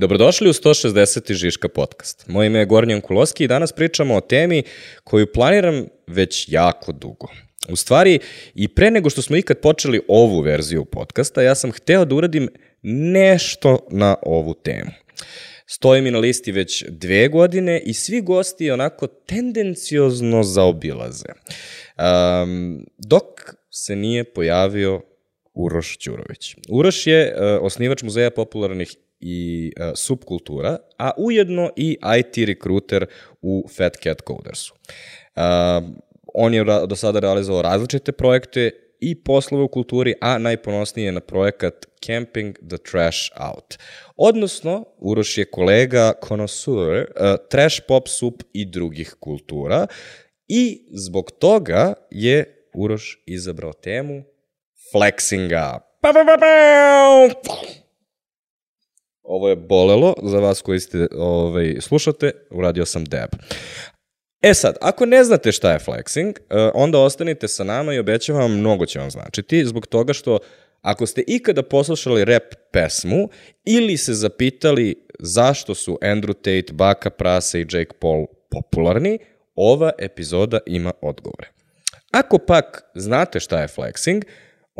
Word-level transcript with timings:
Dobrodošli 0.00 0.48
u 0.48 0.52
160. 0.52 1.32
Žiška 1.32 1.68
podcast. 1.68 2.28
Moje 2.28 2.46
ime 2.46 2.58
je 2.58 2.66
Gornjan 2.66 3.00
Kuloski 3.00 3.44
i 3.44 3.48
danas 3.48 3.72
pričamo 3.72 4.14
o 4.14 4.20
temi 4.20 4.62
koju 5.04 5.32
planiram 5.32 5.86
već 6.06 6.44
jako 6.48 6.92
dugo. 6.92 7.28
U 7.68 7.76
stvari, 7.76 8.18
i 8.54 8.68
pre 8.68 8.90
nego 8.90 9.10
što 9.10 9.22
smo 9.22 9.36
ikad 9.36 9.60
počeli 9.60 10.00
ovu 10.08 10.40
verziju 10.40 10.84
podcasta, 10.84 11.42
ja 11.42 11.54
sam 11.54 11.72
hteo 11.72 12.04
da 12.04 12.14
uradim 12.14 12.48
nešto 12.82 13.86
na 13.90 14.16
ovu 14.22 14.54
temu. 14.54 14.90
Stoji 15.66 16.02
mi 16.02 16.10
na 16.10 16.18
listi 16.18 16.52
već 16.52 16.84
dve 16.88 17.28
godine 17.28 17.82
i 17.84 17.94
svi 17.94 18.20
gosti 18.20 18.70
onako 18.70 19.06
tendenciozno 19.06 20.42
zaobilaze. 20.42 21.28
Um, 21.28 22.86
dok 22.98 23.24
se 23.70 23.96
nije 23.96 24.24
pojavio 24.24 25.02
Uroš 25.54 25.98
Ćurović. 25.98 26.56
Uroš 26.68 27.06
je 27.06 27.34
uh, 27.34 27.64
osnivač 27.64 28.02
Muzeja 28.02 28.30
popularnih 28.30 28.96
i 29.20 29.72
uh, 29.76 29.92
subkultura, 29.94 30.76
a 30.98 31.10
ujedno 31.16 31.70
i 31.76 31.98
IT 32.18 32.46
rekruter 32.46 33.06
u 33.42 33.64
Fat 33.76 33.96
Cat 33.96 34.22
Codersu. 34.26 34.74
Uh, 35.36 35.42
on 36.34 36.54
je 36.54 36.64
do 36.64 36.96
sada 36.96 37.18
realizovao 37.18 37.62
različite 37.62 38.12
projekte 38.12 38.70
i 39.00 39.14
poslove 39.22 39.64
u 39.64 39.68
kulturi, 39.68 40.14
a 40.20 40.38
najponosniji 40.38 41.04
je 41.04 41.12
na 41.12 41.20
projekat 41.20 41.86
Camping 42.06 42.58
the 42.68 42.78
Trash 42.90 43.30
Out. 43.36 43.78
Odnosno, 44.16 44.84
Uroš 44.98 45.38
je 45.38 45.44
kolega 45.44 46.12
konosur 46.20 46.88
uh, 46.88 47.04
trash 47.50 47.80
pop 47.88 48.08
sup 48.08 48.42
i 48.52 48.64
drugih 48.64 49.16
kultura 49.20 49.86
i 50.48 50.82
zbog 50.90 51.30
toga 51.30 51.94
je 52.10 52.54
Uroš 52.74 53.22
izabrao 53.26 53.72
temu 53.72 54.22
flexinga. 54.92 55.78
Pa, 56.00 56.12
pa, 56.12 56.24
pa, 56.24 56.36
pa. 56.40 57.87
Ovo 59.28 59.48
je 59.48 59.56
bolelo 59.56 60.14
za 60.22 60.38
vas 60.38 60.62
koji 60.62 60.80
ste 60.80 61.06
ovaj, 61.16 61.76
slušate, 61.80 62.30
uradio 62.50 62.86
sam 62.86 63.04
deb. 63.04 63.28
E 64.42 64.54
sad, 64.54 64.76
ako 64.80 65.06
ne 65.06 65.24
znate 65.24 65.52
šta 65.52 65.72
je 65.72 65.78
flexing, 65.78 66.38
eh, 66.38 66.70
onda 66.74 66.98
ostanite 66.98 67.48
sa 67.48 67.64
nama 67.64 67.94
i 67.94 67.98
obećavam 67.98 68.42
vam 68.42 68.58
mnogo 68.58 68.86
će 68.86 68.98
vam 68.98 69.10
značiti, 69.10 69.64
zbog 69.64 69.86
toga 69.86 70.12
što 70.12 70.38
ako 70.82 71.06
ste 71.06 71.22
ikada 71.26 71.62
poslušali 71.62 72.24
rap 72.24 72.54
pesmu 72.72 73.28
ili 73.64 73.96
se 73.96 74.14
zapitali 74.14 75.06
zašto 75.18 75.74
su 75.74 75.98
Andrew 76.02 76.34
Tate, 76.34 76.72
Baka 76.72 77.10
Prase 77.10 77.60
i 77.60 77.66
Jake 77.70 77.92
Paul 78.00 78.26
popularni, 78.50 79.18
ova 79.54 79.90
epizoda 79.98 80.58
ima 80.66 80.92
odgovore. 81.02 81.48
Ako 82.10 82.38
pak 82.38 82.82
znate 82.94 83.40
šta 83.40 83.60
je 83.60 83.68
flexing, 83.68 84.22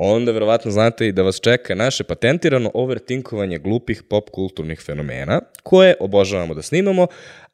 onda 0.01 0.33
verovatno 0.33 0.71
znate 0.71 1.07
i 1.07 1.13
da 1.13 1.23
vas 1.23 1.41
čeka 1.41 1.75
naše 1.75 2.05
patentirano 2.05 2.71
overtinkovanje 2.75 3.59
glupih 3.59 4.03
pop 4.03 4.31
kulturnih 4.31 4.81
fenomena, 4.81 5.41
koje 5.63 5.95
obožavamo 6.01 6.55
da 6.55 6.63
snimamo, 6.63 7.07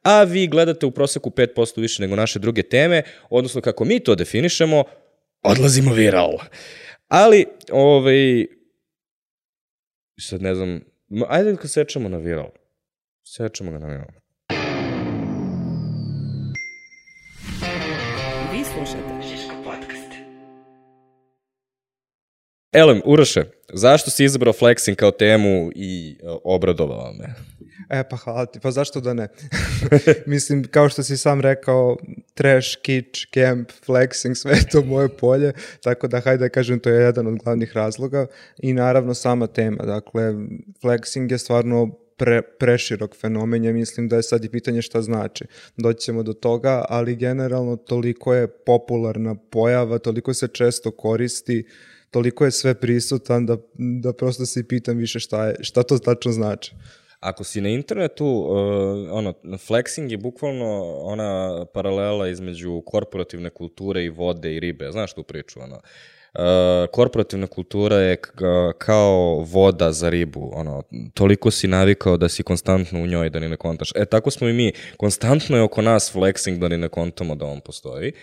a 0.03 0.23
vi 0.23 0.47
gledate 0.47 0.85
u 0.85 0.91
proseku 0.91 1.29
5% 1.29 1.81
više 1.81 2.01
nego 2.01 2.15
naše 2.15 2.39
druge 2.39 2.63
teme, 2.63 3.03
odnosno 3.29 3.61
kako 3.61 3.85
mi 3.85 3.99
to 3.99 4.15
definišemo, 4.15 4.83
odlazimo 5.43 5.93
viral. 5.93 6.31
Ali, 7.07 7.45
ovaj, 7.71 8.45
sad 10.19 10.41
ne 10.41 10.55
znam, 10.55 10.79
ajde 11.27 11.53
da 11.53 11.67
sečemo 11.67 12.09
na 12.09 12.17
viral. 12.17 12.49
Sečemo 13.23 13.71
ga 13.71 13.79
na 13.79 13.87
viral. 13.87 14.24
Elem, 22.75 23.01
Uroše, 23.05 23.43
zašto 23.73 24.11
si 24.11 24.23
izabrao 24.23 24.53
flexing 24.53 24.95
kao 24.95 25.11
temu 25.11 25.71
i 25.75 26.17
uh, 26.23 26.37
obradovao 26.43 27.13
me? 27.13 27.33
E, 27.89 28.03
pa 28.09 28.15
hvala 28.15 28.45
ti. 28.45 28.59
Pa 28.59 28.71
zašto 28.71 29.01
da 29.01 29.13
ne? 29.13 29.27
Mislim, 30.25 30.63
kao 30.63 30.89
što 30.89 31.03
si 31.03 31.17
sam 31.17 31.41
rekao, 31.41 31.97
trash, 32.33 32.67
kitsch, 32.81 33.21
camp, 33.33 33.71
flexing, 33.87 34.35
sve 34.35 34.55
to 34.71 34.81
moje 34.81 35.09
polje, 35.09 35.53
tako 35.83 36.07
da 36.07 36.19
hajde 36.19 36.45
da 36.45 36.49
kažem, 36.49 36.79
to 36.79 36.89
je 36.89 37.03
jedan 37.03 37.27
od 37.27 37.35
glavnih 37.43 37.71
razloga 37.75 38.27
i 38.57 38.73
naravno 38.73 39.13
sama 39.13 39.47
tema. 39.47 39.83
Dakle, 39.83 40.33
flexing 40.83 41.31
je 41.31 41.37
stvarno 41.37 41.89
pre, 42.17 42.41
preširok 42.41 43.15
fenomen, 43.15 43.63
ja 43.63 43.73
mislim 43.73 44.07
da 44.07 44.15
je 44.15 44.23
sad 44.23 44.45
i 44.45 44.49
pitanje 44.49 44.81
šta 44.81 45.01
znači. 45.01 45.45
Doći 45.77 45.99
ćemo 45.99 46.23
do 46.23 46.33
toga, 46.33 46.85
ali 46.89 47.15
generalno 47.15 47.75
toliko 47.75 48.33
je 48.33 48.47
popularna 48.47 49.35
pojava, 49.49 49.97
toliko 49.97 50.33
se 50.33 50.47
često 50.47 50.91
koristi, 50.91 51.65
toliko 52.11 52.45
je 52.45 52.51
sve 52.51 52.73
prisutan 52.73 53.45
da, 53.45 53.57
da 53.77 54.13
prosto 54.13 54.45
se 54.45 54.67
pitam 54.67 54.97
više 54.97 55.19
šta, 55.19 55.45
je, 55.45 55.55
šta 55.61 55.83
to 55.83 55.97
tačno 55.97 56.31
znači. 56.31 56.75
Ako 57.19 57.43
si 57.43 57.61
na 57.61 57.69
internetu, 57.69 58.25
uh, 58.25 58.57
ono, 59.11 59.33
flexing 59.43 60.11
je 60.11 60.17
bukvalno 60.17 60.97
ona 61.01 61.65
paralela 61.73 62.27
između 62.27 62.81
korporativne 62.85 63.49
kulture 63.49 64.03
i 64.03 64.09
vode 64.09 64.55
i 64.55 64.59
ribe. 64.59 64.91
Znaš 64.91 65.13
tu 65.13 65.23
priču, 65.23 65.59
ono? 65.59 65.75
Uh, 65.75 66.41
korporativna 66.91 67.47
kultura 67.47 67.95
je 67.95 68.17
kao 68.77 69.45
voda 69.47 69.91
za 69.91 70.09
ribu, 70.09 70.51
ono, 70.53 70.83
toliko 71.13 71.51
si 71.51 71.67
navikao 71.67 72.17
da 72.17 72.29
si 72.29 72.43
konstantno 72.43 73.01
u 73.01 73.07
njoj 73.07 73.29
da 73.29 73.39
ni 73.39 73.49
ne 73.49 73.57
kontaš. 73.57 73.91
E, 73.95 74.05
tako 74.05 74.31
smo 74.31 74.49
i 74.49 74.53
mi, 74.53 74.71
konstantno 74.97 75.57
je 75.57 75.63
oko 75.63 75.81
nas 75.81 76.15
flexing 76.15 76.59
da 76.59 76.67
ni 76.67 76.77
ne 76.77 76.89
kontamo 76.89 77.35
da 77.35 77.45
on 77.45 77.61
postoji. 77.61 78.13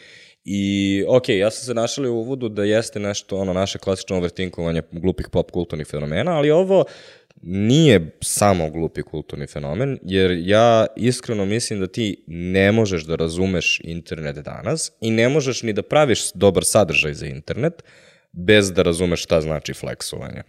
I, 0.44 1.04
ok, 1.08 1.28
ja 1.28 1.50
sam 1.50 1.64
se 1.66 1.74
našali 1.74 2.08
u 2.08 2.14
uvodu 2.14 2.48
da 2.48 2.64
jeste 2.64 3.00
nešto, 3.00 3.36
ono, 3.36 3.52
naše 3.52 3.78
klasično 3.78 4.16
overtinkovanje 4.16 4.82
glupih 4.90 5.26
pop 5.32 5.50
kulturnih 5.50 5.86
fenomena, 5.86 6.36
ali 6.36 6.50
ovo 6.50 6.84
nije 7.42 8.16
samo 8.20 8.70
glupi 8.70 9.02
kulturni 9.02 9.46
fenomen, 9.46 9.98
jer 10.02 10.30
ja 10.44 10.86
iskreno 10.96 11.44
mislim 11.44 11.80
da 11.80 11.86
ti 11.86 12.24
ne 12.26 12.72
možeš 12.72 13.04
da 13.04 13.16
razumeš 13.16 13.80
internet 13.84 14.36
danas 14.36 14.92
i 15.00 15.10
ne 15.10 15.28
možeš 15.28 15.62
ni 15.62 15.72
da 15.72 15.82
praviš 15.82 16.32
dobar 16.32 16.64
sadržaj 16.64 17.14
za 17.14 17.26
internet 17.26 17.82
bez 18.32 18.72
da 18.72 18.82
razumeš 18.82 19.22
šta 19.22 19.40
znači 19.40 19.74
fleksovanje. 19.74 20.42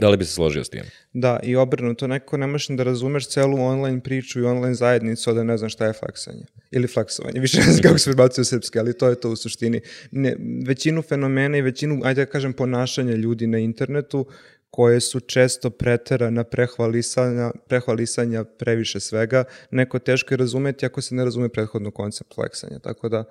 Da 0.00 0.08
li 0.08 0.16
bi 0.16 0.24
se 0.24 0.32
složio 0.32 0.64
s 0.64 0.68
tim? 0.68 0.82
Da, 1.12 1.40
i 1.42 1.56
obrnuto, 1.56 2.06
neko 2.06 2.36
ne 2.36 2.46
možeš 2.46 2.68
da 2.68 2.82
razumeš 2.82 3.28
celu 3.28 3.62
online 3.62 4.00
priču 4.00 4.40
i 4.40 4.44
online 4.44 4.74
zajednicu, 4.74 5.32
da 5.32 5.44
ne 5.44 5.58
znaš 5.58 5.72
šta 5.72 5.86
je 5.86 5.92
fleksanje. 5.92 6.44
Ili 6.70 6.86
fleksovanje, 6.86 7.40
više 7.46 7.58
ne 7.58 7.64
znam 7.64 7.82
kako 7.82 7.98
se 7.98 8.10
prebacio 8.10 8.42
u 8.42 8.44
srpski, 8.44 8.78
ali 8.78 8.98
to 8.98 9.08
je 9.08 9.20
to 9.20 9.30
u 9.30 9.36
suštini. 9.36 9.80
Ne, 10.10 10.36
većinu 10.66 11.02
fenomena 11.02 11.58
i 11.58 11.62
većinu, 11.62 12.00
ajde 12.04 12.24
da 12.24 12.30
kažem, 12.30 12.52
ponašanja 12.52 13.14
ljudi 13.14 13.46
na 13.46 13.58
internetu 13.58 14.26
koje 14.70 15.00
su 15.00 15.20
često 15.20 15.70
preterana 15.70 16.44
prehvalisanja, 16.44 17.50
prehvalisanja 17.68 18.44
previše 18.44 19.00
svega, 19.00 19.44
neko 19.70 19.98
teško 19.98 20.34
je 20.34 20.38
razumeti 20.38 20.86
ako 20.86 21.02
se 21.02 21.14
ne 21.14 21.24
razume 21.24 21.48
prethodno 21.48 21.90
koncept 21.90 22.34
fleksanja. 22.34 22.78
Tako 22.78 23.08
da, 23.08 23.24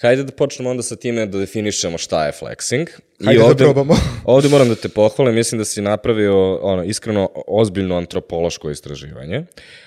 Hajde 0.00 0.22
da 0.22 0.32
počnemo 0.32 0.70
onda 0.70 0.82
sa 0.82 0.96
time 0.96 1.26
da 1.26 1.38
definišemo 1.38 1.98
šta 1.98 2.26
je 2.26 2.32
flexing. 2.32 2.86
Hajde 3.24 3.40
I 3.40 3.42
ovde, 3.42 3.54
da 3.54 3.64
probamo. 3.64 3.94
ovde 4.24 4.48
moram 4.48 4.68
da 4.68 4.74
te 4.74 4.88
pohvalim, 4.88 5.34
mislim 5.34 5.58
da 5.58 5.64
si 5.64 5.82
napravio 5.82 6.56
ono, 6.56 6.84
iskreno 6.84 7.30
ozbiljno 7.46 7.96
antropološko 7.96 8.70
istraživanje. 8.70 9.44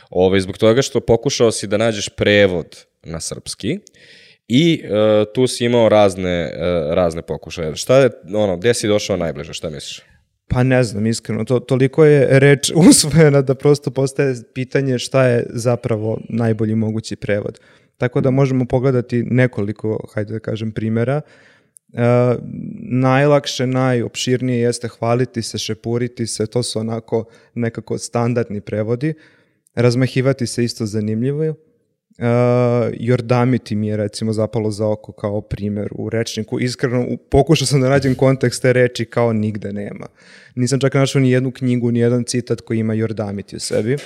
Ove, 0.10 0.42
zbog 0.42 0.58
toga 0.58 0.82
što 0.82 1.00
pokušao 1.00 1.52
si 1.52 1.68
da 1.68 1.78
nađeš 1.78 2.10
prevod 2.10 2.86
na 3.04 3.20
srpski 3.20 3.80
i 4.48 4.84
uh, 4.84 5.34
tu 5.34 5.48
si 5.48 5.66
imao 5.66 5.90
razne, 5.90 6.52
uh, 6.56 6.94
razne 6.94 7.22
pokušaje. 7.22 7.76
Šta 7.76 7.98
je, 7.98 8.10
ono, 8.36 8.58
gde 8.58 8.74
si 8.74 8.88
došao 8.88 9.18
najbliže, 9.18 9.54
šta 9.54 9.70
misliš? 9.70 10.02
Pa 10.48 10.64
ne 10.64 10.84
znam, 10.84 11.08
iskreno, 11.08 11.46
to, 11.46 11.60
toliko 11.60 12.06
je 12.06 12.40
reč 12.40 12.72
usvojena 12.90 13.42
da 13.42 13.56
prosto 13.56 13.92
postaje 13.92 14.36
pitanje 14.54 15.00
šta 15.00 15.26
je 15.26 15.46
zapravo 15.50 16.20
najbolji 16.30 16.76
mogući 16.76 17.16
prevod. 17.16 17.60
Tako 18.02 18.22
da 18.22 18.32
možemo 18.32 18.66
pogledati 18.66 19.24
nekoliko, 19.24 20.00
hajde 20.14 20.34
da 20.34 20.40
kažem, 20.40 20.72
primera. 20.72 21.22
E, 21.94 22.02
najlakše, 22.90 23.68
najopširnije 23.68 24.62
jeste 24.62 24.88
hvaliti 24.88 25.42
se, 25.42 25.58
šepuriti 25.58 26.28
se, 26.28 26.48
to 26.48 26.64
su 26.64 26.80
onako 26.80 27.26
nekako 27.54 27.98
standardni 27.98 28.62
prevodi. 28.62 29.14
Razmahivati 29.76 30.48
se 30.48 30.64
isto 30.64 30.86
zanimljivo. 30.86 31.50
Uh, 31.50 32.28
Jordamiti 33.00 33.76
mi 33.76 33.88
je 33.88 33.98
recimo 33.98 34.34
zapalo 34.34 34.72
za 34.72 34.88
oko 34.88 35.12
kao 35.12 35.42
primer 35.42 35.90
u 35.96 36.10
rečniku. 36.10 36.60
Iskreno, 36.60 37.18
pokušao 37.30 37.68
sam 37.68 37.82
da 37.82 37.90
nađem 37.90 38.16
kontekst 38.16 38.62
te 38.62 38.74
reči 38.74 39.06
kao 39.06 39.34
nigde 39.34 39.74
nema. 39.74 40.08
Nisam 40.56 40.80
čak 40.80 40.94
našao 40.94 41.22
ni 41.22 41.32
jednu 41.32 41.52
knjigu, 41.52 41.92
ni 41.92 42.00
jedan 42.00 42.24
citat 42.24 42.62
koji 42.62 42.80
ima 42.80 42.94
Jordamiti 42.94 43.56
u 43.56 43.60
sebi. 43.60 43.94
Uh, 43.94 44.02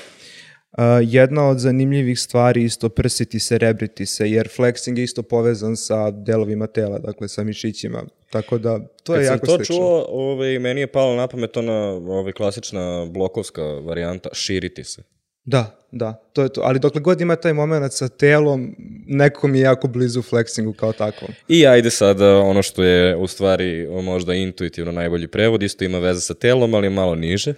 jedna 1.04 1.48
od 1.50 1.60
zanimljivih 1.60 2.20
stvari 2.20 2.64
isto 2.64 2.90
prsiti 2.90 3.40
se, 3.40 3.58
rebriti 3.58 4.06
se, 4.06 4.32
jer 4.32 4.50
flexing 4.58 4.98
je 4.98 5.04
isto 5.04 5.24
povezan 5.24 5.76
sa 5.76 6.12
delovima 6.12 6.68
tela, 6.68 7.00
dakle 7.00 7.28
sa 7.28 7.44
mišićima. 7.44 8.04
Tako 8.30 8.58
da, 8.58 8.80
to 9.04 9.14
Kad 9.14 9.22
je 9.22 9.28
sam 9.28 9.36
jako 9.36 9.46
to 9.46 9.56
slično. 9.56 9.76
čuo, 9.76 10.06
ovaj, 10.10 10.60
meni 10.60 10.82
je 10.82 10.88
palo 10.88 11.16
na 11.16 11.28
pamet 11.28 11.58
ona 11.58 11.90
ovaj, 11.92 12.34
klasična 12.34 13.06
blokovska 13.06 13.64
varijanta, 13.64 14.30
širiti 14.34 14.84
se. 14.84 15.04
Da, 15.44 15.86
da, 15.92 16.14
to 16.34 16.44
je 16.44 16.50
to. 16.50 16.62
Ali 16.64 16.80
dokle 16.80 17.02
god 17.02 17.22
ima 17.22 17.36
taj 17.36 17.54
moment 17.54 17.94
sa 17.94 18.08
telom, 18.08 18.76
nekom 19.08 19.56
je 19.56 19.62
jako 19.62 19.88
blizu 19.88 20.22
flexingu 20.22 20.76
kao 20.76 20.94
takvom. 20.94 21.32
I 21.48 21.68
ajde 21.68 21.90
sada 21.90 22.38
ono 22.38 22.62
što 22.62 22.84
je 22.84 23.16
u 23.16 23.28
stvari 23.28 23.88
možda 24.04 24.34
intuitivno 24.34 24.92
najbolji 24.92 25.28
prevod, 25.28 25.64
isto 25.64 25.84
ima 25.84 26.00
veze 26.00 26.22
sa 26.22 26.34
telom, 26.34 26.74
ali 26.74 26.90
malo 26.90 27.16
niže. 27.16 27.54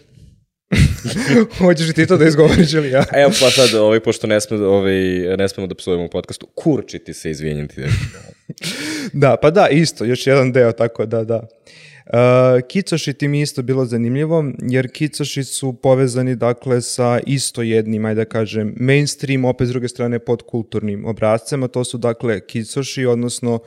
Hoćeš 1.59 1.89
i 1.89 1.93
ti 1.93 2.07
to 2.07 2.17
da 2.17 2.25
izgovoriš 2.25 2.73
ili 2.73 2.89
ja? 2.89 3.05
Evo 3.13 3.31
pa 3.41 3.49
sad, 3.49 3.73
ovaj, 3.73 3.99
pošto 3.99 4.27
ne, 4.27 4.41
sme, 4.41 4.57
ovaj, 4.57 4.93
ne 5.37 5.49
smemo 5.49 5.67
da 5.67 5.75
psujemo 5.75 6.05
u 6.05 6.09
podcastu, 6.09 6.47
kurčiti 6.55 7.13
se, 7.13 7.31
izvinjati. 7.31 7.81
Da, 9.13 9.35
pa 9.41 9.51
da, 9.51 9.67
isto, 9.67 10.05
još 10.05 10.27
jedan 10.27 10.51
deo, 10.51 10.71
tako 10.71 11.05
da, 11.05 11.23
da. 11.23 11.47
Uh, 12.07 12.67
kicoši 12.67 13.13
ti 13.13 13.27
mi 13.27 13.41
isto 13.41 13.61
bilo 13.61 13.85
zanimljivo, 13.85 14.45
jer 14.69 14.91
kicoši 14.91 15.43
su 15.43 15.73
povezani 15.73 16.35
dakle 16.35 16.81
sa 16.81 17.19
isto 17.25 17.61
jednim, 17.61 18.05
ajde 18.05 18.21
da 18.21 18.25
kažem, 18.25 18.73
mainstream, 18.79 19.45
opet 19.45 19.67
s 19.67 19.71
druge 19.71 19.87
strane 19.87 20.19
podkulturnim 20.19 21.05
obrazcema, 21.05 21.67
to 21.67 21.83
su 21.83 21.97
dakle 21.97 22.39
kicoši, 22.39 23.05
odnosno 23.05 23.59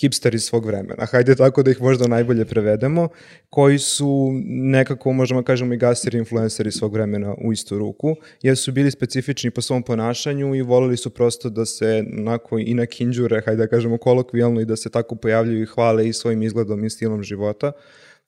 hipsteri 0.00 0.38
svog 0.38 0.66
vremena, 0.66 1.06
hajde 1.06 1.34
tako 1.34 1.62
da 1.62 1.70
ih 1.70 1.80
možda 1.80 2.06
najbolje 2.06 2.44
prevedemo, 2.44 3.08
koji 3.50 3.78
su 3.78 4.30
nekako, 4.46 5.12
možemo 5.12 5.40
da 5.40 5.46
kažemo, 5.46 5.74
i 5.74 5.76
gasteri 5.76 6.18
influenceri 6.18 6.72
svog 6.72 6.92
vremena 6.92 7.34
u 7.44 7.52
istu 7.52 7.78
ruku, 7.78 8.14
jer 8.42 8.56
su 8.56 8.72
bili 8.72 8.90
specifični 8.90 9.50
po 9.50 9.62
svom 9.62 9.82
ponašanju 9.82 10.54
i 10.54 10.62
volili 10.62 10.96
su 10.96 11.10
prosto 11.10 11.50
da 11.50 11.64
se 11.64 12.04
onako 12.18 12.58
i 12.58 12.74
na 12.74 12.86
kinđure, 12.86 13.42
hajde 13.44 13.62
da 13.62 13.68
kažemo 13.68 13.98
kolokvijalno, 13.98 14.60
i 14.60 14.64
da 14.64 14.76
se 14.76 14.90
tako 14.90 15.16
pojavljuju 15.16 15.62
i 15.62 15.66
hvale 15.66 16.08
i 16.08 16.12
svojim 16.12 16.42
izgledom 16.42 16.84
i 16.84 16.90
stilom 16.90 17.22
života. 17.22 17.72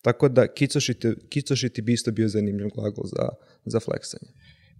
Tako 0.03 0.29
da 0.29 0.47
kicošiti, 0.47 1.14
kicošiti 1.29 1.82
bi 1.82 1.93
isto 1.93 2.12
bio 2.12 2.29
zanimljiv 2.29 2.69
glagol 2.75 3.05
za, 3.05 3.29
za 3.64 3.81
fleksanje. 3.81 4.32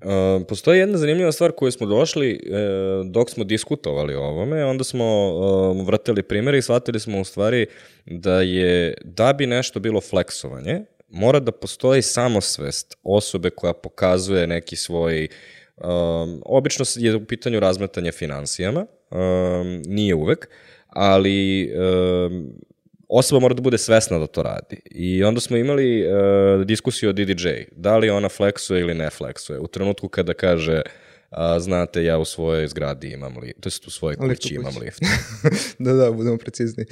Uh, 0.05 0.47
postoji 0.49 0.79
jedna 0.79 0.99
zanimljiva 0.99 1.33
stvar 1.33 1.53
koju 1.53 1.73
smo 1.73 1.87
došli 1.87 2.41
uh, 2.47 3.11
dok 3.11 3.31
smo 3.31 3.45
diskutovali 3.45 4.15
o 4.15 4.23
ovome, 4.23 4.65
onda 4.65 4.85
smo 4.85 5.29
uh, 5.29 5.87
vrteli 5.87 6.23
primere 6.23 6.59
i 6.59 6.63
shvatili 6.63 7.01
smo 7.01 7.21
u 7.21 7.25
stvari 7.25 7.67
da 8.07 8.41
je, 8.41 8.95
da 9.05 9.33
bi 9.33 9.47
nešto 9.47 9.81
bilo 9.81 10.01
fleksovanje, 10.01 10.81
mora 11.09 11.41
da 11.41 11.53
postoji 11.53 12.03
samosvest 12.03 12.99
osobe 13.03 13.51
koja 13.51 13.73
pokazuje 13.73 14.47
neki 14.47 14.77
svoj, 14.77 15.29
um, 15.77 16.43
obično 16.47 16.85
je 16.97 17.17
u 17.17 17.25
pitanju 17.25 17.61
razmetanje 17.61 18.13
financijama, 18.13 18.87
um, 19.11 19.83
nije 19.87 20.15
uvek, 20.15 20.49
ali 20.89 21.71
um, 21.75 22.53
osoba 23.09 23.41
mora 23.41 23.55
da 23.55 23.63
bude 23.63 23.79
svesna 23.79 24.19
da 24.19 24.27
to 24.27 24.43
radi. 24.43 24.81
I 24.85 25.25
onda 25.25 25.41
smo 25.41 25.57
imali 25.57 26.07
uh, 26.07 26.65
diskusiju 26.65 27.11
o 27.11 27.13
DDJ, 27.13 27.49
da 27.73 27.97
li 27.97 28.11
ona 28.11 28.29
fleksuje 28.29 28.81
ili 28.81 28.95
ne 28.95 29.11
fleksuje. 29.11 29.59
U 29.59 29.67
trenutku 29.67 30.09
kada 30.09 30.35
kaže 30.35 30.83
a, 31.31 31.61
znate, 31.61 32.05
ja 32.05 32.19
u 32.19 32.25
svojoj 32.25 32.69
zgradi 32.69 33.09
imam 33.09 33.39
lift, 33.39 33.61
to 33.61 33.67
jest 33.67 33.87
u 33.87 33.91
svojoj 33.91 34.17
kući 34.17 34.55
imam 34.55 34.75
lift. 34.81 35.03
da, 35.79 35.93
da, 35.93 36.11
budemo 36.11 36.39
precizni. 36.39 36.85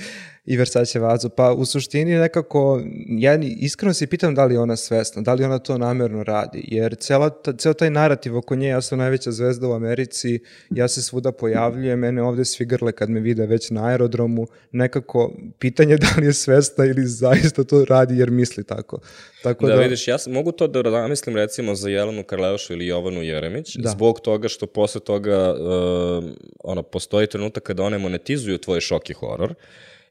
I 0.46 0.56
Versace 0.56 0.98
vazu. 0.98 1.28
Pa 1.28 1.52
u 1.52 1.64
suštini 1.64 2.14
nekako, 2.14 2.82
ja 3.08 3.38
iskreno 3.43 3.94
se 3.94 4.06
pitam 4.06 4.34
da 4.34 4.44
li 4.44 4.54
je 4.54 4.60
ona 4.60 4.76
svesna, 4.76 5.22
da 5.22 5.34
li 5.34 5.44
ona 5.44 5.58
to 5.58 5.78
namerno 5.78 6.22
radi, 6.22 6.64
jer 6.66 6.94
cela, 6.94 7.31
ta, 7.31 7.52
ceo 7.52 7.75
taj 7.75 7.90
narativ 7.90 8.37
oko 8.37 8.54
nje, 8.54 8.69
ja 8.69 8.81
sam 8.81 8.98
najveća 8.98 9.32
zvezda 9.32 9.69
u 9.69 9.72
Americi, 9.72 10.38
ja 10.70 10.88
se 10.88 11.02
svuda 11.02 11.32
pojavljujem, 11.32 11.98
mene 11.98 12.22
ovde 12.22 12.44
svi 12.44 12.64
grle 12.64 12.93
kad 12.93 13.10
me 13.10 13.20
vide 13.20 13.46
već 13.46 13.70
na 13.70 13.87
aerodromu, 13.87 14.46
nekako 14.72 15.32
pitanje 15.58 15.96
da 16.04 16.08
li 16.20 16.26
je 16.26 16.32
svesna 16.32 16.84
ili 16.84 17.06
zaista 17.06 17.64
to 17.64 17.84
radi 17.84 18.19
jer 18.19 18.31
misli 18.31 18.64
tako. 18.64 18.99
Tako 19.42 19.66
da, 19.66 19.76
da 19.76 19.82
vidiš, 19.82 20.08
ja 20.08 20.16
mogu 20.26 20.52
to 20.52 20.69
da 20.69 20.90
zamislim 20.90 21.37
recimo 21.37 21.75
za 21.75 21.88
Jelenu 21.88 22.22
Karleušu 22.22 22.72
ili 22.72 22.87
Jovanu 22.87 23.22
Jeremić, 23.22 23.76
da. 23.76 23.88
zbog 23.88 24.20
toga 24.20 24.49
što 24.49 24.66
posle 24.66 25.00
toga 25.00 25.54
uh, 25.54 26.25
ono, 26.64 26.82
postoji 26.82 27.26
trenutak 27.26 27.62
kada 27.62 27.82
one 27.82 27.99
monetizuju 27.99 28.58
tvoj 28.58 28.81
šok 28.81 29.10
i 29.10 29.12
horor, 29.12 29.54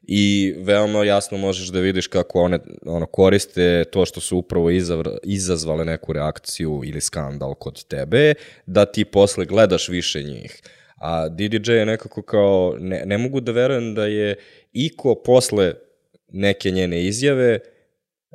i 0.08 0.54
veoma 0.58 1.04
jasno 1.04 1.38
možeš 1.38 1.68
da 1.68 1.80
vidiš 1.80 2.06
kako 2.06 2.40
one 2.40 2.58
ono, 2.84 3.06
koriste 3.06 3.84
to 3.84 4.06
što 4.06 4.20
su 4.20 4.36
upravo 4.36 4.70
izazvale 5.22 5.84
neku 5.84 6.12
reakciju 6.12 6.82
ili 6.84 7.00
skandal 7.00 7.54
kod 7.54 7.84
tebe, 7.84 8.34
da 8.66 8.84
ti 8.84 9.04
posle 9.04 9.44
gledaš 9.44 9.88
više 9.88 10.22
njih. 10.22 10.62
A 10.96 11.28
DDJ 11.28 11.72
je 11.72 11.86
nekako 11.86 12.22
kao, 12.22 12.76
ne, 12.78 13.02
ne 13.06 13.18
mogu 13.18 13.40
da 13.40 13.52
verujem 13.52 13.94
da 13.94 14.06
je 14.06 14.36
iko 14.72 15.14
posle 15.14 15.74
neke 16.28 16.70
njene 16.70 17.04
izjave 17.04 17.58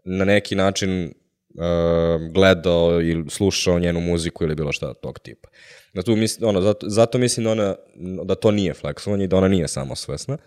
na 0.06 0.26
neki 0.26 0.56
način 0.56 1.06
uh, 1.06 2.32
gledao 2.32 3.02
ili 3.02 3.30
slušao 3.30 3.80
njenu 3.80 4.00
muziku 4.00 4.44
ili 4.44 4.56
bilo 4.56 4.72
šta 4.72 4.94
tog 4.94 5.20
tipa. 5.20 5.50
Da 5.94 6.02
tu 6.02 6.16
mislim, 6.16 6.50
ono, 6.50 6.62
zato, 6.62 6.90
zato 6.90 7.18
mislim 7.18 7.44
da, 7.44 7.52
ona, 7.52 7.76
da 8.24 8.36
to 8.36 8.52
nije 8.52 8.74
fleksovanje 8.74 9.24
i 9.24 9.28
da 9.28 9.38
ona 9.38 9.48
nije 9.48 9.68
samosvesna. 9.68 10.34
Uh, 10.34 10.42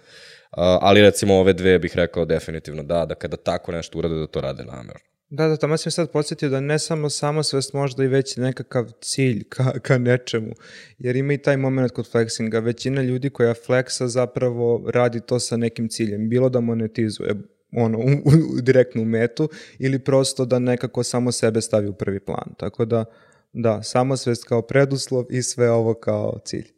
ali 0.56 1.00
recimo 1.00 1.34
ove 1.34 1.52
dve 1.52 1.78
bih 1.78 1.96
rekao 1.96 2.24
definitivno 2.24 2.82
da, 2.82 3.06
da 3.06 3.14
kada 3.14 3.36
tako 3.36 3.72
nešto 3.72 3.98
urade 3.98 4.14
da 4.14 4.26
to 4.26 4.40
rade 4.40 4.64
namerno. 4.64 5.00
Da, 5.30 5.48
da, 5.48 5.56
tamo 5.56 5.76
sam 5.76 5.92
sad 5.92 6.10
podsjetio 6.10 6.48
da 6.48 6.60
ne 6.60 6.78
samo 6.78 7.10
samosvest, 7.10 7.72
možda 7.72 8.04
i 8.04 8.06
već 8.06 8.36
nekakav 8.36 8.90
cilj 9.00 9.44
ka, 9.48 9.72
ka 9.82 9.98
nečemu, 9.98 10.52
jer 10.98 11.16
ima 11.16 11.32
i 11.32 11.38
taj 11.38 11.56
moment 11.56 11.92
kod 11.92 12.12
flexinga. 12.12 12.64
Većina 12.64 13.02
ljudi 13.02 13.30
koja 13.30 13.54
fleksa 13.54 14.08
zapravo 14.08 14.90
radi 14.90 15.20
to 15.20 15.38
sa 15.38 15.56
nekim 15.56 15.88
ciljem, 15.88 16.28
bilo 16.28 16.48
da 16.48 16.60
monetizuje 16.60 17.34
ono, 17.76 17.98
u, 17.98 18.02
u, 18.02 18.60
direktno 18.60 19.02
u 19.02 19.04
metu 19.04 19.48
ili 19.78 19.98
prosto 19.98 20.44
da 20.44 20.58
nekako 20.58 21.02
samo 21.02 21.32
sebe 21.32 21.60
stavi 21.60 21.88
u 21.88 21.94
prvi 21.94 22.20
plan. 22.20 22.54
Tako 22.58 22.84
da, 22.84 23.04
da, 23.52 23.82
samosvest 23.82 24.44
kao 24.44 24.62
preduslov 24.62 25.24
i 25.30 25.42
sve 25.42 25.70
ovo 25.70 25.94
kao 25.94 26.38
cilj. 26.44 26.73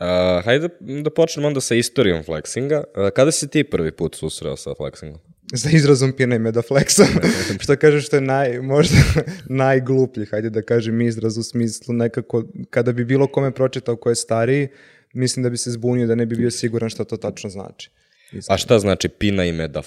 Uh, 0.00 0.44
hajde 0.44 0.68
da, 0.80 1.10
počnemo 1.10 1.48
onda 1.48 1.60
sa 1.60 1.74
istorijom 1.74 2.24
flexinga. 2.24 2.84
Uh, 2.96 3.10
kada 3.10 3.32
si 3.32 3.48
ti 3.48 3.64
prvi 3.64 3.92
put 3.92 4.14
susreo 4.14 4.56
sa 4.56 4.70
flexingom? 4.70 5.18
Za 5.52 5.70
izrazom 5.70 6.12
pinaj 6.12 6.38
me 6.38 6.52
da 6.52 6.62
što 7.62 7.76
kažeš 7.76 8.06
što 8.06 8.16
je 8.16 8.20
naj, 8.20 8.60
možda 8.60 8.96
najgluplji, 9.64 10.26
hajde 10.26 10.50
da 10.50 10.62
kažem 10.62 11.00
izraz 11.00 11.38
u 11.38 11.42
smislu 11.42 11.94
nekako, 11.94 12.44
kada 12.70 12.92
bi 12.92 13.04
bilo 13.04 13.26
kome 13.26 13.50
pročitao 13.50 13.96
ko 13.96 14.08
je 14.08 14.14
stariji, 14.14 14.68
mislim 15.12 15.42
da 15.42 15.50
bi 15.50 15.56
se 15.56 15.70
zbunio 15.70 16.06
da 16.06 16.14
ne 16.14 16.26
bi 16.26 16.36
bio 16.36 16.50
siguran 16.50 16.90
šta 16.90 17.04
to 17.04 17.16
tačno 17.16 17.50
znači. 17.50 17.90
Iskreno. 18.32 18.54
A 18.54 18.58
šta 18.58 18.78
znači 18.78 19.08
pinaj 19.08 19.52
me 19.52 19.68
da? 19.68 19.82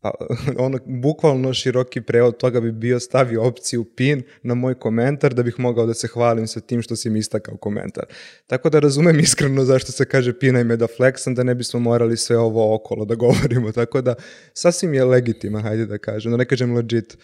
Pa, 0.00 0.10
ono, 0.66 0.78
bukvalno 0.84 1.54
široki 1.54 2.00
prevod 2.00 2.36
toga 2.36 2.60
bi 2.60 2.72
bio 2.72 3.00
stavi 3.00 3.36
opciju 3.36 3.84
pin 3.84 4.22
na 4.42 4.54
moj 4.54 4.74
komentar 4.74 5.34
da 5.34 5.42
bih 5.42 5.54
mogao 5.58 5.86
da 5.86 5.94
se 5.94 6.08
hvalim 6.08 6.46
sa 6.46 6.60
tim 6.60 6.82
što 6.82 6.96
si 6.96 7.10
mi 7.10 7.18
istakao 7.18 7.56
komentar. 7.56 8.04
Tako 8.46 8.70
da 8.70 8.78
razumem 8.78 9.20
iskreno 9.20 9.64
zašto 9.64 9.92
se 9.92 10.04
kaže 10.04 10.38
pinaj 10.38 10.64
me 10.64 10.76
da 10.76 10.86
flexam, 10.86 11.34
da 11.34 11.42
ne 11.42 11.54
bismo 11.54 11.80
morali 11.80 12.16
sve 12.16 12.38
ovo 12.38 12.74
okolo 12.74 13.04
da 13.04 13.14
govorimo. 13.14 13.72
Tako 13.78 14.00
da 14.00 14.14
sasvim 14.54 14.94
je 14.94 15.04
legitiman, 15.04 15.62
hajde 15.62 15.86
da 15.86 15.98
kažem, 15.98 16.32
da 16.32 16.36
ne 16.38 16.44
kažem 16.44 16.74
legit 16.74 17.18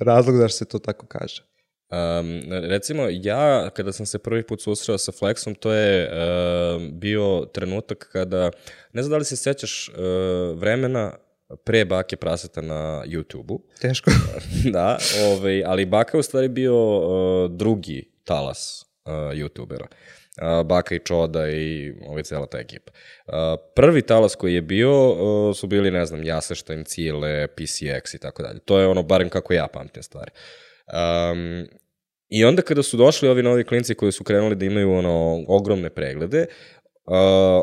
razlog 0.00 0.36
zašto 0.36 0.58
se 0.58 0.64
to 0.64 0.78
tako 0.78 1.06
kaže. 1.06 1.42
Um, 1.90 2.42
recimo, 2.70 3.06
ja 3.10 3.70
kada 3.70 3.92
sam 3.92 4.06
se 4.06 4.18
prvi 4.18 4.42
put 4.42 4.62
susreo 4.62 4.98
sa 4.98 5.12
Flexom, 5.12 5.54
to 5.58 5.72
je 5.72 6.10
uh, 6.10 6.82
bio 6.92 7.46
trenutak 7.52 8.08
kada, 8.12 8.50
ne 8.92 9.02
znam 9.02 9.10
da 9.10 9.16
li 9.16 9.24
se 9.24 9.36
sećaš 9.36 9.88
uh, 9.88 10.58
vremena 10.58 11.12
pre 11.64 11.84
Bake 11.84 12.16
Praseta 12.16 12.60
na 12.60 13.02
YouTube-u. 13.06 13.62
Teško. 13.80 14.10
da, 14.72 14.98
ovaj, 15.24 15.64
ali 15.64 15.86
Baka 15.86 16.16
je 16.16 16.20
u 16.20 16.22
stvari 16.22 16.48
bio 16.48 16.98
uh, 16.98 17.50
drugi 17.50 18.10
talas 18.24 18.86
uh, 19.04 19.12
YouTubera. 19.12 19.86
Uh, 20.42 20.66
Baka 20.66 20.94
i 20.94 20.98
Čoda 20.98 21.48
i 21.48 21.92
ovaj 22.06 22.22
cela 22.22 22.46
ta 22.46 22.58
ekipa. 22.58 22.92
Uh, 23.26 23.34
prvi 23.74 24.02
talas 24.02 24.34
koji 24.34 24.54
je 24.54 24.62
bio 24.62 25.10
uh, 25.10 25.56
su 25.56 25.66
bili, 25.66 25.90
ne 25.90 26.06
znam, 26.06 26.24
Jaseštajn, 26.24 26.84
Cile, 26.84 27.48
PCX 27.56 28.14
i 28.14 28.18
tako 28.18 28.42
dalje. 28.42 28.58
To 28.58 28.78
je 28.78 28.86
ono, 28.86 29.02
barem 29.02 29.28
kako 29.28 29.52
ja 29.52 29.66
pamtim 29.66 30.02
stvari. 30.02 30.30
Um, 30.92 31.66
I 32.28 32.44
onda 32.44 32.62
kada 32.62 32.82
su 32.82 32.96
došli 32.96 33.28
ovi 33.28 33.42
novi 33.42 33.64
klinci 33.64 33.94
koji 33.94 34.12
su 34.12 34.24
krenuli 34.24 34.54
da 34.54 34.64
imaju 34.64 34.92
ono 34.92 35.44
ogromne 35.48 35.90
preglede, 35.90 36.46
Uh, 37.08 37.14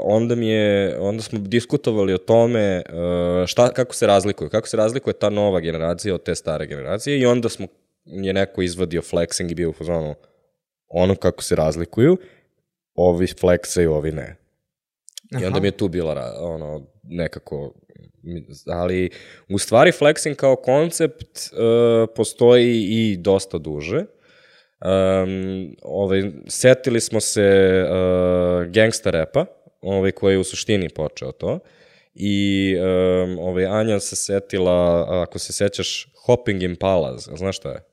onda 0.03 0.35
mi 0.35 0.47
je, 0.47 0.99
onda 0.99 1.23
smo 1.23 1.39
diskutovali 1.39 2.13
o 2.13 2.17
tome 2.17 2.83
uh, 2.89 3.45
šta, 3.45 3.69
kako 3.69 3.95
se 3.95 4.07
razlikuje, 4.07 4.49
kako 4.49 4.67
se 4.67 4.77
razlikuje 4.77 5.13
ta 5.13 5.29
nova 5.29 5.59
generacija 5.59 6.15
od 6.15 6.23
te 6.23 6.35
stare 6.35 6.67
generacije 6.67 7.19
i 7.19 7.25
onda 7.25 7.49
smo, 7.49 7.67
je 8.05 8.33
neko 8.33 8.61
izvadio 8.61 9.01
flexing 9.01 9.51
i 9.51 9.55
bio 9.55 9.69
u 9.69 9.73
fazonu 9.73 10.15
ono 10.87 11.15
kako 11.15 11.43
se 11.43 11.55
razlikuju, 11.55 12.17
ovi 12.95 13.27
flexaju, 13.27 13.87
ovi 13.87 14.11
ne. 14.11 14.35
Aha. 15.33 15.43
I 15.43 15.47
onda 15.47 15.59
mi 15.59 15.67
je 15.67 15.77
tu 15.77 15.87
bila 15.87 16.35
ono, 16.39 16.87
nekako, 17.03 17.73
ali 18.67 19.09
u 19.49 19.59
stvari 19.59 19.91
flexing 19.91 20.35
kao 20.35 20.55
koncept 20.55 21.37
uh, 21.51 22.09
postoji 22.15 22.83
i 22.83 23.17
dosta 23.17 23.57
duže. 23.57 24.05
Um, 24.81 25.75
ovaj, 25.81 26.31
setili 26.47 27.01
smo 27.01 27.19
se 27.19 27.83
uh, 27.83 28.65
gangsta 28.71 29.09
repa, 29.09 29.45
ovaj, 29.81 30.11
koji 30.11 30.33
je 30.33 30.39
u 30.39 30.43
suštini 30.43 30.89
počeo 30.89 31.31
to. 31.31 31.59
I 32.13 32.75
um, 32.77 33.39
ovaj, 33.39 33.65
Anja 33.65 33.99
se 33.99 34.15
setila, 34.15 35.07
ako 35.23 35.39
se 35.39 35.53
sećaš, 35.53 36.07
Hopping 36.25 36.63
Impala, 36.63 37.17
znaš 37.17 37.57
šta 37.57 37.69
je? 37.69 37.83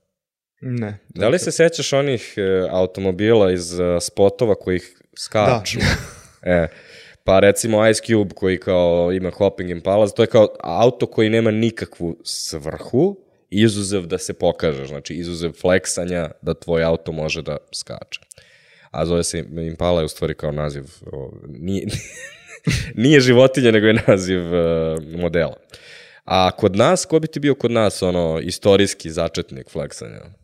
Ne. 0.61 0.99
Da 1.09 1.29
li 1.29 1.39
se 1.39 1.53
sećaš 1.53 1.93
onih 1.93 2.35
uh, 2.37 2.71
automobila 2.73 3.53
iz 3.53 3.73
uh, 3.73 3.87
spotova 4.01 4.55
koji 4.55 4.81
skaču? 5.19 5.79
Da. 5.79 6.51
e, 6.53 6.69
pa 7.25 7.41
recimo 7.41 7.89
Ice 7.89 8.03
Cube 8.07 8.35
koji 8.35 8.61
kao 8.61 9.13
ima 9.13 9.31
Hopping 9.31 9.71
Impala, 9.71 10.09
to 10.09 10.23
je 10.23 10.27
kao 10.27 10.49
auto 10.61 11.07
koji 11.07 11.29
nema 11.29 11.51
nikakvu 11.51 12.17
svrhu, 12.25 13.17
izuzev 13.53 14.07
da 14.07 14.19
se 14.19 14.33
pokažeš, 14.33 14.89
znači 14.89 15.15
izuzev 15.15 15.53
fleksanja 15.53 16.31
da 16.43 16.55
tvoj 16.55 16.85
auto 16.85 17.13
može 17.13 17.43
da 17.43 17.57
skače. 17.75 18.21
A 18.91 19.07
zove 19.07 19.25
se 19.25 19.45
Impala 19.69 20.01
je 20.01 20.05
u 20.05 20.09
stvari 20.09 20.35
kao 20.35 20.53
naziv, 20.53 20.85
o, 21.13 21.33
nije, 21.49 21.87
nije 23.03 23.21
životinja, 23.21 23.71
nego 23.71 23.87
je 23.87 24.03
naziv 24.07 24.41
uh, 24.47 25.21
modela. 25.21 25.57
A 26.25 26.51
kod 26.51 26.77
nas, 26.77 27.05
ko 27.05 27.21
bi 27.21 27.27
ti 27.27 27.41
bio 27.41 27.55
kod 27.55 27.71
nas, 27.71 28.03
ono, 28.03 28.41
istorijski 28.43 29.11
začetnik 29.11 29.71
fleksanja? 29.71 30.43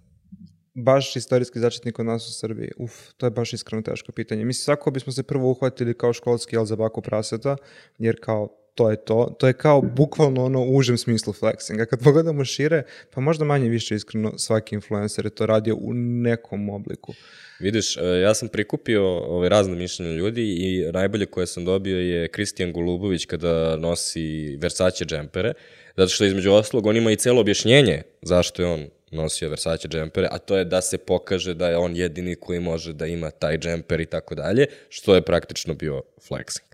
baš 0.85 1.17
istorijski 1.17 1.59
začetnik 1.59 1.95
kod 1.95 2.07
nas 2.07 2.29
u 2.29 2.33
Srbiji? 2.33 2.71
Uf, 2.77 2.93
to 3.17 3.27
je 3.27 3.31
baš 3.31 3.53
iskreno 3.53 3.83
teško 3.83 4.12
pitanje. 4.12 4.45
Mislim, 4.45 4.65
svako 4.65 4.91
bismo 4.91 5.12
se 5.12 5.23
prvo 5.23 5.50
uhvatili 5.50 5.99
kao 5.99 6.12
školski 6.12 6.57
jel 6.57 6.65
za 6.65 6.77
baku 6.77 7.03
praseta, 7.03 7.57
jer 7.99 8.17
kao 8.21 8.49
to 8.78 8.90
je 8.90 8.97
to. 8.97 9.35
To 9.38 9.47
je 9.47 9.52
kao 9.52 9.80
bukvalno 9.82 10.44
ono 10.44 10.61
u 10.61 10.76
užem 10.76 10.99
smislu 10.99 11.32
flexinga. 11.32 11.87
Kad 11.87 12.02
pogledamo 12.02 12.44
šire, 12.44 12.82
pa 13.14 13.20
možda 13.20 13.44
manje 13.44 13.68
više 13.68 13.94
iskreno 13.94 14.38
svaki 14.38 14.75
influencer 14.75 15.26
je 15.26 15.30
to 15.30 15.47
radio 15.47 15.76
u 15.80 15.94
nekom 15.94 16.70
obliku. 16.70 17.14
Vidiš, 17.61 17.97
e, 17.97 18.00
ja 18.23 18.35
sam 18.35 18.49
prikupio 18.49 19.02
ove 19.18 19.49
razne 19.49 19.76
mišljenja 19.76 20.12
ljudi 20.12 20.42
i 20.42 20.92
najbolje 20.92 21.26
koje 21.26 21.47
sam 21.47 21.64
dobio 21.64 21.99
je 21.99 22.28
Kristijan 22.28 22.73
Golubović 22.73 23.26
kada 23.26 23.76
nosi 23.76 24.56
Versace 24.56 25.04
džempere, 25.04 25.52
zato 25.97 26.08
što 26.08 26.25
između 26.25 26.52
oslog 26.52 26.87
on 26.87 26.97
ima 26.97 27.11
i 27.11 27.16
celo 27.16 27.40
objašnjenje 27.40 28.02
zašto 28.23 28.62
je 28.62 28.68
on 28.68 28.87
nosio 29.11 29.49
Versace 29.49 29.88
džempere, 29.88 30.28
a 30.30 30.38
to 30.38 30.56
je 30.56 30.64
da 30.64 30.80
se 30.80 30.99
pokaže 30.99 31.54
da 31.54 31.68
je 31.68 31.76
on 31.76 31.97
jedini 31.97 32.35
koji 32.35 32.61
može 32.61 32.92
da 32.92 33.06
ima 33.06 33.30
taj 33.30 33.58
džemper 33.58 34.00
i 34.00 34.06
tako 34.06 34.35
dalje, 34.35 34.66
što 34.88 35.14
je 35.14 35.23
praktično 35.23 35.75
bio 35.75 36.02
flexing. 36.28 36.68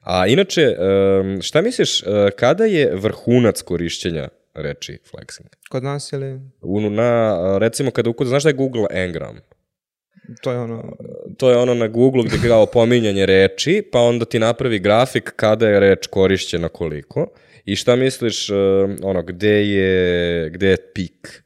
A 0.00 0.26
inače, 0.26 0.76
šta 1.42 1.62
misliš, 1.62 2.02
e, 2.02 2.06
kada 2.36 2.64
je 2.64 2.96
vrhunac 2.96 3.62
korišćenja 3.62 4.28
reči 4.54 4.98
flexing? 5.12 5.48
Kod 5.68 5.82
nas 5.82 6.12
ili? 6.12 6.40
Unu 6.60 6.90
na, 6.90 7.58
recimo 7.58 7.90
kada 7.90 8.10
ukuda, 8.10 8.28
znaš 8.28 8.42
da 8.42 8.48
je 8.48 8.54
Google 8.54 8.86
Engram? 8.90 9.36
To 10.42 10.52
je 10.52 10.58
ono... 10.58 10.96
To 11.38 11.50
je 11.50 11.56
ono 11.56 11.74
na 11.74 11.88
Google 11.88 12.24
gde 12.24 12.48
kao 12.48 12.66
pominjanje 12.66 13.26
reči, 13.26 13.82
pa 13.92 14.00
onda 14.00 14.24
ti 14.24 14.38
napravi 14.38 14.78
grafik 14.78 15.32
kada 15.36 15.68
je 15.68 15.80
reč 15.80 16.06
korišćena 16.06 16.68
koliko. 16.68 17.26
I 17.64 17.76
šta 17.76 17.96
misliš, 17.96 18.50
ono, 19.02 19.22
gde 19.22 19.66
je, 19.68 20.50
gde 20.50 20.68
je 20.68 20.76
pik? 20.94 21.42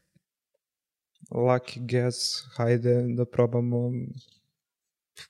Lucky 1.30 1.78
guess, 1.80 2.16
hajde 2.56 3.02
da 3.16 3.25
probamo 3.25 3.92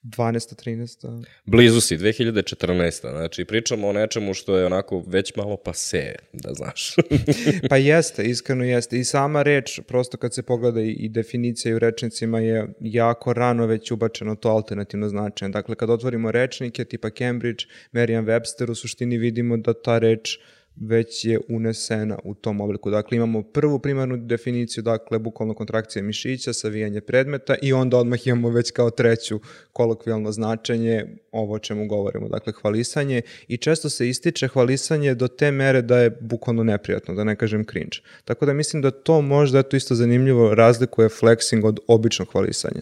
12. 0.03 0.55
13. 0.65 1.25
Blizu 1.45 1.81
si, 1.81 1.99
2014. 1.99 3.11
Znači, 3.11 3.45
pričamo 3.45 3.89
o 3.89 3.93
nečemu 3.93 4.35
što 4.35 4.57
je 4.57 4.67
onako 4.67 5.05
već 5.07 5.37
malo 5.37 5.57
pase, 5.57 6.15
da 6.33 6.55
znaš. 6.55 6.95
pa 7.71 7.77
jeste, 7.77 8.25
iskreno 8.25 8.65
jeste. 8.65 8.99
I 8.99 9.05
sama 9.05 9.43
reč, 9.43 9.81
prosto 9.89 10.17
kad 10.17 10.35
se 10.35 10.43
pogleda 10.43 10.81
i 10.81 11.09
definicija 11.09 11.77
u 11.77 11.79
rečnicima 11.79 12.41
je 12.41 12.69
jako 12.81 13.33
rano 13.33 13.67
već 13.67 13.91
ubačeno 13.91 14.35
to 14.35 14.49
alternativno 14.49 15.09
značenje. 15.09 15.53
Dakle, 15.53 15.75
kad 15.75 15.91
otvorimo 15.91 16.31
rečnike 16.31 16.85
tipa 16.85 17.11
Cambridge, 17.11 17.65
Merriam-Webster, 17.93 18.71
u 18.71 18.75
suštini 18.75 19.19
vidimo 19.19 19.57
da 19.57 19.83
ta 19.83 19.99
reč 19.99 20.39
već 20.77 21.25
je 21.25 21.41
unesena 21.49 22.19
u 22.25 22.35
tom 22.35 22.61
obliku. 22.61 22.91
Dakle, 22.91 23.17
imamo 23.17 23.43
prvu 23.43 23.79
primarnu 23.79 24.17
definiciju, 24.17 24.83
dakle, 24.83 25.19
bukvalno 25.19 25.55
kontrakcija 25.55 26.03
mišića, 26.03 26.53
savijanje 26.53 27.01
predmeta 27.01 27.55
i 27.63 27.73
onda 27.73 27.97
odmah 27.97 28.27
imamo 28.27 28.51
već 28.51 28.71
kao 28.71 28.91
treću 28.91 29.41
kolokvijalno 29.73 30.33
značenje, 30.33 31.07
ovo 31.33 31.55
o 31.55 31.59
čemu 31.59 31.87
govorimo, 31.87 32.29
dakle, 32.29 32.53
hvalisanje 32.53 33.23
i 33.49 33.57
često 33.57 33.91
se 33.91 34.09
ističe 34.09 34.49
hvalisanje 34.49 35.15
do 35.15 35.29
te 35.29 35.51
mere 35.51 35.83
da 35.83 35.99
je 35.99 36.11
bukvalno 36.21 36.65
neprijatno, 36.65 37.15
da 37.15 37.25
ne 37.25 37.37
kažem 37.37 37.65
cringe. 37.65 37.99
Tako 38.25 38.47
da 38.47 38.53
mislim 38.53 38.83
da 38.83 38.91
to 38.91 39.21
možda, 39.21 39.59
eto 39.59 39.77
isto 39.77 39.95
zanimljivo, 39.95 40.55
razlikuje 40.55 41.09
flexing 41.09 41.67
od 41.67 41.81
običnog 41.89 42.29
hvalisanja. 42.33 42.81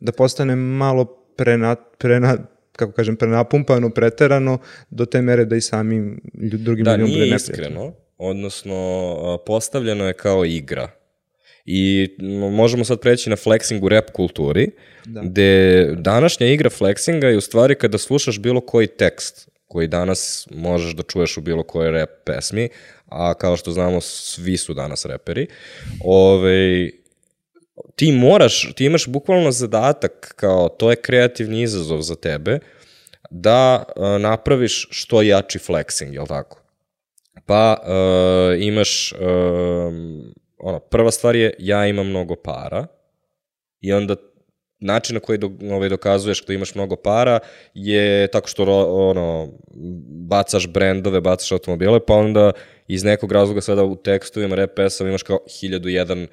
Da 0.00 0.12
postane 0.12 0.56
malo 0.56 1.04
prenat, 1.36 1.78
prenat, 1.98 2.40
kako 2.76 2.92
kažem, 2.92 3.16
prenapumpano, 3.16 3.90
preterano, 3.90 4.58
do 4.90 5.04
te 5.04 5.22
mere 5.22 5.44
da 5.44 5.56
i 5.56 5.60
samim 5.60 6.20
drugim 6.34 6.84
da, 6.84 6.96
ljudima 6.96 7.06
bude 7.06 7.18
Da, 7.18 7.24
nije 7.24 7.36
iskreno, 7.36 7.92
odnosno 8.18 9.38
postavljeno 9.46 10.06
je 10.06 10.12
kao 10.12 10.44
igra. 10.44 10.90
I 11.64 12.08
možemo 12.50 12.84
sad 12.84 13.00
preći 13.00 13.30
na 13.30 13.36
flexing 13.36 13.84
u 13.84 13.88
rap 13.88 14.10
kulturi, 14.10 14.70
da. 15.04 15.20
gde 15.20 15.84
današnja 15.98 16.46
igra 16.46 16.70
flexinga 16.70 17.24
je 17.24 17.36
u 17.36 17.40
stvari 17.40 17.74
kada 17.74 17.98
slušaš 17.98 18.38
bilo 18.38 18.60
koji 18.60 18.86
tekst 18.86 19.48
koji 19.68 19.88
danas 19.88 20.48
možeš 20.50 20.94
da 20.94 21.02
čuješ 21.02 21.36
u 21.36 21.40
bilo 21.40 21.62
kojoj 21.62 21.90
rap 21.90 22.10
pesmi, 22.24 22.68
a 23.06 23.34
kao 23.34 23.56
što 23.56 23.72
znamo 23.72 24.00
svi 24.00 24.56
su 24.56 24.74
danas 24.74 25.04
reperi, 25.04 25.46
ove, 26.04 26.90
ti 27.96 28.12
moraš, 28.12 28.72
ti 28.74 28.84
imaš 28.84 29.06
bukvalno 29.06 29.50
zadatak 29.50 30.34
kao 30.36 30.68
to 30.68 30.90
je 30.90 30.96
kreativni 30.96 31.62
izazov 31.62 32.00
za 32.00 32.16
tebe 32.16 32.58
da 33.30 33.84
uh, 33.96 34.20
napraviš 34.20 34.88
što 34.90 35.22
jači 35.22 35.58
flexing, 35.58 36.12
jel 36.12 36.26
tako? 36.26 36.62
Pa 37.46 37.76
uh, 37.82 38.62
imaš, 38.62 39.12
uh, 39.12 39.18
ono, 40.58 40.80
prva 40.80 41.10
stvar 41.10 41.36
je 41.36 41.54
ja 41.58 41.86
imam 41.86 42.06
mnogo 42.06 42.36
para 42.36 42.86
i 43.80 43.92
onda 43.92 44.16
način 44.80 45.14
na 45.14 45.20
koji 45.20 45.38
do, 45.38 45.50
ovaj, 45.70 45.88
dokazuješ 45.88 46.46
da 46.46 46.52
imaš 46.52 46.74
mnogo 46.74 46.96
para 46.96 47.38
je 47.74 48.26
tako 48.26 48.48
što 48.48 48.64
ono, 48.88 49.48
bacaš 50.28 50.68
brendove, 50.68 51.20
bacaš 51.20 51.52
automobile, 51.52 52.00
pa 52.06 52.14
onda 52.14 52.52
iz 52.88 53.04
nekog 53.04 53.32
razloga 53.32 53.60
sada 53.60 53.84
u 53.84 53.96
tekstovima 53.96 54.54
rap 54.54 54.70
pesama 54.76 55.08
imaš 55.08 55.22
kao 55.22 55.38
1001 55.62 56.26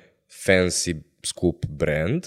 fancy 0.46 1.02
skup 1.26 1.66
brand, 1.66 2.24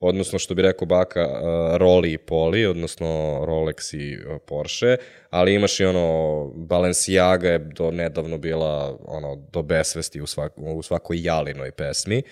odnosno 0.00 0.38
što 0.38 0.54
bi 0.54 0.62
rekao 0.62 0.86
Baka, 0.86 1.26
uh, 1.26 1.76
Roli 1.76 2.12
i 2.12 2.18
Poli, 2.18 2.66
odnosno 2.66 3.06
Rolex 3.46 3.96
i 3.96 4.16
uh, 4.16 4.40
Porsche, 4.46 4.96
ali 5.30 5.54
imaš 5.54 5.80
i 5.80 5.84
ono, 5.84 6.44
Balenciaga 6.56 7.48
je 7.48 7.58
do 7.58 7.90
nedavno 7.90 8.38
bila 8.38 8.98
ono, 9.04 9.36
do 9.52 9.62
besvesti 9.62 10.20
u, 10.20 10.26
svak, 10.26 10.52
u 10.56 10.82
svakoj 10.82 11.22
Jalinoj 11.22 11.70
pesmi. 11.70 12.22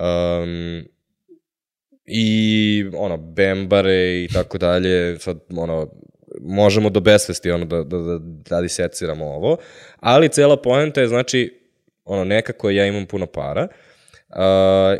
Um, 0.00 0.84
i 2.04 2.84
ono, 2.94 3.16
Bembare 3.16 4.24
i 4.24 4.28
tako 4.32 4.58
dalje, 4.58 5.18
sad 5.18 5.38
ono, 5.56 5.90
možemo 6.40 6.90
do 6.90 7.00
besvesti 7.00 7.50
ono, 7.50 7.64
da, 7.64 7.82
da, 7.82 7.98
da, 7.98 8.18
da 8.18 8.60
diseciramo 8.60 9.26
ovo, 9.26 9.56
ali 10.00 10.28
cela 10.28 10.56
poenta 10.56 11.00
je 11.00 11.08
znači, 11.08 11.60
ono, 12.04 12.24
nekako 12.24 12.70
ja 12.70 12.86
imam 12.86 13.06
puno 13.06 13.26
para, 13.26 13.62
Uh, 13.62 13.85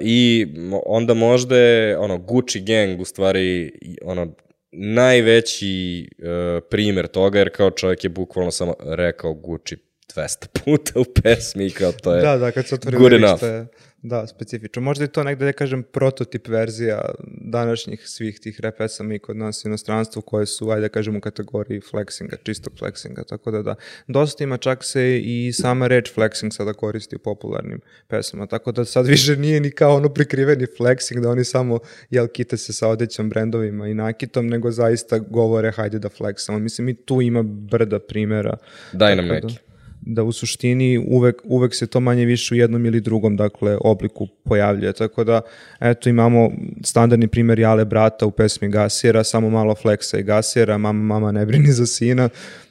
I 0.01 0.47
onda 0.87 1.15
možda 1.15 1.57
je 1.57 1.99
ono, 1.99 2.19
Gucci 2.19 2.61
gang 2.61 3.01
u 3.01 3.05
stvari 3.05 3.73
ono, 4.05 4.35
najveći 4.73 6.09
uh, 6.19 6.63
primer 6.71 7.07
toga, 7.07 7.39
jer 7.39 7.57
kao 7.57 7.71
čovjek 7.71 8.05
je 8.05 8.11
bukvalno 8.11 8.51
samo 8.51 8.75
rekao 8.81 9.35
Gucci 9.35 9.77
200 10.17 10.47
puta 10.65 11.01
u 11.01 11.05
pesmi 11.23 11.67
i 11.67 11.71
kao 11.71 11.93
to 11.93 12.15
je 12.15 12.23
da, 12.23 12.37
da, 12.37 12.51
kad 12.51 12.67
se 12.67 12.75
otvori 12.75 12.97
good 12.97 13.13
enough. 13.13 13.43
Je, 13.43 13.67
Da, 14.03 14.27
specifično. 14.27 14.83
Možda 14.83 15.05
je 15.05 15.09
to 15.09 15.25
negde, 15.25 15.45
da 15.45 15.53
kažem, 15.53 15.83
prototip 15.83 16.49
verzija 16.49 17.01
današnjih 17.41 18.09
svih 18.09 18.41
tih 18.41 18.61
rap 18.61 18.77
pesama 18.79 19.15
i 19.15 19.19
kod 19.19 19.37
nas 19.37 19.65
u 19.65 19.69
inostranstvu 19.69 20.23
koje 20.23 20.47
su, 20.47 20.71
ajde 20.71 20.81
da 20.81 20.89
kažem, 20.89 21.17
u 21.17 21.21
kategoriji 21.21 21.81
flexinga, 21.81 22.37
čistog 22.43 22.73
flexinga, 22.81 23.25
tako 23.29 23.51
da 23.51 23.63
da. 23.63 23.75
Dosta 24.07 24.45
ima 24.45 24.57
čak 24.57 24.85
se 24.85 25.21
i 25.21 25.53
sama 25.53 25.87
reč 25.87 26.15
flexing 26.15 26.51
sada 26.51 26.73
koristi 26.73 27.17
u 27.17 27.19
popularnim 27.19 27.81
pesama, 28.09 28.47
tako 28.47 28.73
da 28.73 28.85
sad 28.85 29.07
više 29.07 29.37
nije 29.37 29.61
ni 29.61 29.71
kao 29.71 29.97
ono 29.97 30.09
prikriveni 30.09 30.67
flexing, 30.79 31.21
da 31.21 31.31
oni 31.31 31.45
samo, 31.45 31.79
jel, 32.11 32.29
kite 32.29 32.57
se 32.57 32.73
sa 32.73 32.89
odećom 32.89 33.29
brendovima 33.29 33.89
i 33.89 33.95
nakitom, 33.95 34.47
nego 34.47 34.71
zaista 34.71 35.19
govore, 35.19 35.71
hajde 35.71 35.99
da 35.99 36.09
flexamo. 36.09 36.59
Mislim, 36.59 36.89
i 36.89 36.95
tu 36.95 37.23
ima 37.23 37.43
brda 37.43 37.99
primera. 37.99 38.57
Daj 38.93 39.17
nam 39.17 39.27
neki. 39.27 39.47
Da, 39.47 39.66
da 40.07 40.23
u 40.23 40.33
suštini 40.33 40.99
uvek, 41.09 41.37
uvek 41.45 41.75
se 41.75 41.87
to 41.87 42.01
manje 42.01 42.25
više 42.25 42.55
u 42.55 42.57
jednom 42.57 42.87
ili 42.87 43.01
drugom 43.01 43.37
dakle, 43.37 43.79
obliku 43.81 44.27
pojavljuje. 44.45 44.93
Tako 44.93 45.25
da, 45.25 45.41
eto, 45.81 46.09
imamo 46.09 46.51
standardni 46.85 47.29
primjer 47.29 47.59
Jale 47.59 47.85
brata 47.85 48.27
u 48.27 48.31
pesmi 48.31 48.69
Gasira, 48.69 49.25
samo 49.25 49.51
malo 49.51 49.75
fleksa 49.75 50.19
i 50.19 50.23
Gasira, 50.23 50.79
mama, 50.79 51.03
mama 51.03 51.33
ne 51.33 51.47
brini 51.47 51.73
za 51.73 51.87
sina, 51.87 52.29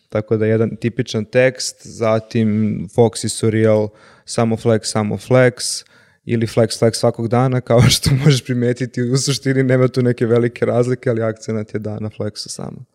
tako 0.10 0.38
da 0.38 0.46
jedan 0.46 0.76
tipičan 0.76 1.26
tekst, 1.26 1.88
zatim 1.88 2.80
Fox 2.96 3.26
i 3.26 3.30
Surreal, 3.30 3.88
samo 4.26 4.56
flex, 4.56 4.80
samo 4.84 5.18
flex, 5.18 5.84
ili 6.26 6.48
flex 6.48 6.80
flex 6.80 6.94
svakog 6.94 7.28
dana, 7.28 7.62
kao 7.62 7.82
što 7.82 8.10
možeš 8.26 8.44
primetiti, 8.44 9.02
u 9.02 9.18
suštini 9.18 9.64
nema 9.64 9.88
tu 9.88 10.02
neke 10.02 10.26
velike 10.26 10.66
razlike, 10.66 11.10
ali 11.10 11.24
akcenat 11.24 11.74
je 11.74 11.80
da 11.80 12.00
na 12.00 12.10
flexu 12.10 12.50
samo. 12.50 12.95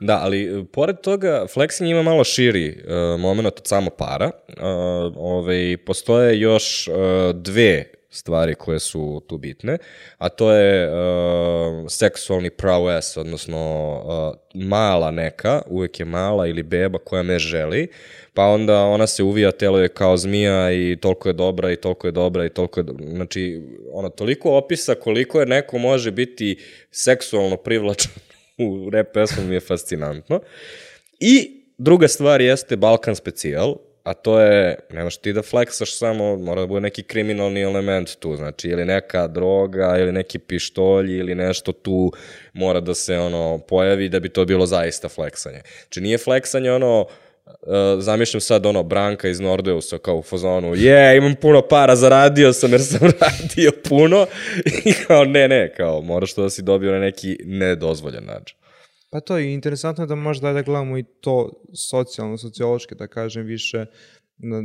Da, 0.00 0.20
ali 0.22 0.60
e, 0.60 0.64
pored 0.72 1.00
toga, 1.00 1.46
flexing 1.54 1.90
ima 1.90 2.02
malo 2.02 2.24
širi 2.24 2.84
uh, 2.84 3.20
moment 3.20 3.46
od 3.46 3.60
samo 3.64 3.90
para. 3.90 4.30
Uh, 4.48 4.62
ovaj, 5.16 5.76
postoje 5.86 6.40
još 6.40 6.88
uh, 6.88 6.94
dve 7.34 7.84
stvari 8.10 8.54
koje 8.54 8.78
su 8.78 9.22
tu 9.28 9.38
bitne, 9.38 9.78
a 10.18 10.28
to 10.28 10.52
je 10.52 10.88
uh, 10.88 11.86
seksualni 11.88 12.50
prowess, 12.50 13.20
odnosno 13.20 13.92
uh, 14.54 14.62
mala 14.62 15.10
neka, 15.10 15.62
uvek 15.66 16.00
je 16.00 16.06
mala 16.06 16.46
ili 16.46 16.62
beba 16.62 16.98
koja 16.98 17.22
me 17.22 17.38
želi, 17.38 17.88
pa 18.34 18.44
onda 18.44 18.84
ona 18.84 19.06
se 19.06 19.22
uvija, 19.22 19.52
telo 19.52 19.78
je 19.78 19.88
kao 19.88 20.16
zmija 20.16 20.72
i 20.72 20.96
toliko 21.00 21.28
je 21.28 21.32
dobra 21.32 21.72
i 21.72 21.76
toliko 21.76 22.06
je 22.06 22.12
dobra 22.12 22.44
i 22.44 22.48
toliko 22.48 22.80
je 22.80 22.84
dobra. 22.84 23.06
Znači, 23.06 23.62
ono, 23.92 24.08
toliko 24.08 24.56
opisa 24.56 24.94
koliko 24.94 25.40
je 25.40 25.46
neko 25.46 25.78
može 25.78 26.10
biti 26.10 26.58
seksualno 26.90 27.56
privlačan 27.56 28.12
u 28.60 28.90
rap 28.90 29.06
pesmu 29.14 29.44
mi 29.44 29.54
je 29.54 29.60
fascinantno. 29.60 30.40
I 31.20 31.62
druga 31.78 32.08
stvar 32.08 32.40
jeste 32.40 32.76
Balkan 32.76 33.16
specijal, 33.16 33.74
a 34.02 34.14
to 34.14 34.40
je, 34.40 34.76
nemaš 34.90 35.16
ti 35.16 35.32
da 35.32 35.42
fleksaš 35.42 35.98
samo, 35.98 36.36
mora 36.36 36.60
da 36.60 36.66
bude 36.66 36.80
neki 36.80 37.02
kriminalni 37.02 37.62
element 37.62 38.16
tu, 38.16 38.36
znači 38.36 38.68
ili 38.68 38.84
neka 38.84 39.26
droga, 39.26 39.96
ili 39.98 40.12
neki 40.12 40.38
pištolj, 40.38 41.18
ili 41.18 41.34
nešto 41.34 41.72
tu 41.72 42.12
mora 42.52 42.80
da 42.80 42.94
se 42.94 43.18
ono 43.18 43.58
pojavi 43.58 44.08
da 44.08 44.20
bi 44.20 44.28
to 44.28 44.44
bilo 44.44 44.66
zaista 44.66 45.08
fleksanje. 45.08 45.60
Znači 45.82 46.00
nije 46.00 46.18
fleksanje 46.18 46.72
ono, 46.72 47.00
Uh, 47.00 47.29
zamišljam 47.98 48.40
sad 48.40 48.66
ono 48.66 48.82
Branka 48.82 49.28
iz 49.28 49.40
Nordeusa 49.40 49.98
kao 49.98 50.16
u 50.16 50.22
fazonu, 50.22 50.74
je, 50.74 50.76
yeah, 50.76 51.16
imam 51.16 51.34
puno 51.34 51.62
para, 51.62 51.96
zaradio 51.96 52.52
sam 52.52 52.72
jer 52.72 52.82
sam 52.82 53.00
radio 53.20 53.70
puno 53.88 54.26
i 54.84 54.92
kao 55.06 55.24
ne, 55.24 55.48
ne, 55.48 55.74
kao 55.76 56.00
moraš 56.02 56.34
to 56.34 56.42
da 56.42 56.50
si 56.50 56.62
dobio 56.62 56.92
na 56.92 56.98
neki 56.98 57.38
nedozvoljen 57.44 58.24
način. 58.24 58.56
Pa 59.10 59.20
to 59.20 59.38
je 59.38 59.54
interesantno 59.54 60.06
da 60.06 60.14
možda 60.14 60.52
da 60.52 60.62
gledamo 60.62 60.98
i 60.98 61.04
to 61.20 61.64
socijalno, 61.74 62.38
sociološki, 62.38 62.94
da 62.94 63.06
kažem 63.06 63.46
više, 63.46 63.86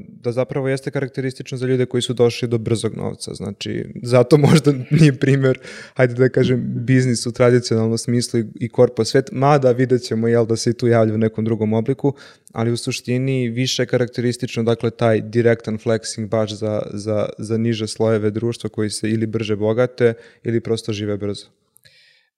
da 0.08 0.32
zapravo 0.32 0.70
jeste 0.70 0.92
karakteristično 0.92 1.58
za 1.58 1.68
ljude 1.68 1.86
koji 1.86 2.02
su 2.02 2.14
došli 2.14 2.48
do 2.48 2.58
brzog 2.58 2.96
novca. 2.98 3.34
Znači, 3.34 3.86
zato 4.04 4.38
možda 4.38 4.74
nije 4.92 5.20
primer, 5.20 5.60
hajde 5.94 6.14
da 6.14 6.30
kažem, 6.30 6.64
biznis 6.76 7.26
u 7.26 7.32
tradicionalnom 7.32 7.98
smislu 7.98 8.40
i, 8.60 8.70
korpo 8.70 9.06
svet, 9.06 9.30
mada 9.32 9.72
vidjet 9.72 10.02
ćemo, 10.02 10.28
jel, 10.28 10.46
da 10.46 10.56
se 10.56 10.70
i 10.70 10.74
tu 10.74 10.88
javlja 10.88 11.14
u 11.14 11.18
nekom 11.18 11.46
drugom 11.46 11.74
obliku, 11.74 12.14
ali 12.52 12.72
u 12.72 12.78
suštini 12.78 13.50
više 13.50 13.84
je 13.84 13.88
karakteristično, 13.88 14.64
dakle, 14.64 14.92
taj 14.92 15.22
direktan 15.22 15.78
flexing 15.78 16.28
baš 16.28 16.52
za, 16.52 16.82
za, 16.94 17.30
za 17.38 17.58
niže 17.58 17.88
slojeve 17.88 18.32
društva 18.32 18.70
koji 18.70 18.90
se 18.90 19.10
ili 19.10 19.26
brže 19.26 19.56
bogate 19.56 20.14
ili 20.44 20.62
prosto 20.62 20.94
žive 20.94 21.18
brzo. 21.18 21.65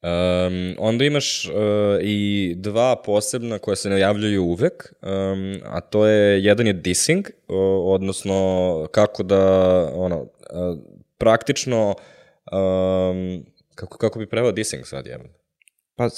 Um, 0.01 0.75
onda 0.77 1.05
imaš 1.05 1.45
uh, 1.45 1.53
i 2.01 2.53
dva 2.57 2.95
posebna 3.05 3.59
koja 3.59 3.75
se 3.75 3.89
najavljuju 3.89 4.43
uvek, 4.43 4.93
um, 5.01 5.61
a 5.65 5.81
to 5.81 6.05
je, 6.05 6.43
jedan 6.43 6.67
je 6.67 6.73
dissing, 6.73 7.27
uh, 7.27 7.55
odnosno 7.83 8.87
kako 8.91 9.23
da, 9.23 9.41
ono, 9.95 10.21
uh, 10.21 10.29
praktično, 11.17 11.95
um, 12.51 13.45
kako, 13.75 13.97
kako 13.97 14.19
bi 14.19 14.29
prevao 14.29 14.51
dissing 14.51 14.85
sad, 14.85 15.05
jedan? 15.05 15.27
Pa 15.95 16.09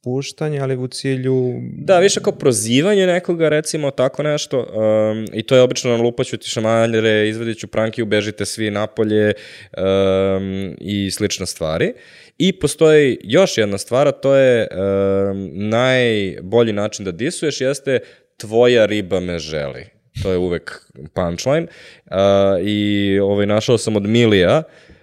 spuštanje, 0.00 0.60
ali 0.60 0.76
u 0.76 0.88
cilju... 0.88 1.60
Da, 1.78 1.98
više 1.98 2.20
kao 2.20 2.32
prozivanje 2.32 3.06
nekoga, 3.06 3.48
recimo, 3.48 3.90
tako 3.90 4.22
nešto. 4.22 4.58
Um, 4.58 5.26
I 5.32 5.42
to 5.42 5.56
je 5.56 5.62
obično 5.62 5.90
na 5.90 6.02
lupaću 6.02 6.36
ti 6.36 6.48
šamanjere, 6.48 7.28
izvedit 7.28 7.58
ću 7.58 7.66
prankiju, 7.66 8.06
bežite 8.06 8.44
svi 8.44 8.70
napolje 8.70 9.32
um, 9.32 10.76
i 10.80 11.10
slične 11.10 11.46
stvari. 11.46 11.92
I 12.38 12.52
postoji 12.52 13.18
još 13.22 13.58
jedna 13.58 13.78
stvar, 13.78 14.08
a 14.08 14.12
to 14.12 14.34
je 14.34 14.68
um, 14.70 15.50
najbolji 15.54 16.72
način 16.72 17.04
da 17.04 17.12
disuješ 17.12 17.60
jeste 17.60 17.98
tvoja 18.36 18.86
riba 18.86 19.20
me 19.20 19.38
želi. 19.38 19.86
To 20.22 20.30
je 20.30 20.38
uvek 20.38 20.92
punchline. 21.14 21.66
Uh, 22.06 22.16
I 22.62 23.18
ovaj, 23.22 23.46
našao 23.46 23.78
sam 23.78 23.96
od 23.96 24.02
Milija, 24.02 24.58
uh, 24.58 24.95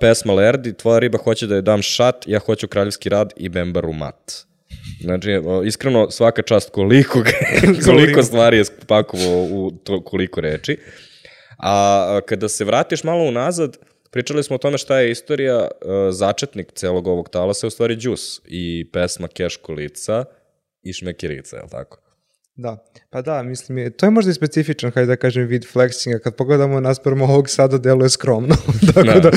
pesma 0.00 0.32
Lerdi, 0.32 0.72
tvoja 0.72 0.98
riba 0.98 1.18
hoće 1.18 1.46
da 1.46 1.54
je 1.54 1.62
dam 1.62 1.82
šat, 1.82 2.24
ja 2.26 2.38
hoću 2.38 2.68
kraljevski 2.68 3.08
rad 3.08 3.32
i 3.36 3.48
bembaru 3.48 3.92
mat. 3.92 4.32
Znači, 5.00 5.30
iskreno, 5.66 6.10
svaka 6.10 6.42
čast 6.42 6.70
koliko, 6.70 7.22
koliko 7.86 8.22
stvari 8.22 8.56
je 8.56 8.64
spakovao 8.64 9.42
u 9.50 9.70
to, 9.84 10.04
koliko 10.04 10.40
reči. 10.40 10.78
A 11.58 12.20
kada 12.26 12.48
se 12.48 12.64
vratiš 12.64 13.04
malo 13.04 13.24
unazad, 13.24 13.76
pričali 14.10 14.42
smo 14.42 14.56
o 14.56 14.58
tome 14.58 14.78
šta 14.78 14.98
je 14.98 15.10
istorija, 15.10 15.68
začetnik 16.10 16.72
celog 16.72 17.06
ovog 17.06 17.28
talasa 17.28 17.66
je 17.66 17.68
u 17.68 17.70
stvari 17.70 17.96
Džus 17.96 18.40
i 18.44 18.90
pesma 18.92 19.28
Keško 19.28 19.72
lica 19.72 20.24
i 20.82 20.92
Šmekirica, 20.92 21.56
je 21.56 21.62
li 21.62 21.68
tako? 21.70 22.03
Da, 22.56 22.84
pa 23.10 23.22
da, 23.22 23.42
mislim, 23.42 23.78
je, 23.78 23.90
to 23.90 24.06
je 24.06 24.10
možda 24.10 24.30
i 24.30 24.34
specifičan, 24.34 24.90
hajde 24.90 25.06
da 25.06 25.16
kažem, 25.16 25.46
vid 25.46 25.64
flexinga, 25.72 26.18
kad 26.18 26.36
pogledamo 26.36 26.80
naspram 26.80 27.22
ovog 27.22 27.48
sada 27.48 27.78
deluje 27.78 28.10
skromno, 28.10 28.54
tako 28.94 29.02
da. 29.02 29.20
da 29.20 29.30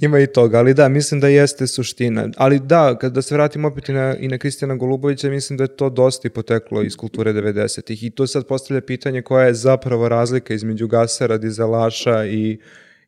ima 0.00 0.20
i 0.20 0.26
toga, 0.26 0.58
ali 0.58 0.74
da, 0.74 0.88
mislim 0.88 1.20
da 1.20 1.28
jeste 1.28 1.66
suština, 1.66 2.28
ali 2.36 2.60
da, 2.60 2.98
kada 2.98 3.22
se 3.22 3.34
vratimo 3.34 3.68
opet 3.68 3.88
i 3.88 3.92
na, 3.92 4.16
i 4.16 4.28
na 4.28 4.38
Kristijana 4.38 4.76
Golubovića, 4.76 5.30
mislim 5.30 5.56
da 5.56 5.64
je 5.64 5.76
to 5.76 5.90
dosta 5.90 6.28
i 6.28 6.30
poteklo 6.30 6.82
iz 6.82 6.96
kulture 6.96 7.32
90-ih 7.32 8.04
i 8.04 8.10
to 8.10 8.26
sad 8.26 8.46
postavlja 8.46 8.80
pitanje 8.80 9.22
koja 9.22 9.46
je 9.46 9.54
zapravo 9.54 10.08
razlika 10.08 10.54
između 10.54 10.88
gasera, 10.88 11.38
dizelaša 11.38 12.24
i, 12.24 12.58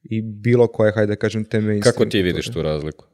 i 0.03 0.23
bilo 0.23 0.67
koje, 0.67 0.93
hajde 0.93 1.13
da 1.13 1.17
kažem, 1.17 1.45
teme. 1.45 1.81
Kako 1.81 2.05
ti 2.05 2.23
vidiš 2.23 2.53
tu 2.53 2.63
razliku? 2.63 3.05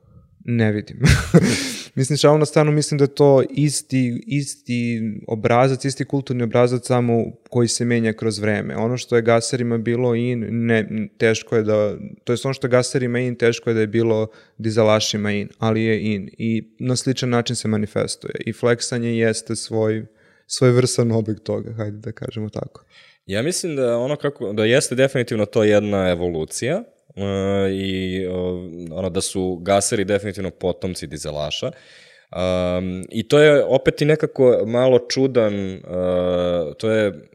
Ne 0.44 0.72
vidim. 0.72 1.00
mislim, 1.94 2.16
šalom 2.16 2.38
na 2.40 2.46
stanu, 2.46 2.72
mislim 2.72 2.98
da 2.98 3.05
je 3.05 3.14
to 3.14 3.42
isti, 3.50 4.22
isti 4.26 5.00
obrazac, 5.29 5.85
isti 5.85 6.05
kulturni 6.05 6.42
obrazac 6.42 6.87
samo 6.87 7.24
koji 7.48 7.68
se 7.68 7.85
menja 7.85 8.12
kroz 8.12 8.38
vreme. 8.38 8.76
Ono 8.76 8.96
što 8.96 9.16
je 9.16 9.22
gaserima 9.22 9.79
bilo 9.79 10.14
in, 10.14 10.46
ne, 10.50 11.09
teško 11.18 11.57
je 11.57 11.62
da, 11.62 11.96
to 12.24 12.33
je 12.33 12.37
ono 12.44 12.55
što 12.55 12.66
je 12.66 12.70
gaserima 12.70 13.18
in, 13.18 13.35
teško 13.35 13.70
je 13.70 13.74
da 13.74 13.81
je 13.81 13.87
bilo 13.87 14.29
dizalašima 14.59 15.33
in, 15.33 15.48
ali 15.59 15.83
je 15.83 16.14
in. 16.14 16.31
I 16.38 16.74
na 16.79 16.96
sličan 16.96 17.31
način 17.31 17.57
se 17.57 17.68
manifestuje. 17.68 18.35
I 18.46 18.53
fleksanje 18.53 19.18
jeste 19.18 19.57
svoj, 19.57 20.07
svoj 20.46 20.70
vrsan 20.70 21.12
oblik 21.12 21.40
toga, 21.40 21.72
hajde 21.72 21.98
da 21.98 22.12
kažemo 22.12 22.48
tako. 22.48 22.85
Ja 23.26 23.42
mislim 23.42 23.76
da 23.76 23.96
ono 23.96 24.16
kako, 24.16 24.53
da 24.53 24.64
jeste 24.64 24.94
definitivno 24.94 25.46
to 25.46 25.64
jedna 25.64 26.11
evolucija, 26.11 26.83
uh, 27.16 27.24
i 27.72 28.26
uh, 28.26 28.34
ono 28.98 29.10
da 29.10 29.20
su 29.20 29.56
gaseri 29.62 30.04
definitivno 30.04 30.50
potomci 30.50 31.06
dizelaša. 31.06 31.66
Um, 31.66 33.06
I 33.10 33.28
to 33.28 33.38
je 33.38 33.64
opet 33.64 34.02
i 34.02 34.04
nekako 34.04 34.62
malo 34.66 34.98
čudan, 35.08 35.74
uh, 35.74 36.74
to 36.78 36.90
je 36.90 37.30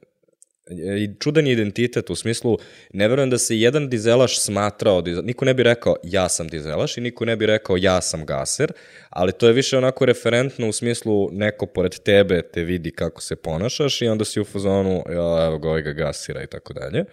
i 0.97 1.09
čudan 1.19 1.47
identitet 1.47 2.09
u 2.09 2.15
smislu, 2.15 2.57
ne 2.93 3.07
verujem 3.07 3.29
da 3.29 3.37
se 3.37 3.59
jedan 3.59 3.89
dizelaš 3.89 4.39
smatrao, 4.39 5.03
niko 5.23 5.45
ne 5.45 5.53
bi 5.53 5.63
rekao 5.63 5.95
ja 6.03 6.29
sam 6.29 6.47
dizelaš 6.47 6.97
i 6.97 7.01
niko 7.01 7.25
ne 7.25 7.35
bi 7.35 7.45
rekao 7.45 7.77
ja 7.77 8.01
sam 8.01 8.25
gaser, 8.25 8.71
ali 9.09 9.31
to 9.31 9.47
je 9.47 9.53
više 9.53 9.77
onako 9.77 10.05
referentno 10.05 10.69
u 10.69 10.71
smislu 10.71 11.29
neko 11.31 11.65
pored 11.65 11.99
tebe 11.99 12.41
te 12.41 12.63
vidi 12.63 12.91
kako 12.91 13.21
se 13.21 13.35
ponašaš 13.35 14.01
i 14.01 14.07
onda 14.07 14.25
si 14.25 14.41
u 14.41 14.45
fazonu, 14.45 15.03
evo 15.09 15.57
ga 15.57 15.69
ovaj 15.69 15.81
ga 15.81 15.91
gasira 15.91 16.43
i 16.43 16.47
tako 16.47 16.73
dalje. 16.73 17.05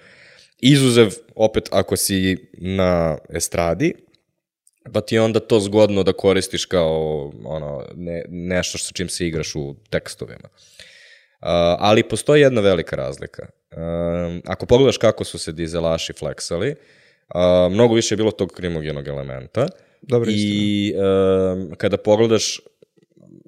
Izuzev, 0.63 1.15
opet, 1.35 1.69
ako 1.73 1.97
si 1.97 2.37
na 2.53 3.19
estradi, 3.35 3.95
pa 4.93 5.01
ti 5.01 5.15
je 5.15 5.23
onda 5.23 5.41
to 5.41 5.61
zgodno 5.61 6.03
da 6.03 6.13
koristiš 6.13 6.65
kao 6.65 7.33
ono, 7.45 7.85
ne, 7.95 8.25
nešto 8.29 8.79
sa 8.79 8.93
čim 8.93 9.09
se 9.09 9.27
igraš 9.27 9.55
u 9.55 9.75
tekstovima. 9.91 10.49
Uh, 10.49 11.49
ali 11.79 12.03
postoji 12.03 12.43
jedna 12.43 12.61
velika 12.61 12.97
razlika. 12.97 13.47
Uh, 13.71 13.79
ako 14.47 14.67
pogledaš 14.67 14.97
kako 14.97 15.25
su 15.25 15.39
se 15.39 15.53
dizelaši 15.53 16.13
fleksali, 16.13 16.71
uh, 16.71 17.73
mnogo 17.73 17.95
više 17.95 18.15
je 18.15 18.17
bilo 18.17 18.31
tog 18.31 18.53
krimogenog 18.53 19.09
elementa. 19.09 19.67
Dobro, 20.03 20.31
I 20.33 20.95
uh, 20.95 21.77
kada 21.77 21.97
pogledaš, 21.97 22.61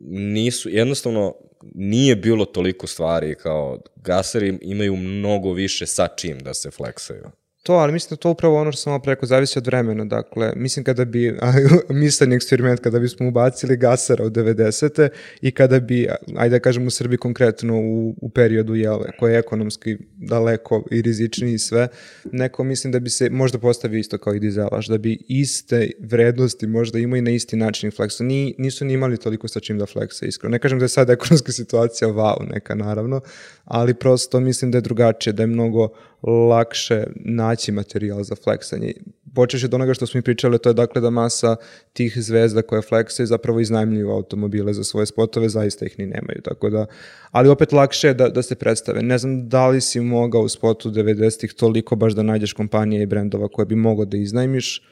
nisu, 0.09 0.69
jednostavno, 0.69 1.35
nije 1.75 2.17
bilo 2.17 2.45
toliko 2.45 2.87
stvari 2.87 3.35
kao 3.35 3.81
gaseri 3.97 4.59
imaju 4.63 4.97
mnogo 4.97 5.53
više 5.53 5.87
sa 5.87 6.09
čim 6.17 6.39
da 6.39 6.55
se 6.55 6.71
fleksaju. 6.71 7.25
To, 7.65 7.73
ali 7.73 7.93
mislim 7.93 8.09
da 8.11 8.17
to 8.17 8.31
upravo 8.31 8.61
ono 8.61 8.73
što 8.73 8.81
sam 8.81 9.01
preko, 9.03 9.27
zavisi 9.27 9.59
od 9.59 9.67
vremena. 9.67 10.05
Dakle, 10.05 10.53
mislim 10.57 10.85
kada 10.85 11.05
bi, 11.05 11.39
mislen 11.89 12.33
eksperiment, 12.33 12.81
kada 12.81 12.99
bismo 12.99 13.29
ubacili 13.29 13.77
gasera 13.77 14.25
u 14.25 14.31
90. 14.31 15.09
i 15.41 15.51
kada 15.51 15.81
bi, 15.81 16.09
ajde 16.37 16.57
da 16.57 16.61
kažem 16.61 16.87
u 16.87 16.91
Srbiji 16.91 17.19
konkretno 17.19 17.81
u, 17.81 18.15
u 18.21 18.29
periodu 18.29 18.75
jele, 18.75 19.11
koje 19.19 19.33
je 19.33 19.39
ekonomski 19.39 19.97
daleko 20.17 20.85
i 20.91 21.03
rizičniji 21.03 21.55
i 21.55 21.59
sve, 21.59 21.89
neko 22.33 22.65
mislim 22.65 22.93
da 22.93 22.99
bi 22.99 23.11
se 23.11 23.31
možda 23.31 23.59
postavio 23.59 23.99
isto 23.99 24.19
kao 24.19 24.35
i 24.35 24.41
dizelaš, 24.41 24.87
da 24.87 24.99
bi 24.99 25.19
iste 25.29 25.91
vrednosti 26.01 26.67
možda 26.67 26.99
imao 26.99 27.17
i 27.17 27.23
na 27.23 27.31
isti 27.31 27.57
način 27.57 27.91
fleksa. 27.91 28.25
Ni, 28.25 28.55
nisu 28.59 28.85
ni 28.85 28.93
imali 28.93 29.17
toliko 29.17 29.49
sa 29.49 29.61
čim 29.61 29.79
da 29.79 29.87
fleksa, 29.87 30.27
iskreno. 30.27 30.53
Ne 30.53 30.59
kažem 30.59 30.79
da 30.79 30.85
je 30.85 30.89
sad 30.89 31.11
ekonomska 31.11 31.53
situacija 31.53 32.09
wow 32.09 32.53
neka, 32.55 32.75
naravno, 32.75 33.21
ali 33.65 33.95
prosto 33.95 34.41
mislim 34.41 34.71
da 34.71 34.79
je 34.79 34.83
drugačije, 34.83 35.33
da 35.33 35.43
je 35.43 35.47
mnogo 35.47 35.89
lakše 36.27 37.05
naći 37.15 37.73
materijal 37.73 38.23
za 38.23 38.35
fleksanje. 38.35 38.93
Počeš 39.35 39.65
od 39.65 39.75
onoga 39.75 39.95
što 39.95 40.07
smo 40.07 40.19
mi 40.19 40.23
pričali, 40.23 40.59
to 40.59 40.69
je 40.69 40.75
dakle 40.75 41.01
da 41.01 41.11
masa 41.11 41.57
tih 41.93 42.15
zvezda 42.17 42.63
koje 42.63 42.83
fleksaju 42.83 43.27
zapravo 43.27 43.61
iznajmljuju 43.61 44.11
automobile 44.11 44.75
za 44.75 44.85
svoje 44.85 45.07
spotove, 45.07 45.49
zaista 45.49 45.87
ih 45.87 45.99
ni 45.99 46.07
nemaju. 46.07 46.41
Tako 46.45 46.71
da, 46.71 46.87
ali 47.31 47.49
opet 47.49 47.73
lakše 47.73 48.09
je 48.09 48.15
da, 48.15 48.29
da 48.29 48.43
se 48.43 48.55
predstave. 48.55 49.03
Ne 49.03 49.19
znam 49.19 49.49
da 49.49 49.69
li 49.69 49.81
si 49.81 50.01
mogao 50.01 50.43
u 50.43 50.49
spotu 50.49 50.91
90-ih 50.91 51.53
toliko 51.53 51.97
baš 51.97 52.13
da 52.13 52.23
nađeš 52.23 52.53
kompanije 52.53 53.03
i 53.03 53.07
brendova 53.07 53.49
koje 53.49 53.67
bi 53.67 53.77
mogao 53.77 54.05
da 54.05 54.17
iznajmiš, 54.17 54.83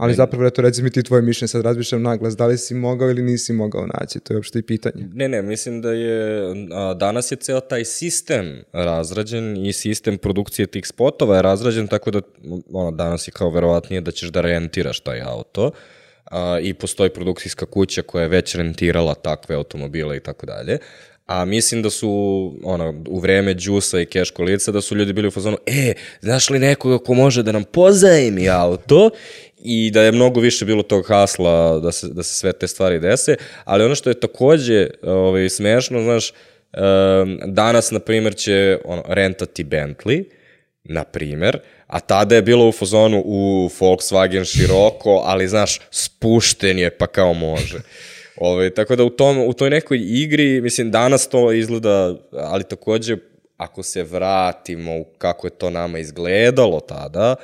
Ali 0.00 0.14
zapravo, 0.14 0.46
eto, 0.46 0.62
reci 0.62 0.82
mi 0.82 0.90
ti 0.90 1.02
tvoje 1.02 1.22
mišljenje, 1.22 1.48
sad 1.48 1.62
razmišljam 1.62 2.02
naglas, 2.02 2.36
da 2.36 2.46
li 2.46 2.58
si 2.58 2.74
mogao 2.74 3.10
ili 3.10 3.22
nisi 3.22 3.52
mogao 3.52 3.86
naći, 3.86 4.20
to 4.20 4.32
je 4.32 4.36
uopšte 4.36 4.58
i 4.58 4.62
pitanje. 4.62 5.08
Ne, 5.14 5.28
ne, 5.28 5.42
mislim 5.42 5.82
da 5.82 5.92
je, 5.92 6.44
a, 6.72 6.94
danas 6.94 7.32
je 7.32 7.36
ceo 7.36 7.60
taj 7.60 7.84
sistem 7.84 8.62
razrađen 8.72 9.66
i 9.66 9.72
sistem 9.72 10.18
produkcije 10.18 10.66
tih 10.66 10.86
spotova 10.86 11.36
je 11.36 11.42
razrađen, 11.42 11.88
tako 11.88 12.10
da 12.10 12.20
ono, 12.72 12.90
danas 12.90 13.28
je 13.28 13.32
kao 13.32 13.50
verovatnije 13.50 14.00
da 14.00 14.10
ćeš 14.10 14.28
da 14.28 14.40
rentiraš 14.40 15.00
taj 15.00 15.20
auto 15.20 15.70
a, 16.24 16.58
i 16.62 16.74
postoji 16.74 17.10
produkcijska 17.10 17.66
kuća 17.66 18.02
koja 18.02 18.22
je 18.22 18.28
već 18.28 18.54
rentirala 18.54 19.14
takve 19.14 19.54
automobile 19.54 20.16
i 20.16 20.20
tako 20.20 20.46
dalje. 20.46 20.78
A 21.30 21.44
mislim 21.44 21.82
da 21.82 21.90
su, 21.90 22.10
ono, 22.64 23.04
u 23.08 23.20
vreme 23.20 23.54
džusa 23.54 24.00
i 24.00 24.06
keš 24.06 24.30
kolica, 24.30 24.72
da 24.72 24.80
su 24.80 24.96
ljudi 24.96 25.12
bili 25.12 25.28
u 25.28 25.30
fazonu, 25.30 25.56
e, 25.66 25.94
znaš 26.20 26.50
li 26.50 26.58
nekoga 26.58 26.98
ko 26.98 27.14
može 27.14 27.42
da 27.42 27.52
nam 27.52 27.64
pozajmi 27.64 28.48
auto? 28.48 29.10
I 29.62 29.90
da 29.90 30.02
je 30.02 30.12
mnogo 30.12 30.40
više 30.40 30.64
bilo 30.64 30.82
tog 30.82 31.06
hasla 31.08 31.78
da 31.78 31.92
se, 31.92 32.08
da 32.08 32.22
se 32.22 32.34
sve 32.34 32.52
te 32.52 32.68
stvari 32.68 33.00
dese. 33.00 33.36
Ali 33.64 33.84
ono 33.84 33.94
što 33.94 34.10
je 34.10 34.20
takođe 34.20 34.88
ovaj, 35.02 35.48
smešno, 35.48 36.02
znaš, 36.02 36.32
um, 36.32 37.40
danas, 37.46 37.90
na 37.90 37.98
primjer, 37.98 38.34
će 38.34 38.78
ono, 38.84 39.02
rentati 39.08 39.64
Bentley, 39.64 40.24
na 40.84 41.04
primer, 41.04 41.58
a 41.86 42.00
tada 42.00 42.34
je 42.34 42.42
bilo 42.42 42.68
u 42.68 42.72
fazonu 42.72 43.22
u 43.24 43.70
Volkswagen 43.78 44.44
široko, 44.44 45.22
ali 45.24 45.48
znaš, 45.48 45.80
spušten 45.90 46.78
je 46.78 46.90
pa 46.90 47.06
kao 47.06 47.34
može. 47.34 47.78
Ove, 48.36 48.74
tako 48.74 48.96
da 48.96 49.04
u, 49.04 49.10
tom, 49.10 49.38
u 49.38 49.52
toj 49.52 49.70
nekoj 49.70 49.98
igri, 50.02 50.60
mislim, 50.60 50.90
danas 50.90 51.28
to 51.28 51.52
izgleda, 51.52 52.14
ali 52.32 52.64
takođe, 52.64 53.16
ako 53.56 53.82
se 53.82 54.02
vratimo 54.02 54.98
u 54.98 55.04
kako 55.18 55.46
je 55.46 55.50
to 55.50 55.70
nama 55.70 55.98
izgledalo 55.98 56.80
tada, 56.80 57.36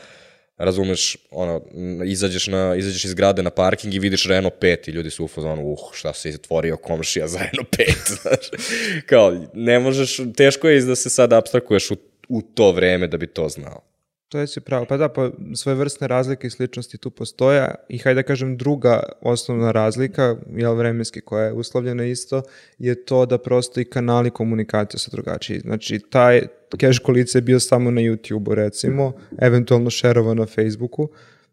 razumeš, 0.59 1.17
ono, 1.31 1.63
izađeš, 2.05 2.47
na, 2.47 2.75
izađeš 2.77 3.05
iz 3.05 3.15
grade 3.15 3.43
na 3.43 3.51
parking 3.51 3.95
i 3.95 3.99
vidiš 3.99 4.27
Renault 4.27 4.55
5 4.61 4.89
i 4.89 4.93
ljudi 4.93 5.11
su 5.11 5.25
u 5.25 5.29
fazonu, 5.29 5.73
uh, 5.73 5.79
šta 5.93 6.13
se 6.13 6.29
izotvorio 6.29 6.77
komšija 6.77 7.29
za 7.29 7.39
Renault 7.39 7.77
5, 7.79 8.21
znaš. 8.23 8.63
Kao, 9.07 9.47
ne 9.55 9.79
možeš, 9.79 10.21
teško 10.37 10.69
je 10.69 10.81
da 10.81 10.97
se 10.97 11.11
sad 11.11 11.33
abstrakuješ 11.33 11.91
u, 11.91 11.97
u 12.29 12.43
to 12.43 12.73
vreme 12.73 13.07
da 13.07 13.17
bi 13.17 13.27
to 13.27 13.49
znao. 13.49 13.83
To 14.29 14.47
si 14.47 14.61
pravo. 14.61 14.85
Pa 14.85 14.97
da, 14.97 15.09
pa 15.09 15.31
svoje 15.55 15.77
vrstne 15.77 16.09
razlike 16.09 16.47
i 16.47 16.51
sličnosti 16.51 16.99
tu 16.99 17.11
postoja 17.11 17.75
i 17.89 17.99
hajde 17.99 18.23
da 18.23 18.27
kažem 18.27 18.57
druga 18.57 19.03
osnovna 19.21 19.73
razlika, 19.73 20.37
jel 20.57 20.75
vremenski 20.75 21.21
koja 21.21 21.45
je 21.45 21.53
uslovljena 21.53 22.05
isto, 22.05 22.43
je 22.79 23.05
to 23.05 23.27
da 23.27 23.39
prosto 23.39 23.81
i 23.81 23.85
kanali 23.85 24.31
komunikacije 24.31 24.99
su 24.99 25.11
drugačiji. 25.11 25.61
Znači, 25.61 25.99
taj 26.11 26.43
cash 26.81 27.01
kolice 27.03 27.39
je 27.39 27.43
bio 27.43 27.61
samo 27.61 27.91
na 27.91 28.01
YouTube-u 28.01 28.55
recimo, 28.55 29.13
eventualno 29.39 29.91
šerovo 29.91 30.35
na 30.35 30.47
Facebooku, 30.47 31.09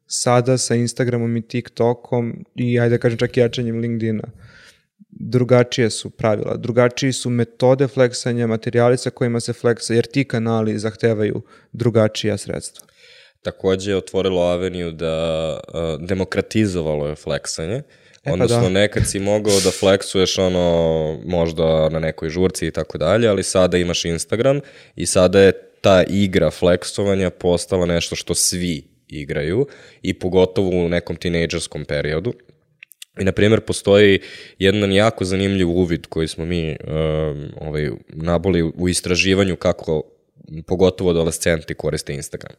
sada 0.07 0.57
sa 0.57 0.75
Instagramom 0.75 1.37
i 1.37 1.41
TikTokom 1.41 2.45
i 2.55 2.79
ajde 2.79 2.97
da 2.97 3.01
kažem 3.01 3.17
čak 3.17 3.37
i 3.37 3.39
jačanjem 3.39 3.79
LinkedIna 3.79 4.23
drugačije 5.19 5.89
su 5.89 6.09
pravila, 6.09 6.57
drugačiji 6.57 7.13
su 7.13 7.29
metode 7.29 7.87
fleksanja, 7.87 8.47
materijali 8.47 8.97
sa 8.97 9.09
kojima 9.09 9.39
se 9.39 9.53
fleksa, 9.53 9.93
jer 9.93 10.05
ti 10.05 10.23
kanali 10.23 10.79
zahtevaju 10.79 11.41
drugačija 11.71 12.37
sredstva. 12.37 12.87
Takođe 13.41 13.91
je 13.91 13.97
otvorilo 13.97 14.41
aveniju 14.41 14.91
da 14.91 15.59
uh, 15.67 16.07
demokratizovalo 16.07 17.07
je 17.07 17.15
fleksanje, 17.15 17.81
E, 18.23 18.29
pa 18.29 18.33
odnosno 18.33 18.61
da. 18.61 18.69
nekad 18.69 19.07
si 19.07 19.19
mogao 19.19 19.59
da 19.59 19.71
fleksuješ 19.71 20.37
ono 20.37 21.19
možda 21.25 21.89
na 21.89 21.99
nekoj 21.99 22.29
žurci 22.29 22.67
i 22.67 22.71
tako 22.71 22.97
dalje, 22.97 23.27
ali 23.27 23.43
sada 23.43 23.77
imaš 23.77 24.05
Instagram 24.05 24.59
i 24.95 25.05
sada 25.05 25.39
je 25.39 25.51
ta 25.81 26.03
igra 26.03 26.51
fleksovanja 26.51 27.29
postala 27.29 27.85
nešto 27.85 28.15
što 28.15 28.35
svi 28.35 28.87
igraju 29.07 29.67
i 30.01 30.19
pogotovo 30.19 30.69
u 30.69 30.89
nekom 30.89 31.15
tinejdžerskom 31.15 31.85
periodu. 31.85 32.33
I, 33.19 33.23
na 33.23 33.31
primjer, 33.31 33.61
postoji 33.61 34.19
jedan 34.59 34.93
jako 34.93 35.25
zanimljiv 35.25 35.69
uvid 35.69 36.07
koji 36.07 36.27
smo 36.27 36.45
mi 36.45 36.69
um, 36.69 37.49
ovaj, 37.61 37.89
naboli 38.09 38.63
u 38.63 38.89
istraživanju 38.89 39.55
kako 39.55 40.03
pogotovo 40.65 41.09
adolescenti 41.09 41.73
koriste 41.73 42.13
Instagram. 42.13 42.55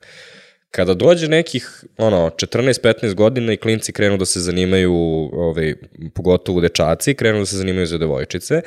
Kada 0.71 0.95
dođe 0.95 1.29
nekih 1.29 1.85
ono 1.99 2.31
14-15 2.31 3.15
godina 3.15 3.53
i 3.53 3.57
klinci 3.57 3.93
krenu 3.93 4.17
da 4.17 4.25
se 4.25 4.41
zanimaju, 4.41 4.95
ovaj, 5.33 5.75
pogotovo 6.15 6.61
dečaci, 6.61 7.15
krenu 7.15 7.39
da 7.39 7.47
se 7.47 7.57
zanimaju 7.57 7.87
za 7.87 7.99
devojčice, 7.99 8.63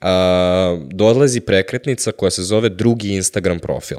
a, 0.00 0.78
dolazi 0.90 1.40
prekretnica 1.40 2.12
koja 2.12 2.30
se 2.30 2.42
zove 2.42 2.68
drugi 2.68 3.08
Instagram 3.08 3.58
profil. 3.58 3.98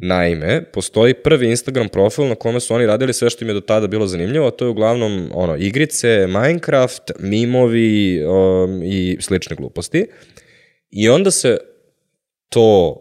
Naime, 0.00 0.64
postoji 0.72 1.14
prvi 1.14 1.48
Instagram 1.48 1.88
profil 1.88 2.28
na 2.28 2.34
kome 2.34 2.60
su 2.60 2.74
oni 2.74 2.86
radili 2.86 3.12
sve 3.12 3.30
što 3.30 3.44
im 3.44 3.48
je 3.48 3.54
do 3.54 3.60
tada 3.60 3.86
bilo 3.86 4.06
zanimljivo, 4.06 4.46
a 4.46 4.50
to 4.50 4.64
je 4.64 4.68
uglavnom 4.68 5.30
ono, 5.34 5.56
igrice, 5.56 6.26
Minecraft, 6.26 7.10
mimovi 7.18 8.24
um, 8.24 8.82
i 8.82 9.16
slične 9.20 9.56
gluposti. 9.56 10.06
I 10.90 11.08
onda 11.08 11.30
se 11.30 11.58
to 12.48 12.96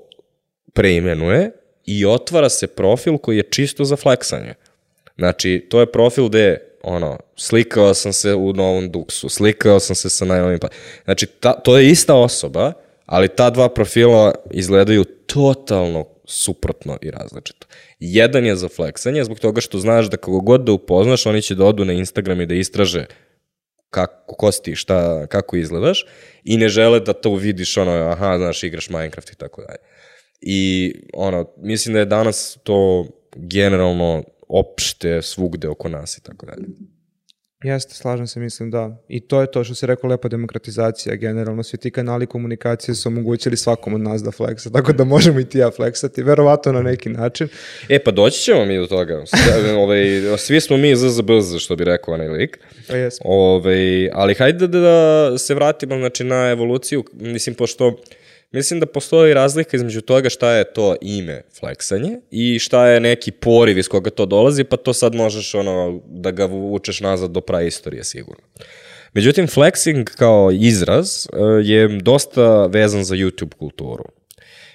preimenuje 0.74 1.52
i 1.86 2.06
otvara 2.06 2.50
se 2.50 2.68
profil 2.68 3.18
koji 3.18 3.38
je 3.38 3.44
čisto 3.44 3.86
za 3.86 3.96
fleksanje. 3.96 4.54
Znači, 5.18 5.68
to 5.70 5.80
je 5.80 5.92
profil 5.92 6.28
gde 6.28 6.58
ono, 6.84 7.18
slikao 7.36 7.94
sam 7.94 8.14
se 8.14 8.36
u 8.36 8.54
novom 8.54 8.92
duksu, 8.92 9.30
slikao 9.30 9.80
sam 9.80 9.96
se 9.96 10.10
sa 10.10 10.26
najnovim. 10.26 10.60
Znači, 11.06 11.26
ta, 11.26 11.54
to 11.54 11.78
je 11.78 11.90
ista 11.90 12.16
osoba, 12.16 12.74
ali 13.06 13.28
ta 13.28 13.50
dva 13.50 13.70
profila 13.70 14.34
izgledaju 14.52 15.04
totalno 15.04 16.06
suprotno 16.30 16.98
i 17.02 17.12
različito. 17.12 17.68
Jedan 18.00 18.46
je 18.46 18.56
za 18.56 18.70
fleksanje, 18.70 19.24
zbog 19.24 19.40
toga 19.40 19.62
što 19.62 19.80
znaš 19.80 20.10
da 20.10 20.18
kako 20.18 20.40
god 20.40 20.64
da 20.64 20.72
upoznaš, 20.72 21.26
oni 21.26 21.42
će 21.42 21.56
da 21.56 21.66
odu 21.66 21.86
na 21.86 21.94
Instagram 21.94 22.42
i 22.42 22.46
da 22.46 22.56
istraže 22.56 23.06
kako, 23.90 24.36
ko 24.36 24.52
si 24.52 24.64
ti, 24.64 24.76
šta, 24.76 25.28
kako 25.28 25.58
izgledaš 25.58 26.06
i 26.44 26.58
ne 26.58 26.70
žele 26.70 27.00
da 27.00 27.14
to 27.14 27.36
vidiš 27.36 27.78
ono, 27.78 27.92
aha, 27.92 28.38
znaš, 28.38 28.64
igraš 28.64 28.90
Minecraft 28.90 29.30
i 29.30 29.38
tako 29.38 29.62
dalje. 29.62 29.80
I 30.42 30.94
ono, 31.14 31.54
mislim 31.58 31.94
da 31.94 32.00
je 32.00 32.06
danas 32.06 32.58
to 32.64 33.08
generalno 33.36 34.24
opšte 34.48 35.22
svugde 35.22 35.68
oko 35.68 35.90
nas 35.90 36.18
i 36.18 36.24
tako 36.24 36.46
dalje. 36.46 36.68
Jeste, 37.64 37.94
slažem 37.94 38.28
se, 38.28 38.40
mislim 38.40 38.72
da. 38.72 38.98
I 39.08 39.20
to 39.20 39.42
je 39.42 39.52
to 39.52 39.64
što 39.64 39.76
se 39.76 39.88
rekao 39.88 40.10
lepa 40.10 40.28
demokratizacija 40.28 41.16
generalno. 41.16 41.64
Svi 41.64 41.78
ti 41.78 41.92
kanali 41.92 42.26
komunikacije 42.28 42.96
su 42.96 43.10
omogućili 43.10 43.58
svakom 43.58 43.94
od 43.94 44.02
nas 44.02 44.24
da 44.24 44.32
fleksa, 44.32 44.70
tako 44.70 44.94
da 44.94 45.04
možemo 45.04 45.40
i 45.40 45.46
ti 45.46 45.58
ja 45.58 45.72
fleksati, 45.72 46.24
verovatno 46.24 46.72
na 46.72 46.82
neki 46.82 47.10
način. 47.10 47.48
E, 47.90 48.00
pa 48.00 48.12
doći 48.12 48.42
ćemo 48.42 48.66
mi 48.66 48.78
do 48.78 48.88
toga. 48.88 49.24
S- 49.26 49.32
ovaj, 49.84 50.04
svi 50.38 50.62
smo 50.62 50.78
mi 50.78 50.96
ZZBZ, 50.96 51.58
što 51.60 51.76
bi 51.76 51.84
rekao 51.84 52.14
onaj 52.14 52.28
lik. 52.28 52.60
Pa 52.88 52.96
jesmo. 52.96 53.24
Ove, 53.26 54.10
ali 54.14 54.34
hajde 54.34 54.68
da, 54.68 54.80
da 54.80 55.38
se 55.38 55.56
vratimo 55.56 55.98
znači, 55.98 56.24
na 56.24 56.50
evoluciju, 56.50 57.04
mislim, 57.14 57.56
pošto 57.56 57.98
mislim 58.52 58.80
da 58.80 58.86
postoji 58.86 59.34
razlika 59.34 59.78
između 59.78 60.02
toga 60.02 60.30
šta 60.30 60.52
je 60.52 60.74
to 60.74 60.96
ime 61.02 61.42
fleksanje 61.60 62.18
i 62.32 62.60
šta 62.60 62.88
je 62.88 63.00
neki 63.00 63.32
poriv 63.32 63.78
iz 63.78 63.88
koga 63.88 64.10
to 64.10 64.26
dolazi, 64.26 64.64
pa 64.64 64.78
to 64.78 64.94
sad 64.94 65.16
možeš 65.16 65.56
ono, 65.56 66.02
da 66.08 66.32
ga 66.32 66.46
vučeš 66.46 67.00
nazad 67.00 67.32
do 67.32 67.42
praistorije 67.42 68.04
sigurno. 68.04 68.44
Međutim, 69.14 69.48
flexing 69.48 70.04
kao 70.04 70.52
izraz 70.52 71.26
e, 71.26 71.38
je 71.64 71.88
dosta 71.88 72.66
vezan 72.66 73.04
za 73.04 73.16
YouTube 73.16 73.54
kulturu. 73.54 74.04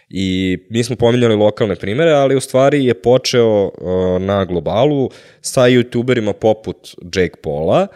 I 0.08 0.58
mi 0.70 0.84
smo 0.84 0.96
pominjali 0.96 1.34
lokalne 1.34 1.76
primere, 1.76 2.10
ali 2.10 2.36
u 2.36 2.40
stvari 2.40 2.84
je 2.84 2.94
počeo 2.94 3.64
uh, 3.64 4.22
na 4.22 4.44
globalu 4.44 5.10
sa 5.40 5.60
youtuberima 5.60 6.32
poput 6.32 6.94
Jake 7.14 7.36
Paula 7.42 7.86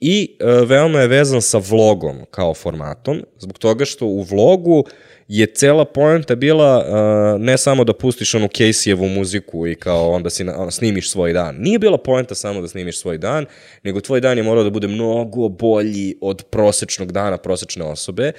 i 0.00 0.36
uh, 0.40 0.68
veoma 0.68 1.00
je 1.00 1.08
vezan 1.08 1.42
sa 1.42 1.58
vlogom 1.70 2.16
kao 2.30 2.54
formatom, 2.54 3.22
zbog 3.38 3.58
toga 3.58 3.84
što 3.84 4.06
u 4.06 4.22
vlogu 4.22 4.84
je 5.28 5.46
cela 5.46 5.84
poenta 5.84 6.34
bila 6.34 6.78
uh, 6.78 7.40
ne 7.40 7.58
samo 7.58 7.84
da 7.84 7.92
pustiš 7.92 8.34
onu 8.34 8.46
Casey-evu 8.46 9.14
muziku 9.14 9.66
i 9.66 9.74
kao 9.74 10.10
onda 10.10 10.30
si 10.30 10.44
na, 10.44 10.60
ono, 10.60 10.70
snimiš 10.70 11.10
svoj 11.10 11.32
dan. 11.32 11.56
Nije 11.58 11.78
bila 11.78 11.98
poenta 11.98 12.34
samo 12.34 12.60
da 12.60 12.68
snimiš 12.68 13.00
svoj 13.00 13.18
dan, 13.18 13.46
nego 13.82 14.00
tvoj 14.00 14.20
dan 14.20 14.38
je 14.38 14.44
morao 14.44 14.64
da 14.64 14.70
bude 14.70 14.88
mnogo 14.88 15.48
bolji 15.48 16.16
od 16.20 16.42
prosečnog 16.50 17.12
dana 17.12 17.36
prosečne 17.36 17.84
osobe 17.84 18.32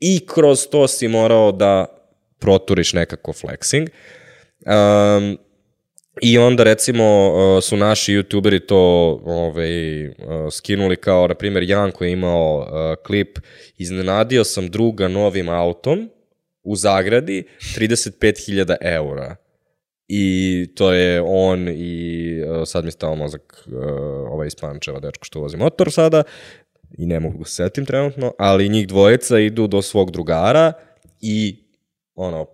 i 0.00 0.26
kroz 0.26 0.66
to 0.70 0.88
si 0.88 1.08
morao 1.08 1.52
da 1.52 1.86
proturiš 2.38 2.92
nekako 2.92 3.32
flexing. 3.32 3.88
Um, 4.66 5.38
I 6.20 6.38
onda 6.38 6.64
recimo 6.64 7.32
uh, 7.32 7.62
su 7.62 7.76
naši 7.76 8.12
youtuberi 8.12 8.66
to 8.66 8.76
ovaj, 9.24 10.06
uh, 10.08 10.14
skinuli 10.50 10.96
kao, 10.96 11.26
na 11.26 11.34
primjer, 11.34 11.62
Jan 11.70 11.90
koji 11.90 12.08
je 12.08 12.12
imao 12.12 12.58
uh, 12.58 12.66
klip 13.06 13.38
Iznenadio 13.78 14.44
sam 14.44 14.68
druga 14.68 15.08
novim 15.08 15.48
autom 15.48 16.10
u 16.62 16.76
zagradi 16.76 17.44
35.000 17.60 18.76
eura. 18.80 19.36
I 20.08 20.66
to 20.74 20.92
je 20.92 21.22
on 21.26 21.68
i 21.68 22.36
sad 22.66 22.84
mi 22.84 22.90
stao 22.90 23.14
mozak 23.14 23.68
ovaj 24.30 24.46
iz 24.46 24.54
Pančeva, 24.54 25.00
dečko 25.00 25.24
što 25.24 25.40
vozi 25.40 25.56
motor 25.56 25.92
sada 25.92 26.22
i 26.98 27.06
ne 27.06 27.20
mogu 27.20 27.38
da 27.38 27.44
se 27.44 27.54
setim 27.54 27.86
trenutno, 27.86 28.32
ali 28.38 28.68
njih 28.68 28.88
dvojica 28.88 29.38
idu 29.38 29.66
do 29.66 29.82
svog 29.82 30.10
drugara 30.10 30.72
i 31.20 31.64
ono, 32.14 32.46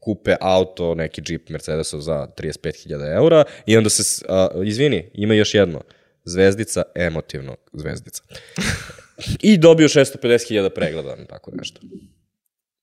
kupe 0.00 0.36
auto, 0.40 0.94
neki 0.94 1.22
Jeep 1.28 1.48
Mercedesov 1.48 2.00
za 2.00 2.26
35.000 2.38 3.14
eura 3.16 3.44
i 3.66 3.76
onda 3.76 3.90
se, 3.90 4.24
a, 4.28 4.48
izvini, 4.64 5.10
ima 5.14 5.34
još 5.34 5.54
jedno, 5.54 5.80
zvezdica, 6.24 6.82
emotivno 6.94 7.56
zvezdica. 7.72 8.22
I 9.40 9.58
dobio 9.58 9.88
650.000 9.88 10.68
pregleda, 10.68 11.16
tako 11.28 11.50
nešto. 11.54 11.80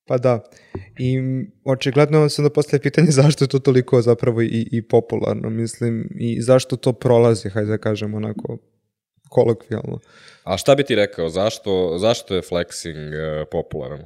Pa 0.07 0.17
da. 0.17 0.43
I 0.99 1.19
očigledno 1.63 2.29
se 2.29 2.41
onda 2.41 2.53
postaje 2.53 2.81
pitanje 2.81 3.11
zašto 3.21 3.43
je 3.43 3.47
to 3.47 3.59
toliko 3.59 4.01
zapravo 4.01 4.41
i, 4.41 4.67
i 4.71 4.87
popularno, 4.87 5.49
mislim, 5.49 6.09
i 6.19 6.41
zašto 6.41 6.75
to 6.75 6.93
prolazi, 6.93 7.49
hajde 7.49 7.69
da 7.69 7.77
kažem 7.77 8.13
onako 8.13 8.57
kolokvijalno. 9.29 9.99
A 10.43 10.57
šta 10.57 10.75
bi 10.75 10.83
ti 10.83 10.95
rekao, 10.95 11.29
zašto, 11.29 11.97
zašto 11.97 12.35
je 12.35 12.41
flexing 12.41 13.07
uh, 13.07 13.47
popularan? 13.51 14.05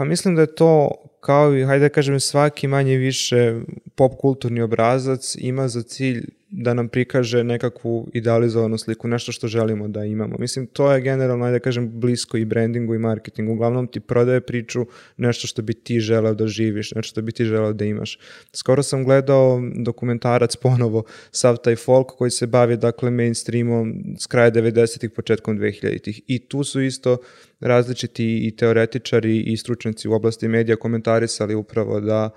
Pa 0.00 0.04
mislim 0.04 0.34
da 0.34 0.40
je 0.40 0.54
to 0.54 0.90
kao 1.20 1.56
i, 1.56 1.64
hajde 1.64 1.84
da 1.84 1.94
kažem, 1.94 2.20
svaki 2.20 2.66
manje 2.66 2.96
više 2.96 3.60
pop 3.94 4.12
kulturni 4.20 4.62
obrazac 4.62 5.36
ima 5.38 5.68
za 5.68 5.82
cilj 5.82 6.26
da 6.50 6.74
nam 6.74 6.88
prikaže 6.88 7.44
nekakvu 7.44 8.10
idealizovanu 8.14 8.78
sliku, 8.78 9.08
nešto 9.08 9.32
što 9.32 9.48
želimo 9.48 9.88
da 9.88 10.04
imamo. 10.04 10.36
Mislim, 10.38 10.66
to 10.66 10.92
je 10.92 11.00
generalno, 11.00 11.44
ajde 11.44 11.58
da 11.58 11.62
kažem, 11.62 12.00
blisko 12.00 12.36
i 12.36 12.44
brandingu 12.44 12.94
i 12.94 12.98
marketingu. 12.98 13.52
Uglavnom 13.52 13.86
ti 13.86 14.00
prodaje 14.00 14.40
priču 14.40 14.86
nešto 15.16 15.46
što 15.46 15.62
bi 15.62 15.74
ti 15.74 16.00
želeo 16.00 16.34
da 16.34 16.46
živiš, 16.46 16.92
nešto 16.94 17.10
što 17.10 17.22
bi 17.22 17.32
ti 17.32 17.44
želeo 17.44 17.72
da 17.72 17.84
imaš. 17.84 18.18
Skoro 18.52 18.82
sam 18.82 19.04
gledao 19.04 19.62
dokumentarac 19.84 20.56
ponovo, 20.56 21.02
sav 21.30 21.56
taj 21.56 21.76
folk 21.76 22.06
koji 22.06 22.30
se 22.30 22.46
bavi, 22.46 22.76
dakle, 22.76 23.10
mainstreamom 23.10 23.94
s 24.18 24.26
kraja 24.26 24.50
90-ih, 24.50 25.10
početkom 25.10 25.58
2000-ih. 25.58 26.20
I 26.26 26.38
tu 26.38 26.64
su 26.64 26.80
isto 26.80 27.16
različiti 27.60 28.46
i 28.46 28.56
teoretičari 28.56 29.40
i 29.40 29.56
stručnjaci 29.56 30.08
u 30.08 30.12
oblasti 30.12 30.48
medija 30.48 30.76
komentarisali 30.76 31.54
upravo 31.54 32.00
da 32.00 32.30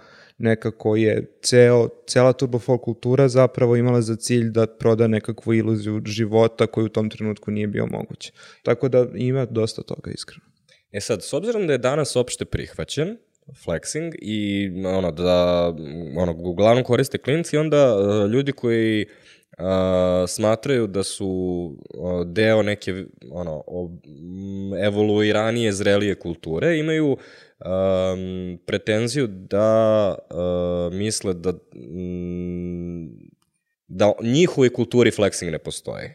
nekako 0.44 0.96
je 0.96 1.38
ceo, 1.42 1.90
cela 2.08 2.34
turbo 2.34 2.60
folk 2.60 2.82
kultura 2.82 3.28
zapravo 3.28 3.76
imala 3.76 4.02
za 4.02 4.16
cilj 4.16 4.50
da 4.50 4.68
proda 4.68 5.08
nekakvu 5.08 5.54
iluziju 5.54 6.02
života 6.06 6.68
koji 6.68 6.86
u 6.86 6.90
tom 6.90 7.10
trenutku 7.10 7.52
nije 7.52 7.68
bio 7.68 7.86
moguće. 7.86 8.32
Tako 8.64 8.90
da 8.90 9.08
ima 9.16 9.46
dosta 9.46 9.82
toga 9.82 10.12
iskreno. 10.12 10.46
E 10.92 11.02
sad, 11.02 11.24
s 11.24 11.34
obzirom 11.34 11.68
da 11.68 11.74
je 11.74 11.78
danas 11.78 12.16
opšte 12.16 12.46
prihvaćen, 12.46 13.18
flexing 13.66 14.16
i 14.22 14.70
ono 14.86 15.12
da 15.12 15.68
ono 16.18 16.36
uglavnom 16.38 16.84
koriste 16.84 17.18
klinci 17.18 17.58
onda 17.58 17.96
uh, 17.96 18.32
ljudi 18.32 18.52
koji 18.52 19.06
uh, 19.06 19.66
smatraju 20.28 20.88
da 20.88 21.04
su 21.04 21.28
uh, 21.94 22.28
deo 22.28 22.64
neke 22.64 23.06
ono 23.32 23.64
evoluiranije 24.84 25.72
zrelije 25.72 26.16
kulture 26.16 26.78
imaju 26.78 27.18
um, 27.66 28.58
pretenziju 28.66 29.28
da 29.28 30.16
uh, 30.30 30.94
misle 30.94 31.34
da 31.34 31.52
mm, 31.76 33.08
da 33.88 34.14
njihovoj 34.24 34.70
kulturi 34.70 35.12
flexing 35.12 35.52
ne 35.52 35.60
postoji. 35.60 36.10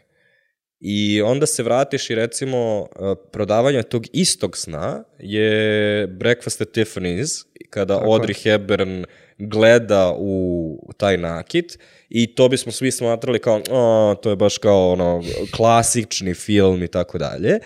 I 0.79 1.21
onda 1.21 1.45
se 1.45 1.63
vratiš 1.63 2.09
i 2.09 2.15
recimo 2.15 2.87
prodavanje 3.31 3.83
tog 3.83 4.05
istog 4.13 4.57
sna 4.57 5.03
je 5.19 6.07
Breakfast 6.07 6.61
at 6.61 6.67
Tiffany's 6.67 7.45
kada 7.69 7.97
Tako. 7.97 8.09
Audrey 8.09 8.43
Hepburn 8.43 9.05
gleda 9.37 10.13
u 10.17 10.93
taj 10.97 11.17
nakit 11.17 11.79
i 12.09 12.35
to 12.35 12.49
bismo 12.49 12.71
svi 12.71 12.91
smatrali 12.91 13.39
kao 13.39 13.61
o, 13.69 14.15
to 14.15 14.29
je 14.29 14.35
baš 14.35 14.57
kao 14.57 14.91
ono 14.91 15.23
klasični 15.55 16.33
film 16.33 16.83
i 16.83 16.87
tako 16.87 17.17
dalje. 17.17 17.59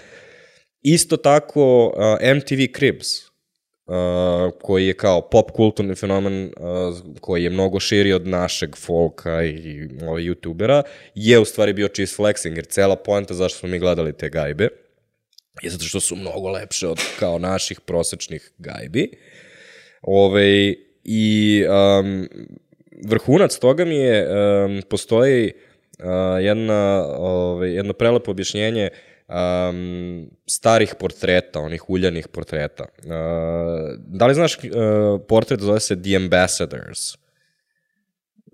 Isto 0.82 1.17
tako 1.17 1.88
uh, 1.88 2.36
MTV 2.36 2.78
Cribs 2.78 3.33
koji 4.62 4.88
je 4.88 4.93
kao 4.93 5.22
pop 5.22 5.52
kulturni 5.52 5.96
fenomen 5.96 6.43
uh, 6.43 6.98
koji 7.22 7.43
je 7.43 7.50
mnogo 7.50 7.80
širi 7.80 8.13
od 8.13 8.28
našeg 8.28 8.76
folka 8.76 9.43
i 9.43 9.89
ovaj, 10.08 10.24
youtubera, 10.24 10.82
je 11.15 11.39
u 11.39 11.46
stvari 11.46 11.74
bio 11.74 11.88
čist 11.88 12.19
flexing, 12.19 12.56
jer 12.56 12.65
cela 12.65 12.96
poenta 12.96 13.34
zašto 13.34 13.60
smo 13.60 13.69
mi 13.69 13.80
gledali 13.80 14.17
te 14.17 14.30
gajbe 14.30 14.69
je 15.62 15.69
zato 15.69 15.84
što 15.84 16.00
su 16.00 16.15
mnogo 16.15 16.50
lepše 16.50 16.88
od 16.88 17.00
kao 17.19 17.39
naših 17.39 17.82
prosečnih 17.82 18.52
gajbi. 18.58 19.12
Ove, 20.02 20.28
ovaj, 20.28 20.76
I 21.04 21.63
um, 22.00 22.30
vrhunac 23.06 23.58
toga 23.58 23.86
mi 23.86 23.96
je, 23.96 24.28
um, 24.28 24.82
postoji 24.89 25.52
uh, 26.00 26.06
jedna, 26.41 27.06
ove, 27.06 27.30
ovaj, 27.30 27.76
jedno 27.76 27.93
prelepo 27.93 28.32
objašnjenje 28.32 28.89
uh, 28.91 29.12
um, 29.28 30.30
starih 30.48 30.96
portreta, 31.00 31.60
onih 31.60 31.90
uljanih 31.90 32.28
portreta. 32.28 32.86
Uh, 32.98 33.12
da 33.98 34.28
li 34.28 34.34
znaš 34.34 34.58
uh, 34.58 34.62
portret 35.28 35.60
zove 35.60 35.80
se 35.80 36.02
The 36.02 36.16
Ambassadors? 36.16 37.18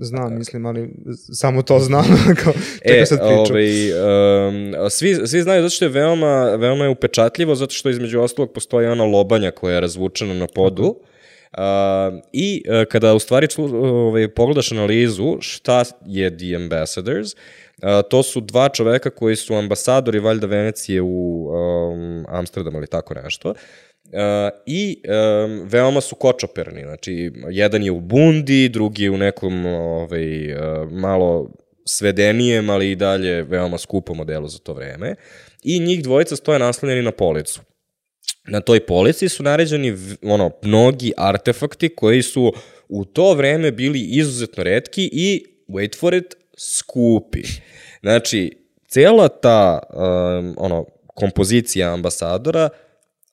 Znam, 0.02 0.38
mislim, 0.38 0.66
ali 0.66 0.90
samo 1.34 1.62
to 1.62 1.80
znam. 1.80 2.06
kao, 2.44 2.54
e, 2.82 3.06
sad. 3.06 3.20
Ovaj, 3.22 3.92
um, 3.92 4.90
svi, 4.90 5.28
svi 5.28 5.42
znaju 5.42 5.62
zato 5.62 5.76
što 5.76 5.86
je 5.86 5.90
veoma, 5.90 6.56
veoma 6.56 6.84
je 6.84 6.90
upečatljivo, 6.90 7.56
zato 7.56 7.74
što 7.74 7.90
između 7.90 8.22
ostalog 8.22 8.54
postoji 8.54 8.88
ona 8.88 9.04
lobanja 9.04 9.52
koja 9.52 9.74
je 9.74 9.82
razvučena 9.82 10.34
na 10.34 10.48
podu. 10.48 10.86
Uh, 11.58 12.20
I 12.34 12.64
uh, 12.68 12.86
kada 12.92 13.14
u 13.14 13.20
stvari 13.20 13.48
člu, 13.48 13.86
ovaj, 13.86 14.28
pogledaš 14.28 14.72
analizu 14.72 15.38
šta 15.40 15.84
je 16.06 16.38
The 16.38 16.56
Ambassadors, 16.56 17.30
to 18.10 18.24
su 18.24 18.42
dva 18.42 18.70
čoveka 18.70 19.10
koji 19.10 19.36
su 19.36 19.56
ambasadori 19.56 20.20
valjda 20.20 20.48
Venecije 20.48 21.02
u 21.02 21.48
um, 21.48 22.26
Amsterdamu 22.28 22.78
ili 22.78 22.88
tako 22.88 23.14
nešto. 23.14 23.50
Uh, 23.50 23.56
I 24.66 25.02
um, 25.04 25.68
veoma 25.68 26.02
su 26.02 26.16
kočoperni, 26.16 26.82
znači 26.82 27.32
jedan 27.50 27.84
je 27.84 27.92
u 27.92 28.00
bundi, 28.00 28.70
drugi 28.70 29.04
je 29.04 29.12
u 29.12 29.18
nekom 29.18 29.66
ovaj, 29.66 30.54
uh, 30.54 30.92
malo 30.92 31.52
svedenijem, 31.86 32.70
ali 32.70 32.92
i 32.92 32.96
dalje 32.96 33.44
veoma 33.44 33.78
skupom 33.78 34.18
modelu 34.18 34.48
za 34.48 34.60
to 34.60 34.74
vreme. 34.74 35.16
I 35.64 35.80
njih 35.80 36.04
dvojica 36.04 36.36
stoje 36.36 36.60
naslanjeni 36.60 37.02
na 37.02 37.12
policu. 37.12 37.62
Na 38.48 38.62
toj 38.62 38.86
polici 38.86 39.30
su 39.30 39.44
naređeni 39.44 39.98
ono, 40.24 40.52
mnogi 40.64 41.14
artefakti 41.18 41.90
koji 41.90 42.22
su 42.22 42.54
u 42.90 43.06
to 43.06 43.34
vreme 43.34 43.72
bili 43.72 44.00
izuzetno 44.00 44.64
redki 44.64 45.10
i, 45.14 45.46
wait 45.68 46.00
for 46.00 46.14
it, 46.14 46.36
skupi. 46.60 47.44
Znači, 48.02 48.58
cela 48.88 49.28
ta 49.28 49.80
um, 49.90 50.56
ono, 50.58 50.86
kompozicija 51.14 51.94
ambasadora 51.94 52.70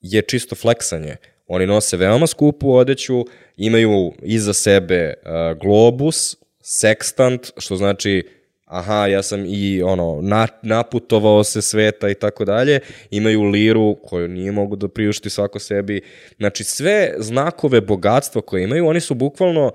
je 0.01 0.21
čisto 0.21 0.55
fleksanje. 0.55 1.15
Oni 1.47 1.65
nose 1.65 1.97
veoma 1.97 2.27
skupu 2.27 2.71
odeću, 2.75 3.25
imaju 3.57 4.13
iza 4.21 4.53
sebe 4.53 5.13
uh, 5.13 5.61
globus, 5.61 6.37
sekstant, 6.61 7.51
što 7.57 7.75
znači 7.75 8.23
aha, 8.65 9.07
ja 9.07 9.23
sam 9.23 9.45
i 9.47 9.81
ono, 9.83 10.19
na, 10.21 10.47
naputovao 10.61 11.43
se 11.43 11.61
sveta 11.61 12.09
i 12.09 12.13
tako 12.13 12.45
dalje, 12.45 12.79
imaju 13.11 13.43
liru 13.43 13.95
koju 14.03 14.27
nije 14.27 14.51
mogu 14.51 14.75
da 14.75 14.87
priušti 14.87 15.29
svako 15.29 15.59
sebi. 15.59 16.01
Znači, 16.37 16.63
sve 16.63 17.13
znakove 17.17 17.81
bogatstva 17.81 18.41
koje 18.41 18.63
imaju, 18.63 18.87
oni 18.87 18.99
su 18.99 19.13
bukvalno, 19.13 19.65
uh, 19.65 19.73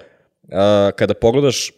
kada 0.96 1.14
pogledaš 1.14 1.72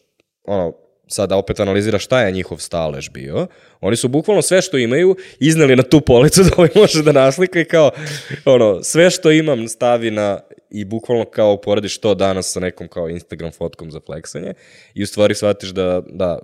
ono, 0.45 0.73
sada 1.07 1.37
opet 1.37 1.61
analizira 1.61 1.99
šta 1.99 2.21
je 2.21 2.33
njihov 2.33 2.59
stalež 2.59 3.11
bio, 3.11 3.47
oni 3.81 3.97
su 3.97 4.09
bukvalno 4.09 4.43
sve 4.43 4.63
što 4.63 4.79
imaju 4.79 5.17
izneli 5.39 5.77
na 5.77 5.83
tu 5.83 6.01
policu 6.01 6.43
da 6.45 6.51
ovaj 6.57 6.71
može 6.75 7.03
da 7.03 7.13
naslika 7.13 7.61
i 7.61 7.65
kao, 7.65 7.91
ono, 8.45 8.83
sve 8.83 9.11
što 9.11 9.31
imam 9.31 9.69
stavi 9.69 10.11
na 10.11 10.41
i 10.71 10.85
bukvalno 10.85 11.25
kao 11.25 11.61
porediš 11.61 11.99
to 11.99 12.15
danas 12.15 12.53
sa 12.53 12.61
nekom 12.61 12.89
kao 12.89 13.09
Instagram 13.09 13.53
fotkom 13.53 13.91
za 13.91 14.01
fleksanje 14.07 14.55
i 14.95 15.03
u 15.03 15.07
stvari 15.07 15.35
shvatiš 15.35 15.71
da, 15.71 16.03
da 16.07 16.39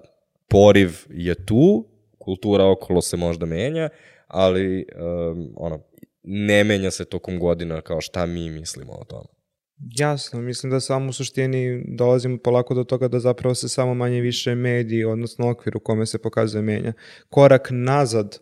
poriv 0.49 0.91
je 1.11 1.47
tu, 1.47 1.87
kultura 2.19 2.65
okolo 2.65 3.03
se 3.03 3.17
možda 3.17 3.47
menja, 3.47 3.89
ali 4.27 4.87
um, 4.97 5.53
ono, 5.57 5.81
ne 6.23 6.65
menja 6.65 6.91
se 6.91 7.05
tokom 7.05 7.39
godina 7.39 7.81
kao 7.81 8.01
šta 8.01 8.27
mi 8.27 8.51
mislimo 8.51 8.93
o 8.93 9.05
tome. 9.05 9.40
Jasno, 9.89 10.41
mislim 10.41 10.71
da 10.71 10.81
samo 10.81 11.09
u 11.09 11.13
suštini 11.13 11.85
dolazimo 11.89 12.39
polako 12.39 12.75
do 12.75 12.85
toga 12.85 13.09
da 13.09 13.21
zapravo 13.21 13.55
se 13.55 13.69
samo 13.69 13.95
manje 13.95 14.21
više 14.21 14.55
mediji, 14.55 15.05
odnosno 15.05 15.51
okvir 15.51 15.77
u 15.77 15.81
kome 15.81 16.07
se 16.07 16.19
pokazuje 16.19 16.63
menja. 16.63 16.93
Korak 17.29 17.69
nazad 17.71 18.39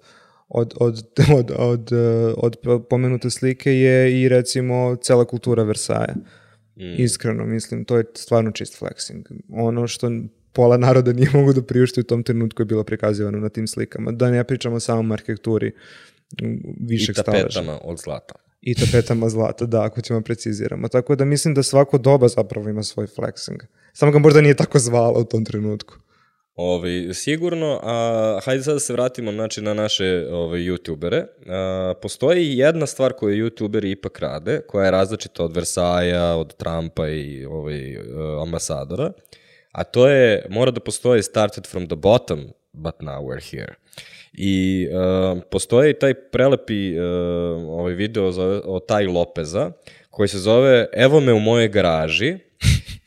od, 0.49 0.75
od, 0.81 1.05
od, 1.39 1.51
od, 1.57 2.57
od 2.67 2.87
pomenute 2.91 3.31
slike 3.31 3.73
je 3.73 4.23
i 4.23 4.29
recimo 4.29 4.97
cela 4.97 5.25
kultura 5.25 5.63
Versaja. 5.63 6.15
Mm. 6.77 7.03
Iskreno, 7.03 7.47
mislim, 7.47 7.85
to 7.85 7.97
je 7.97 8.05
stvarno 8.15 8.51
čist 8.51 8.83
flexing. 8.83 9.23
Ono 9.53 9.87
što 9.87 10.11
pola 10.53 10.77
naroda 10.77 11.13
nije 11.13 11.31
mogu 11.35 11.53
da 11.53 11.63
priušti 11.63 12.01
u 12.01 12.05
tom 12.05 12.23
trenutku 12.23 12.63
je 12.63 12.67
bilo 12.67 12.85
prikazivano 12.85 13.39
na 13.39 13.49
tim 13.49 13.67
slikama. 13.67 14.13
Da 14.13 14.31
ne 14.31 14.45
pričamo 14.45 14.81
samo 14.81 15.11
o 15.11 15.15
arhitekturi 15.15 15.73
višeg 16.81 17.17
staleža. 17.17 17.39
I 17.39 17.43
tapetama 17.43 17.79
od 17.85 17.99
zlata 17.99 18.48
i 18.61 18.75
tapetama 18.75 19.29
zlata, 19.29 19.67
da, 19.67 19.83
ako 19.83 20.01
ćemo 20.01 20.21
preciziramo. 20.21 20.89
Tako 20.89 21.17
da 21.17 21.25
mislim 21.25 21.55
da 21.55 21.63
svako 21.63 21.99
doba 21.99 22.29
zapravo 22.29 22.69
ima 22.69 22.83
svoj 22.83 23.07
flexing. 23.07 23.59
Samo 23.93 24.13
ga 24.13 24.19
možda 24.19 24.41
nije 24.41 24.57
tako 24.57 24.79
zvala 24.79 25.19
u 25.19 25.25
tom 25.25 25.45
trenutku. 25.45 25.95
Ovi, 26.55 27.15
sigurno, 27.15 27.81
a 27.83 28.39
hajde 28.45 28.63
sad 28.63 28.75
da 28.75 28.81
se 28.81 28.93
vratimo 28.93 29.33
znači, 29.33 29.63
na 29.63 29.75
naše 29.75 30.27
ove, 30.31 30.59
youtubere. 30.59 31.25
A, 31.47 31.95
postoji 32.03 32.59
jedna 32.59 32.87
stvar 32.87 33.13
koju 33.13 33.45
youtuberi 33.45 33.91
ipak 33.91 34.19
rade, 34.19 34.61
koja 34.69 34.85
je 34.85 34.91
različita 34.91 35.45
od 35.45 35.57
Versaja, 35.57 36.37
od 36.37 36.57
Trumpa 36.57 37.09
i 37.09 37.45
ovaj, 37.45 37.99
ambasadora, 38.43 39.13
a 39.73 39.85
to 39.85 40.09
je, 40.09 40.47
mora 40.51 40.71
da 40.71 40.81
postoji 40.81 41.23
started 41.23 41.67
from 41.67 41.87
the 41.87 41.97
bottom 41.97 42.49
but 42.73 42.95
now 43.01 43.21
we're 43.21 43.51
here. 43.51 43.75
I 44.33 44.87
uh, 44.91 45.43
postoji 45.51 45.95
taj 45.95 46.15
prelepi 46.15 46.99
uh, 46.99 47.05
ovaj 47.69 47.95
video 47.95 48.33
zove, 48.33 48.61
o 48.65 48.79
Taj 48.81 49.07
Lopeza, 49.07 49.71
koji 50.11 50.29
se 50.29 50.39
zove 50.39 50.87
Evo 50.93 51.21
me 51.21 51.33
u 51.33 51.41
moje 51.41 51.69
garaži, 51.69 52.39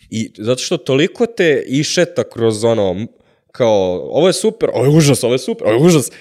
i 0.10 0.32
zato 0.38 0.62
što 0.62 0.78
toliko 0.78 1.26
te 1.26 1.64
išeta 1.68 2.24
kroz 2.24 2.64
ono, 2.64 3.08
kao, 3.52 4.10
ovo 4.12 4.28
je 4.28 4.34
super, 4.34 4.70
ovo 4.74 4.86
je 4.86 4.98
užas, 4.98 5.24
ovo 5.24 5.34
je 5.34 5.40
super, 5.40 5.68
ovo 5.68 5.76
je 5.76 5.88
užas. 5.88 6.12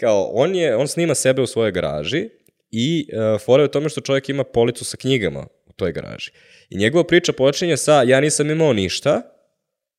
Kao, 0.00 0.30
on, 0.34 0.54
je, 0.54 0.76
on 0.76 0.88
snima 0.88 1.14
sebe 1.14 1.42
u 1.42 1.46
svojoj 1.46 1.72
garaži 1.72 2.28
i 2.70 3.08
uh, 3.12 3.40
fora 3.40 3.62
je 3.62 3.64
u 3.64 3.70
tome 3.70 3.88
što 3.88 4.00
čovjek 4.00 4.28
ima 4.28 4.44
policu 4.44 4.84
sa 4.84 4.96
knjigama 4.96 5.46
u 5.66 5.72
toj 5.72 5.92
garaži. 5.92 6.30
I 6.70 6.76
njegova 6.76 7.04
priča 7.04 7.32
počinje 7.32 7.76
sa, 7.76 8.02
ja 8.02 8.20
nisam 8.20 8.50
imao 8.50 8.72
ništa, 8.72 9.22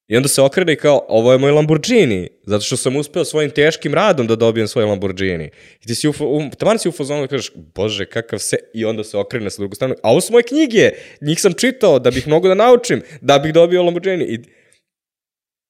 I 0.08 0.18
onda 0.18 0.28
se 0.28 0.42
okrene 0.42 0.76
kao, 0.76 1.06
ovo 1.08 1.32
je 1.32 1.38
moj 1.38 1.52
Lamborghini, 1.52 2.30
zato 2.44 2.64
što 2.64 2.78
sam 2.78 2.96
uspeo 2.96 3.26
svojim 3.26 3.52
teškim 3.52 3.94
radom 3.94 4.28
da 4.28 4.36
dobijem 4.36 4.68
svoj 4.68 4.86
Lamborghini. 4.86 5.50
I 5.82 5.88
ti 5.88 5.96
si 5.96 6.08
u, 6.08 6.14
u 6.20 6.50
taman 6.58 6.80
si 6.80 6.90
u 6.90 6.92
fazonu 6.92 7.22
da 7.22 7.28
kažeš, 7.28 7.52
bože, 7.76 8.06
kakav 8.06 8.40
se, 8.40 8.58
i 8.74 8.86
onda 8.86 9.04
se 9.04 9.18
okrene 9.18 9.50
sa 9.50 9.58
drugu 9.58 9.76
stranu, 9.76 9.96
a 10.04 10.12
ovo 10.12 10.22
su 10.22 10.34
moje 10.34 10.44
knjige, 10.44 10.90
njih 11.22 11.42
sam 11.42 11.54
čitao 11.54 12.00
da 12.00 12.12
bih 12.12 12.28
mogo 12.28 12.48
da 12.48 12.54
naučim, 12.54 13.02
da 13.22 13.40
bih 13.40 13.54
dobio 13.54 13.84
Lamborghini. 13.84 14.26
I, 14.26 14.40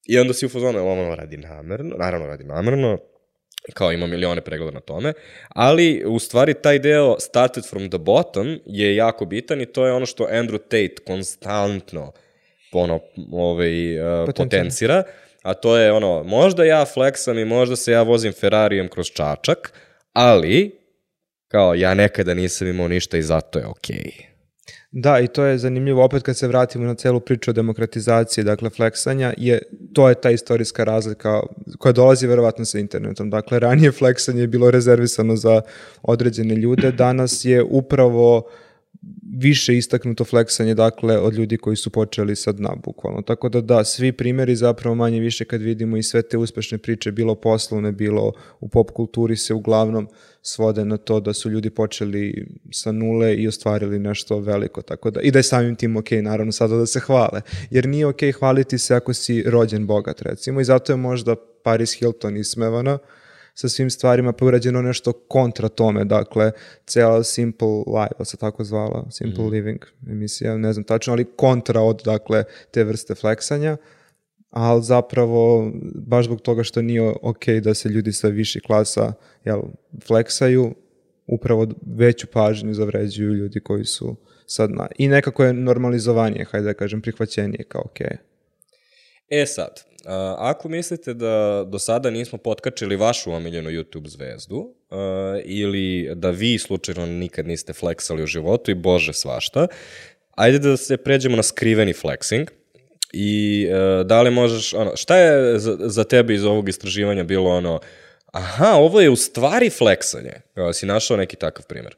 i 0.05 0.19
onda 0.19 0.33
si 0.33 0.45
u 0.45 0.49
fazonu, 0.49 0.79
ovo 0.79 1.15
radi 1.15 1.37
namerno, 1.37 1.95
naravno 1.97 2.27
radi 2.27 2.43
namerno, 2.43 2.97
kao 3.73 3.91
ima 3.91 4.07
milione 4.07 4.41
pregleda 4.41 4.71
na 4.71 4.79
tome, 4.79 5.13
ali 5.49 6.03
u 6.05 6.19
stvari 6.19 6.53
taj 6.53 6.79
deo 6.79 7.19
started 7.19 7.63
from 7.69 7.89
the 7.89 7.97
bottom 7.97 8.59
je 8.65 8.95
jako 8.95 9.25
bitan 9.25 9.61
i 9.61 9.65
to 9.65 9.85
je 9.85 9.93
ono 9.93 10.05
što 10.05 10.23
Andrew 10.23 10.57
Tate 10.57 10.95
konstantno 11.05 12.11
ono, 12.71 12.99
ovaj, 13.31 13.99
uh, 13.99 14.29
potencira, 14.35 15.03
a 15.41 15.53
to 15.53 15.77
je 15.77 15.91
ono, 15.91 16.23
možda 16.23 16.63
ja 16.63 16.85
flexam 16.85 17.41
i 17.41 17.45
možda 17.45 17.75
se 17.75 17.91
ja 17.91 18.01
vozim 18.01 18.33
Ferrarijem 18.33 18.87
kroz 18.87 19.07
čačak, 19.07 19.73
ali 20.13 20.79
kao 21.47 21.73
ja 21.73 21.93
nekada 21.93 22.33
nisam 22.33 22.67
imao 22.67 22.87
ništa 22.87 23.17
i 23.17 23.21
zato 23.21 23.59
je 23.59 23.67
okej. 23.67 23.95
Okay. 23.95 24.31
Da, 24.91 25.19
i 25.19 25.27
to 25.27 25.45
je 25.45 25.57
zanimljivo 25.57 26.03
opet 26.03 26.23
kad 26.23 26.37
se 26.37 26.47
vratimo 26.47 26.85
na 26.85 26.95
celu 26.95 27.19
priču 27.19 27.51
o 27.51 27.53
demokratizaciji, 27.53 28.43
dakle 28.43 28.69
fleksanja, 28.69 29.33
je, 29.37 29.61
to 29.93 30.09
je 30.09 30.15
ta 30.15 30.31
istorijska 30.31 30.83
razlika 30.83 31.41
koja 31.77 31.91
dolazi 31.91 32.27
verovatno 32.27 32.65
sa 32.65 32.79
internetom. 32.79 33.29
Dakle, 33.29 33.59
ranije 33.59 33.91
fleksanje 33.91 34.41
je 34.41 34.47
bilo 34.47 34.71
rezervisano 34.71 35.35
za 35.35 35.61
određene 36.01 36.55
ljude, 36.55 36.91
danas 36.91 37.45
je 37.45 37.63
upravo 37.63 38.37
uh, 38.37 38.43
više 39.37 39.77
istaknuto 39.77 40.23
fleksanje 40.23 40.75
dakle 40.75 41.17
od 41.17 41.33
ljudi 41.33 41.57
koji 41.57 41.75
su 41.75 41.89
počeli 41.89 42.35
sad 42.35 42.59
na 42.59 42.69
bukvalno. 42.83 43.21
Tako 43.21 43.49
da 43.49 43.61
da, 43.61 43.83
svi 43.83 44.11
primjeri 44.11 44.55
zapravo 44.55 44.95
manje 44.95 45.19
više 45.19 45.45
kad 45.45 45.61
vidimo 45.61 45.97
i 45.97 46.03
sve 46.03 46.21
te 46.21 46.37
uspešne 46.37 46.77
priče, 46.77 47.11
bilo 47.11 47.35
poslovne, 47.35 47.91
bilo 47.91 48.33
u 48.59 48.67
pop 48.67 48.91
kulturi 48.91 49.37
se 49.37 49.53
uglavnom 49.53 50.07
svode 50.41 50.85
na 50.85 50.97
to 50.97 51.19
da 51.19 51.33
su 51.33 51.49
ljudi 51.49 51.69
počeli 51.69 52.47
sa 52.71 52.91
nule 52.91 53.35
i 53.35 53.47
ostvarili 53.47 53.99
nešto 53.99 54.39
veliko. 54.39 54.81
Tako 54.81 55.11
da, 55.11 55.21
I 55.21 55.31
da 55.31 55.39
je 55.39 55.43
samim 55.43 55.75
tim 55.75 55.97
ok, 55.97 56.11
naravno 56.11 56.51
sada 56.51 56.75
da 56.75 56.85
se 56.85 56.99
hvale. 56.99 57.41
Jer 57.69 57.87
nije 57.87 58.05
ok 58.05 58.19
hvaliti 58.39 58.77
se 58.77 58.95
ako 58.95 59.13
si 59.13 59.43
rođen 59.47 59.87
bogat 59.87 60.21
recimo 60.21 60.61
i 60.61 60.63
zato 60.63 60.93
je 60.93 60.97
možda 60.97 61.35
Paris 61.63 61.99
Hilton 61.99 62.37
ismevana, 62.37 62.97
sa 63.53 63.69
svim 63.69 63.89
stvarima, 63.89 64.33
pa 64.33 64.45
urađeno 64.45 64.81
nešto 64.81 65.13
kontra 65.13 65.69
tome, 65.69 66.05
dakle, 66.05 66.51
cela 66.85 67.23
Simple 67.23 67.67
Life, 67.67 68.25
se 68.25 68.37
tako 68.37 68.63
zvala, 68.63 69.07
Simple 69.11 69.43
mm. 69.43 69.49
Living 69.49 69.85
emisija, 70.07 70.57
ne 70.57 70.73
znam 70.73 70.83
tačno, 70.83 71.13
ali 71.13 71.31
kontra 71.35 71.81
od, 71.81 72.01
dakle, 72.05 72.43
te 72.71 72.83
vrste 72.83 73.15
fleksanja, 73.15 73.77
ali 74.49 74.83
zapravo, 74.83 75.71
baš 75.95 76.25
zbog 76.25 76.41
toga 76.41 76.63
što 76.63 76.81
nije 76.81 77.13
ok 77.21 77.47
da 77.63 77.73
se 77.73 77.89
ljudi 77.89 78.13
sa 78.13 78.27
viši 78.27 78.59
klasa 78.59 79.13
jel, 79.45 79.61
fleksaju, 80.07 80.75
upravo 81.27 81.67
veću 81.85 82.27
pažnju 82.27 82.73
zavređuju 82.73 83.33
ljudi 83.33 83.59
koji 83.59 83.85
su 83.85 84.15
sad 84.45 84.71
na... 84.71 84.87
I 84.97 85.07
nekako 85.07 85.43
je 85.43 85.53
normalizovanje, 85.53 86.45
hajde 86.51 86.65
da 86.65 86.73
kažem, 86.73 87.01
prihvaćenije 87.01 87.63
kao 87.63 87.81
ok. 87.85 87.99
E 89.29 89.45
sad, 89.45 89.83
ako 90.37 90.69
mislite 90.69 91.13
da 91.13 91.65
do 91.67 91.79
sada 91.79 92.09
nismo 92.09 92.37
potkačili 92.37 92.95
vašu 92.95 93.31
omiljenu 93.31 93.69
YouTube 93.69 94.07
zvezdu 94.07 94.57
uh, 94.57 94.97
ili 95.43 96.15
da 96.15 96.29
vi 96.29 96.57
slučajno 96.57 97.05
nikad 97.05 97.47
niste 97.47 97.73
fleksali 97.73 98.23
u 98.23 98.27
životu 98.27 98.71
i 98.71 98.75
bože 98.75 99.13
svašta, 99.13 99.67
ajde 100.35 100.59
da 100.59 100.77
se 100.77 100.97
pređemo 100.97 101.35
na 101.35 101.43
skriveni 101.43 101.93
flexing 101.93 102.47
i 103.13 103.67
uh, 103.69 104.05
da 104.05 104.21
li 104.21 104.31
možeš, 104.31 104.73
ono, 104.73 104.95
šta 104.95 105.17
je 105.17 105.59
za, 105.59 105.77
za 105.79 106.03
tebe 106.03 106.33
iz 106.33 106.45
ovog 106.45 106.69
istraživanja 106.69 107.23
bilo 107.23 107.49
ono, 107.49 107.79
aha, 108.25 108.73
ovo 108.75 109.01
je 109.01 109.09
u 109.09 109.15
stvari 109.15 109.69
fleksanje, 109.69 110.33
kao 110.53 110.73
si 110.73 110.85
našao 110.85 111.17
neki 111.17 111.35
takav 111.35 111.65
primer? 111.67 111.95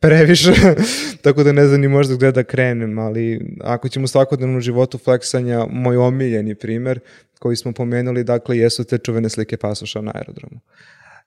previše, 0.00 0.52
tako 1.22 1.42
da 1.42 1.52
ne 1.52 1.66
znam 1.66 1.80
ni 1.80 1.88
možda 1.88 2.14
gde 2.14 2.32
da 2.32 2.44
krenem, 2.44 2.98
ali 2.98 3.40
ako 3.60 3.88
ćemo 3.88 4.06
svakodnevno 4.06 4.60
životu 4.60 4.98
fleksanja, 4.98 5.66
moj 5.70 5.96
omiljeni 5.96 6.54
primer 6.54 7.00
koji 7.40 7.56
smo 7.56 7.72
pomenuli, 7.72 8.24
dakle, 8.24 8.58
jesu 8.58 8.84
te 8.84 8.98
čuvene 8.98 9.28
slike 9.28 9.56
pasoša 9.56 10.00
na 10.00 10.12
aerodromu. 10.14 10.60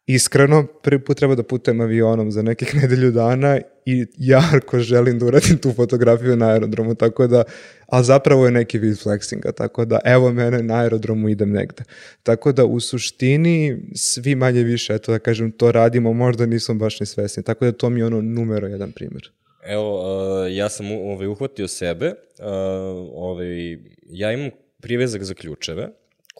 Iskreno, 0.05 0.65
prvi 0.83 0.99
put 0.99 1.17
treba 1.17 1.35
da 1.35 1.43
putujem 1.43 1.81
avionom 1.81 2.31
za 2.31 2.41
nekih 2.41 2.75
nedelju 2.81 3.11
dana 3.11 3.59
i 3.85 4.05
jarko 4.17 4.79
želim 4.79 5.19
da 5.19 5.25
uradim 5.25 5.57
tu 5.57 5.73
fotografiju 5.73 6.35
na 6.35 6.49
aerodromu, 6.49 6.95
tako 6.95 7.27
da, 7.27 7.43
a 7.87 8.03
zapravo 8.03 8.45
je 8.45 8.51
neki 8.51 8.79
vid 8.79 8.97
flexinga, 8.97 9.51
tako 9.51 9.85
da 9.85 9.99
evo 10.05 10.31
mene 10.31 10.63
na 10.63 10.81
aerodromu 10.81 11.29
idem 11.29 11.51
negde. 11.51 11.83
Tako 12.23 12.51
da 12.51 12.65
u 12.65 12.79
suštini 12.79 13.77
svi 13.95 14.35
manje 14.35 14.63
više, 14.63 14.93
eto 14.93 15.11
da 15.11 15.19
kažem, 15.19 15.51
to 15.51 15.71
radimo, 15.71 16.13
možda 16.13 16.45
nisam 16.45 16.79
baš 16.79 16.99
ni 16.99 17.05
svesni, 17.05 17.43
tako 17.43 17.65
da 17.65 17.71
to 17.71 17.89
mi 17.89 17.99
je 17.99 18.05
ono 18.05 18.21
numero 18.21 18.67
jedan 18.67 18.91
primjer. 18.91 19.31
Evo, 19.65 19.99
uh, 19.99 20.55
ja 20.55 20.69
sam 20.69 20.91
ovaj, 20.91 21.27
uhvatio 21.27 21.67
sebe, 21.67 22.07
uh, 22.07 22.45
ovaj, 23.13 23.77
ja 24.09 24.31
imam 24.31 24.49
privezak 24.81 25.23
za 25.23 25.33
ključeve, 25.33 25.89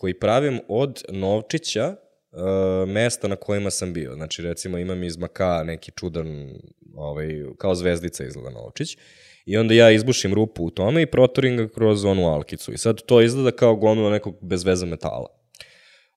koji 0.04 0.14
pravim 0.14 0.60
od 0.68 1.04
novčića 1.10 1.96
uh, 2.32 2.90
mesta 2.90 3.28
na 3.28 3.36
kojima 3.36 3.70
sam 3.70 3.94
bio. 3.94 4.14
Znači, 4.16 4.42
recimo, 4.42 4.78
imam 4.78 5.04
iz 5.04 5.18
maka 5.18 5.64
neki 5.66 5.92
čudan, 5.92 6.50
ovaj, 6.96 7.28
kao 7.58 7.76
zvezdica 7.76 8.26
izgleda 8.26 8.50
novčić, 8.50 8.98
i 9.46 9.58
onda 9.58 9.74
ja 9.74 9.92
izbušim 9.92 10.34
rupu 10.34 10.66
u 10.66 10.70
tome 10.70 11.02
i 11.02 11.06
protorim 11.06 11.58
ga 11.58 11.68
kroz 11.68 12.06
onu 12.06 12.28
alkicu. 12.28 12.74
I 12.74 12.78
sad 12.78 13.02
to 13.02 13.22
izgleda 13.22 13.52
kao 13.52 13.76
gomila 13.76 14.10
nekog 14.10 14.36
bez 14.42 14.64
veze 14.64 14.86
metala. 14.86 15.28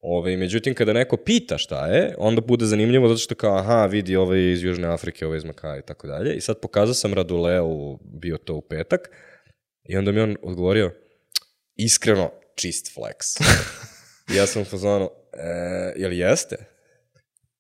Ove, 0.01 0.37
međutim, 0.37 0.75
kada 0.75 0.93
neko 0.93 1.17
pita 1.17 1.59
šta 1.59 1.87
je, 1.87 2.15
onda 2.19 2.41
bude 2.41 2.65
zanimljivo 2.65 3.09
zato 3.09 3.19
što 3.19 3.35
kao, 3.35 3.57
aha, 3.57 3.87
vidi, 3.87 4.17
ovo 4.17 4.35
je 4.35 4.53
iz 4.53 4.63
Južne 4.63 4.89
Afrike, 4.89 5.27
ovo 5.27 5.35
je 5.35 5.39
iz 5.39 5.45
Maka 5.45 5.79
i 5.79 5.83
tako 5.83 6.07
dalje. 6.07 6.35
I 6.35 6.41
sad 6.41 6.61
pokazao 6.61 6.95
sam 6.95 7.15
Raduleu, 7.15 7.99
bio 8.05 8.37
to 8.37 8.55
u 8.55 8.61
petak, 8.61 9.11
i 9.89 9.97
onda 9.97 10.13
mi 10.13 10.21
on 10.21 10.37
odgovorio, 10.43 10.91
iskreno, 11.77 12.31
čist 12.57 12.91
flex. 12.95 13.41
ja 14.37 14.47
sam 14.47 14.63
u 14.63 14.65
fazonu, 14.65 15.11
e, 15.33 15.93
jel 15.97 16.13
jeste? 16.13 16.57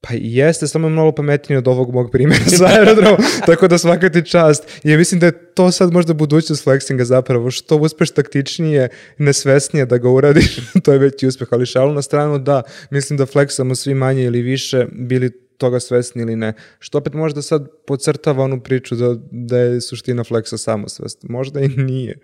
Pa 0.00 0.14
jeste, 0.14 0.66
samo 0.66 0.88
je 0.88 0.94
malo 0.94 1.12
pametnije 1.12 1.59
od 1.59 1.68
ovog 1.68 1.94
mog 1.94 2.11
primjera 2.12 2.44
sa 2.44 2.66
aerodromom, 2.66 3.16
tako 3.46 3.68
da 3.68 3.78
svaka 3.78 4.11
ti 4.11 4.24
čast. 4.24 4.64
I 4.85 4.90
ja 4.90 4.98
mislim 4.98 5.20
da 5.20 5.26
je 5.26 5.54
to 5.54 5.70
sad 5.70 5.92
možda 5.92 6.14
budućnost 6.14 6.66
flexinga 6.66 7.02
zapravo, 7.02 7.50
što 7.50 7.76
uspeš 7.76 8.11
taktičnije, 8.11 8.88
nesvesnije 9.18 9.87
da 9.87 9.98
ga 9.98 10.11
uradiš, 10.11 10.56
to 10.85 10.92
je 10.92 10.98
veći 10.98 11.26
uspeh, 11.26 11.48
ali 11.50 11.66
šalu 11.66 11.94
na 11.94 12.02
stranu 12.02 12.38
da, 12.38 12.62
mislim 12.90 13.16
da 13.16 13.26
flexamo 13.26 13.74
svi 13.74 13.94
manje 13.94 14.24
ili 14.24 14.42
više, 14.42 14.87
bili 14.92 15.30
toga 15.59 15.80
svesni 15.80 16.22
ili 16.22 16.37
ne. 16.37 16.52
Što 16.78 16.98
opet 16.98 17.12
možda 17.12 17.42
sad 17.42 17.68
podcrtava 17.87 18.44
onu 18.44 18.61
priču 18.62 18.94
da, 18.94 19.14
da 19.30 19.59
je 19.59 19.80
suština 19.80 20.24
flexa 20.24 20.56
samosvest. 20.56 21.22
Možda 21.22 21.61
i 21.61 21.68
nije. 21.68 22.18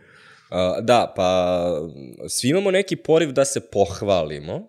Da, 0.81 1.13
pa 1.17 1.67
svi 2.29 2.49
imamo 2.49 2.71
neki 2.71 2.97
poriv 2.97 3.33
da 3.33 3.45
se 3.45 3.61
pohvalimo, 3.61 4.69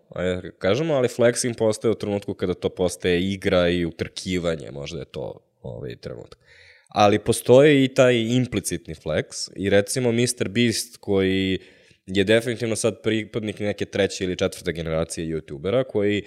kažemo, 0.57 0.93
ali 0.93 1.07
flexing 1.07 1.57
postaje 1.57 1.91
u 1.91 1.95
trenutku 1.95 2.33
kada 2.33 2.53
to 2.53 2.69
postaje 2.69 3.31
igra 3.31 3.69
i 3.69 3.85
utrkivanje, 3.85 4.71
možda 4.71 4.99
je 4.99 5.05
to 5.05 5.39
ovaj 5.61 5.95
trenutak. 5.95 6.39
Ali 6.87 7.19
postoje 7.19 7.83
i 7.83 7.87
taj 7.87 8.15
implicitni 8.15 8.95
flex 8.95 9.51
i 9.55 9.69
recimo 9.69 10.11
Mr. 10.11 10.49
Beast 10.49 10.97
koji 10.97 11.59
je 12.05 12.23
definitivno 12.23 12.75
sad 12.75 13.01
pripadnik 13.01 13.59
neke 13.59 13.85
treće 13.85 14.23
ili 14.23 14.37
četvrte 14.37 14.71
generacije 14.71 15.27
youtubera 15.27 15.83
koji 15.83 16.23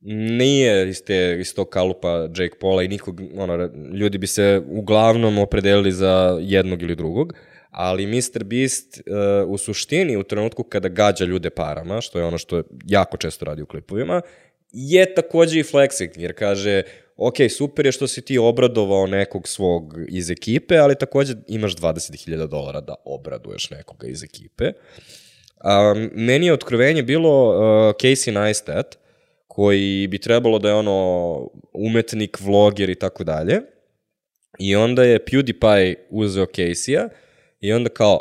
nije 0.00 0.88
iz, 0.88 1.04
te, 1.04 1.36
iz 1.40 1.54
tog 1.54 1.68
kalupa 1.68 2.28
Jake 2.36 2.58
Paula 2.60 2.82
i 2.82 2.88
nikog, 2.88 3.20
ono, 3.36 3.70
ljudi 3.94 4.18
bi 4.18 4.26
se 4.26 4.62
uglavnom 4.68 5.38
opredelili 5.38 5.92
za 5.92 6.38
jednog 6.40 6.82
ili 6.82 6.96
drugog, 6.96 7.32
uh, 7.32 7.53
ali 7.74 8.06
Mr. 8.06 8.44
Beast 8.44 9.00
uh, 9.06 9.50
u 9.50 9.58
suštini 9.58 10.16
u 10.16 10.22
trenutku 10.22 10.62
kada 10.62 10.88
gađa 10.88 11.24
ljude 11.24 11.50
parama, 11.50 12.00
što 12.00 12.18
je 12.18 12.24
ono 12.24 12.38
što 12.38 12.62
jako 12.84 13.16
često 13.16 13.44
radi 13.44 13.62
u 13.62 13.66
klipovima, 13.66 14.20
je 14.72 15.14
takođe 15.14 15.60
i 15.60 15.62
flexing, 15.62 16.10
jer 16.16 16.34
kaže, 16.38 16.82
ok, 17.16 17.34
super 17.56 17.86
je 17.86 17.92
što 17.92 18.06
si 18.06 18.22
ti 18.22 18.38
obradovao 18.38 19.06
nekog 19.06 19.48
svog 19.48 19.94
iz 20.08 20.30
ekipe, 20.30 20.76
ali 20.76 20.94
takođe 20.94 21.34
imaš 21.48 21.76
20.000 21.76 22.46
dolara 22.46 22.80
da 22.80 22.94
obraduješ 23.04 23.70
nekoga 23.70 24.06
iz 24.06 24.22
ekipe. 24.22 24.64
Um, 24.64 26.10
meni 26.14 26.46
je 26.46 26.52
otkrovenje 26.52 27.02
bilo 27.02 27.48
uh, 27.48 27.94
Casey 27.94 28.30
Neistat, 28.30 28.98
koji 29.46 30.06
bi 30.06 30.18
trebalo 30.18 30.58
da 30.58 30.68
je 30.68 30.74
ono 30.74 31.50
umetnik, 31.72 32.40
vloger 32.40 32.90
i 32.90 32.94
tako 32.94 33.24
dalje. 33.24 33.60
I 34.58 34.76
onda 34.76 35.04
je 35.04 35.24
PewDiePie 35.24 35.94
uzeo 36.10 36.46
Casey-a 36.46 37.08
i 37.64 37.72
onda 37.72 37.88
kao 37.88 38.20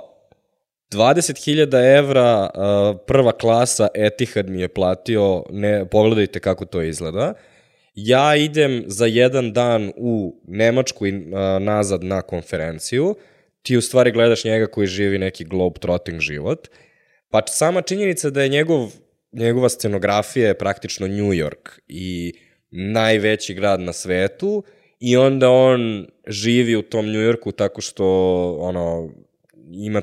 20.000 0.92 1.98
evra 1.98 2.50
uh, 2.56 3.00
prva 3.08 3.32
klasa 3.32 3.88
Etihad 3.94 4.50
mi 4.50 4.62
je 4.62 4.68
platio, 4.68 5.44
ne, 5.50 5.90
pogledajte 5.90 6.40
kako 6.40 6.66
to 6.66 6.82
izgleda. 6.82 7.34
Ja 7.96 8.36
idem 8.36 8.84
za 8.88 9.06
jedan 9.06 9.54
dan 9.54 9.92
u 9.98 10.42
Nemačku 10.48 11.08
i 11.08 11.16
uh, 11.16 11.22
nazad 11.62 12.04
na 12.04 12.22
konferenciju, 12.22 13.16
ti 13.62 13.78
u 13.78 13.82
stvari 13.82 14.12
gledaš 14.12 14.44
njega 14.44 14.68
koji 14.68 14.88
živi 14.88 15.18
neki 15.18 15.46
globe-trotting 15.46 16.20
život, 16.20 16.68
pa 17.30 17.42
sama 17.48 17.82
činjenica 17.82 18.30
da 18.30 18.42
je 18.42 18.50
njegov, 18.50 18.92
njegova 19.32 19.70
scenografija 19.70 20.48
je 20.48 20.58
praktično 20.58 21.08
New 21.08 21.34
York 21.34 21.80
i 21.88 22.34
najveći 22.72 23.54
grad 23.54 23.80
na 23.80 23.94
svetu 23.94 24.64
i 25.00 25.18
onda 25.18 25.50
on 25.50 26.08
živi 26.28 26.76
u 26.76 26.82
tom 26.82 27.06
New 27.06 27.22
Yorku 27.22 27.52
tako 27.52 27.82
što 27.82 28.06
ono 28.60 29.10
ima 29.74 30.02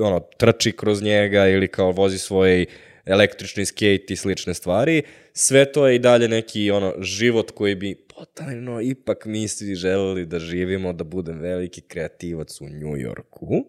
ono 0.00 0.20
trči 0.38 0.72
kroz 0.72 1.02
njega 1.02 1.48
ili 1.48 1.68
kao 1.68 1.90
vozi 1.90 2.18
svoj 2.18 2.66
električni 3.06 3.64
skate 3.64 4.04
i 4.08 4.16
slične 4.16 4.54
stvari. 4.54 5.02
Sve 5.32 5.72
to 5.72 5.86
je 5.86 5.96
i 5.96 5.98
dalje 5.98 6.28
neki 6.28 6.70
ono 6.70 6.94
život 7.00 7.50
koji 7.50 7.74
bi 7.74 8.06
potajno 8.16 8.80
ipak 8.80 9.24
mi 9.24 9.48
svi 9.48 9.74
želeli 9.74 10.26
da 10.26 10.38
živimo, 10.38 10.92
da 10.92 11.04
budem 11.04 11.38
veliki 11.38 11.80
kreativac 11.80 12.60
u 12.60 12.64
New 12.64 12.96
Yorku. 12.96 13.64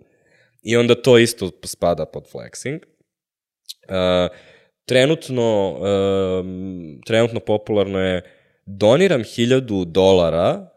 I 0.62 0.78
onda 0.78 0.96
to 0.96 1.18
isto 1.18 1.52
spada 1.64 2.06
pod 2.06 2.32
flexing. 2.34 2.80
Uh, 3.88 4.36
trenutno, 4.86 5.72
uh, 5.72 6.46
trenutno 7.06 7.40
popularno 7.40 8.00
je 8.00 8.22
doniram 8.66 9.24
hiljadu 9.24 9.86
dolara 9.86 10.70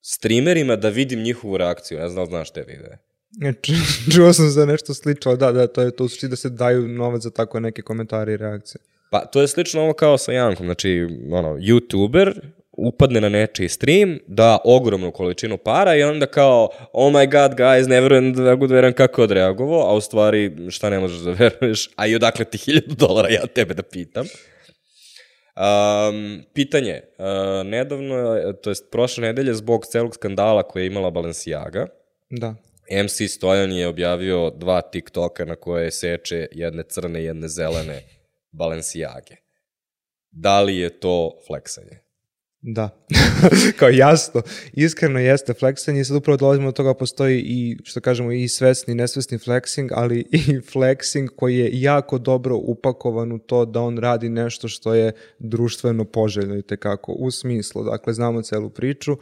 streamerima 0.00 0.76
da 0.76 0.88
vidim 0.88 1.22
njihovu 1.22 1.56
reakciju. 1.56 1.98
Ja 1.98 2.08
znam, 2.08 2.26
znaš 2.26 2.50
te 2.50 2.62
videe. 2.62 2.98
E, 3.42 3.52
čuo 4.14 4.32
sam 4.32 4.50
za 4.50 4.66
nešto 4.66 4.94
slično, 4.94 5.36
da, 5.36 5.52
da, 5.52 5.66
to 5.66 5.82
je 5.82 5.90
to 5.90 6.08
sušti 6.08 6.28
da 6.28 6.36
se 6.36 6.50
daju 6.50 6.88
novac 6.88 7.22
za 7.22 7.30
tako 7.30 7.60
neke 7.60 7.82
komentare 7.82 8.32
i 8.32 8.36
reakcije. 8.36 8.82
Pa 9.10 9.26
to 9.26 9.40
je 9.40 9.48
slično 9.48 9.82
ovo 9.82 9.92
kao 9.92 10.18
sa 10.18 10.32
Jankom, 10.32 10.66
znači, 10.66 11.06
ono, 11.32 11.56
youtuber 11.56 12.40
upadne 12.72 13.20
na 13.20 13.28
nečiji 13.28 13.68
stream, 13.68 14.18
da 14.26 14.58
ogromnu 14.64 15.12
količinu 15.12 15.56
para 15.56 15.96
i 15.96 16.02
onda 16.02 16.26
kao, 16.26 16.68
oh 16.92 17.12
my 17.12 17.30
god, 17.30 17.58
guys, 17.58 17.88
ne 17.88 18.00
verujem 18.00 18.32
da 18.32 18.42
mogu 18.42 18.66
da 18.66 18.74
verujem 18.74 18.94
kako 18.94 19.20
je 19.20 19.24
odreagovao, 19.24 19.90
a 19.90 19.94
u 19.94 20.00
stvari 20.00 20.70
šta 20.70 20.90
ne 20.90 20.98
možeš 20.98 21.18
da 21.18 21.30
veruješ, 21.40 21.90
a 21.96 22.06
i 22.06 22.14
odakle 22.14 22.44
ti 22.44 22.58
hiljadu 22.58 22.94
dolara, 22.94 23.28
ja 23.28 23.46
tebe 23.46 23.74
da 23.74 23.82
pitam. 23.82 24.26
Um, 25.56 26.42
pitanje, 26.54 27.00
uh, 27.18 27.66
nedavno, 27.66 28.38
to 28.62 28.70
jest 28.70 28.90
prošle 28.90 29.22
nedelje, 29.22 29.54
zbog 29.54 29.86
celog 29.86 30.14
skandala 30.14 30.62
koje 30.62 30.82
je 30.82 30.86
imala 30.86 31.10
Balenciaga, 31.10 31.86
Da. 32.30 32.54
MC 32.90 33.28
Stojan 33.28 33.72
je 33.72 33.86
objavio 33.86 34.50
dva 34.50 34.80
TikToka 34.80 35.44
na 35.44 35.56
koje 35.56 35.90
seče 35.90 36.46
jedne 36.52 36.82
crne 36.82 37.20
i 37.20 37.24
jedne 37.24 37.48
zelene 37.48 38.02
Balenciage. 38.58 39.36
Da 40.30 40.60
li 40.60 40.76
je 40.76 41.00
to 41.00 41.38
fleksanje? 41.46 42.08
Da. 42.60 42.90
Kao 43.78 43.88
jasno, 43.88 44.42
iskreno 44.72 45.18
jeste 45.18 45.54
fleksanje 45.54 46.00
i 46.00 46.04
sad 46.04 46.16
upravo 46.16 46.36
dolazimo 46.36 46.68
do 46.68 46.72
toga 46.72 46.94
postoji 46.94 47.40
i, 47.40 47.76
što 47.84 48.00
kažemo, 48.00 48.32
i 48.32 48.48
svesni 48.48 48.92
i 48.92 48.94
nesvesni 48.94 49.38
flexing, 49.38 49.88
ali 49.92 50.20
i 50.32 50.38
flexing 50.72 51.28
koji 51.36 51.58
je 51.58 51.80
jako 51.80 52.18
dobro 52.18 52.56
upakovan 52.56 53.32
u 53.32 53.38
to 53.38 53.64
da 53.64 53.80
on 53.80 53.98
radi 53.98 54.28
nešto 54.28 54.68
što 54.68 54.94
je 54.94 55.12
društveno 55.38 56.04
poželjno 56.04 56.56
i 56.56 56.62
tekako 56.62 57.12
u 57.12 57.30
smislu. 57.30 57.84
Dakle, 57.84 58.12
znamo 58.12 58.42
celu 58.42 58.70
priču 58.70 59.16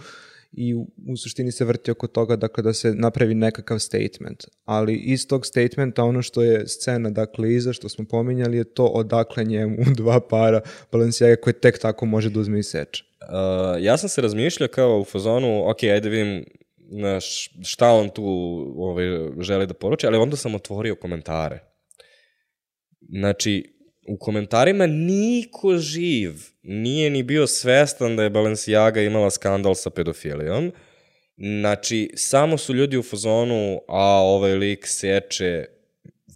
i 0.56 0.74
u, 0.74 0.86
u 1.08 1.16
suštini 1.16 1.52
se 1.52 1.64
vrti 1.64 1.90
oko 1.90 2.06
toga 2.06 2.36
dakle, 2.36 2.62
da 2.62 2.72
se 2.72 2.94
napravi 2.94 3.34
nekakav 3.34 3.78
statement. 3.78 4.44
Ali 4.64 4.94
iz 4.94 5.28
tog 5.28 5.46
statementa 5.46 6.04
ono 6.04 6.22
što 6.22 6.42
je 6.42 6.68
scena 6.68 7.10
dakle 7.10 7.54
iza 7.54 7.72
što 7.72 7.88
smo 7.88 8.04
pominjali 8.04 8.56
je 8.56 8.64
to 8.64 8.84
odakle 8.84 9.44
njemu 9.44 9.76
dva 9.96 10.20
para 10.20 10.60
Balenciaga 10.92 11.36
koje 11.36 11.52
tek 11.52 11.78
tako 11.78 12.06
može 12.06 12.30
da 12.30 12.40
uzme 12.40 12.58
i 12.58 12.62
seče. 12.62 13.04
Uh, 13.20 13.82
ja 13.84 13.96
sam 13.96 14.08
se 14.08 14.20
razmišljao 14.20 14.68
kao 14.68 15.00
u 15.00 15.04
fazonu, 15.04 15.70
ok, 15.70 15.82
ajde 15.82 16.08
vidim 16.08 16.44
znaš, 16.90 17.50
šta 17.62 17.90
on 17.92 18.08
tu 18.08 18.24
ovaj, 18.76 19.04
želi 19.40 19.66
da 19.66 19.74
poruči, 19.74 20.06
ali 20.06 20.16
onda 20.16 20.36
sam 20.36 20.54
otvorio 20.54 20.94
komentare. 20.94 21.60
Znači, 23.08 23.75
u 24.08 24.18
komentarima 24.18 24.86
niko 24.86 25.78
živ 25.78 26.32
nije 26.62 27.10
ni 27.10 27.22
bio 27.22 27.46
svestan 27.46 28.16
da 28.16 28.22
je 28.22 28.30
Balenciaga 28.30 29.02
imala 29.02 29.30
skandal 29.30 29.74
sa 29.74 29.90
pedofilijom. 29.90 30.72
Znači, 31.36 32.10
samo 32.14 32.58
su 32.58 32.74
ljudi 32.74 32.96
u 32.96 33.02
fazonu, 33.02 33.80
a 33.88 34.22
ovaj 34.22 34.54
lik 34.54 34.86
seče 34.86 35.64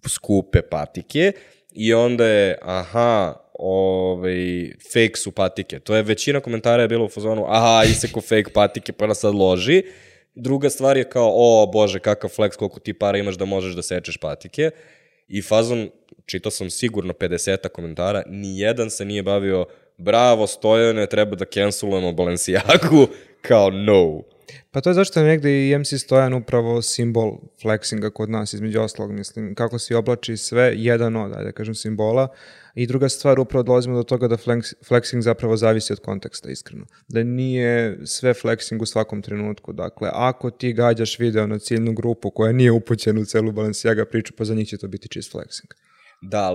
skupe 0.09 0.63
patike 0.63 1.33
i 1.73 1.95
onda 1.95 2.27
je, 2.27 2.59
aha, 2.63 3.35
ovaj, 3.53 4.73
fake 4.93 5.17
su 5.17 5.33
patike. 5.33 5.79
To 5.79 5.97
je 5.97 6.03
većina 6.03 6.41
komentara 6.41 6.83
je 6.83 6.89
bilo 6.89 7.05
u 7.05 7.09
fazonu, 7.09 7.45
aha, 7.49 7.85
iseko 7.91 8.21
fake 8.21 8.53
patike, 8.55 8.93
pa 8.93 9.07
nas 9.07 9.19
sad 9.19 9.35
loži. 9.35 9.83
Druga 10.35 10.71
stvar 10.71 10.97
je 10.97 11.11
kao, 11.11 11.33
o 11.35 11.67
bože, 11.67 11.99
kakav 11.99 12.31
flex, 12.31 12.57
koliko 12.57 12.81
ti 12.81 12.93
para 12.93 13.19
imaš 13.19 13.35
da 13.35 13.45
možeš 13.45 13.75
da 13.75 13.83
sečeš 13.83 14.17
patike. 14.17 14.71
I 15.29 15.43
fazon, 15.43 15.91
čitao 16.31 16.51
sam 16.51 16.71
sigurno 16.71 17.13
50 17.13 17.69
komentara, 17.69 18.23
ni 18.27 18.59
jedan 18.59 18.91
se 18.91 19.05
nije 19.05 19.23
bavio, 19.23 19.67
bravo 19.99 20.47
Stojane, 20.47 21.07
treba 21.07 21.37
da 21.37 21.45
cancelujemo 21.45 22.13
Balenciagu, 22.13 23.07
kao 23.49 23.71
no. 23.71 24.23
Pa 24.71 24.81
to 24.81 24.91
je 24.91 24.95
zašto 24.95 25.21
je 25.21 25.27
negde 25.27 25.69
i 25.69 25.79
MC 25.79 25.95
Stojan 25.99 26.35
upravo 26.35 26.83
simbol 26.83 27.39
flexinga 27.63 28.11
kod 28.11 28.31
nas, 28.31 28.53
između 28.53 28.81
oslog, 28.81 29.13
mislim, 29.13 29.55
kako 29.55 29.79
se 29.79 29.97
oblači 29.97 30.37
sve, 30.37 30.73
jedan 30.77 31.17
od, 31.17 31.31
da 31.31 31.53
kažem, 31.53 31.75
simbola. 31.75 32.29
I 32.75 32.87
druga 32.87 33.09
stvar, 33.09 33.41
upravo 33.41 33.63
dolazimo 33.63 33.97
do 33.97 34.03
toga 34.03 34.29
da 34.29 34.37
flex, 34.37 34.75
flexing 34.89 35.21
zapravo 35.21 35.57
zavisi 35.57 35.93
od 35.93 36.01
konteksta, 36.01 36.51
iskreno. 36.51 36.87
Da 37.09 37.23
nije 37.23 37.99
sve 38.05 38.35
flexing 38.35 38.83
u 38.83 38.87
svakom 38.87 39.23
trenutku. 39.23 39.73
Dakle, 39.73 40.11
ako 40.13 40.51
ti 40.51 40.73
gađaš 40.73 41.19
video 41.19 41.47
na 41.47 41.59
ciljnu 41.59 41.93
grupu 41.93 42.31
koja 42.31 42.53
nije 42.53 42.73
upućena 42.73 43.21
u 43.21 43.25
celu 43.25 43.53
Balenciaga 43.53 44.05
priču, 44.05 44.33
pa 44.37 44.45
za 44.45 44.55
njih 44.55 44.69
će 44.69 44.79
to 44.79 44.89
biti 44.89 45.09
čist 45.09 45.33
flexing. 45.33 45.90
Da, 46.21 46.55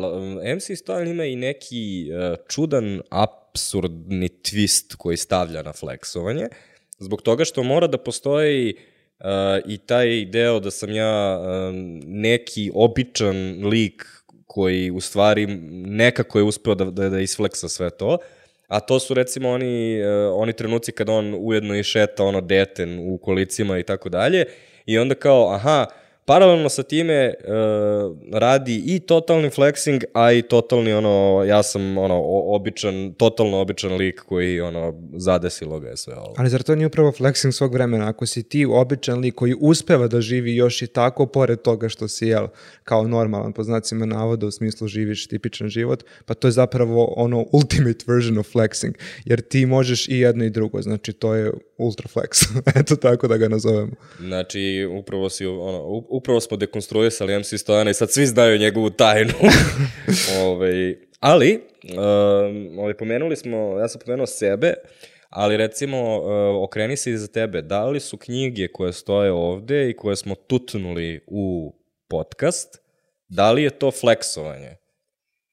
MC 0.55 0.77
Stojan 0.79 1.07
ima 1.07 1.25
i 1.25 1.35
neki 1.35 2.09
uh, 2.11 2.37
čudan, 2.49 3.01
absurdni 3.09 4.29
twist 4.29 4.95
koji 4.95 5.17
stavlja 5.17 5.61
na 5.61 5.73
flexovanje, 5.73 6.47
zbog 6.99 7.21
toga 7.21 7.45
što 7.45 7.63
mora 7.63 7.87
da 7.87 7.97
postoji 7.97 8.75
uh, 9.19 9.25
i 9.67 9.77
taj 9.77 10.25
deo 10.25 10.59
da 10.59 10.71
sam 10.71 10.91
ja 10.91 11.39
uh, 11.39 11.75
neki 12.05 12.71
običan 12.73 13.67
lik 13.67 14.05
koji 14.45 14.91
u 14.91 15.01
stvari 15.01 15.47
nekako 15.85 16.39
je 16.39 16.43
uspeo 16.43 16.75
da, 16.75 16.85
da, 16.85 17.09
da 17.09 17.19
isfleksa 17.19 17.69
sve 17.69 17.89
to, 17.89 18.17
a 18.67 18.79
to 18.79 18.99
su 18.99 19.13
recimo 19.13 19.49
oni, 19.49 20.01
uh, 20.01 20.07
oni 20.41 20.53
trenuci 20.53 20.91
kad 20.91 21.09
on 21.09 21.35
ujedno 21.39 21.75
i 21.75 21.83
šeta 21.83 22.23
ono 22.23 22.41
deten 22.41 22.99
u 22.99 23.17
kolicima 23.17 23.79
i 23.79 23.83
tako 23.83 24.09
dalje, 24.09 24.45
i 24.85 24.97
onda 24.97 25.15
kao, 25.15 25.53
aha, 25.53 25.85
paralelno 26.25 26.69
sa 26.69 26.83
time 26.83 27.33
uh, 27.33 28.17
radi 28.33 28.83
i 28.85 28.99
totalni 28.99 29.49
flexing, 29.49 30.03
a 30.13 30.31
i 30.31 30.41
totalni 30.41 30.93
ono, 30.93 31.43
ja 31.47 31.63
sam 31.63 31.97
ono, 31.97 32.21
običan, 32.27 33.13
totalno 33.13 33.57
običan 33.57 33.93
lik 33.93 34.21
koji 34.21 34.61
ono, 34.61 34.93
zadesilo 35.17 35.79
ga 35.79 35.89
je 35.89 35.97
sve 35.97 36.15
ovo. 36.15 36.33
Ali 36.37 36.49
zar 36.49 36.63
to 36.63 36.75
nije 36.75 36.87
upravo 36.87 37.11
flexing 37.11 37.51
svog 37.51 37.73
vremena? 37.73 38.09
Ako 38.09 38.25
si 38.25 38.43
ti 38.43 38.65
običan 38.65 39.19
lik 39.19 39.35
koji 39.35 39.55
uspeva 39.59 40.07
da 40.07 40.21
živi 40.21 40.55
još 40.55 40.81
i 40.81 40.87
tako, 40.87 41.25
pored 41.25 41.61
toga 41.61 41.89
što 41.89 42.07
si, 42.07 42.27
jel, 42.27 42.47
kao 42.83 43.07
normalan, 43.07 43.53
po 43.53 43.63
znacima 43.63 44.05
navoda, 44.05 44.47
u 44.47 44.51
smislu 44.51 44.87
živiš 44.87 45.27
tipičan 45.27 45.69
život, 45.69 46.03
pa 46.25 46.33
to 46.33 46.47
je 46.47 46.51
zapravo 46.51 47.13
ono 47.17 47.45
ultimate 47.51 48.05
version 48.07 48.37
of 48.37 48.53
flexing, 48.53 48.93
jer 49.25 49.41
ti 49.41 49.65
možeš 49.65 50.07
i 50.07 50.19
jedno 50.19 50.43
i 50.45 50.49
drugo, 50.49 50.81
znači 50.81 51.13
to 51.13 51.35
je 51.35 51.51
ultra 51.77 52.07
flex, 52.13 52.59
eto 52.79 52.95
tako 52.95 53.27
da 53.27 53.37
ga 53.37 53.47
nazovemo. 53.47 53.91
Znači, 54.19 54.87
upravo, 54.99 55.29
si, 55.29 55.45
ono, 55.45 55.79
upravo 56.15 56.39
smo 56.39 56.57
dekonstruisali 56.57 57.39
MC 57.39 57.53
Stojana 57.57 57.91
i 57.91 57.93
sad 57.93 58.11
svi 58.11 58.25
znaju 58.25 58.57
njegovu 58.57 58.89
tajnu. 58.89 59.33
Ove, 60.45 60.95
ali, 61.19 61.61
um, 61.83 62.79
ovaj, 62.79 62.93
pomenuli 62.93 63.35
smo, 63.35 63.57
ja 63.79 63.87
sam 63.87 64.01
pomenuo 64.05 64.25
sebe, 64.25 64.73
ali 65.29 65.57
recimo, 65.57 66.17
uh, 66.17 66.63
okreni 66.63 66.97
se 66.97 67.11
iza 67.11 67.27
tebe, 67.27 67.61
da 67.61 67.85
li 67.85 67.99
su 67.99 68.17
knjige 68.17 68.67
koje 68.67 68.93
stoje 68.93 69.31
ovde 69.31 69.89
i 69.89 69.95
koje 69.95 70.15
smo 70.15 70.35
tutnuli 70.35 71.23
u 71.27 71.75
podcast, 72.07 72.81
da 73.27 73.51
li 73.51 73.63
je 73.63 73.69
to 73.69 73.91
fleksovanje? 73.91 74.75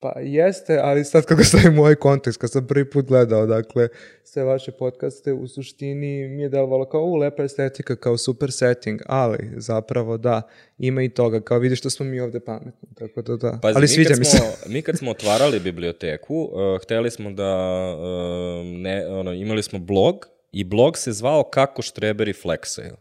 Pa 0.02 0.20
jeste, 0.20 0.78
ali 0.82 1.04
sad 1.04 1.24
kako 1.24 1.44
stavim 1.44 1.78
u 1.78 1.82
ovaj 1.82 1.94
kontekst, 1.94 2.40
kad 2.40 2.50
sam 2.50 2.66
prvi 2.66 2.90
put 2.90 3.06
gledao, 3.06 3.46
dakle, 3.46 3.88
sve 4.24 4.44
vaše 4.44 4.72
podcaste, 4.72 5.32
u 5.32 5.48
suštini 5.48 6.28
mi 6.28 6.42
je 6.42 6.48
delovalo 6.48 6.84
kao, 6.84 7.00
u, 7.00 7.16
lepa 7.16 7.42
estetika, 7.42 7.96
kao 7.96 8.18
super 8.18 8.52
setting, 8.52 9.00
ali 9.06 9.50
zapravo 9.56 10.16
da, 10.16 10.42
ima 10.78 11.02
i 11.02 11.08
toga, 11.08 11.40
kao 11.40 11.58
vidiš 11.58 11.78
što 11.78 11.90
smo 11.90 12.06
mi 12.06 12.20
ovde 12.20 12.40
pametni, 12.40 12.88
tako 12.94 13.22
da 13.22 13.36
da, 13.36 13.58
Pazi, 13.62 13.76
ali 13.76 13.88
sviđa 13.88 14.14
mi 14.18 14.24
se. 14.24 14.36
smo, 14.36 14.46
mi 14.72 14.82
kad 14.82 14.98
smo 14.98 15.10
otvarali 15.10 15.60
biblioteku, 15.60 16.50
uh, 16.52 16.82
hteli 16.82 17.10
smo 17.10 17.30
da, 17.30 17.54
uh, 17.98 18.66
ne, 18.66 19.06
ono, 19.06 19.32
imali 19.32 19.62
smo 19.62 19.78
blog 19.78 20.26
i 20.52 20.64
blog 20.64 20.98
se 20.98 21.12
zvao 21.12 21.42
Kako 21.42 21.82
štreberi 21.82 22.32
fleksaju. 22.32 22.96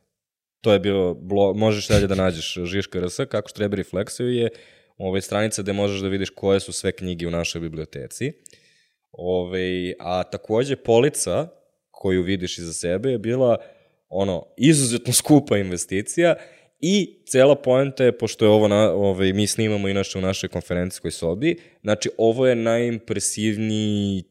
To 0.62 0.74
je 0.74 0.80
bio 0.80 1.14
blog, 1.14 1.58
možeš 1.58 1.88
dalje 1.88 2.08
da 2.08 2.16
nađeš 2.16 2.58
Žiška 2.64 3.00
RS, 3.00 3.18
Kako 3.30 3.50
štreberi 3.50 3.84
fleksaju 3.84 4.34
je 4.34 4.50
ovaj, 5.02 5.22
stranica 5.22 5.62
gde 5.62 5.74
možeš 5.74 6.02
da 6.02 6.08
vidiš 6.08 6.30
koje 6.30 6.60
su 6.60 6.72
sve 6.72 6.92
knjige 6.92 7.28
u 7.28 7.32
našoj 7.32 7.62
biblioteci. 7.62 8.34
Ove, 9.12 9.94
a 10.00 10.24
takođe 10.24 10.76
polica 10.76 11.48
koju 11.92 12.24
vidiš 12.24 12.58
iza 12.58 12.74
sebe 12.74 13.10
je 13.10 13.18
bila 13.18 13.58
ono, 14.10 14.46
izuzetno 14.58 15.14
skupa 15.14 15.58
investicija 15.58 16.36
i 16.80 17.24
cela 17.26 17.56
poenta 17.56 18.04
je, 18.04 18.18
pošto 18.18 18.46
je 18.46 18.50
ovo, 18.50 18.68
na, 18.68 18.92
ovaj, 18.92 19.34
mi 19.34 19.48
snimamo 19.48 19.88
inače 19.88 20.18
u 20.18 20.22
našoj 20.22 20.50
konferencijskoj 20.50 21.12
sobi, 21.12 21.58
znači 21.82 22.10
ovo 22.18 22.48
je 22.48 22.56
najimpresivniji 22.56 24.24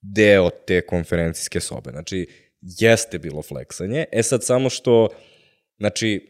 deo 0.00 0.50
te 0.50 0.80
konferencijske 0.86 1.60
sobe. 1.60 1.90
Znači, 1.90 2.26
jeste 2.60 3.18
bilo 3.18 3.42
fleksanje. 3.42 4.04
E 4.12 4.22
sad 4.22 4.44
samo 4.44 4.70
što, 4.70 5.08
znači, 5.78 6.20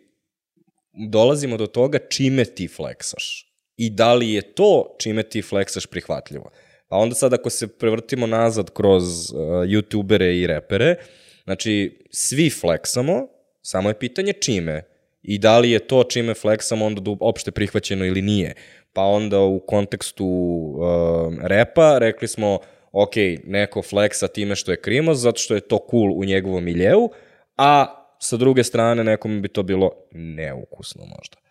dolazimo 1.11 1.57
do 1.57 1.67
toga 1.67 1.99
čime 1.99 2.45
ti 2.45 2.69
fleksaš. 2.69 3.54
I 3.77 3.91
da 3.91 4.15
li 4.15 4.33
je 4.33 4.43
to 4.43 4.97
čime 4.99 5.23
ti 5.23 5.43
fleksaš 5.43 5.87
prihvatljivo. 5.87 6.51
Pa 6.89 6.97
onda 6.97 7.15
sad 7.15 7.33
ako 7.33 7.51
se 7.51 7.79
prevrtimo 7.79 8.27
nazad 8.27 8.71
kroz 8.71 9.33
uh, 9.33 9.39
youtubere 9.41 10.43
i 10.43 10.47
repere, 10.47 10.97
znači 11.45 12.05
svi 12.11 12.51
fleksamo, 12.51 13.29
samo 13.63 13.89
je 13.89 13.99
pitanje 13.99 14.33
čime. 14.33 14.83
I 15.23 15.39
da 15.39 15.59
li 15.59 15.71
je 15.71 15.79
to 15.79 16.05
čime 16.05 16.35
fleksamo 16.35 16.87
onda 16.87 17.01
da 17.01 17.11
opšte 17.21 17.51
prihvaćeno 17.51 18.05
ili 18.05 18.23
nije. 18.23 18.55
Pa 18.93 19.03
onda 19.03 19.41
u 19.41 19.61
kontekstu 19.61 20.27
uh, 20.27 21.35
repa 21.43 21.99
rekli 21.99 22.29
smo, 22.29 22.59
ok, 22.93 23.15
neko 23.45 23.83
fleksa 23.83 24.29
time 24.29 24.57
što 24.57 24.71
je 24.71 24.81
krimo, 24.81 25.15
zato 25.15 25.39
što 25.39 25.55
je 25.55 25.61
to 25.61 25.87
cool 25.91 26.13
u 26.19 26.25
njegovom 26.25 26.65
miljeu, 26.65 27.09
a 27.57 28.01
sa 28.19 28.37
druge 28.37 28.65
strane 28.65 29.05
nekom 29.05 29.43
bi 29.43 29.49
to 29.49 29.63
bilo 29.63 29.91
neukusno 30.13 31.05
možda. 31.05 31.44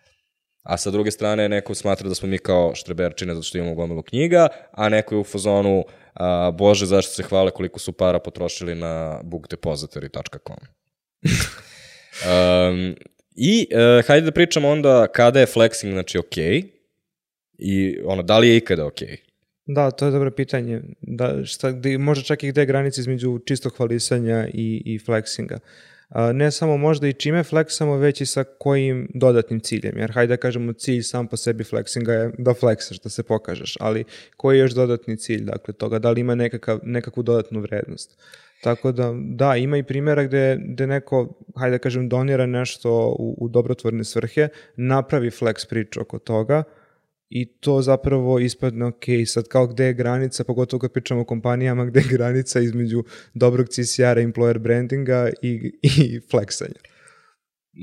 A 0.64 0.76
sa 0.76 0.90
druge 0.90 1.10
strane 1.10 1.48
neko 1.48 1.74
smatra 1.74 2.08
da 2.08 2.14
smo 2.14 2.28
mi 2.28 2.38
kao 2.38 2.74
štreberčine 2.74 3.34
zato 3.34 3.42
što 3.42 3.58
imamo 3.58 3.74
gomilu 3.74 4.02
knjiga, 4.02 4.48
a 4.72 4.88
neko 4.88 5.14
je 5.14 5.18
u 5.18 5.24
fazonu 5.24 5.84
a, 6.14 6.50
bože 6.50 6.86
zašto 6.86 7.12
se 7.12 7.22
hvale 7.22 7.50
koliko 7.50 7.78
su 7.78 7.92
para 7.92 8.18
potrošili 8.18 8.74
na 8.74 9.20
bookdepository.com. 9.22 10.56
um, 12.30 12.94
I 13.36 13.66
uh, 13.72 14.06
hajde 14.06 14.24
da 14.24 14.32
pričamo 14.32 14.68
onda 14.68 15.06
kada 15.06 15.40
je 15.40 15.46
flexing 15.46 15.92
znači 15.92 16.18
ok 16.18 16.36
i 17.58 17.98
ono, 18.04 18.22
da 18.22 18.38
li 18.38 18.48
je 18.48 18.56
ikada 18.56 18.86
ok? 18.86 19.00
Da, 19.66 19.90
to 19.90 20.06
je 20.06 20.12
dobro 20.12 20.30
pitanje. 20.30 20.80
Da, 21.00 21.44
šta, 21.44 21.72
gde, 21.72 21.98
možda 21.98 22.24
čak 22.24 22.42
i 22.42 22.48
gde 22.48 22.60
je 22.60 22.66
granica 22.66 23.00
između 23.00 23.38
čistog 23.46 23.76
hvalisanja 23.76 24.48
i, 24.54 24.82
i 24.84 24.98
flexinga. 24.98 25.54
A, 25.54 25.58
ne 26.34 26.50
samo 26.50 26.76
možda 26.76 27.08
i 27.08 27.12
čime 27.12 27.42
fleksamo, 27.42 27.96
već 27.96 28.20
i 28.20 28.26
sa 28.26 28.44
kojim 28.44 29.08
dodatnim 29.14 29.60
ciljem. 29.60 29.98
Jer 29.98 30.12
hajde 30.12 30.32
da 30.32 30.36
kažemo 30.36 30.72
cilj 30.72 31.02
sam 31.02 31.26
po 31.26 31.36
sebi 31.36 31.64
flexinga 31.64 32.10
je 32.10 32.30
da 32.38 32.54
fleksaš, 32.54 33.00
da 33.00 33.08
se 33.08 33.22
pokažeš, 33.22 33.76
ali 33.80 34.04
koji 34.36 34.56
je 34.56 34.60
još 34.60 34.72
dodatni 34.72 35.16
cilj 35.16 35.44
dakle, 35.44 35.74
toga? 35.74 35.98
Da 35.98 36.10
li 36.10 36.20
ima 36.20 36.34
nekakav, 36.34 36.80
nekakvu 36.82 37.22
dodatnu 37.22 37.60
vrednost? 37.60 38.18
Tako 38.62 38.92
da, 38.92 39.14
da, 39.16 39.56
ima 39.56 39.76
i 39.76 39.82
primjera 39.82 40.24
gde, 40.24 40.58
gde 40.64 40.86
neko, 40.86 41.34
hajde 41.56 41.74
da 41.74 41.78
kažem, 41.78 42.08
donira 42.08 42.46
nešto 42.46 43.16
u, 43.18 43.36
u 43.38 43.48
dobrotvorne 43.48 44.04
svrhe, 44.04 44.48
napravi 44.76 45.30
flex 45.30 45.68
priču 45.68 46.00
oko 46.00 46.18
toga, 46.18 46.64
i 47.28 47.58
to 47.60 47.82
zapravo 47.82 48.38
ispadne 48.38 48.86
ok, 48.86 49.04
sad 49.26 49.48
kao 49.48 49.66
gde 49.66 49.84
je 49.84 49.94
granica, 49.94 50.44
pogotovo 50.44 50.80
kad 50.80 50.92
pričamo 50.92 51.20
o 51.20 51.24
kompanijama, 51.24 51.84
gde 51.84 52.00
je 52.00 52.06
granica 52.10 52.60
između 52.60 53.04
dobrog 53.34 53.68
CCR-a, 53.68 54.22
employer 54.22 54.58
brandinga 54.58 55.30
i, 55.42 55.72
i 55.82 56.20
flexanja. 56.32 56.78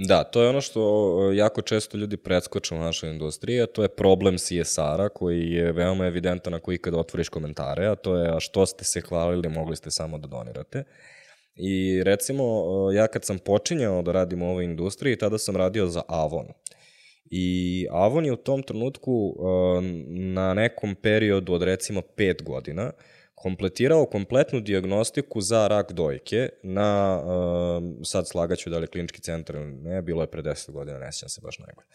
Da, 0.07 0.23
to 0.23 0.43
je 0.43 0.49
ono 0.49 0.61
što 0.61 1.31
jako 1.33 1.61
često 1.61 1.97
ljudi 1.97 2.17
preskoče 2.17 2.75
u 2.75 2.79
našoj 2.79 3.09
industriji, 3.09 3.61
a 3.61 3.65
to 3.65 3.81
je 3.81 3.95
problem 3.95 4.37
CSR-a 4.37 5.09
koji 5.09 5.51
je 5.51 5.71
veoma 5.71 6.05
evidentan 6.05 6.53
ako 6.53 6.71
ikada 6.71 6.97
otvoriš 6.97 7.29
komentare, 7.29 7.87
a 7.87 7.95
to 7.95 8.17
je 8.17 8.29
a 8.29 8.39
što 8.39 8.65
ste 8.65 8.83
se 8.83 9.01
hvalili, 9.01 9.49
mogli 9.49 9.75
ste 9.75 9.91
samo 9.91 10.17
da 10.17 10.27
donirate. 10.27 10.83
I 11.55 12.03
recimo, 12.03 12.43
ja 12.93 13.07
kad 13.07 13.25
sam 13.25 13.39
počinjao 13.39 14.01
da 14.01 14.11
radim 14.11 14.41
u 14.41 14.49
ovoj 14.49 14.63
industriji, 14.63 15.17
tada 15.17 15.37
sam 15.37 15.55
radio 15.55 15.87
za 15.87 16.01
Avon. 16.07 16.45
I 17.31 17.87
Avon 17.91 18.25
je 18.25 18.33
u 18.33 18.35
tom 18.35 18.63
trenutku 18.63 19.11
uh, 19.11 19.83
na 20.07 20.53
nekom 20.53 20.95
periodu 20.95 21.53
od 21.53 21.63
recimo 21.63 22.01
5 22.17 22.43
godina 22.43 22.91
kompletirao 23.35 24.05
kompletnu 24.05 24.59
diagnostiku 24.59 25.41
za 25.41 25.67
rak 25.67 25.91
dojke 25.91 26.49
na, 26.63 27.21
uh, 27.23 27.83
sad 28.03 28.27
slagaću 28.27 28.69
da 28.69 28.77
li 28.77 28.87
klinički 28.87 29.21
centar 29.21 29.55
ili 29.55 29.71
ne, 29.71 30.01
bilo 30.01 30.21
je 30.23 30.31
pre 30.31 30.41
10 30.41 30.71
godina, 30.71 30.99
ne 30.99 31.09
sjećam 31.11 31.29
se 31.29 31.41
baš 31.43 31.59
najbolje. 31.59 31.87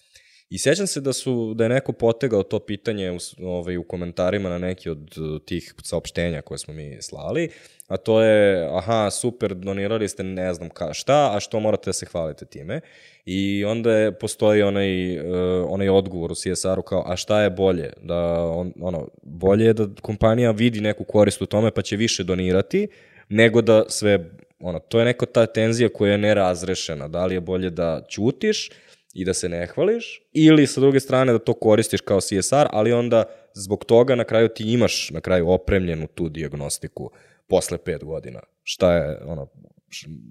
I 0.50 0.58
sećam 0.58 0.86
se 0.86 1.00
da 1.00 1.12
su 1.12 1.54
da 1.54 1.64
je 1.64 1.68
neko 1.68 1.92
potegao 1.92 2.42
to 2.42 2.58
pitanje 2.58 3.10
u, 3.10 3.18
ovaj, 3.46 3.76
u 3.76 3.82
komentarima 3.82 4.48
na 4.48 4.58
neki 4.58 4.90
od 4.90 5.14
tih 5.44 5.74
saopštenja 5.82 6.42
koje 6.42 6.58
smo 6.58 6.74
mi 6.74 6.98
slali, 7.00 7.48
a 7.88 7.96
to 7.96 8.22
je, 8.22 8.68
aha, 8.72 9.10
super, 9.10 9.54
donirali 9.54 10.08
ste 10.08 10.22
ne 10.22 10.54
znam 10.54 10.68
ka, 10.70 10.92
šta, 10.92 11.32
a 11.36 11.40
što 11.40 11.60
morate 11.60 11.88
da 11.88 11.92
se 11.92 12.06
hvalite 12.06 12.44
time. 12.44 12.80
I 13.24 13.64
onda 13.64 13.92
je, 13.92 14.18
postoji 14.18 14.62
onaj, 14.62 15.18
uh, 15.18 15.26
onaj 15.68 15.88
odgovor 15.88 16.32
u 16.32 16.34
CSR-u 16.34 16.82
kao, 16.82 17.04
a 17.06 17.16
šta 17.16 17.42
je 17.42 17.50
bolje? 17.50 17.92
Da, 18.02 18.44
on, 18.44 18.72
ono, 18.80 19.08
bolje 19.22 19.64
je 19.64 19.72
da 19.72 19.86
kompanija 20.02 20.50
vidi 20.50 20.80
neku 20.80 21.04
korist 21.04 21.42
u 21.42 21.46
tome 21.46 21.70
pa 21.70 21.82
će 21.82 21.96
više 21.96 22.24
donirati, 22.24 22.88
nego 23.28 23.62
da 23.62 23.84
sve, 23.88 24.30
ono, 24.60 24.78
to 24.78 24.98
je 24.98 25.04
neko 25.04 25.26
ta 25.26 25.46
tenzija 25.46 25.88
koja 25.88 26.12
je 26.12 26.18
nerazrešena. 26.18 27.08
Da 27.08 27.26
li 27.26 27.34
je 27.34 27.40
bolje 27.40 27.70
da 27.70 28.06
ćutiš, 28.08 28.70
i 29.16 29.24
da 29.24 29.34
se 29.34 29.48
ne 29.48 29.66
hvališ, 29.66 30.22
ili 30.32 30.66
sa 30.66 30.80
druge 30.80 31.00
strane 31.00 31.32
da 31.32 31.38
to 31.38 31.54
koristiš 31.54 32.00
kao 32.00 32.20
CSR, 32.20 32.66
ali 32.70 32.92
onda 32.92 33.24
zbog 33.54 33.84
toga 33.84 34.14
na 34.14 34.24
kraju 34.24 34.48
ti 34.48 34.72
imaš 34.72 35.10
na 35.10 35.20
kraju 35.20 35.48
opremljenu 35.48 36.06
tu 36.06 36.28
diagnostiku 36.28 37.10
posle 37.48 37.78
pet 37.78 38.04
godina. 38.04 38.40
Šta 38.62 38.96
je, 38.96 39.18
ono, 39.24 39.48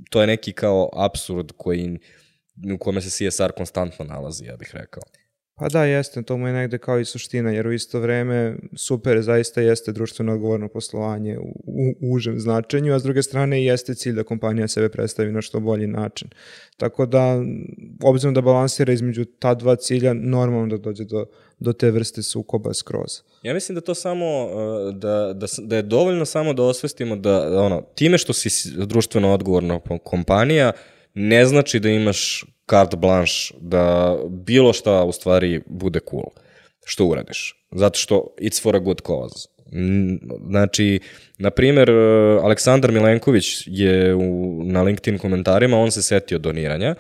to 0.09 0.21
je 0.21 0.27
neki 0.27 0.53
kao 0.53 0.89
absurd 0.93 1.51
koji, 1.57 1.99
u 2.75 2.77
kome 2.77 3.01
se 3.01 3.09
CSR 3.09 3.51
konstantno 3.57 4.05
nalazi, 4.05 4.45
ja 4.45 4.55
bih 4.57 4.69
rekao. 4.73 5.03
Pa 5.57 5.69
da, 5.69 5.83
jeste, 5.83 6.23
to 6.23 6.37
mu 6.37 6.47
je 6.47 6.53
negde 6.53 6.77
kao 6.77 6.99
i 6.99 7.05
suština, 7.05 7.51
jer 7.51 7.67
u 7.67 7.73
isto 7.73 7.99
vreme 7.99 8.55
super 8.75 9.21
zaista 9.21 9.61
jeste 9.61 9.91
društveno 9.91 10.33
odgovorno 10.33 10.67
poslovanje 10.67 11.37
u, 11.39 11.53
u 12.01 12.13
užem 12.13 12.39
značenju, 12.39 12.93
a 12.93 12.99
s 12.99 13.03
druge 13.03 13.23
strane 13.23 13.63
jeste 13.63 13.95
cilj 13.95 14.13
da 14.13 14.23
kompanija 14.23 14.67
sebe 14.67 14.89
predstavi 14.89 15.31
na 15.31 15.41
što 15.41 15.59
bolji 15.59 15.87
način. 15.87 16.27
Tako 16.77 17.05
da, 17.05 17.43
obzirom 18.03 18.33
da 18.33 18.41
balansira 18.41 18.93
između 18.93 19.25
ta 19.25 19.53
dva 19.53 19.75
cilja, 19.75 20.13
normalno 20.13 20.67
da 20.67 20.77
dođe 20.77 21.03
do, 21.03 21.25
do 21.59 21.73
te 21.73 21.91
vrste 21.91 22.23
sukoba 22.23 22.73
skroz. 22.73 23.21
Ja 23.43 23.53
mislim 23.53 23.75
da 23.75 23.81
to 23.81 23.95
samo, 23.95 24.25
da, 24.93 25.33
da, 25.33 25.45
da 25.57 25.75
je 25.75 25.81
dovoljno 25.81 26.25
samo 26.25 26.53
da 26.53 26.63
osvestimo 26.63 27.15
da, 27.15 27.61
ono, 27.61 27.81
time 27.95 28.17
što 28.17 28.33
si 28.33 28.69
društveno 28.85 29.33
odgovorna 29.33 29.79
kompanija, 30.03 30.71
ne 31.15 31.45
znači 31.45 31.79
da 31.79 31.89
imaš 31.89 32.45
carte 32.69 32.97
blanche 32.97 33.53
da 33.61 34.17
bilo 34.29 34.73
šta 34.73 35.03
u 35.03 35.11
stvari 35.11 35.61
bude 35.65 35.99
cool 36.09 36.25
što 36.85 37.05
uradiš. 37.05 37.65
Zato 37.71 37.99
što 37.99 38.35
it's 38.41 38.61
for 38.61 38.75
a 38.75 38.79
good 38.79 39.01
cause. 39.07 39.49
Znači, 40.49 40.99
na 41.37 41.49
primjer, 41.49 41.91
Aleksandar 42.43 42.91
Milenković 42.91 43.63
je 43.65 44.15
u, 44.15 44.61
na 44.63 44.83
LinkedIn 44.83 45.17
komentarima, 45.17 45.77
on 45.77 45.91
se 45.91 46.01
setio 46.01 46.37
doniranja 46.37 46.95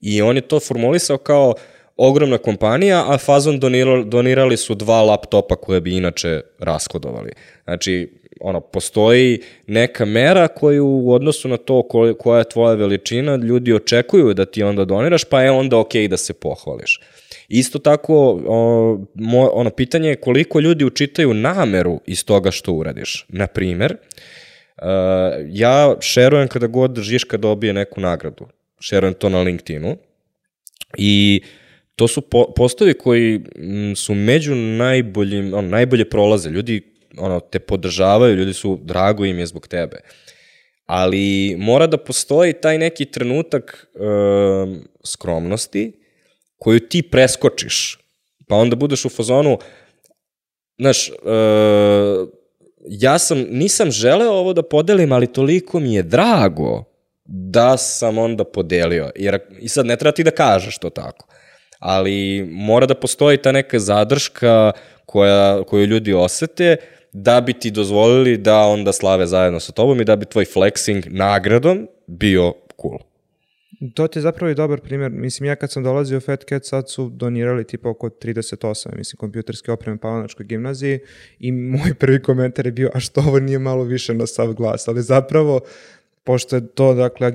i 0.00 0.22
on 0.22 0.36
je 0.36 0.42
to 0.42 0.60
formulisao 0.60 1.18
kao 1.18 1.54
ogromna 1.96 2.38
kompanija, 2.38 3.04
a 3.08 3.18
Fazon 3.18 3.60
donirali, 3.60 4.04
donirali 4.04 4.56
su 4.56 4.74
dva 4.74 5.02
laptopa 5.02 5.56
koje 5.56 5.80
bi 5.80 5.96
inače 5.96 6.40
raskodovali. 6.58 7.32
Znači, 7.64 8.21
ono, 8.42 8.60
postoji 8.60 9.40
neka 9.66 10.04
mera 10.04 10.48
koju 10.48 10.86
u 10.86 11.12
odnosu 11.12 11.48
na 11.48 11.56
to 11.56 11.82
koja 12.18 12.38
je 12.38 12.48
tvoja 12.48 12.74
veličina, 12.74 13.36
ljudi 13.36 13.72
očekuju 13.72 14.34
da 14.34 14.44
ti 14.44 14.62
onda 14.62 14.84
doniraš, 14.84 15.24
pa 15.24 15.42
je 15.42 15.50
onda 15.50 15.78
okej 15.78 16.02
okay 16.02 16.08
da 16.08 16.16
se 16.16 16.32
pohvališ. 16.32 17.00
Isto 17.48 17.78
tako, 17.78 18.42
o, 18.46 18.98
mo, 19.14 19.50
ono, 19.52 19.70
pitanje 19.70 20.08
je 20.08 20.16
koliko 20.16 20.60
ljudi 20.60 20.84
učitaju 20.84 21.34
nameru 21.34 22.00
iz 22.06 22.24
toga 22.24 22.50
što 22.50 22.72
uradiš. 22.72 23.26
Naprimer, 23.28 23.96
uh, 23.96 24.86
ja 25.48 25.96
šerujem 26.00 26.48
kada 26.48 26.66
god 26.66 26.98
Žiška 26.98 27.36
dobije 27.36 27.72
neku 27.72 28.00
nagradu. 28.00 28.46
Šerujem 28.80 29.14
to 29.14 29.28
na 29.28 29.42
LinkedInu. 29.42 29.96
I 30.98 31.42
to 31.96 32.08
su 32.08 32.20
po, 32.20 32.52
postovi 32.56 32.94
koji 32.94 33.40
m, 33.56 33.96
su 33.96 34.14
među 34.14 34.54
najboljim, 34.54 35.54
ono, 35.54 35.68
najbolje 35.68 36.04
prolaze. 36.04 36.50
Ljudi 36.50 36.91
ono, 37.18 37.40
te 37.40 37.58
podržavaju, 37.58 38.36
ljudi 38.36 38.54
su, 38.54 38.78
drago 38.82 39.24
im 39.24 39.38
je 39.38 39.46
zbog 39.46 39.68
tebe. 39.68 40.00
Ali 40.86 41.56
mora 41.58 41.86
da 41.86 41.96
postoji 41.96 42.52
taj 42.52 42.78
neki 42.78 43.04
trenutak 43.04 43.86
e, 43.94 43.98
skromnosti 45.04 45.92
koju 46.56 46.80
ti 46.80 47.02
preskočiš. 47.02 47.98
Pa 48.48 48.56
onda 48.56 48.76
budeš 48.76 49.04
u 49.04 49.08
fazonu, 49.08 49.58
znaš, 50.78 51.08
e, 51.08 51.12
ja 52.88 53.18
sam, 53.18 53.38
nisam 53.50 53.90
želeo 53.90 54.32
ovo 54.32 54.52
da 54.52 54.62
podelim, 54.62 55.12
ali 55.12 55.32
toliko 55.32 55.80
mi 55.80 55.94
je 55.94 56.02
drago 56.02 56.84
da 57.24 57.76
sam 57.76 58.18
onda 58.18 58.44
podelio. 58.44 59.10
Jer, 59.16 59.38
I 59.60 59.68
sad 59.68 59.86
ne 59.86 59.96
treba 59.96 60.12
ti 60.12 60.24
da 60.24 60.30
kažeš 60.30 60.78
to 60.78 60.90
tako. 60.90 61.26
Ali 61.78 62.46
mora 62.50 62.86
da 62.86 62.94
postoji 62.94 63.36
ta 63.36 63.52
neka 63.52 63.78
zadrška 63.78 64.72
koja, 65.06 65.64
koju 65.64 65.86
ljudi 65.86 66.12
osete 66.12 66.76
da 67.12 67.40
bi 67.40 67.52
ti 67.52 67.70
dozvolili 67.70 68.36
da 68.36 68.58
onda 68.58 68.92
slave 68.92 69.26
zajedno 69.26 69.60
sa 69.60 69.72
tobom 69.72 70.00
i 70.00 70.04
da 70.04 70.16
bi 70.16 70.26
tvoj 70.26 70.44
flexing 70.44 71.06
nagradom 71.10 71.88
bio 72.06 72.52
cool. 72.82 72.98
To 73.94 74.08
ti 74.08 74.18
je 74.18 74.22
zapravo 74.22 74.50
i 74.50 74.54
dobar 74.54 74.80
primjer. 74.80 75.10
Mislim, 75.10 75.46
ja 75.46 75.56
kad 75.56 75.72
sam 75.72 75.84
dolazio 75.84 76.18
u 76.18 76.20
Fat 76.20 76.44
Cat, 76.48 76.64
sad 76.64 76.90
su 76.90 77.08
donirali 77.08 77.66
tipa 77.66 77.88
oko 77.88 78.08
38, 78.08 78.96
mislim, 78.96 79.18
kompjuterske 79.18 79.72
opreme 79.72 79.98
Pavanačkoj 79.98 80.46
gimnaziji 80.46 80.98
i 81.38 81.52
moj 81.52 81.94
prvi 81.94 82.22
komentar 82.22 82.66
je 82.66 82.72
bio, 82.72 82.90
a 82.94 83.00
što 83.00 83.20
ovo 83.20 83.40
nije 83.40 83.58
malo 83.58 83.84
više 83.84 84.14
na 84.14 84.26
sav 84.26 84.52
glas? 84.52 84.88
Ali 84.88 85.02
zapravo, 85.02 85.60
pošto 86.24 86.56
je 86.56 86.66
to, 86.66 86.94
dakle, 86.94 87.32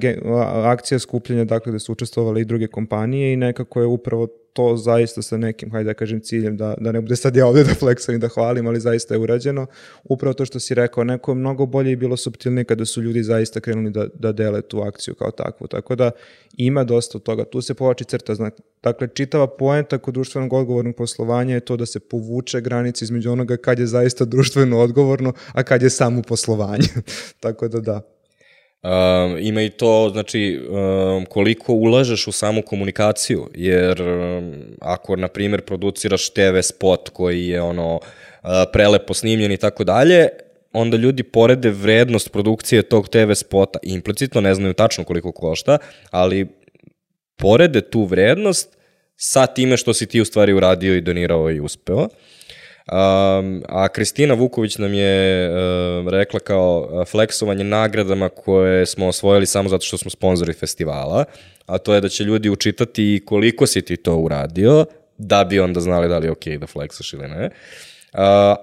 akcija 0.63 0.99
skupljenja, 0.99 1.45
dakle, 1.45 1.71
da 1.71 1.79
su 1.79 1.91
učestvovali 1.91 2.41
i 2.41 2.45
druge 2.45 2.67
kompanije 2.67 3.33
i 3.33 3.37
nekako 3.37 3.81
je 3.81 3.85
upravo 3.87 4.27
to 4.57 4.77
zaista 4.77 5.21
sa 5.21 5.37
nekim, 5.37 5.71
hajde 5.71 5.87
da 5.87 5.93
kažem, 5.93 6.21
ciljem, 6.21 6.57
da, 6.57 6.73
da 6.79 6.91
ne 6.91 7.01
bude 7.01 7.15
sad 7.15 7.35
ja 7.35 7.45
ovde 7.47 7.63
da 7.63 7.75
flexam 7.81 8.15
i 8.15 8.17
da 8.17 8.27
hvalim, 8.27 8.67
ali 8.67 8.79
zaista 8.79 9.13
je 9.13 9.19
urađeno. 9.19 9.65
Upravo 10.03 10.33
to 10.33 10.45
što 10.45 10.59
si 10.59 10.73
rekao, 10.73 11.03
neko 11.03 11.31
je 11.31 11.35
mnogo 11.35 11.65
bolje 11.65 11.91
i 11.91 11.95
bilo 11.95 12.17
subtilnije 12.17 12.63
kada 12.63 12.85
su 12.85 13.01
ljudi 13.01 13.23
zaista 13.23 13.59
krenuli 13.59 13.91
da, 13.91 14.07
da 14.13 14.31
dele 14.31 14.61
tu 14.61 14.81
akciju 14.81 15.15
kao 15.15 15.31
takvu. 15.31 15.67
Tako 15.67 15.95
da 15.95 16.11
ima 16.57 16.83
dosta 16.83 17.17
od 17.17 17.23
toga. 17.23 17.45
Tu 17.45 17.61
se 17.61 17.73
povlači 17.73 18.03
crta. 18.03 18.35
Znak. 18.35 18.53
Dakle, 18.83 19.07
čitava 19.13 19.47
poenta 19.47 19.97
kod 19.97 20.13
društvenog 20.13 20.53
odgovornog 20.53 20.95
poslovanja 20.95 21.53
je 21.53 21.59
to 21.59 21.77
da 21.77 21.85
se 21.85 21.99
povuče 21.99 22.61
granice 22.61 23.05
između 23.05 23.31
onoga 23.31 23.57
kad 23.57 23.79
je 23.79 23.87
zaista 23.87 24.25
društveno 24.25 24.79
odgovorno, 24.79 25.33
a 25.53 25.63
kad 25.63 25.81
je 25.81 25.89
samo 25.89 26.21
poslovanje. 26.21 26.87
Tako 27.45 27.67
da 27.67 27.79
da. 27.79 28.16
Um, 28.83 29.37
ima 29.39 29.61
i 29.61 29.69
to, 29.69 30.09
znači, 30.13 30.59
um, 30.69 31.25
koliko 31.25 31.73
ulažeš 31.73 32.27
u 32.27 32.31
samu 32.31 32.61
komunikaciju, 32.61 33.49
jer 33.55 34.01
um, 34.01 34.53
ako, 34.81 35.15
na 35.15 35.27
primjer, 35.27 35.61
produciraš 35.61 36.29
TV 36.29 36.59
spot 36.61 37.09
koji 37.09 37.47
je 37.47 37.61
ono 37.61 37.95
uh, 37.95 38.49
prelepo 38.73 39.13
snimljen 39.13 39.51
i 39.51 39.57
tako 39.57 39.83
dalje, 39.83 40.27
onda 40.73 40.97
ljudi 40.97 41.23
porede 41.23 41.69
vrednost 41.69 42.31
produkcije 42.31 42.81
tog 42.81 43.09
TV 43.09 43.31
spota, 43.33 43.79
implicitno 43.83 44.41
ne 44.41 44.55
znaju 44.55 44.73
tačno 44.73 45.03
koliko 45.03 45.31
košta, 45.31 45.77
ali 46.11 46.47
porede 47.35 47.81
tu 47.81 48.03
vrednost 48.03 48.77
sa 49.15 49.47
time 49.47 49.77
što 49.77 49.93
si 49.93 50.05
ti 50.05 50.21
u 50.21 50.25
stvari 50.25 50.53
uradio 50.53 50.95
i 50.95 51.01
donirao 51.01 51.51
i 51.51 51.59
uspeo. 51.59 52.07
Um, 52.91 53.63
a 53.67 53.87
Kristina 53.87 54.33
Vuković 54.33 54.77
nam 54.77 54.93
je 54.93 55.49
uh, 55.49 56.07
rekla 56.07 56.39
kao 56.39 57.03
fleksovanje 57.05 57.63
nagradama 57.63 58.29
koje 58.29 58.85
smo 58.85 59.07
osvojili 59.07 59.45
samo 59.45 59.69
zato 59.69 59.85
što 59.85 59.97
smo 59.97 60.11
sponzori 60.11 60.53
festivala, 60.53 61.25
a 61.65 61.77
to 61.77 61.93
je 61.93 62.01
da 62.01 62.09
će 62.09 62.23
ljudi 62.23 62.49
učitati 62.49 63.23
koliko 63.25 63.67
si 63.67 63.81
ti 63.81 63.97
to 63.97 64.15
uradio, 64.15 64.85
da 65.17 65.43
bi 65.43 65.59
onda 65.59 65.79
znali 65.79 66.09
da 66.09 66.17
li 66.17 66.27
je 66.27 66.31
okej 66.31 66.53
okay 66.53 66.59
da 66.59 66.67
fleksaš 66.67 67.13
ili 67.13 67.27
ne. 67.27 67.45
Uh, 67.45 67.49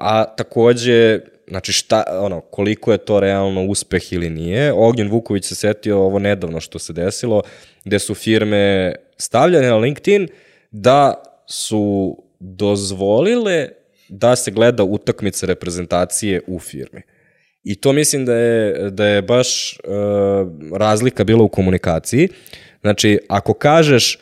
a 0.01 0.25
takođe, 0.37 1.21
znači 1.49 1.73
šta, 1.73 2.05
ono, 2.21 2.41
koliko 2.41 2.93
je 2.93 2.99
to 2.99 3.21
realno 3.21 3.65
uspeh 3.65 4.13
ili 4.13 4.31
nije. 4.31 4.73
Ognjen 4.73 5.11
Vuković 5.11 5.45
se 5.45 5.55
setio 5.55 5.99
ovo 5.99 6.19
nedavno 6.19 6.61
što 6.61 6.79
se 6.79 6.93
desilo, 6.93 7.43
gde 7.85 7.99
su 7.99 8.15
firme 8.15 8.95
stavljane 9.17 9.69
na 9.69 9.77
LinkedIn 9.77 10.29
da 10.71 11.23
su 11.47 12.17
dozvolile 12.39 13.69
da 14.15 14.37
se 14.37 14.51
gleda 14.51 14.85
utakmica 14.85 15.47
reprezentacije 15.47 16.41
u 16.47 16.59
firmi. 16.59 17.03
I 17.65 17.75
to 17.75 17.93
mislim 17.93 18.25
da 18.27 18.35
je, 18.35 18.91
da 18.91 19.07
je 19.07 19.23
baš 19.23 19.79
uh, 19.85 20.79
razlika 20.79 21.25
bila 21.25 21.43
u 21.43 21.49
komunikaciji. 21.49 22.29
Znači, 22.81 23.19
ako 23.29 23.55
kažeš 23.55 24.19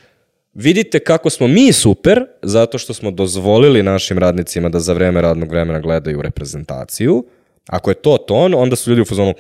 vidite 0.55 0.99
kako 0.99 1.31
smo 1.31 1.49
mi 1.49 1.73
super, 1.73 2.25
zato 2.43 2.79
što 2.79 2.95
smo 2.95 3.11
dozvolili 3.11 3.83
našim 3.83 4.19
radnicima 4.19 4.69
da 4.69 4.81
za 4.81 4.93
vreme 4.93 5.23
radnog 5.23 5.51
vremena 5.51 5.81
gledaju 5.81 6.23
reprezentaciju, 6.23 7.25
ako 7.69 7.91
je 7.91 7.95
to 7.95 8.17
ton, 8.19 8.55
onda 8.55 8.77
su 8.77 8.91
ljudi 8.91 9.03
u 9.03 9.05
fazonu, 9.05 9.35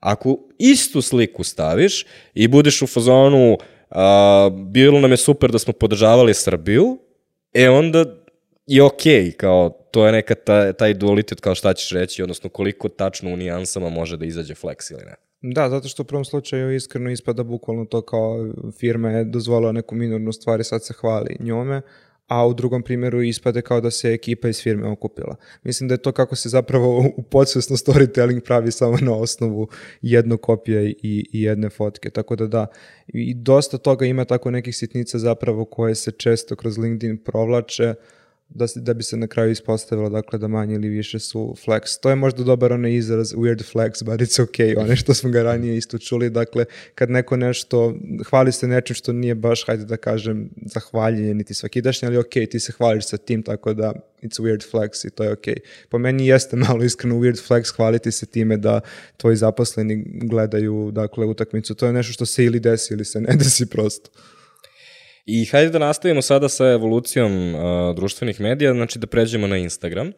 ako 0.00 0.38
istu 0.58 1.02
sliku 1.02 1.44
staviš 1.44 2.06
i 2.34 2.48
budeš 2.48 2.82
u 2.82 2.86
fazonu, 2.86 3.52
uh, 3.52 3.98
bilo 4.52 5.00
nam 5.00 5.10
je 5.10 5.16
super 5.16 5.50
da 5.50 5.58
smo 5.58 5.72
podržavali 5.72 6.34
Srbiju, 6.34 6.98
e 7.54 7.68
onda 7.68 8.04
je 8.66 8.82
okej, 8.82 9.24
okay, 9.24 9.36
kao 9.36 9.70
to 9.90 10.06
je 10.06 10.12
neka 10.12 10.34
ta, 10.34 10.72
taj 10.72 10.94
dualitet 10.94 11.40
kao 11.40 11.54
šta 11.54 11.74
ćeš 11.74 11.90
reći, 11.90 12.22
odnosno 12.22 12.50
koliko 12.50 12.88
tačno 12.88 13.32
u 13.32 13.36
nijansama 13.36 13.88
može 13.88 14.16
da 14.16 14.24
izađe 14.24 14.54
flex 14.54 14.92
ili 14.92 15.02
ne. 15.04 15.14
Da, 15.42 15.70
zato 15.70 15.88
što 15.88 16.02
u 16.02 16.06
prvom 16.06 16.24
slučaju 16.24 16.74
iskreno 16.74 17.10
ispada 17.10 17.42
bukvalno 17.42 17.84
to 17.84 18.02
kao 18.02 18.52
firma 18.78 19.10
je 19.10 19.24
dozvolila 19.24 19.72
neku 19.72 19.94
minornu 19.94 20.32
stvar 20.32 20.60
i 20.60 20.64
sad 20.64 20.84
se 20.84 20.94
hvali 20.94 21.36
njome, 21.40 21.82
a 22.26 22.46
u 22.46 22.54
drugom 22.54 22.82
primjeru 22.82 23.22
ispade 23.22 23.62
kao 23.62 23.80
da 23.80 23.90
se 23.90 24.12
ekipa 24.12 24.48
iz 24.48 24.62
firme 24.62 24.88
okupila. 24.88 25.36
Mislim 25.62 25.88
da 25.88 25.94
je 25.94 26.02
to 26.02 26.12
kako 26.12 26.36
se 26.36 26.48
zapravo 26.48 27.12
u 27.16 27.22
podsvesno 27.22 27.76
storytelling 27.76 28.40
pravi 28.40 28.70
samo 28.70 28.96
na 29.00 29.14
osnovu 29.14 29.68
jednog 30.02 30.40
kopija 30.40 30.82
i, 30.82 30.96
i 31.02 31.42
jedne 31.42 31.70
fotke. 31.70 32.10
Tako 32.10 32.36
da 32.36 32.46
da, 32.46 32.66
i 33.06 33.34
dosta 33.34 33.78
toga 33.78 34.06
ima 34.06 34.24
tako 34.24 34.50
nekih 34.50 34.76
sitnica 34.76 35.18
zapravo 35.18 35.64
koje 35.64 35.94
se 35.94 36.10
često 36.10 36.56
kroz 36.56 36.78
LinkedIn 36.78 37.24
provlače, 37.24 37.90
uh, 37.90 37.96
da, 38.48 38.66
se, 38.66 38.80
da 38.80 38.94
bi 38.94 39.02
se 39.02 39.16
na 39.16 39.26
kraju 39.26 39.50
ispostavilo 39.50 40.08
dakle 40.08 40.38
da 40.38 40.48
manje 40.48 40.74
ili 40.74 40.88
više 40.88 41.18
su 41.18 41.54
flex. 41.66 42.00
To 42.00 42.10
je 42.10 42.16
možda 42.16 42.44
dobar 42.44 42.72
onaj 42.72 42.94
izraz 42.94 43.32
weird 43.32 43.72
flex, 43.72 44.04
but 44.04 44.20
it's 44.20 44.42
okay, 44.42 44.78
one 44.78 44.96
što 44.96 45.14
smo 45.14 45.30
ga 45.30 45.42
ranije 45.42 45.76
isto 45.76 45.98
čuli, 45.98 46.30
dakle 46.30 46.64
kad 46.94 47.10
neko 47.10 47.36
nešto, 47.36 47.94
hvali 48.30 48.52
se 48.52 48.68
nečim 48.68 48.96
što 48.96 49.12
nije 49.12 49.34
baš, 49.34 49.66
hajde 49.66 49.84
da 49.84 49.96
kažem, 49.96 50.50
zahvaljenje 50.66 51.34
niti 51.34 51.54
svakidašnje, 51.54 52.08
ali 52.08 52.16
ok, 52.18 52.32
ti 52.50 52.60
se 52.60 52.72
hvališ 52.72 53.06
sa 53.06 53.16
tim, 53.16 53.42
tako 53.42 53.74
da 53.74 53.92
it's 54.22 54.40
weird 54.40 54.70
flex 54.72 55.06
i 55.06 55.10
to 55.10 55.24
je 55.24 55.32
ok. 55.32 55.44
Po 55.88 55.98
meni 55.98 56.26
jeste 56.26 56.56
malo 56.56 56.84
iskreno 56.84 57.16
weird 57.16 57.48
flex 57.48 57.76
hvaliti 57.76 58.12
se 58.12 58.26
time 58.26 58.56
da 58.56 58.80
tvoji 59.16 59.36
zaposleni 59.36 60.04
gledaju 60.06 60.90
dakle 60.92 61.26
utakmicu, 61.26 61.74
to 61.74 61.86
je 61.86 61.92
nešto 61.92 62.12
što 62.12 62.26
se 62.26 62.44
ili 62.44 62.60
desi 62.60 62.94
ili 62.94 63.04
se 63.04 63.20
ne 63.20 63.36
desi 63.36 63.66
prosto. 63.66 64.10
I 65.26 65.44
hajde 65.44 65.70
da 65.70 65.78
nastavimo 65.78 66.22
sada 66.22 66.48
sa 66.48 66.66
evolucijom 66.66 67.54
uh, 67.54 67.60
društvenih 67.96 68.40
medija, 68.40 68.72
znači 68.72 68.98
da 68.98 69.06
pređemo 69.06 69.46
na 69.46 69.56
Instagram. 69.56 70.12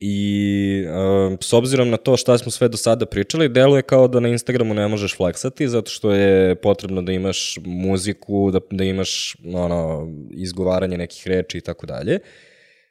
I 0.00 0.84
uh, 0.86 1.38
s 1.40 1.52
obzirom 1.52 1.90
na 1.90 1.96
to 1.96 2.16
šta 2.16 2.38
smo 2.38 2.50
sve 2.50 2.68
do 2.68 2.76
sada 2.76 3.06
pričali, 3.06 3.48
deluje 3.48 3.82
kao 3.82 4.08
da 4.08 4.20
na 4.20 4.28
Instagramu 4.28 4.74
ne 4.74 4.88
možeš 4.88 5.16
fleksati, 5.16 5.68
zato 5.68 5.90
što 5.90 6.12
je 6.12 6.54
potrebno 6.54 7.02
da 7.02 7.12
imaš 7.12 7.58
muziku, 7.64 8.50
da, 8.50 8.60
da 8.70 8.84
imaš 8.84 9.36
ono, 9.54 10.08
izgovaranje 10.30 10.98
nekih 10.98 11.26
reči 11.26 11.58
i 11.58 11.60
tako 11.60 11.86
dalje. 11.86 12.18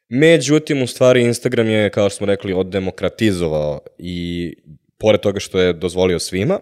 Međutim, 0.10 0.84
u 0.84 0.88
stvari 0.88 1.22
Instagram 1.22 1.70
je, 1.70 1.90
kao 1.90 2.10
što 2.10 2.18
smo 2.18 2.28
rekli, 2.28 2.54
oddemokratizovao 2.54 3.80
i 3.98 4.54
pored 4.98 5.22
toga 5.22 5.40
što 5.40 5.60
je 5.60 5.74
dozvolio 5.74 6.20
svima, 6.20 6.60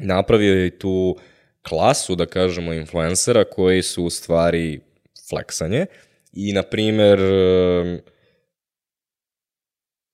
napravio 0.00 0.54
je 0.54 0.66
i 0.66 0.78
tu 0.78 1.16
uh, 1.16 1.22
klasu, 1.68 2.14
da 2.14 2.26
kažemo, 2.26 2.72
influencera 2.72 3.44
koji 3.44 3.82
su 3.82 4.04
u 4.04 4.10
stvari 4.10 4.80
fleksanje 5.30 5.86
i, 6.32 6.52
na 6.52 6.62
primer, 6.62 7.18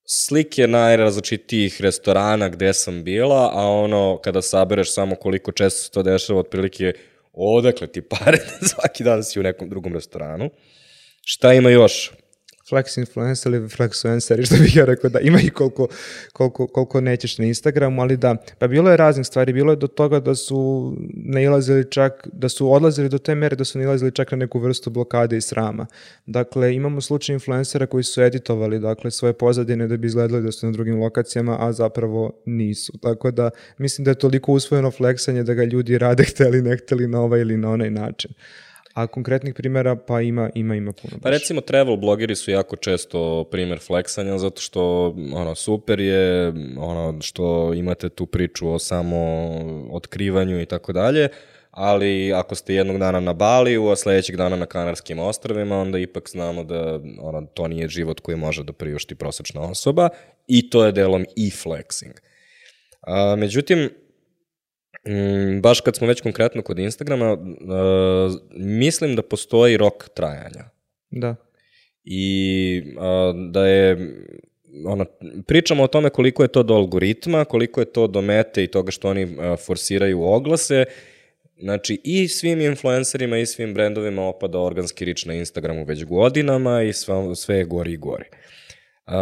slike 0.07 0.66
najrazličitijih 0.66 1.80
restorana 1.80 2.49
gde 2.49 2.72
sam 2.72 3.05
bila, 3.05 3.51
a 3.55 3.66
ono, 3.66 4.20
kada 4.24 4.42
sabereš 4.42 4.94
samo 4.94 5.14
koliko 5.14 5.53
često 5.53 5.80
se 5.80 5.90
to 5.90 6.03
dešava, 6.03 6.40
otprilike, 6.40 6.92
odakle 7.32 7.86
ti 7.86 8.03
pare, 8.03 8.38
svaki 8.70 9.05
dan 9.05 9.24
si 9.24 9.40
u 9.40 9.42
nekom 9.42 9.68
drugom 9.68 9.94
restoranu. 9.94 10.51
Šta 11.24 11.53
ima 11.53 11.70
još? 11.70 12.12
Flex 12.70 12.98
influencer 12.98 13.52
ili 13.54 13.68
flexuenceri, 13.68 14.44
što 14.46 14.56
bih 14.56 14.76
ja 14.76 14.84
rekao 14.84 15.10
da 15.10 15.20
ima 15.20 15.40
i 15.40 15.50
koliko, 15.50 15.88
koliko, 16.32 16.66
koliko 16.66 17.00
nećeš 17.00 17.38
na 17.38 17.44
Instagramu, 17.44 18.02
ali 18.02 18.16
da, 18.16 18.36
pa 18.58 18.66
bilo 18.66 18.90
je 18.90 18.96
raznih 18.96 19.26
stvari, 19.26 19.52
bilo 19.52 19.72
je 19.72 19.76
do 19.76 19.86
toga 19.86 20.20
da 20.20 20.34
su 20.34 20.92
nailazili 21.14 21.90
čak, 21.90 22.28
da 22.32 22.48
su 22.48 22.72
odlazili 22.72 23.08
do 23.08 23.18
te 23.18 23.34
mere 23.34 23.56
da 23.56 23.64
su 23.64 23.78
nailazili 23.78 24.12
čak 24.12 24.30
na 24.30 24.36
neku 24.36 24.58
vrstu 24.58 24.90
blokade 24.90 25.36
i 25.36 25.40
srama. 25.40 25.86
Dakle, 26.26 26.74
imamo 26.74 27.00
slučaj 27.00 27.34
influencera 27.34 27.86
koji 27.86 28.04
su 28.04 28.22
editovali, 28.22 28.78
dakle, 28.78 29.10
svoje 29.10 29.32
pozadine 29.32 29.86
da 29.86 29.96
bi 29.96 30.06
izgledali 30.06 30.42
da 30.42 30.52
su 30.52 30.66
na 30.66 30.72
drugim 30.72 31.00
lokacijama, 31.00 31.56
a 31.60 31.72
zapravo 31.72 32.32
nisu. 32.46 32.92
Tako 33.02 33.30
da, 33.30 33.50
mislim 33.78 34.04
da 34.04 34.10
je 34.10 34.18
toliko 34.18 34.52
usvojeno 34.52 34.90
fleksanje 34.90 35.42
da 35.42 35.54
ga 35.54 35.64
ljudi 35.64 35.98
rade 35.98 36.24
hteli, 36.30 36.62
ne 36.62 36.76
hteli 36.76 37.06
na 37.06 37.20
ovaj 37.20 37.40
ili 37.40 37.56
na 37.56 37.70
onaj 37.70 37.90
način. 37.90 38.30
A 38.99 39.07
konkretnih 39.07 39.55
primjera 39.55 39.96
pa 39.96 40.20
ima, 40.20 40.51
ima, 40.55 40.74
ima 40.74 40.92
puno. 40.92 41.18
Pa 41.22 41.30
baš. 41.30 41.38
recimo 41.38 41.61
travel 41.61 41.96
blogeri 41.96 42.36
su 42.36 42.51
jako 42.51 42.76
često 42.76 43.44
primer 43.51 43.78
fleksanja 43.78 44.38
zato 44.38 44.61
što 44.61 45.14
ono 45.34 45.55
super 45.55 46.01
je 46.01 46.49
ono 46.78 47.20
što 47.20 47.74
imate 47.74 48.09
tu 48.09 48.26
priču 48.26 48.70
o 48.70 48.78
samo 48.78 49.16
otkrivanju 49.90 50.61
i 50.61 50.66
tako 50.66 50.92
dalje, 50.92 51.28
ali 51.70 52.32
ako 52.32 52.55
ste 52.55 52.74
jednog 52.74 52.99
dana 52.99 53.20
na 53.20 53.32
Baliju, 53.32 53.88
a 53.88 53.96
sledećeg 53.96 54.36
dana 54.36 54.57
na 54.57 54.66
Kanarskim 54.66 55.18
ostrvima, 55.18 55.78
onda 55.78 55.99
ipak 55.99 56.30
znamo 56.30 56.64
da 56.64 57.01
ono, 57.20 57.46
to 57.55 57.68
nije 57.68 57.88
život 57.88 58.20
koji 58.20 58.36
može 58.36 58.64
da 58.64 58.72
priušti 58.72 59.14
prosečna 59.14 59.61
osoba 59.61 60.09
i 60.46 60.70
to 60.70 60.84
je 60.84 60.92
delom 60.92 61.24
i 61.36 61.51
flexing. 61.51 62.18
A, 63.01 63.36
međutim, 63.36 63.90
Mm, 65.09 65.61
baš 65.61 65.80
kad 65.80 65.96
smo 65.96 66.06
već 66.06 66.20
konkretno 66.20 66.62
kod 66.62 66.78
Instagrama, 66.78 67.32
uh, 67.32 67.38
mislim 68.56 69.16
da 69.16 69.22
postoji 69.22 69.76
rok 69.76 70.09
trajanja. 70.14 70.64
Da. 71.11 71.36
I 72.04 72.82
uh, 72.96 73.50
da 73.50 73.66
je 73.66 73.96
ono, 74.86 75.04
pričamo 75.46 75.82
o 75.82 75.86
tome 75.86 76.11
koliko 76.11 76.42
je 76.42 76.48
to 76.48 76.62
do 76.62 76.74
algoritma, 76.74 77.44
koliko 77.44 77.80
je 77.80 77.92
to 77.92 78.06
do 78.06 78.20
mete 78.20 78.64
i 78.64 78.66
toga 78.66 78.90
što 78.90 79.09
oni 79.09 79.24
uh, 79.24 79.30
forsiraju 79.66 80.22
oglase, 80.22 80.84
Znači, 81.61 82.00
i 82.04 82.28
svim 82.28 82.61
influencerima 82.61 83.38
i 83.38 83.46
svim 83.46 83.74
brendovima 83.74 84.22
opada 84.22 84.59
organski 84.59 85.04
rič 85.04 85.24
na 85.24 85.34
Instagramu 85.34 85.84
već 85.84 86.04
godinama 86.04 86.82
i 86.82 86.92
sva, 86.92 87.34
sve 87.34 87.56
je 87.56 87.64
gori 87.64 87.92
i 87.92 87.96
gori. 87.96 88.24
Uh, 89.06 89.14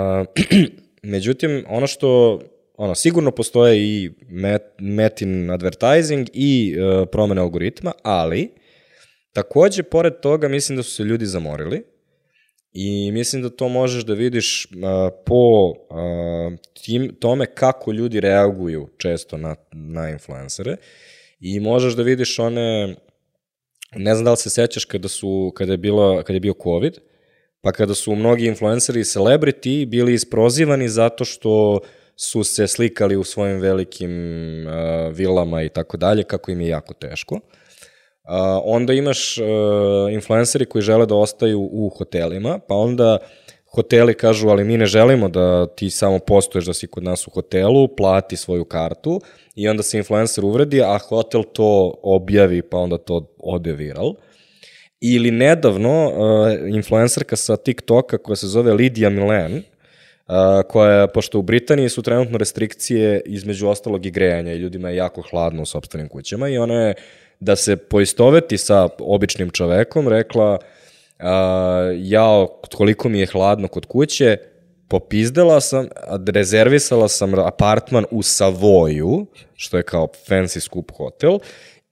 međutim, 1.03 1.65
ono 1.69 1.87
što 1.87 2.41
ono, 2.77 2.95
sigurno 2.95 3.31
postoje 3.31 3.79
i 3.79 4.11
met, 4.29 4.63
metin 4.79 5.51
advertising 5.51 6.29
i 6.33 6.77
uh, 6.79 7.09
promene 7.13 7.41
algoritma, 7.41 7.93
ali 8.03 8.51
takođe, 9.33 9.83
pored 9.83 10.21
toga, 10.21 10.49
mislim 10.49 10.77
da 10.77 10.83
su 10.83 10.91
se 10.91 11.03
ljudi 11.03 11.27
zamorili 11.27 11.83
i 12.73 13.13
mislim 13.13 13.43
da 13.43 13.51
to 13.51 13.69
možeš 13.69 14.05
da 14.05 14.15
vidiš 14.15 14.67
uh, 14.67 14.81
po 15.27 15.69
uh, 15.69 16.59
tim, 16.85 17.17
tome 17.21 17.47
kako 17.47 17.93
ljudi 17.93 18.21
reaguju 18.21 18.89
često 18.97 19.37
na, 19.37 19.57
na 19.73 20.11
influencere 20.11 20.77
i 21.41 21.61
možeš 21.61 21.95
da 21.97 22.03
vidiš 22.03 22.39
one, 22.39 22.97
ne 23.95 24.15
znam 24.15 24.25
da 24.25 24.31
li 24.31 24.37
se 24.37 24.51
sećaš 24.51 24.85
kada, 24.85 25.09
su, 25.09 25.53
kada, 25.57 25.73
je, 25.73 25.79
bilo, 25.79 26.23
kada 26.23 26.37
je 26.37 26.41
bio 26.41 26.55
COVID, 26.63 26.99
pa 27.61 27.73
kada 27.73 27.95
su 27.95 28.15
mnogi 28.15 28.47
influenceri 28.47 29.01
i 29.01 29.05
celebrity 29.05 29.87
bili 29.87 30.15
isprozivani 30.15 30.89
zato 30.89 31.25
što 31.25 31.81
su 32.17 32.45
se 32.45 32.67
slikali 32.67 33.17
u 33.17 33.25
svojim 33.25 33.61
velikim 33.61 34.13
uh, 34.67 35.15
vilama 35.15 35.63
i 35.63 35.69
tako 35.69 35.97
dalje, 35.97 36.23
kako 36.23 36.51
im 36.51 36.61
je 36.61 36.69
jako 36.69 36.95
teško. 36.95 37.35
Uh, 37.35 37.41
onda 38.65 38.93
imaš 38.93 39.39
uh, 39.39 39.47
influenceri 40.13 40.65
koji 40.65 40.83
žele 40.83 41.07
da 41.07 41.15
ostaju 41.15 41.69
u 41.73 41.89
hotelima, 41.99 42.59
pa 42.69 42.75
onda 42.75 43.19
hoteli 43.77 44.15
kažu, 44.15 44.49
ali 44.49 44.65
mi 44.65 44.77
ne 44.77 44.87
želimo 44.87 45.29
da 45.29 45.67
ti 45.67 45.91
samo 45.91 46.19
postoješ 46.19 46.67
da 46.67 46.75
si 46.75 46.87
kod 46.87 47.03
nas 47.03 47.27
u 47.27 47.31
hotelu, 47.31 47.89
plati 47.97 48.37
svoju 48.37 48.65
kartu 48.65 49.21
i 49.55 49.69
onda 49.69 49.83
se 49.83 49.99
influencer 49.99 50.45
uvredi, 50.45 50.83
a 50.83 50.99
hotel 50.99 51.43
to 51.53 51.95
objavi, 52.03 52.63
pa 52.63 52.79
onda 52.79 52.99
to 52.99 53.35
ode 53.39 53.73
viral. 53.73 54.15
Ili 55.01 55.31
nedavno, 55.31 56.07
uh, 56.07 56.75
influencerka 56.75 57.37
sa 57.37 57.57
TikToka 57.57 58.19
koja 58.19 58.37
se 58.37 58.47
zove 58.47 58.73
Lidija 58.73 59.11
Milen, 59.11 59.63
Uh, 60.29 60.35
koja, 60.69 61.07
pošto 61.07 61.39
u 61.39 61.43
Britaniji 61.43 61.89
su 61.89 62.03
trenutno 62.03 62.39
restrikcije 62.39 63.23
između 63.27 63.69
ostalog 63.69 64.07
i 64.07 64.11
grejanja 64.11 64.53
i 64.53 64.59
ljudima 64.59 64.91
je 64.91 64.97
jako 64.97 65.23
hladno 65.31 65.63
u 65.63 65.67
sobstvenim 65.67 66.09
kućama 66.09 66.49
i 66.49 66.59
ona 66.59 66.75
je 66.75 66.95
da 67.41 67.57
se 67.57 67.77
poistoveti 67.77 68.59
sa 68.59 68.89
običnim 68.99 69.51
čovekom 69.51 70.09
rekla 70.09 70.53
uh, 70.53 71.27
ja 71.99 72.47
koliko 72.75 73.09
mi 73.09 73.21
je 73.21 73.27
hladno 73.27 73.69
kod 73.69 73.87
kuće 73.87 74.37
popizdela 74.89 75.61
sam, 75.61 75.89
rezervisala 76.29 77.09
sam 77.09 77.39
apartman 77.39 78.05
u 78.11 78.23
Savoju, 78.23 79.27
što 79.55 79.77
je 79.77 79.83
kao 79.83 80.09
fancy 80.29 80.61
skup 80.61 80.93
hotel, 80.97 81.39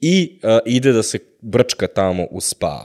i 0.00 0.40
uh, 0.42 0.58
ide 0.66 0.92
da 0.92 1.02
se 1.02 1.18
brčka 1.40 1.86
tamo 1.86 2.26
u 2.30 2.40
spa 2.40 2.84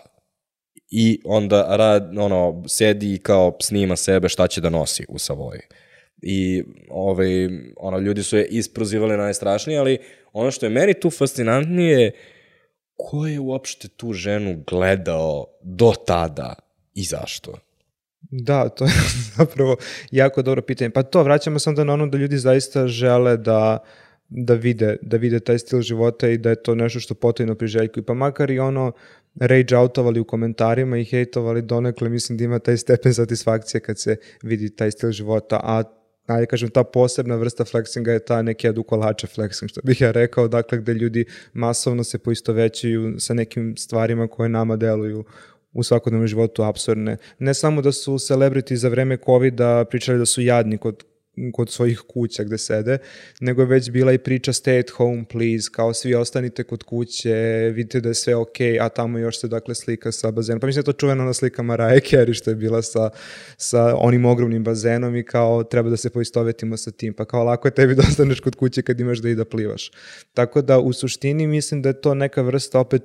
i 0.89 1.21
onda 1.25 1.75
rad, 1.75 2.17
ono, 2.17 2.63
sedi 2.67 3.13
i 3.13 3.17
kao 3.17 3.57
snima 3.61 3.95
sebe 3.95 4.29
šta 4.29 4.47
će 4.47 4.61
da 4.61 4.69
nosi 4.69 5.05
u 5.09 5.19
Savoji. 5.19 5.61
I 6.21 6.63
ovaj, 6.89 7.49
ono, 7.77 7.99
ljudi 7.99 8.23
su 8.23 8.37
je 8.37 8.45
isprozivali 8.45 9.17
najstrašnije, 9.17 9.79
ali 9.79 9.97
ono 10.33 10.51
što 10.51 10.65
je 10.65 10.69
meni 10.69 10.93
tu 10.93 11.09
fascinantnije 11.09 12.11
ko 12.97 13.27
je 13.27 13.39
uopšte 13.39 13.87
tu 13.87 14.13
ženu 14.13 14.63
gledao 14.67 15.45
do 15.61 15.93
tada 16.05 16.53
i 16.93 17.03
zašto? 17.03 17.53
Da, 18.21 18.69
to 18.69 18.85
je 18.85 18.91
zapravo 19.37 19.77
jako 20.11 20.41
dobro 20.41 20.61
pitanje. 20.61 20.89
Pa 20.89 21.03
to, 21.03 21.23
vraćamo 21.23 21.59
se 21.59 21.69
onda 21.69 21.83
na 21.83 21.93
ono 21.93 22.07
da 22.07 22.17
ljudi 22.17 22.37
zaista 22.37 22.87
žele 22.87 23.37
da 23.37 23.83
da 24.29 24.53
vide, 24.53 24.97
da 25.01 25.17
vide 25.17 25.39
taj 25.39 25.59
stil 25.59 25.81
života 25.81 26.29
i 26.29 26.37
da 26.37 26.49
je 26.49 26.63
to 26.63 26.75
nešto 26.75 26.99
što 26.99 27.13
potajno 27.13 27.55
priželjkuju. 27.55 28.03
Pa 28.03 28.13
makar 28.13 28.51
i 28.51 28.59
ono 28.59 28.91
rage 29.35 29.77
outovali 29.77 30.19
u 30.19 30.23
komentarima 30.23 30.97
i 30.97 31.05
hejtovali 31.05 31.61
donekle, 31.61 32.09
mislim 32.09 32.37
da 32.37 32.43
ima 32.43 32.59
taj 32.59 32.77
stepen 32.77 33.13
satisfakcije 33.13 33.81
kad 33.81 33.99
se 33.99 34.15
vidi 34.43 34.75
taj 34.75 34.91
stil 34.91 35.11
života, 35.11 35.59
a 35.63 35.83
ajde 36.27 36.45
kažem, 36.45 36.69
ta 36.69 36.83
posebna 36.83 37.35
vrsta 37.35 37.65
flexinga 37.65 38.09
je 38.09 38.25
ta 38.25 38.41
neki 38.41 38.67
edu 38.67 38.83
kolače 38.83 39.27
flexing, 39.27 39.67
što 39.67 39.81
bih 39.83 40.01
ja 40.01 40.11
rekao, 40.11 40.47
dakle, 40.47 40.77
gde 40.77 40.93
ljudi 40.93 41.25
masovno 41.53 42.03
se 42.03 42.17
poistovećuju 42.17 43.19
sa 43.19 43.33
nekim 43.33 43.77
stvarima 43.77 44.27
koje 44.27 44.49
nama 44.49 44.75
deluju 44.75 45.25
u 45.73 45.83
svakodnevnom 45.83 46.27
životu 46.27 46.63
absurdne. 46.63 47.17
Ne 47.39 47.53
samo 47.53 47.81
da 47.81 47.91
su 47.91 48.13
celebrity 48.13 48.73
za 48.73 48.89
vreme 48.89 49.17
COVID-a 49.25 49.85
pričali 49.89 50.17
da 50.17 50.25
su 50.25 50.41
jadni 50.41 50.77
kod 50.77 51.03
kod 51.53 51.69
svojih 51.69 51.99
kuća 52.07 52.43
gde 52.43 52.57
sede, 52.57 52.97
nego 53.39 53.61
je 53.61 53.65
već 53.65 53.89
bila 53.91 54.13
i 54.13 54.17
priča 54.17 54.51
stay 54.51 54.79
at 54.79 54.89
home 54.89 55.25
please, 55.31 55.69
kao 55.71 55.93
svi 55.93 56.15
ostanite 56.15 56.63
kod 56.63 56.83
kuće, 56.83 57.33
vidite 57.75 58.01
da 58.01 58.09
je 58.09 58.15
sve 58.15 58.35
ok, 58.35 58.59
a 58.81 58.89
tamo 58.89 59.19
još 59.19 59.39
se 59.39 59.47
dakle 59.47 59.75
slika 59.75 60.11
sa 60.11 60.31
bazenom. 60.31 60.59
Pa 60.59 60.67
mislim 60.67 60.83
da 60.83 60.89
je 60.89 60.93
to 60.93 60.99
čuvena 60.99 61.25
na 61.25 61.33
slika 61.33 61.63
Mariah 61.63 62.03
Carey 62.03 62.33
što 62.33 62.49
je 62.49 62.55
bila 62.55 62.81
sa, 62.81 63.09
sa 63.57 63.95
onim 63.97 64.25
ogromnim 64.25 64.63
bazenom 64.63 65.15
i 65.15 65.23
kao 65.23 65.63
treba 65.63 65.89
da 65.89 65.97
se 65.97 66.09
poistovetimo 66.09 66.77
sa 66.77 66.91
tim, 66.91 67.13
pa 67.13 67.25
kao 67.25 67.43
lako 67.43 67.67
je 67.67 67.73
tebi 67.73 67.95
da 67.95 68.03
ostaneš 68.09 68.39
kod 68.39 68.55
kuće 68.55 68.81
kad 68.81 68.99
imaš 68.99 69.19
da 69.19 69.29
i 69.29 69.35
da 69.35 69.45
plivaš. 69.45 69.91
Tako 70.33 70.61
da 70.61 70.79
u 70.79 70.93
suštini 70.93 71.47
mislim 71.47 71.81
da 71.81 71.89
je 71.89 72.01
to 72.01 72.13
neka 72.13 72.41
vrsta 72.41 72.79
opet 72.79 73.03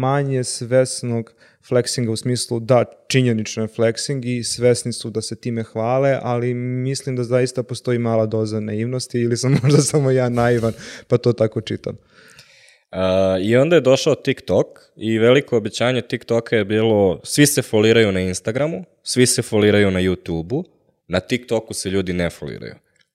manje 0.00 0.44
svesnog 0.44 1.34
flexinga 1.68 2.10
u 2.10 2.16
smislu 2.16 2.60
da 2.60 2.84
činjenično 3.08 3.62
je 3.62 3.68
flexing 3.68 4.38
i 4.38 4.44
svesni 4.44 4.92
su 4.92 5.10
da 5.10 5.22
se 5.22 5.36
time 5.36 5.62
hvale, 5.62 6.18
ali 6.22 6.54
mislim 6.54 7.16
da 7.16 7.24
zaista 7.24 7.62
postoji 7.62 7.98
mala 7.98 8.26
doza 8.26 8.60
naivnosti 8.60 9.20
ili 9.20 9.36
sam 9.36 9.56
možda 9.62 9.78
samo 9.78 10.10
ja 10.10 10.28
naivan 10.28 10.72
pa 11.08 11.18
to 11.18 11.32
tako 11.32 11.60
čitam. 11.60 11.96
Uh, 12.92 12.98
I 13.42 13.56
onda 13.56 13.76
je 13.76 13.80
došao 13.80 14.14
TikTok 14.14 14.66
i 14.96 15.18
veliko 15.18 15.56
obećanje 15.56 16.00
TikToka 16.00 16.56
je 16.56 16.64
bilo 16.64 17.20
svi 17.24 17.46
se 17.46 17.62
foliraju 17.62 18.12
na 18.12 18.20
Instagramu, 18.20 18.84
svi 19.02 19.26
se 19.26 19.42
foliraju 19.42 19.90
na 19.90 20.00
YouTubeu, 20.00 20.64
na 21.08 21.20
TikToku 21.20 21.74
se 21.74 21.90
ljudi 21.90 22.12
ne 22.12 22.30
foliraju. 22.30 22.74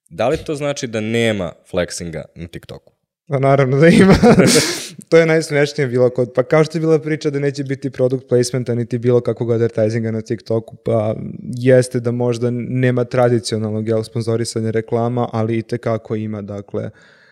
Da 0.10 0.28
li 0.28 0.38
to 0.38 0.56
znači 0.56 0.88
da 0.88 1.00
nema 1.00 1.54
flexinga 1.72 2.24
na 2.36 2.48
TikToku? 2.48 2.93
Pa 3.28 3.40
naravno 3.40 3.78
da 3.80 3.88
ima. 3.88 4.16
to 5.10 5.18
je 5.18 5.26
najsmešnije 5.26 5.88
bilo 5.88 6.10
kod, 6.10 6.32
pa 6.36 6.44
kao 6.44 6.64
što 6.64 6.78
je 6.78 6.80
bila 6.80 7.00
priča 7.00 7.30
da 7.30 7.40
neće 7.40 7.64
biti 7.64 7.90
product 7.90 8.28
placementa 8.30 8.76
niti 8.76 8.98
bilo 8.98 9.22
kakvog 9.22 9.52
advertisinga 9.52 10.12
na 10.12 10.22
TikToku, 10.22 10.76
pa 10.76 11.16
jeste 11.44 12.00
da 12.00 12.12
možda 12.12 12.50
nema 12.52 13.04
tradicionalnog 13.04 13.88
jel, 13.88 14.04
sponzorisanja 14.04 14.72
reklama, 14.72 15.30
ali 15.32 15.58
i 15.58 15.62
tekako 15.62 16.16
ima, 16.16 16.42
dakle, 16.42 16.84
Uh, 16.84 17.23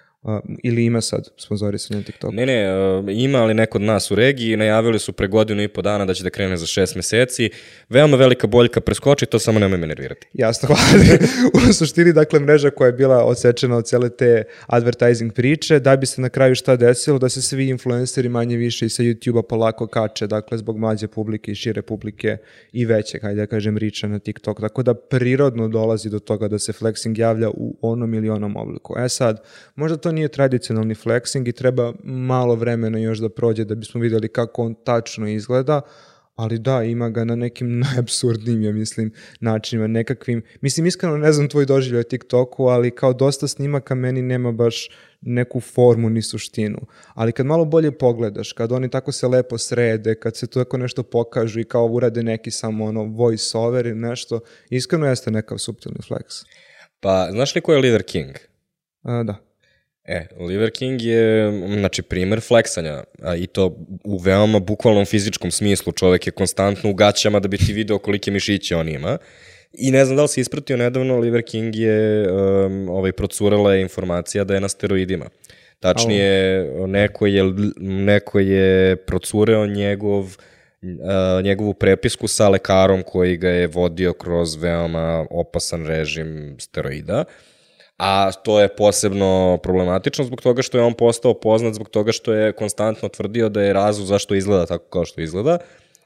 ili 0.63 0.86
ima 0.86 1.01
sad 1.01 1.28
sponzorisanje 1.38 1.99
na 1.99 2.05
TikToku? 2.05 2.34
Ne, 2.34 2.45
ne, 2.45 2.63
ima 3.24 3.38
ali 3.38 3.53
neko 3.53 3.78
od 3.78 3.82
nas 3.82 4.11
u 4.11 4.15
regiji, 4.15 4.57
najavili 4.57 4.99
su 4.99 5.13
pre 5.13 5.28
godinu 5.28 5.63
i 5.63 5.67
po 5.67 5.82
dana 5.82 6.05
da 6.05 6.13
će 6.13 6.24
da 6.24 6.30
krene 6.30 6.57
za 6.57 6.65
šest 6.65 6.95
meseci. 6.95 7.49
Veoma 7.89 8.17
velika 8.17 8.47
boljka 8.47 8.82
preskoči, 8.82 9.26
to 9.26 9.39
samo 9.39 9.59
nemoj 9.59 9.78
me 9.78 9.88
nervirati. 9.88 10.28
Jasno, 10.34 10.67
hvala. 10.69 10.82
u 11.69 11.74
suštini, 11.74 12.13
dakle, 12.13 12.39
mreža 12.39 12.69
koja 12.69 12.88
je 12.88 12.93
bila 12.93 13.26
odsečena 13.26 13.78
od 13.78 13.88
cele 13.88 14.09
te 14.09 14.43
advertising 14.65 15.34
priče, 15.34 15.80
da 15.80 15.95
bi 15.95 16.05
se 16.05 16.22
na 16.22 16.30
kraju 16.30 16.55
šta 16.55 16.76
desilo, 16.76 17.19
da 17.19 17.30
se 17.30 17.41
svi 17.41 17.67
influenceri 17.67 18.30
manje 18.30 18.57
više 18.57 18.86
i 18.86 18.89
sa 18.89 19.03
YouTube-a 19.03 19.41
polako 19.41 19.88
kače, 19.88 20.28
dakle, 20.28 20.57
zbog 20.57 20.78
mlađe 20.78 21.07
publike 21.07 21.51
i 21.51 21.55
šire 21.55 21.82
publike 21.82 22.38
i 22.72 22.86
veće, 22.86 23.19
hajde 23.22 23.41
da 23.41 23.47
kažem, 23.47 23.78
riča 23.78 24.07
na 24.07 24.19
TikTok. 24.19 24.61
Tako 24.61 24.84
da 24.84 24.93
prirodno 24.93 25.67
dolazi 25.67 26.09
do 26.09 26.19
toga 26.19 26.47
da 26.47 26.59
se 26.59 26.72
flexing 26.72 27.19
javlja 27.19 27.49
u 27.49 27.78
onom 27.82 28.13
ili 28.13 28.30
onom 28.30 28.55
obliku. 28.55 28.95
E 28.99 29.09
sad, 29.09 29.43
možda 29.76 29.97
to 29.97 30.11
nije 30.12 30.28
tradicionalni 30.28 30.95
flexing 30.95 31.49
i 31.49 31.51
treba 31.51 31.93
malo 32.03 32.55
vremena 32.55 32.99
još 32.99 33.20
da 33.20 33.30
prođe 33.30 33.66
da 33.66 33.76
bismo 33.76 34.01
videli 34.01 34.28
kako 34.28 34.64
on 34.64 34.76
tačno 34.84 35.28
izgleda, 35.28 35.82
Ali 36.36 36.59
da, 36.59 36.84
ima 36.84 37.09
ga 37.09 37.24
na 37.24 37.36
nekim 37.36 37.80
najabsurdnijim, 37.86 38.64
ja 38.64 38.72
mislim, 38.74 39.12
načinima, 39.39 39.88
nekakvim, 39.88 40.43
mislim, 40.62 40.86
iskreno 40.86 41.18
ne 41.18 41.32
znam 41.32 41.49
tvoj 41.49 41.66
doživljaj 41.66 41.99
o 41.99 42.03
TikToku, 42.03 42.66
ali 42.66 42.95
kao 42.95 43.14
dosta 43.14 43.47
snimaka 43.47 43.95
meni 43.95 44.22
nema 44.22 44.51
baš 44.51 44.89
neku 45.22 45.59
formu 45.59 46.09
ni 46.09 46.22
suštinu. 46.22 46.80
Ali 47.14 47.32
kad 47.32 47.45
malo 47.45 47.66
bolje 47.66 47.91
pogledaš, 47.91 48.53
kad 48.53 48.72
oni 48.72 48.89
tako 48.89 49.12
se 49.12 49.28
lepo 49.28 49.57
srede, 49.57 50.16
kad 50.16 50.36
se 50.36 50.47
tako 50.47 50.78
nešto 50.78 51.03
pokažu 51.03 51.59
i 51.59 51.64
kao 51.64 51.86
urade 51.86 52.24
neki 52.24 52.51
samo 52.51 52.86
ono 52.86 53.03
voice 53.03 53.57
over 53.57 53.86
ili 53.86 53.99
nešto, 53.99 54.39
iskreno 54.70 55.07
jeste 55.07 55.32
nekav 55.32 55.57
subtilni 55.57 55.99
flex. 56.09 56.45
Pa, 56.99 57.28
znaš 57.32 57.55
li 57.55 57.62
ko 57.62 57.74
je 57.74 57.80
Liver 57.80 58.03
King? 58.03 58.36
A, 59.03 59.24
da. 59.24 59.51
E, 60.06 60.26
Liver 60.39 60.72
King 60.72 61.02
je, 61.02 61.52
znači, 61.80 62.02
primer 62.02 62.41
fleksanja, 62.41 63.04
a, 63.22 63.36
i 63.36 63.47
to 63.47 63.78
u 64.04 64.18
veoma 64.18 64.60
bukvalnom 64.60 65.06
fizičkom 65.06 65.52
smislu. 65.52 65.91
Čovek 65.91 66.28
je 66.28 66.32
konstantno 66.32 66.89
u 66.89 66.93
gaćama 66.93 67.39
da 67.39 67.47
bi 67.47 67.58
ti 67.58 67.74
video 67.74 67.99
kolike 67.99 68.32
mišiće 68.32 68.76
on 68.76 68.89
ima. 68.89 69.18
I 69.74 69.91
ne 69.91 70.06
znam 70.06 70.16
da 70.16 70.22
li 70.22 70.28
si 70.28 70.41
ispratio 70.41 70.78
nedavno, 70.78 71.18
Liver 71.18 71.43
King 71.45 71.76
je, 71.76 72.32
um, 72.32 72.89
ovaj, 72.89 73.12
procurala 73.12 73.74
je 73.74 73.82
informacija 73.82 74.43
da 74.43 74.54
je 74.54 74.62
na 74.62 74.70
steroidima. 74.70 75.26
Tačnije, 75.80 76.64
neko 76.88 77.28
je, 77.28 77.43
neko 77.78 78.39
je 78.39 78.95
procureo 78.95 79.68
njegov, 79.68 80.24
uh, 80.24 81.43
njegovu 81.43 81.74
prepisku 81.74 82.28
sa 82.28 82.49
lekarom 82.49 83.04
koji 83.04 83.38
ga 83.38 83.49
je 83.49 83.68
vodio 83.68 84.14
kroz 84.14 84.56
veoma 84.56 85.26
opasan 85.30 85.86
režim 85.86 86.56
steroida. 86.60 87.24
A 88.04 88.32
to 88.32 88.60
je 88.62 88.68
posebno 88.76 89.60
problematično 89.64 90.26
zbog 90.26 90.41
toga 90.41 90.62
što 90.62 90.78
je 90.78 90.84
on 90.84 90.93
postao 90.93 91.34
poznat 91.34 91.74
zbog 91.74 91.89
toga 91.89 92.12
što 92.12 92.34
je 92.34 92.52
konstantno 92.52 93.10
tvrdio 93.10 93.49
da 93.49 93.62
je 93.62 93.74
razlog 93.74 94.08
zašto 94.08 94.36
izgleda 94.36 94.66
tako 94.66 94.86
kao 94.89 95.06
što 95.06 95.22
izgleda, 95.22 95.58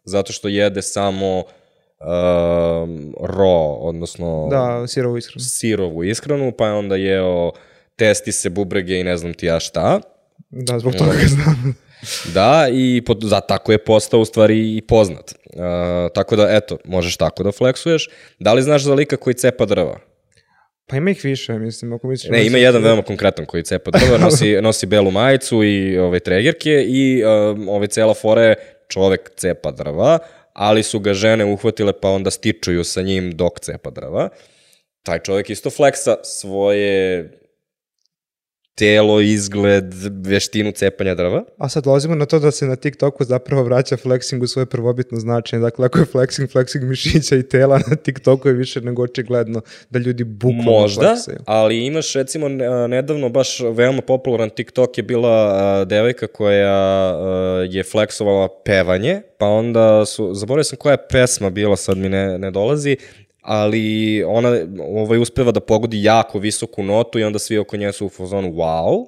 zato 0.04 0.34
što 0.34 0.48
jede 0.48 0.82
samo 0.82 1.38
um, 1.38 1.46
raw, 3.22 3.78
odnosno 3.80 4.48
Da, 4.52 4.88
sirovu 4.88 5.18
ishranu. 5.18 5.40
sirovu 5.40 6.04
ishranu, 6.04 6.52
pa 6.52 6.68
je 6.68 6.74
onda 6.74 6.96
jeo 6.96 7.52
testise, 7.96 8.50
bubrege 8.50 9.00
i 9.00 9.04
ne 9.04 9.18
znam 9.18 9.34
ti 9.34 9.46
ja 9.46 9.60
šta. 9.60 10.00
Da, 10.50 10.80
zbog 10.80 10.94
toga 10.96 11.12
ga 11.12 11.28
znam. 11.28 11.76
Da, 12.34 12.68
i 12.72 13.04
pod, 13.06 13.20
za, 13.24 13.40
tako 13.40 13.72
je 13.72 13.78
postao 13.78 14.20
u 14.20 14.26
stvari 14.26 14.78
i 14.78 14.82
poznat. 14.82 15.36
Uh, 15.54 15.62
tako 16.14 16.36
da, 16.36 16.48
eto, 16.56 16.78
možeš 16.86 17.18
tako 17.18 17.44
da 17.44 17.52
fleksuješ. 17.52 18.10
Da 18.40 18.54
li 18.54 18.62
znaš 18.62 18.84
za 18.84 18.94
lika 18.94 19.18
koji 19.18 19.34
cepa 19.34 19.66
drva? 19.66 20.00
Pa 20.88 20.98
ima 20.98 21.12
ih 21.12 21.24
više, 21.24 21.54
mislim, 21.60 21.94
ako 21.94 22.08
misliš... 22.08 22.32
Ne, 22.32 22.46
ima 22.46 22.58
jedan 22.58 22.84
veoma 22.84 23.02
konkretan 23.02 23.46
koji 23.46 23.64
cepa 23.64 23.92
drva, 23.92 24.18
nosi, 24.18 24.52
nosi 24.62 24.86
belu 24.86 25.12
majicu 25.12 25.64
i 25.64 25.98
ove 25.98 26.20
tregerke 26.20 26.86
i 26.88 27.24
um, 27.24 27.70
ove 27.70 27.88
cela 27.88 28.14
fora 28.14 28.42
je 28.42 28.56
čovek 28.88 29.32
cepa 29.36 29.72
drva, 29.72 30.20
ali 30.54 30.84
su 30.84 31.00
ga 31.00 31.14
žene 31.14 31.46
uhvatile 31.46 31.94
pa 32.02 32.10
onda 32.10 32.32
stičuju 32.32 32.84
sa 32.84 33.02
njim 33.02 33.32
dok 33.32 33.60
cepa 33.60 33.90
drva. 33.90 34.30
Taj 35.04 35.20
čovek 35.20 35.50
isto 35.50 35.70
fleksa 35.70 36.16
svoje 36.24 37.30
telo, 38.76 39.22
izgled, 39.22 39.94
veštinu 40.26 40.72
cepanja 40.72 41.16
drva. 41.16 41.44
A 41.58 41.70
sad 41.70 41.84
dolazimo 41.84 42.16
na 42.16 42.26
to 42.26 42.40
da 42.40 42.52
se 42.52 42.66
na 42.66 42.76
TikToku 42.76 43.24
zapravo 43.24 43.64
vraća 43.64 43.98
flexing 43.98 44.44
u 44.44 44.48
svoje 44.48 44.66
prvobitno 44.66 45.20
značenje. 45.20 45.62
Dakle, 45.62 45.86
ako 45.86 46.00
je 46.00 46.06
flexing, 46.06 46.54
flexing 46.54 46.84
mišića 46.84 47.36
i 47.36 47.44
tela 47.44 47.80
na 47.90 47.96
TikToku 47.96 48.48
je 48.48 48.54
više 48.54 48.82
nego 48.82 49.04
očigledno 49.04 49.62
da 49.90 50.00
ljudi 50.00 50.24
bukvalno 50.24 50.64
Možda, 50.72 51.02
fleksaju. 51.02 51.38
ali 51.46 51.86
imaš 51.86 52.14
recimo 52.14 52.50
ne- 52.50 52.88
nedavno 52.88 53.30
baš 53.30 53.60
veoma 53.60 54.02
popularan 54.02 54.50
TikTok 54.50 54.98
je 54.98 55.04
bila 55.04 55.86
devojka 55.86 56.28
koja 56.28 56.76
je 57.70 57.84
fleksovala 57.84 58.48
pevanje, 58.66 59.22
pa 59.38 59.46
onda 59.46 60.06
su, 60.06 60.34
zaboravio 60.34 60.64
sam 60.64 60.78
koja 60.78 60.92
je 60.92 61.08
pesma 61.12 61.50
bila, 61.50 61.76
sad 61.76 61.98
mi 61.98 62.10
ne, 62.10 62.38
ne 62.38 62.52
dolazi, 62.52 62.98
ali 63.46 64.24
ona 64.28 64.58
ovaj, 64.90 65.20
uspeva 65.20 65.52
da 65.52 65.60
pogodi 65.60 66.04
jako 66.04 66.40
visoku 66.40 66.84
notu 66.84 67.20
i 67.20 67.24
onda 67.24 67.40
svi 67.40 67.58
oko 67.58 67.78
nje 67.78 67.92
su 67.92 68.06
u 68.06 68.10
fazonu 68.10 68.50
wow. 68.50 69.06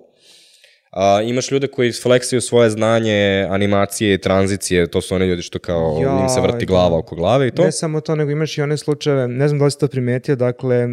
A, 0.91 1.21
imaš 1.21 1.51
ljude 1.51 1.67
koji 1.67 1.91
fleksiju 1.91 2.41
svoje 2.41 2.69
znanje, 2.69 3.47
animacije 3.49 4.13
i 4.13 4.17
tranzicije, 4.17 4.87
to 4.87 5.01
su 5.01 5.15
oni 5.15 5.25
ljudi 5.25 5.41
što 5.41 5.59
kao 5.59 5.99
Jaj, 6.01 6.21
im 6.21 6.29
se 6.29 6.41
vrti 6.41 6.65
da. 6.65 6.69
glava 6.69 6.97
oko 6.97 7.15
glave 7.15 7.47
i 7.47 7.51
to. 7.51 7.63
Ne 7.63 7.71
samo 7.71 8.01
to, 8.01 8.15
nego 8.15 8.31
imaš 8.31 8.57
i 8.57 8.61
one 8.61 8.77
slučajeve, 8.77 9.27
ne 9.27 9.47
znam 9.47 9.59
da 9.59 9.65
li 9.65 9.71
si 9.71 9.79
to 9.79 9.87
primetio, 9.87 10.35
dakle, 10.35 10.85
uh, 10.85 10.91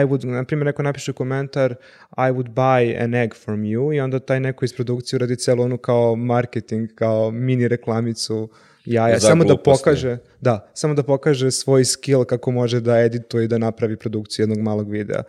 I 0.00 0.04
would, 0.04 0.24
na 0.24 0.44
primjer, 0.44 0.66
neko 0.66 0.82
napiše 0.82 1.12
komentar 1.12 1.74
I 2.16 2.30
would 2.30 2.48
buy 2.48 3.04
an 3.04 3.14
egg 3.14 3.34
from 3.44 3.62
you 3.62 3.96
i 3.96 4.00
onda 4.00 4.18
taj 4.18 4.40
neko 4.40 4.64
iz 4.64 4.74
produkcije 4.74 5.16
uradi 5.16 5.36
celu 5.36 5.62
onu 5.62 5.78
kao 5.78 6.16
marketing, 6.16 6.90
kao 6.94 7.30
mini 7.30 7.68
reklamicu 7.68 8.48
jaja, 8.84 9.18
Za 9.18 9.28
samo 9.28 9.44
da 9.44 9.56
pokaže, 9.56 10.18
da, 10.40 10.70
samo 10.74 10.94
da 10.94 11.02
pokaže 11.02 11.50
svoj 11.50 11.84
skill 11.84 12.24
kako 12.24 12.50
može 12.50 12.80
da 12.80 13.00
edituje 13.00 13.44
i 13.44 13.48
da 13.48 13.58
napravi 13.58 13.96
produkciju 13.96 14.42
jednog 14.42 14.58
malog 14.58 14.90
videa. 14.90 15.22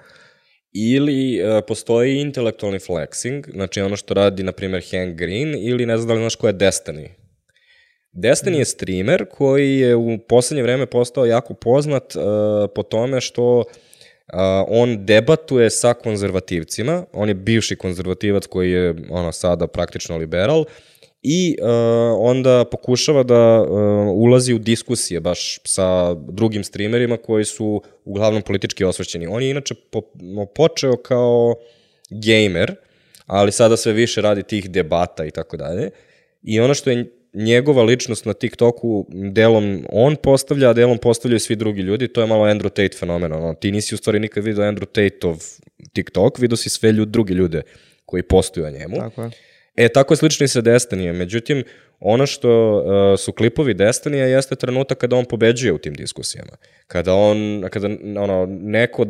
Ili 0.73 1.37
e, 1.37 1.61
postoji 1.67 2.21
intelektualni 2.21 2.79
flexing, 2.79 3.51
znači 3.51 3.81
ono 3.81 3.95
što 3.95 4.13
radi, 4.13 4.43
na 4.43 4.51
primjer, 4.51 4.83
Hank 4.91 5.15
Green, 5.15 5.55
ili 5.59 5.85
ne 5.85 5.97
znam 5.97 6.07
da 6.07 6.13
li 6.13 6.19
znaš 6.19 6.35
ko 6.35 6.47
je 6.47 6.53
Destiny. 6.53 7.07
Destiny 8.13 8.57
je 8.57 8.65
streamer 8.65 9.25
koji 9.29 9.77
je 9.77 9.95
u 9.95 10.17
poslednje 10.29 10.63
vreme 10.63 10.85
postao 10.85 11.25
jako 11.25 11.53
poznat 11.53 12.15
uh, 12.15 12.21
po 12.75 12.83
tome 12.83 13.21
što 13.21 13.57
uh, 13.57 13.63
on 14.67 15.05
debatuje 15.05 15.69
sa 15.69 15.93
konzervativcima, 15.93 17.05
on 17.13 17.27
je 17.27 17.33
bivši 17.35 17.75
konzervativac 17.75 18.45
koji 18.45 18.71
je 18.71 18.95
ono 19.09 19.31
sada 19.31 19.67
praktično 19.67 20.17
liberal 20.17 20.65
i 21.23 21.57
uh, 21.61 21.67
onda 22.19 22.65
pokušava 22.71 23.23
da 23.23 23.61
uh, 23.61 23.67
ulazi 24.13 24.53
u 24.53 24.59
diskusije 24.59 25.19
baš 25.19 25.59
sa 25.63 26.13
drugim 26.13 26.63
streamerima 26.63 27.17
koji 27.17 27.45
su 27.45 27.81
uglavnom 28.05 28.41
politički 28.41 28.83
osvrćeni. 28.83 29.27
On 29.27 29.43
je 29.43 29.49
inače 29.49 29.73
po, 29.91 30.01
počeo 30.55 30.97
kao 30.97 31.55
gamer, 32.09 32.75
ali 33.25 33.51
sada 33.51 33.77
sve 33.77 33.93
više 33.93 34.21
radi 34.21 34.43
tih 34.43 34.71
debata 34.71 35.25
i 35.25 35.31
tako 35.31 35.57
dalje. 35.57 35.89
I 36.43 36.59
ono 36.59 36.73
što 36.73 36.89
je 36.89 37.11
njegova 37.33 37.83
ličnost 37.83 38.25
na 38.25 38.33
TikToku 38.33 39.05
delom 39.09 39.85
on 39.89 40.15
postavlja, 40.15 40.69
a 40.69 40.73
delom 40.73 40.97
postavljaju 40.97 41.39
svi 41.39 41.55
drugi 41.55 41.81
ljudi, 41.81 42.07
to 42.07 42.21
je 42.21 42.27
malo 42.27 42.45
Andrew 42.45 42.69
Tate 42.69 42.97
fenomen. 42.97 43.33
Ono. 43.33 43.53
Ti 43.53 43.71
nisi 43.71 43.95
u 43.95 43.97
stvari 43.97 44.19
nikad 44.19 44.43
vidio 44.43 44.63
Andrew 44.63 44.85
Tateov 44.85 45.37
TikTok, 45.93 46.39
vidio 46.39 46.57
si 46.57 46.69
sve 46.69 46.91
ljud, 46.91 47.07
drugi 47.07 47.33
ljude 47.33 47.61
koji 48.05 48.23
postuju 48.23 48.65
o 48.65 48.69
njemu. 48.69 48.95
Tako 48.97 49.23
je. 49.23 49.50
E, 49.75 49.89
tako 49.89 50.13
je 50.13 50.17
slično 50.17 50.43
i 50.43 50.47
sa 50.47 50.61
Destinijom. 50.61 51.17
Međutim, 51.17 51.63
ono 51.99 52.25
što 52.25 52.77
uh, 52.77 53.19
su 53.19 53.31
klipovi 53.31 53.73
Destinija 53.73 54.25
jeste 54.25 54.55
trenutak 54.55 54.97
kada 54.97 55.15
on 55.15 55.25
pobeđuje 55.25 55.73
u 55.73 55.77
tim 55.77 55.93
diskusijama. 55.93 56.51
Kada 56.87 57.13
on, 57.13 57.65
kada 57.69 57.87
ono, 58.21 58.45
neko, 58.49 59.05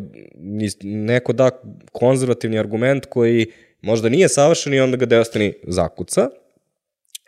neko 0.84 1.34
da 1.34 1.49
konzervativni 1.91 2.59
argument 2.59 3.05
koji 3.05 3.47
možda 3.82 4.09
nije 4.09 4.30
savršen 4.30 4.74
i 4.74 4.80
onda 4.80 4.97
ga 4.97 5.05
Destiny 5.05 5.53
zakuca. 5.68 6.30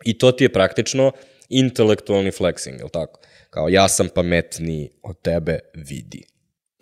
I 0.06 0.18
to 0.18 0.32
ti 0.32 0.44
je 0.44 0.50
praktično 0.50 1.12
intelektualni 1.50 2.32
flexing, 2.32 2.78
je 2.78 2.84
li 2.84 2.90
tako? 2.90 3.20
Kao 3.50 3.70
ja 3.70 3.88
sam 3.88 4.10
pametniji 4.16 4.90
od 5.04 5.22
tebe, 5.22 5.60
vidi. 5.74 6.33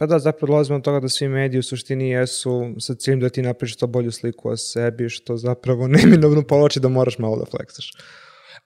Pa 0.02 0.06
da, 0.08 0.20
zapravo 0.20 0.47
dolazimo 0.47 0.78
od 0.78 0.84
toga 0.84 0.99
da 0.99 1.10
svi 1.10 1.28
mediji 1.28 1.60
u 1.60 1.64
suštini 1.64 2.10
jesu 2.10 2.74
sa 2.80 2.95
ciljem 2.95 3.20
da 3.20 3.30
ti 3.30 3.41
napišeš 3.41 3.76
što 3.76 3.88
bolju 3.88 4.12
sliku 4.12 4.49
o 4.49 4.58
sebi, 4.58 5.10
što 5.10 5.38
zapravo 5.38 5.88
neminovno 5.97 6.41
povlači 6.43 6.80
da 6.80 6.88
moraš 6.88 7.18
malo 7.18 7.38
da 7.38 7.45
fleksaš. 7.45 7.91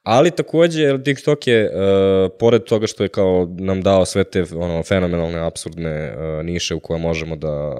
Ali 0.04 0.32
takođe 0.32 1.04
TikTok 1.04 1.48
je, 1.48 1.66
uh, 1.66 2.32
pored 2.40 2.64
toga 2.64 2.88
što 2.88 3.04
je 3.04 3.10
kao 3.10 3.48
nam 3.60 3.82
dao 3.82 4.06
sve 4.06 4.24
te 4.24 4.46
ono, 4.56 4.84
fenomenalne, 4.84 5.40
absurdne 5.40 6.16
uh, 6.16 6.46
niše 6.46 6.76
u 6.76 6.80
koje 6.80 7.00
možemo 7.00 7.36
da 7.36 7.68
uh, 7.68 7.76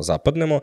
zapadnemo, 0.00 0.60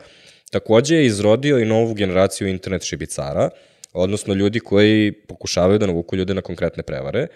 takođe 0.52 0.96
je 0.96 1.06
izrodio 1.06 1.60
i 1.60 1.66
novu 1.66 1.94
generaciju 1.94 2.48
internet 2.48 2.84
šibicara, 2.84 3.50
odnosno 3.94 4.34
ljudi 4.34 4.60
koji 4.60 5.12
pokušavaju 5.12 5.80
da 5.80 5.88
navuku 5.88 6.16
ljude 6.16 6.34
na 6.34 6.42
konkretne 6.42 6.84
prevare. 6.84 7.28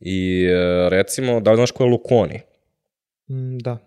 I 0.00 0.46
uh, 0.46 0.88
recimo, 0.88 1.40
da 1.40 1.50
li 1.50 1.56
znaš 1.56 1.70
ko 1.70 1.84
je 1.84 1.90
Lukoni? 1.90 2.40
Mm, 3.30 3.58
da. 3.58 3.78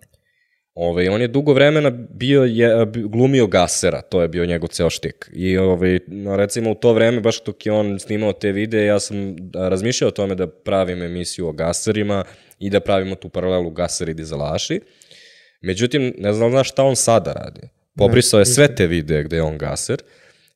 Ove, 0.76 1.10
on 1.10 1.22
je 1.22 1.28
dugo 1.28 1.54
vremena 1.54 1.90
bio 1.90 2.44
je, 2.44 2.86
glumio 2.96 3.48
gasera, 3.48 4.02
to 4.02 4.22
je 4.22 4.28
bio 4.28 4.46
njegov 4.46 4.68
ceo 4.68 4.90
štik. 4.90 5.30
I 5.34 5.58
ove, 5.58 6.00
recimo 6.38 6.72
u 6.72 6.76
to 6.76 6.94
vreme, 6.94 7.20
baš 7.20 7.44
dok 7.44 7.66
je 7.66 7.72
on 7.72 8.00
snimao 8.00 8.34
te 8.34 8.52
videe, 8.52 8.86
ja 8.86 9.00
sam 9.00 9.36
razmišljao 9.54 10.08
o 10.08 10.12
tome 10.12 10.36
da 10.36 10.48
pravim 10.48 11.02
emisiju 11.02 11.48
o 11.48 11.52
gaserima 11.52 12.24
i 12.60 12.70
da 12.70 12.80
pravimo 12.80 13.16
tu 13.16 13.30
paralelu 13.30 13.70
gaseri 13.70 14.14
dizelaši. 14.14 14.80
Međutim, 15.62 16.14
ne 16.18 16.34
znam 16.34 16.52
znaš 16.52 16.70
šta 16.70 16.84
on 16.84 16.96
sada 16.96 17.34
radi. 17.34 17.62
Pobrisao 17.98 18.40
je 18.40 18.46
sve 18.46 18.76
te 18.76 18.88
videe 18.88 19.24
gde 19.24 19.36
je 19.36 19.42
on 19.42 19.58
gaser 19.58 20.02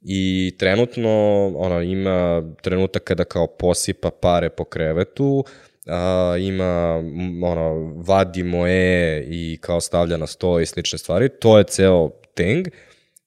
i 0.02 0.56
trenutno 0.58 1.12
ono, 1.58 1.82
ima 1.82 2.44
trenutak 2.62 3.04
kada 3.04 3.24
kao 3.24 3.48
posipa 3.48 4.10
pare 4.12 4.50
po 4.50 4.64
krevetu, 4.64 5.46
a, 5.86 6.36
ima, 6.40 7.04
ono, 7.44 7.94
vadi 7.96 8.44
moje 8.44 9.26
i 9.30 9.58
kao 9.62 9.82
stavlja 9.82 10.18
na 10.18 10.28
sto 10.28 10.60
i 10.60 10.66
slične 10.66 10.98
stvari. 10.98 11.30
To 11.40 11.58
je 11.58 11.64
ceo 11.64 12.10
thing. 12.34 12.68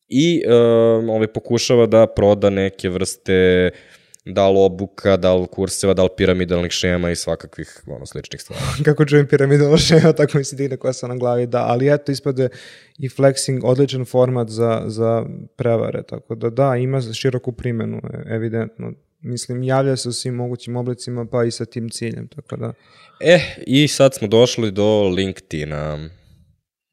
I 0.09 0.43
um, 0.47 1.11
ovaj, 1.11 1.27
pokušava 1.27 1.87
da 1.87 2.07
proda 2.07 2.51
neke 2.51 2.89
vrste 2.89 3.71
da 4.29 4.49
li 4.49 4.59
obuka, 4.59 5.17
da 5.17 5.35
li 5.35 5.47
kurseva, 5.47 5.95
da 5.95 6.03
li 6.03 6.09
piramidalnih 6.17 6.71
šema 6.71 7.11
i 7.11 7.17
svakakvih 7.17 7.83
ono, 7.87 8.07
sličnih 8.07 8.41
stvari. 8.41 8.63
kako 8.85 9.05
čujem 9.05 9.27
piramidalno 9.27 9.79
šema, 9.79 10.13
tako 10.13 10.39
mi 10.39 10.45
se 10.45 10.57
digne 10.57 10.77
kosa 10.77 11.07
na 11.07 11.17
glavi, 11.17 11.47
da, 11.47 11.67
ali 11.67 11.95
eto, 11.95 12.13
ispade 12.13 12.49
i 12.99 13.09
flexing 13.09 13.61
odličan 13.65 14.05
format 14.05 14.49
za, 14.49 14.83
za 14.87 15.27
prevare, 15.57 16.03
tako 16.03 16.35
da 16.35 16.51
da, 16.51 16.77
ima 16.77 17.01
široku 17.01 17.53
primenu, 17.53 17.97
e, 17.97 18.35
evidentno. 18.35 18.93
Mislim, 19.21 19.63
javlja 19.63 19.97
se 19.97 20.09
u 20.09 20.13
svim 20.13 20.35
mogućim 20.35 20.77
oblicima, 20.77 21.27
pa 21.27 21.45
i 21.45 21.51
sa 21.51 21.65
tim 21.65 21.91
ciljem, 21.91 22.29
tako 22.29 22.57
da, 22.57 22.73
E, 23.21 23.41
i 23.67 23.89
sad 23.89 24.15
smo 24.15 24.29
došli 24.29 24.71
do 24.71 25.09
LinkedIna. 25.09 26.09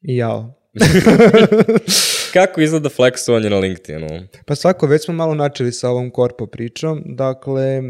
jao. 0.00 0.52
Kako 2.32 2.60
izgleda 2.60 2.88
flexovanje 2.88 3.50
na 3.50 3.58
LinkedInu? 3.58 4.08
Pa 4.44 4.54
svako, 4.54 4.86
već 4.86 5.04
smo 5.04 5.14
malo 5.14 5.34
načeli 5.34 5.72
sa 5.72 5.90
ovom 5.90 6.10
korpo 6.10 6.46
pričom, 6.46 7.02
dakle, 7.04 7.64
e, 7.64 7.82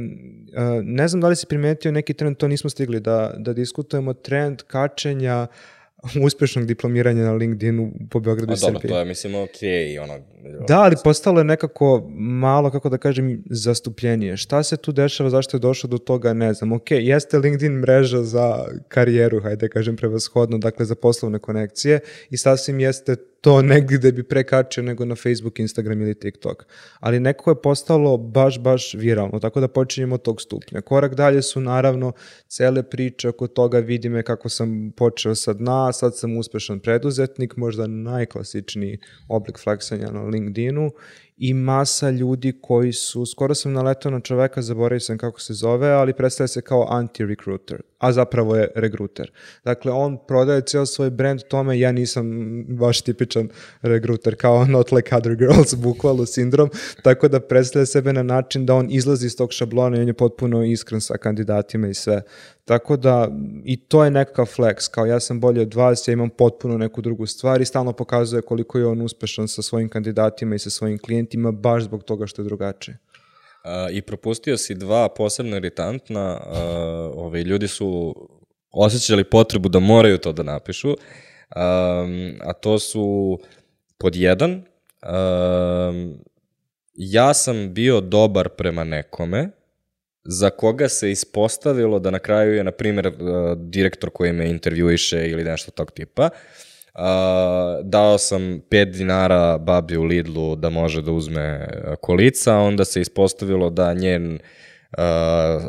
ne 0.83 1.09
znam 1.09 1.21
da 1.21 1.29
li 1.29 1.37
si 1.37 1.47
primetio 1.47 1.93
neki 1.93 2.15
trend, 2.15 2.37
to 2.37 2.49
nismo 2.49 2.71
stigli 2.71 3.01
da, 3.01 3.35
da 3.39 3.53
diskutujemo, 3.53 4.15
trend 4.15 4.63
kačenja 4.63 5.47
uspešnog 6.27 6.67
diplomiranja 6.67 7.25
na 7.25 7.33
LinkedInu 7.33 7.93
po 8.11 8.21
Beogradu 8.21 8.53
i 8.53 8.57
dobro, 8.57 8.79
Srbiji. 8.81 8.91
to 8.91 8.99
je, 8.99 9.05
mislim, 9.05 9.35
okej, 9.35 9.99
ono... 9.99 10.19
Da, 10.69 10.81
ali 10.81 10.97
postalo 11.05 11.41
je 11.41 11.45
nekako 11.45 12.09
malo, 12.19 12.71
kako 12.71 12.89
da 12.89 12.99
kažem, 12.99 13.43
zastupljenije. 13.51 14.37
Šta 14.37 14.63
se 14.63 14.77
tu 14.77 14.93
dešava, 14.93 15.31
zašto 15.31 15.57
je 15.57 15.61
došlo 15.61 15.89
do 15.89 15.99
toga, 15.99 16.33
ne 16.33 16.55
znam. 16.55 16.73
Ok, 16.73 16.91
jeste 16.91 17.39
LinkedIn 17.39 17.73
mreža 17.73 18.23
za 18.23 18.65
karijeru, 18.89 19.41
hajde 19.41 19.67
da 19.67 19.69
kažem 19.69 19.97
prevashodno, 19.97 20.59
dakle 20.59 20.85
za 20.85 20.95
poslovne 20.95 21.39
konekcije 21.39 22.01
i 22.31 22.37
sasvim 22.37 22.81
jeste 22.81 23.17
to 23.41 23.63
negdje 23.63 23.99
gde 23.99 24.13
bi 24.13 24.23
prekačio 24.23 24.83
nego 24.83 25.05
na 25.05 25.15
Facebook, 25.15 25.59
Instagram 25.59 26.03
ili 26.03 26.15
TikTok. 26.15 26.67
Ali 27.01 27.21
nekako 27.21 27.51
je 27.51 27.63
postalo 27.63 28.17
baš, 28.17 28.59
baš 28.61 28.95
viralno, 28.95 29.39
tako 29.39 29.61
da 29.61 29.69
počinjemo 29.69 30.15
od 30.15 30.23
tog 30.23 30.41
stupnja. 30.41 30.81
Korak 30.81 31.15
dalje 31.15 31.43
su 31.43 31.61
naravno 31.61 32.13
cele 32.49 32.83
priče 32.83 33.29
oko 33.29 33.47
toga, 33.47 33.79
vidi 33.79 34.09
me 34.09 34.23
kako 34.23 34.49
sam 34.49 34.93
počeo 34.97 35.35
sa 35.35 35.53
dna, 35.53 35.93
sad 35.93 36.17
sam 36.17 36.37
uspešan 36.37 36.81
preduzetnik, 36.81 37.57
možda 37.57 37.87
najklasičniji 37.87 38.99
oblik 39.29 39.59
fleksanja 39.59 40.11
na 40.11 40.23
LinkedInu 40.23 40.91
i 41.37 41.55
masa 41.55 42.11
ljudi 42.11 42.59
koji 42.63 42.93
su, 42.93 43.27
skoro 43.27 43.55
sam 43.55 43.73
naletao 43.73 44.13
na 44.13 44.21
čoveka, 44.21 44.63
zaboravio 44.63 45.01
sam 45.01 45.19
kako 45.19 45.41
se 45.41 45.55
zove, 45.55 45.91
ali 45.91 46.13
predstavlja 46.13 46.49
se 46.49 46.63
kao 46.63 46.87
anti-recruiter, 46.91 47.81
a 47.99 48.13
zapravo 48.13 48.57
je 48.57 48.69
regruter. 48.75 49.33
Dakle, 49.65 49.93
on 49.93 50.19
prodaje 50.29 50.61
cijel 50.61 50.87
svoj 50.87 51.11
brand 51.11 51.41
tome, 51.49 51.79
ja 51.79 51.93
nisam 51.93 52.27
baš 52.69 53.01
tipičan 53.01 53.49
regruter, 53.83 54.37
kao 54.37 54.65
not 54.65 54.93
like 54.93 55.17
other 55.17 55.35
girls, 55.35 55.75
bukvalno 55.85 56.27
sindrom, 56.27 56.71
tako 57.03 57.29
da 57.29 57.41
predstavlja 57.41 57.87
sebe 57.87 58.13
na 58.13 58.23
način 58.23 58.67
da 58.67 58.75
on 58.75 58.91
izlazi 58.91 59.27
iz 59.27 59.37
tog 59.37 59.53
šablona 59.53 59.97
i 59.97 60.01
on 60.01 60.09
je 60.09 60.15
potpuno 60.15 60.65
iskren 60.65 61.01
sa 61.01 61.17
kandidatima 61.17 61.89
i 61.89 61.95
sve. 61.95 62.23
Tako 62.67 62.97
da, 62.97 63.29
i 63.65 63.77
to 63.77 64.05
je 64.05 64.11
nekakav 64.11 64.47
flex, 64.47 64.91
kao 64.91 65.07
ja 65.07 65.21
sam 65.21 65.41
bolji 65.41 65.61
od 65.61 65.75
vas, 65.75 66.09
ja 66.09 66.13
imam 66.13 66.31
potpuno 66.31 66.79
neku 66.79 67.01
drugu 67.01 67.27
stvar 67.27 67.61
i 67.61 67.65
stalno 67.65 67.93
pokazuje 67.93 68.43
koliko 68.43 68.79
je 68.79 68.87
on 68.87 69.03
uspešan 69.03 69.49
sa 69.49 69.63
svojim 69.63 69.89
kandidatima 69.89 70.55
i 70.55 70.59
sa 70.59 70.71
svojim 70.71 70.99
klijentima, 70.99 71.53
baš 71.53 71.83
zbog 71.83 72.03
toga 72.03 72.27
što 72.27 72.43
je 72.43 72.47
drugačije. 72.47 72.99
I 73.93 74.03
propustio 74.03 74.57
si 74.57 74.75
dva 74.75 75.09
posebno 75.09 75.57
iritantna, 75.57 76.41
a, 76.47 77.11
ovaj, 77.15 77.43
ljudi 77.43 77.69
su 77.69 78.15
osjećali 78.71 79.25
potrebu 79.25 79.69
da 79.69 79.79
moraju 79.79 80.19
to 80.19 80.33
da 80.33 80.43
napišu, 80.43 80.97
a, 81.51 82.07
a 82.41 82.53
to 82.53 82.79
su 82.79 83.39
pod 83.99 84.17
jedan, 84.17 84.63
a, 85.03 86.09
ja 86.95 87.35
sam 87.35 87.75
bio 87.75 88.01
dobar 88.01 88.49
prema 88.49 88.85
nekome, 88.85 89.51
za 90.29 90.51
koga 90.51 90.89
se 90.89 91.11
ispostavilo 91.11 91.99
da 91.99 92.11
na 92.11 92.19
kraju 92.19 92.55
je, 92.55 92.65
na 92.65 92.71
primjer, 92.73 93.13
direktor 93.57 94.11
koji 94.11 94.33
me 94.33 94.51
intervjuiše 94.51 95.29
ili 95.29 95.45
nešto 95.45 95.71
tog 95.71 95.91
tipa, 95.91 96.31
Uh, 96.99 97.03
dao 97.83 98.19
sam 98.19 98.43
5 98.71 98.85
dinara 98.85 99.59
babi 99.59 99.97
u 99.97 100.03
Lidlu 100.03 100.57
da 100.57 100.69
može 100.69 101.03
da 101.03 101.13
uzme 101.13 101.69
uh, 101.69 101.95
kolica, 102.01 102.59
onda 102.59 102.85
se 102.85 103.01
ispostavilo 103.01 103.71
da 103.71 103.95
njen 103.95 104.33
uh, 104.33 104.99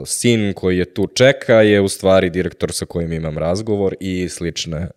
sin 0.06 0.54
koji 0.54 0.78
je 0.78 0.94
tu 0.94 1.08
čeka 1.08 1.54
je 1.54 1.82
u 1.82 1.88
stvari 1.88 2.30
direktor 2.30 2.72
sa 2.72 2.86
kojim 2.86 3.14
imam 3.14 3.38
razgovor 3.38 3.96
i 4.00 4.30
slične 4.30 4.88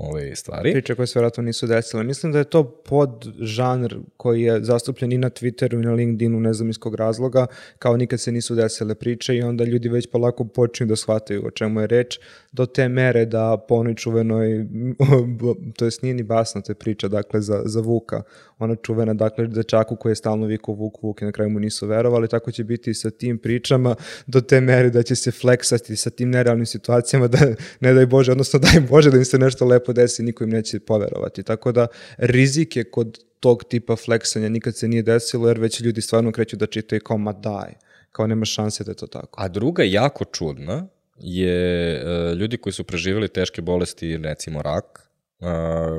ove 0.00 0.36
stvari. 0.36 0.72
Priče 0.72 0.94
koje 0.94 1.06
se 1.06 1.18
vjerojatno 1.18 1.42
nisu 1.42 1.66
desile. 1.66 2.04
Mislim 2.04 2.32
da 2.32 2.38
je 2.38 2.44
to 2.44 2.64
pod 2.64 3.32
žanr 3.40 3.96
koji 4.16 4.42
je 4.42 4.64
zastupljen 4.64 5.12
i 5.12 5.18
na 5.18 5.30
Twitteru 5.30 5.74
i 5.74 5.86
na 5.86 5.92
LinkedInu, 5.92 6.40
ne 6.40 6.52
znam 6.52 6.70
iz 6.70 6.78
kog 6.78 6.94
razloga, 6.94 7.46
kao 7.78 7.96
nikad 7.96 8.20
se 8.20 8.32
nisu 8.32 8.54
desile 8.54 8.94
priče 8.94 9.36
i 9.36 9.42
onda 9.42 9.64
ljudi 9.64 9.88
već 9.88 10.10
polako 10.10 10.44
počinju 10.44 10.88
da 10.88 10.96
shvataju 10.96 11.46
o 11.46 11.50
čemu 11.50 11.80
je 11.80 11.86
reč, 11.86 12.18
do 12.52 12.66
te 12.66 12.88
mere 12.88 13.24
da 13.24 13.64
po 13.68 13.74
onoj 13.74 13.94
čuvenoj, 13.94 14.66
to 15.76 15.84
jest 15.84 16.02
nije 16.02 16.14
ni 16.14 16.22
basna 16.22 16.60
te 16.60 16.74
priča, 16.74 17.08
dakle 17.08 17.40
za, 17.40 17.62
za 17.64 17.80
Vuka, 17.80 18.22
ona 18.58 18.76
čuvena, 18.76 19.14
dakle 19.14 19.46
dečaku 19.46 19.96
koji 19.96 20.12
je 20.12 20.16
stalno 20.16 20.46
vikao 20.46 20.74
Vuk, 20.74 21.02
Vuk 21.02 21.22
i 21.22 21.24
na 21.24 21.32
kraju 21.32 21.50
mu 21.50 21.60
nisu 21.60 21.86
verovali, 21.86 22.28
tako 22.28 22.52
će 22.52 22.64
biti 22.64 22.90
i 22.90 22.94
sa 22.94 23.10
tim 23.10 23.38
pričama 23.38 23.94
do 24.26 24.40
te 24.40 24.60
mere 24.60 24.90
da 24.90 25.02
će 25.02 25.14
se 25.14 25.30
fleksati 25.30 25.96
sa 25.96 26.10
tim 26.10 26.30
nerealnim 26.30 26.66
situacijama 26.66 27.28
da 27.28 27.38
ne 27.80 27.94
daj 27.94 28.06
Bože, 28.06 28.32
odnosno 28.32 28.58
daj 28.58 28.80
Bože 28.80 29.10
da 29.10 29.16
im 29.16 29.24
se 29.24 29.38
nešto 29.38 29.64
lepo 29.64 29.92
desi, 29.92 30.22
niko 30.22 30.44
im 30.44 30.50
neće 30.50 30.80
poverovati. 30.80 31.42
Tako 31.42 31.72
da 31.72 31.86
rizik 32.16 32.76
je 32.76 32.90
kod 32.90 33.18
tog 33.40 33.64
tipa 33.64 33.96
fleksanja 33.96 34.48
nikad 34.48 34.76
se 34.76 34.88
nije 34.88 35.02
desilo 35.02 35.48
jer 35.48 35.58
već 35.58 35.80
ljudi 35.80 36.00
stvarno 36.00 36.32
kreću 36.32 36.56
da 36.56 36.66
čitaju 36.66 37.00
kao 37.04 37.18
ma 37.18 37.32
daj, 37.32 37.72
kao 38.12 38.26
nema 38.26 38.44
šanse 38.44 38.84
da 38.84 38.90
je 38.90 38.96
to 38.96 39.06
tako. 39.06 39.42
A 39.42 39.48
druga 39.48 39.82
jako 39.82 40.24
čudna 40.24 40.88
je 41.20 42.02
uh, 42.02 42.38
ljudi 42.38 42.56
koji 42.56 42.72
su 42.72 42.84
preživjeli 42.84 43.28
teške 43.28 43.62
bolesti, 43.62 44.16
recimo 44.16 44.62
rak, 44.62 45.10
uh, 45.40 45.48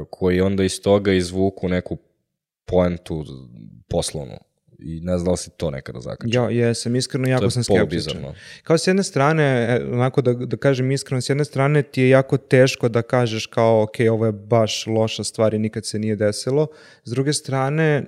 koji 0.09 0.41
onda 0.41 0.63
iz 0.63 0.81
toga 0.81 1.13
izvuku 1.13 1.69
neku 1.69 1.97
poentu 2.65 3.25
poslovnu. 3.87 4.37
I 4.81 4.99
ne 5.01 5.17
znam 5.17 5.33
da 5.33 5.37
si 5.37 5.49
to 5.57 5.71
nekada 5.71 5.99
zakačio. 5.99 6.41
Ja, 6.41 6.49
jesam, 6.49 6.95
iskreno 6.95 7.27
jako 7.27 7.49
sam 7.49 7.63
skeptičan. 7.63 7.77
polubizarno. 7.77 8.33
Kao 8.63 8.77
s 8.77 8.87
jedne 8.87 9.03
strane, 9.03 9.43
e, 9.43 9.85
onako 9.93 10.21
da, 10.21 10.33
da 10.33 10.57
kažem 10.57 10.91
iskreno, 10.91 11.21
s 11.21 11.29
jedne 11.29 11.45
strane 11.45 11.81
ti 11.81 12.01
je 12.01 12.09
jako 12.09 12.37
teško 12.37 12.89
da 12.89 13.01
kažeš 13.01 13.45
kao, 13.45 13.83
ok, 13.83 13.95
ovo 14.11 14.25
je 14.25 14.31
baš 14.31 14.87
loša 14.87 15.23
stvar 15.23 15.53
i 15.53 15.59
nikad 15.59 15.85
se 15.85 15.99
nije 15.99 16.15
desilo. 16.15 16.67
S 17.03 17.11
druge 17.11 17.33
strane, 17.33 18.03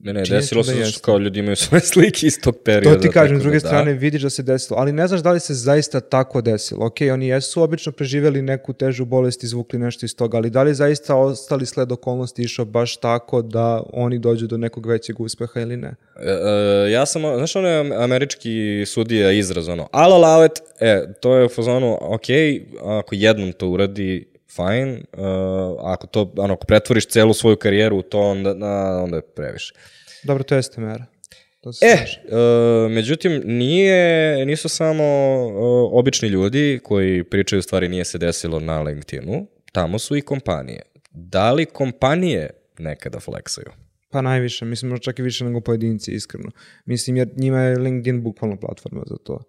Ne, 0.00 0.12
ne, 0.12 0.22
desilo 0.22 0.62
da 0.62 0.72
se 0.72 0.78
jeste. 0.78 0.92
što 0.92 1.00
kao 1.00 1.18
ljudi 1.18 1.38
imaju 1.40 1.56
svoje 1.66 1.80
slike 1.80 2.26
iz 2.26 2.40
tog 2.40 2.56
perioda. 2.64 2.96
To 2.96 3.02
ti 3.02 3.08
kažem, 3.08 3.38
s 3.38 3.42
druge 3.42 3.58
da 3.58 3.62
da. 3.62 3.68
strane 3.68 3.92
vidiš 3.92 4.22
da 4.22 4.30
se 4.30 4.42
desilo, 4.42 4.78
ali 4.78 4.92
ne 4.92 5.08
znaš 5.08 5.20
da 5.20 5.32
li 5.32 5.40
se 5.40 5.54
zaista 5.54 6.00
tako 6.00 6.40
desilo. 6.40 6.86
Ok, 6.86 6.96
oni 7.12 7.26
jesu 7.28 7.62
obično 7.62 7.92
preživjeli 7.92 8.42
neku 8.42 8.72
težu 8.72 9.04
bolest 9.04 9.44
izvukli 9.44 9.78
nešto 9.78 10.06
iz 10.06 10.16
toga, 10.16 10.36
ali 10.36 10.50
da 10.50 10.62
li 10.62 10.74
zaista 10.74 11.14
ostali 11.16 11.66
sled 11.66 11.92
okolnosti 11.92 12.42
išao 12.42 12.64
baš 12.64 12.96
tako 12.96 13.42
da 13.42 13.82
oni 13.92 14.18
dođu 14.18 14.46
do 14.46 14.56
nekog 14.56 14.86
većeg 14.86 15.20
uspeha 15.20 15.60
ili 15.60 15.76
ne? 15.76 15.94
E, 16.20 16.30
e, 16.30 16.90
ja 16.90 17.06
sam, 17.06 17.22
znaš 17.22 17.56
ono 17.56 17.68
je 17.68 17.96
američki 17.96 18.84
sudija 18.86 19.32
izraz, 19.32 19.68
ono, 19.68 19.88
I'll 19.92 20.12
allow 20.12 20.46
it, 20.46 20.62
e, 20.80 21.12
to 21.20 21.36
je 21.36 21.44
u 21.44 21.48
fazonu, 21.48 21.98
ok, 22.00 22.26
ako 22.82 23.14
jednom 23.14 23.52
to 23.52 23.68
uradi, 23.68 24.36
fine, 24.56 25.00
uh, 25.12 25.76
ako 25.82 26.06
to, 26.06 26.32
ono, 26.36 26.54
ako 26.54 26.66
pretvoriš 26.66 27.06
celu 27.06 27.34
svoju 27.34 27.56
karijeru 27.56 27.96
u 27.98 28.02
to, 28.02 28.20
onda, 28.20 28.54
na, 28.54 29.02
onda 29.02 29.16
je 29.16 29.22
previše. 29.22 29.74
Dobro, 30.22 30.44
to 30.44 30.54
jeste 30.54 30.80
mera. 30.80 31.06
To 31.60 31.72
se 31.72 31.86
E, 31.86 31.94
uh, 31.94 32.90
međutim, 32.90 33.42
nije, 33.44 34.46
nisu 34.46 34.68
samo 34.68 35.04
uh, 35.46 35.90
obični 35.92 36.28
ljudi 36.28 36.80
koji 36.82 37.24
pričaju 37.24 37.62
stvari 37.62 37.88
nije 37.88 38.04
se 38.04 38.18
desilo 38.18 38.60
na 38.60 38.82
LinkedInu, 38.82 39.46
tamo 39.72 39.98
su 39.98 40.16
i 40.16 40.22
kompanije. 40.22 40.82
Da 41.10 41.52
li 41.52 41.66
kompanije 41.66 42.50
nekada 42.78 43.20
fleksaju? 43.20 43.70
Pa 44.16 44.22
najviše, 44.22 44.64
mislim 44.64 44.90
možda 44.90 45.02
čak 45.04 45.18
i 45.18 45.22
više 45.22 45.44
nego 45.44 45.60
pojedinci, 45.60 46.12
iskreno. 46.12 46.50
Mislim, 46.84 47.16
jer 47.16 47.28
njima 47.36 47.60
je 47.60 47.78
LinkedIn 47.78 48.22
bukvalno 48.22 48.56
platforma 48.56 49.02
za 49.06 49.16
to. 49.16 49.42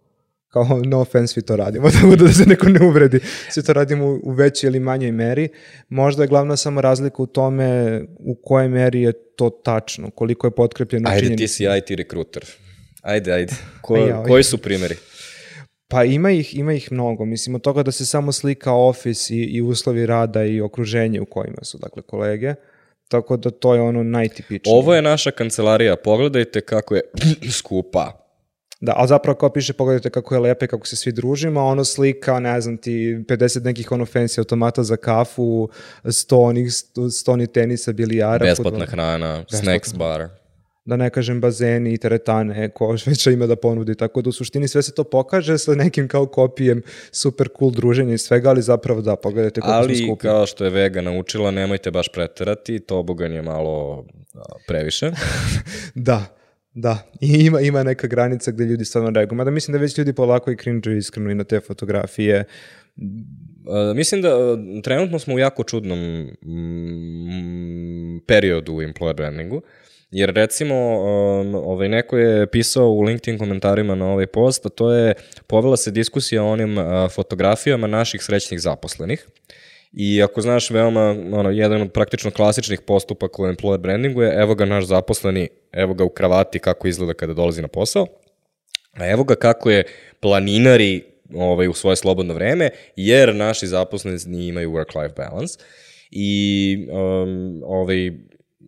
Kao, 0.47 0.81
no 0.85 0.99
offense, 0.99 1.33
svi 1.33 1.41
to 1.41 1.55
radimo, 1.55 1.89
tako 2.01 2.15
da 2.15 2.33
se 2.33 2.45
neko 2.45 2.69
ne 2.69 2.85
uvredi. 2.85 3.19
Svi 3.49 3.63
to 3.63 3.73
radimo 3.73 4.19
u- 4.23 4.31
većoj 4.31 4.67
ili 4.67 4.79
manjoj 4.79 5.11
meri. 5.11 5.49
Možda 5.89 6.23
je 6.23 6.27
glavna 6.27 6.57
samo 6.57 6.81
razlika 6.81 7.21
u 7.21 7.25
tome 7.25 8.01
u 8.19 8.35
kojoj 8.43 8.67
meri 8.69 9.01
je 9.01 9.13
to 9.35 9.49
tačno, 9.49 10.11
koliko 10.11 10.47
je 10.47 10.51
potkrepljeno 10.51 11.09
Ajde, 11.09 11.35
ti 11.35 11.47
si 11.47 11.65
IT 11.77 11.89
rekruter. 11.89 12.45
Ajde, 13.01 13.31
ajde. 13.31 13.53
Ko, 13.81 13.97
ja, 13.97 14.23
koji 14.23 14.43
su 14.43 14.57
primjeri? 14.57 14.95
Pa 15.87 16.03
ima 16.03 16.31
ih, 16.31 16.55
ima 16.57 16.73
ih 16.73 16.91
mnogo. 16.91 17.25
Mislim, 17.25 17.55
od 17.55 17.61
toga 17.61 17.83
da 17.83 17.91
se 17.91 18.05
samo 18.05 18.31
slika 18.31 18.73
ofis 18.73 19.29
i, 19.29 19.35
i 19.35 19.61
uslovi 19.61 20.05
rada 20.05 20.43
i 20.43 20.61
okruženje 20.61 21.21
u 21.21 21.25
kojima 21.25 21.63
su, 21.63 21.77
dakle, 21.77 22.01
kolege. 22.01 22.55
Tako 23.07 23.37
da 23.37 23.49
to 23.49 23.75
je 23.75 23.81
ono 23.81 24.03
najtipičnije. 24.03 24.77
Ovo 24.77 24.93
je 24.95 25.01
naša 25.01 25.31
kancelarija, 25.31 25.95
pogledajte 25.95 26.61
kako 26.61 26.95
je 26.95 27.01
skupa. 27.59 28.27
Da, 28.79 28.93
ali 28.95 29.07
zapravo 29.07 29.37
kao 29.37 29.49
piše, 29.49 29.73
pogledajte 29.73 30.09
kako 30.09 30.35
je 30.35 30.39
lepe, 30.39 30.67
kako 30.67 30.87
se 30.87 30.95
svi 30.95 31.11
družimo, 31.11 31.65
ono 31.65 31.85
slika, 31.85 32.39
ne 32.39 32.61
znam 32.61 32.77
ti, 32.77 33.25
50 33.27 33.63
nekih 33.63 33.91
ono 33.91 34.05
fancy 34.05 34.39
automata 34.39 34.83
za 34.83 34.97
kafu, 34.97 35.69
100 36.03 36.35
onih, 36.35 36.67
100 36.67 37.31
onih 37.31 37.49
tenisa, 37.49 37.93
bilijara. 37.93 38.45
Besplatna 38.45 38.69
fudbala. 38.69 38.85
hrana, 38.85 39.45
snacks 39.49 39.93
bar. 39.93 40.27
Da 40.87 40.95
ne 40.95 41.09
kažem 41.09 41.41
bazeni 41.41 41.93
i 41.93 41.97
teretane, 41.97 42.69
ko 42.69 42.95
već 43.05 43.27
ima 43.27 43.47
da 43.47 43.55
ponudi, 43.55 43.95
tako 43.95 44.21
da 44.21 44.29
u 44.29 44.31
suštini 44.31 44.67
sve 44.67 44.81
se 44.81 44.93
to 44.93 45.03
pokaže 45.03 45.57
sa 45.57 45.75
nekim 45.75 46.07
kao 46.07 46.25
kopijem 46.25 46.81
super 47.11 47.47
cool 47.59 47.71
druženja 47.71 48.13
i 48.13 48.17
svega, 48.17 48.49
ali 48.49 48.61
zapravo 48.61 49.01
da, 49.01 49.15
pogledajte 49.15 49.61
koliko 49.61 49.83
smo 49.83 49.89
Ali, 49.89 49.97
skupi. 49.97 50.21
kao 50.21 50.45
što 50.45 50.63
je 50.63 50.69
Vega 50.69 51.01
naučila, 51.01 51.51
nemojte 51.51 51.91
baš 51.91 52.07
preterati, 52.13 52.79
to 52.79 53.03
bogan 53.03 53.33
je 53.33 53.41
malo 53.41 54.05
previše. 54.67 55.11
Da, 55.95 56.25
da. 56.73 57.11
I 57.21 57.45
ima, 57.45 57.61
ima 57.61 57.83
neka 57.83 58.07
granica 58.07 58.51
gde 58.51 58.65
ljudi 58.65 58.85
stvarno 58.85 59.09
reaguju. 59.09 59.37
Mada 59.37 59.51
mislim 59.51 59.73
da 59.73 59.81
već 59.81 59.97
ljudi 59.97 60.13
polako 60.13 60.51
i 60.51 60.57
cringe 60.57 60.97
iskreno 60.97 61.31
i 61.31 61.35
na 61.35 61.43
te 61.43 61.59
fotografije. 61.59 62.43
Uh, 62.97 63.95
mislim 63.95 64.21
da 64.21 64.37
uh, 64.37 64.59
trenutno 64.83 65.19
smo 65.19 65.35
u 65.35 65.39
jako 65.39 65.63
čudnom 65.63 65.99
mm, 66.45 68.19
periodu 68.27 68.73
u 68.73 68.81
employer 68.81 69.15
brandingu, 69.15 69.61
jer 70.11 70.33
recimo 70.33 70.75
um, 70.75 71.55
ovaj, 71.55 71.89
neko 71.89 72.17
je 72.17 72.47
pisao 72.47 72.89
u 72.89 73.01
LinkedIn 73.01 73.39
komentarima 73.39 73.95
na 73.95 74.11
ovaj 74.11 74.27
post, 74.27 74.65
a 74.65 74.69
to 74.69 74.93
je 74.93 75.13
povela 75.47 75.77
se 75.77 75.91
diskusija 75.91 76.43
o 76.43 76.51
onim 76.51 76.77
uh, 76.77 76.83
fotografijama 77.11 77.87
naših 77.87 78.23
srećnih 78.23 78.59
zaposlenih. 78.59 79.27
I 79.93 80.23
ako 80.23 80.41
znaš 80.41 80.69
veoma, 80.69 81.15
ono, 81.31 81.49
jedan 81.49 81.81
od 81.81 81.91
praktično 81.91 82.31
klasičnih 82.31 82.81
postupaka 82.81 83.41
u 83.41 83.45
employer 83.45 83.77
brandingu 83.77 84.21
je 84.21 84.41
evo 84.41 84.55
ga 84.55 84.65
naš 84.65 84.85
zaposleni, 84.85 85.49
evo 85.71 85.93
ga 85.93 86.03
u 86.03 86.09
kravati 86.09 86.59
kako 86.59 86.87
izgleda 86.87 87.13
kada 87.13 87.33
dolazi 87.33 87.61
na 87.61 87.67
posao, 87.67 88.07
a 88.93 89.07
evo 89.07 89.23
ga 89.23 89.35
kako 89.35 89.69
je 89.69 89.83
planinari 90.19 91.03
ovaj, 91.35 91.67
u 91.67 91.73
svoje 91.73 91.95
slobodno 91.95 92.33
vreme, 92.33 92.69
jer 92.95 93.35
naši 93.35 93.67
zaposleni 93.67 94.47
imaju 94.47 94.71
work-life 94.71 95.15
balance. 95.15 95.59
I 96.11 96.87
um, 96.91 97.61
ovaj, 97.65 98.11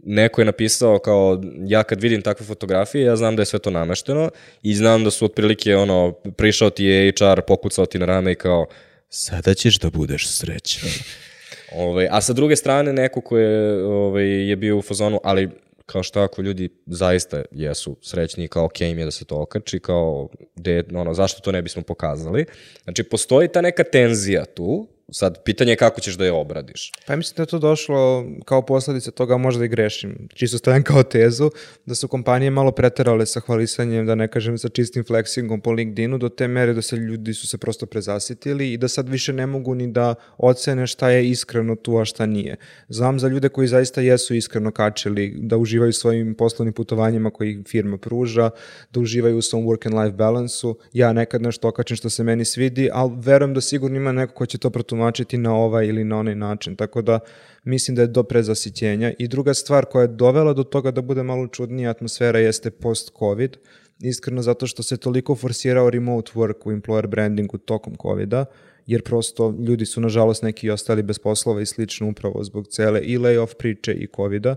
neko 0.03 0.41
je 0.41 0.45
napisao 0.45 0.99
kao, 0.99 1.41
ja 1.67 1.83
kad 1.83 2.01
vidim 2.01 2.21
takve 2.21 2.45
fotografije, 2.45 3.05
ja 3.05 3.15
znam 3.15 3.35
da 3.35 3.41
je 3.41 3.45
sve 3.45 3.59
to 3.59 3.69
namešteno 3.69 4.29
i 4.63 4.75
znam 4.75 5.03
da 5.03 5.11
su 5.11 5.25
otprilike 5.25 5.75
ono, 5.75 6.11
prišao 6.37 6.69
ti 6.69 6.85
je 6.85 7.11
HR, 7.11 7.41
pokucao 7.41 7.85
ti 7.85 7.99
na 7.99 8.05
rame 8.05 8.31
i 8.31 8.35
kao, 8.35 8.65
sada 9.09 9.53
ćeš 9.53 9.79
da 9.79 9.89
budeš 9.89 10.27
srećan. 10.27 10.89
Ovaj, 11.75 12.07
a 12.11 12.21
sa 12.21 12.33
druge 12.33 12.55
strane, 12.55 12.93
neko 12.93 13.21
ko 13.21 13.37
je, 13.37 13.83
ovaj, 13.83 14.49
je 14.49 14.55
bio 14.55 14.77
u 14.77 14.81
fazonu, 14.81 15.19
ali 15.23 15.49
kao 15.85 16.03
šta 16.03 16.23
ako 16.23 16.41
ljudi 16.41 16.69
zaista 16.85 17.43
jesu 17.51 17.97
srećni, 18.01 18.47
kao 18.47 18.65
ok 18.65 18.81
im 18.81 18.99
je 18.99 19.05
da 19.05 19.11
se 19.11 19.25
to 19.25 19.41
okači, 19.41 19.79
kao 19.79 20.29
de, 20.55 20.83
ono, 20.93 21.13
zašto 21.13 21.41
to 21.41 21.51
ne 21.51 21.61
bismo 21.61 21.81
pokazali. 21.81 22.45
Znači, 22.83 23.03
postoji 23.03 23.47
ta 23.47 23.61
neka 23.61 23.83
tenzija 23.83 24.45
tu, 24.45 24.87
sad 25.11 25.43
pitanje 25.43 25.71
je 25.71 25.75
kako 25.75 26.01
ćeš 26.01 26.17
da 26.17 26.25
je 26.25 26.31
obradiš. 26.31 26.91
Pa 27.07 27.15
mislim 27.15 27.35
da 27.35 27.43
je 27.43 27.47
to 27.47 27.59
došlo 27.59 28.25
kao 28.45 28.61
posledica 28.65 29.11
toga, 29.11 29.37
možda 29.37 29.65
i 29.65 29.67
grešim, 29.67 30.27
čisto 30.33 30.57
stavljam 30.57 30.83
kao 30.83 31.03
tezu, 31.03 31.51
da 31.85 31.95
su 31.95 32.07
kompanije 32.07 32.51
malo 32.51 32.71
preterale 32.71 33.25
sa 33.25 33.39
hvalisanjem, 33.39 34.05
da 34.05 34.15
ne 34.15 34.27
kažem 34.27 34.57
sa 34.57 34.69
čistim 34.69 35.03
flexingom 35.03 35.61
po 35.61 35.71
LinkedInu, 35.71 36.17
do 36.17 36.29
te 36.29 36.47
mere 36.47 36.73
da 36.73 36.81
se 36.81 36.95
ljudi 36.95 37.33
su 37.33 37.47
se 37.47 37.57
prosto 37.57 37.85
prezasitili 37.85 38.73
i 38.73 38.77
da 38.77 38.87
sad 38.87 39.09
više 39.09 39.33
ne 39.33 39.45
mogu 39.45 39.75
ni 39.75 39.87
da 39.91 40.15
ocene 40.37 40.87
šta 40.87 41.09
je 41.09 41.29
iskreno 41.29 41.75
tu, 41.75 41.97
a 41.97 42.05
šta 42.05 42.25
nije. 42.25 42.55
Znam 42.89 43.19
za 43.19 43.27
ljude 43.27 43.49
koji 43.49 43.67
zaista 43.67 44.01
jesu 44.01 44.35
iskreno 44.35 44.71
kačili, 44.71 45.33
da 45.37 45.57
uživaju 45.57 45.93
svojim 45.93 46.35
poslovnim 46.35 46.73
putovanjima 46.73 47.29
koji 47.29 47.63
firma 47.67 47.97
pruža, 47.97 48.49
da 48.93 48.99
uživaju 48.99 49.37
u 49.37 49.41
svom 49.41 49.63
work 49.63 49.87
and 49.87 49.95
life 49.99 50.17
balansu. 50.17 50.77
Ja 50.93 51.13
nekad 51.13 51.41
nešto 51.41 51.67
okačim 51.67 51.97
što 51.97 52.09
se 52.09 52.23
meni 52.23 52.45
svidi, 52.45 52.89
ali 52.93 53.11
verujem 53.15 53.53
da 53.53 53.61
sigurno 53.61 53.97
ima 53.97 54.11
neko 54.11 54.33
ko 54.33 54.45
će 54.45 54.57
to 54.57 54.69
protumačiti 54.69 54.98
na 55.31 55.55
ovaj 55.55 55.87
ili 55.87 56.03
na 56.03 56.17
onaj 56.17 56.35
način. 56.35 56.75
Tako 56.75 57.01
da 57.01 57.19
mislim 57.63 57.95
da 57.95 58.01
je 58.01 58.07
do 58.07 58.23
prezasićenja. 58.23 59.13
I 59.19 59.27
druga 59.27 59.53
stvar 59.53 59.85
koja 59.85 60.01
je 60.01 60.07
dovela 60.07 60.53
do 60.53 60.63
toga 60.63 60.91
da 60.91 61.01
bude 61.01 61.23
malo 61.23 61.47
čudnija 61.47 61.89
atmosfera 61.89 62.39
jeste 62.39 62.69
post-covid. 62.71 63.57
Iskreno 63.99 64.41
zato 64.41 64.67
što 64.67 64.83
se 64.83 64.97
toliko 64.97 65.35
forsirao 65.35 65.89
remote 65.89 66.31
work 66.35 66.65
u 66.65 66.71
employer 66.71 67.07
brandingu 67.07 67.57
tokom 67.57 67.95
covida, 68.01 68.45
jer 68.85 69.03
prosto 69.03 69.55
ljudi 69.67 69.85
su 69.85 70.01
nažalost 70.01 70.43
neki 70.43 70.69
ostali 70.69 71.03
bez 71.03 71.19
poslova 71.19 71.61
i 71.61 71.65
slično 71.65 72.09
upravo 72.09 72.43
zbog 72.43 72.67
cele 72.67 73.01
i 73.01 73.17
layoff 73.17 73.55
priče 73.55 73.93
i 73.93 74.07
covida. 74.15 74.55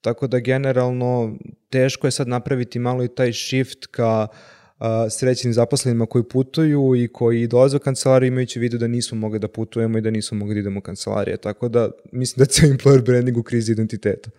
Tako 0.00 0.26
da 0.26 0.38
generalno 0.38 1.36
teško 1.70 2.06
je 2.06 2.10
sad 2.10 2.28
napraviti 2.28 2.78
malo 2.78 3.04
i 3.04 3.08
taj 3.08 3.32
shift 3.32 3.86
ka 3.86 4.06
a, 4.06 4.26
srećnim 5.10 5.52
zaposlenima 5.52 6.06
koji 6.06 6.24
putuju 6.24 6.96
i 6.96 7.08
koji 7.08 7.46
dolaze 7.46 7.76
u 7.76 7.80
kancelariju 7.80 8.28
imajući 8.28 8.58
vidu 8.58 8.78
da 8.78 8.86
nismo 8.86 9.18
mogli 9.18 9.38
da 9.38 9.48
putujemo 9.48 9.98
i 9.98 10.00
da 10.00 10.10
nismo 10.10 10.38
mogli 10.38 10.54
da 10.54 10.60
idemo 10.60 10.78
u 10.78 10.82
kancelarije. 10.82 11.36
Tako 11.36 11.68
da 11.68 11.90
mislim 12.12 12.38
da 12.38 12.44
cijel 12.44 12.72
employer 12.72 13.04
branding 13.04 13.38
u 13.38 13.42
krizi 13.42 13.72
identiteta. 13.72 14.30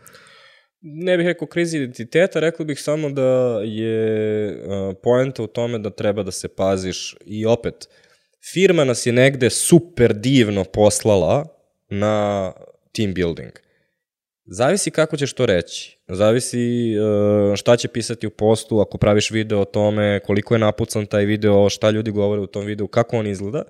Ne 0.81 1.17
bih 1.17 1.25
rekao 1.25 1.47
krizi 1.47 1.77
identiteta, 1.77 2.39
rekao 2.39 2.65
bih 2.65 2.79
samo 2.79 3.09
da 3.09 3.61
je 3.63 4.51
uh, 4.51 4.95
poenta 5.03 5.43
u 5.43 5.47
tome 5.47 5.79
da 5.79 5.89
treba 5.89 6.23
da 6.23 6.31
se 6.31 6.47
paziš 6.47 7.15
i 7.25 7.45
opet, 7.45 7.89
firma 8.53 8.83
nas 8.83 9.05
je 9.05 9.13
negde 9.13 9.49
super 9.49 10.13
divno 10.13 10.63
poslala 10.63 11.45
na 11.89 12.51
team 12.91 13.13
building. 13.13 13.51
Zavisi 14.53 14.91
kako 14.91 15.17
ćeš 15.17 15.33
to 15.33 15.45
reći. 15.45 15.97
Zavisi 16.07 16.93
uh, 16.97 17.55
šta 17.55 17.77
će 17.77 17.87
pisati 17.87 18.27
u 18.27 18.29
postu, 18.29 18.79
ako 18.79 18.97
praviš 18.97 19.31
video 19.31 19.59
o 19.59 19.65
tome, 19.65 20.19
koliko 20.25 20.55
je 20.55 20.59
napucan 20.59 21.05
taj 21.05 21.25
video, 21.25 21.69
šta 21.69 21.89
ljudi 21.89 22.11
govore 22.11 22.41
u 22.41 22.47
tom 22.47 22.65
videu, 22.65 22.87
kako 22.87 23.17
on 23.17 23.27
izgleda. 23.27 23.63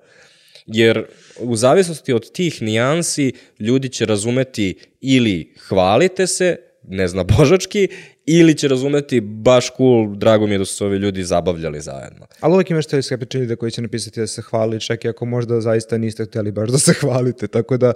Jer 0.66 1.04
u 1.40 1.56
zavisnosti 1.56 2.12
od 2.12 2.32
tih 2.32 2.62
nijansi 2.62 3.32
ljudi 3.58 3.88
će 3.88 4.06
razumeti 4.06 4.78
ili 5.00 5.54
hvalite 5.68 6.26
se, 6.26 6.56
ne 6.82 7.08
zna 7.08 7.24
božački, 7.38 7.88
ili 8.26 8.54
će 8.54 8.68
razumeti 8.68 9.20
baš 9.20 9.70
cool, 9.76 10.14
drago 10.16 10.46
mi 10.46 10.54
je 10.54 10.58
da 10.58 10.64
su 10.64 10.74
se 10.74 10.84
ovi 10.84 10.96
ljudi 10.96 11.24
zabavljali 11.24 11.80
zajedno. 11.80 12.26
Ali 12.40 12.54
uvek 12.54 12.70
imaš 12.70 12.86
te 12.86 13.02
skeptični 13.02 13.46
da 13.46 13.56
koji 13.56 13.72
će 13.72 13.82
napisati 13.82 14.20
da 14.20 14.26
se 14.26 14.42
hvali, 14.42 14.80
čak 14.80 15.04
i 15.04 15.08
ako 15.08 15.24
možda 15.24 15.60
zaista 15.60 15.98
niste 15.98 16.24
hteli 16.24 16.52
baš 16.52 16.70
da 16.70 16.78
se 16.78 16.92
hvalite. 17.00 17.48
Tako 17.48 17.76
da 17.76 17.92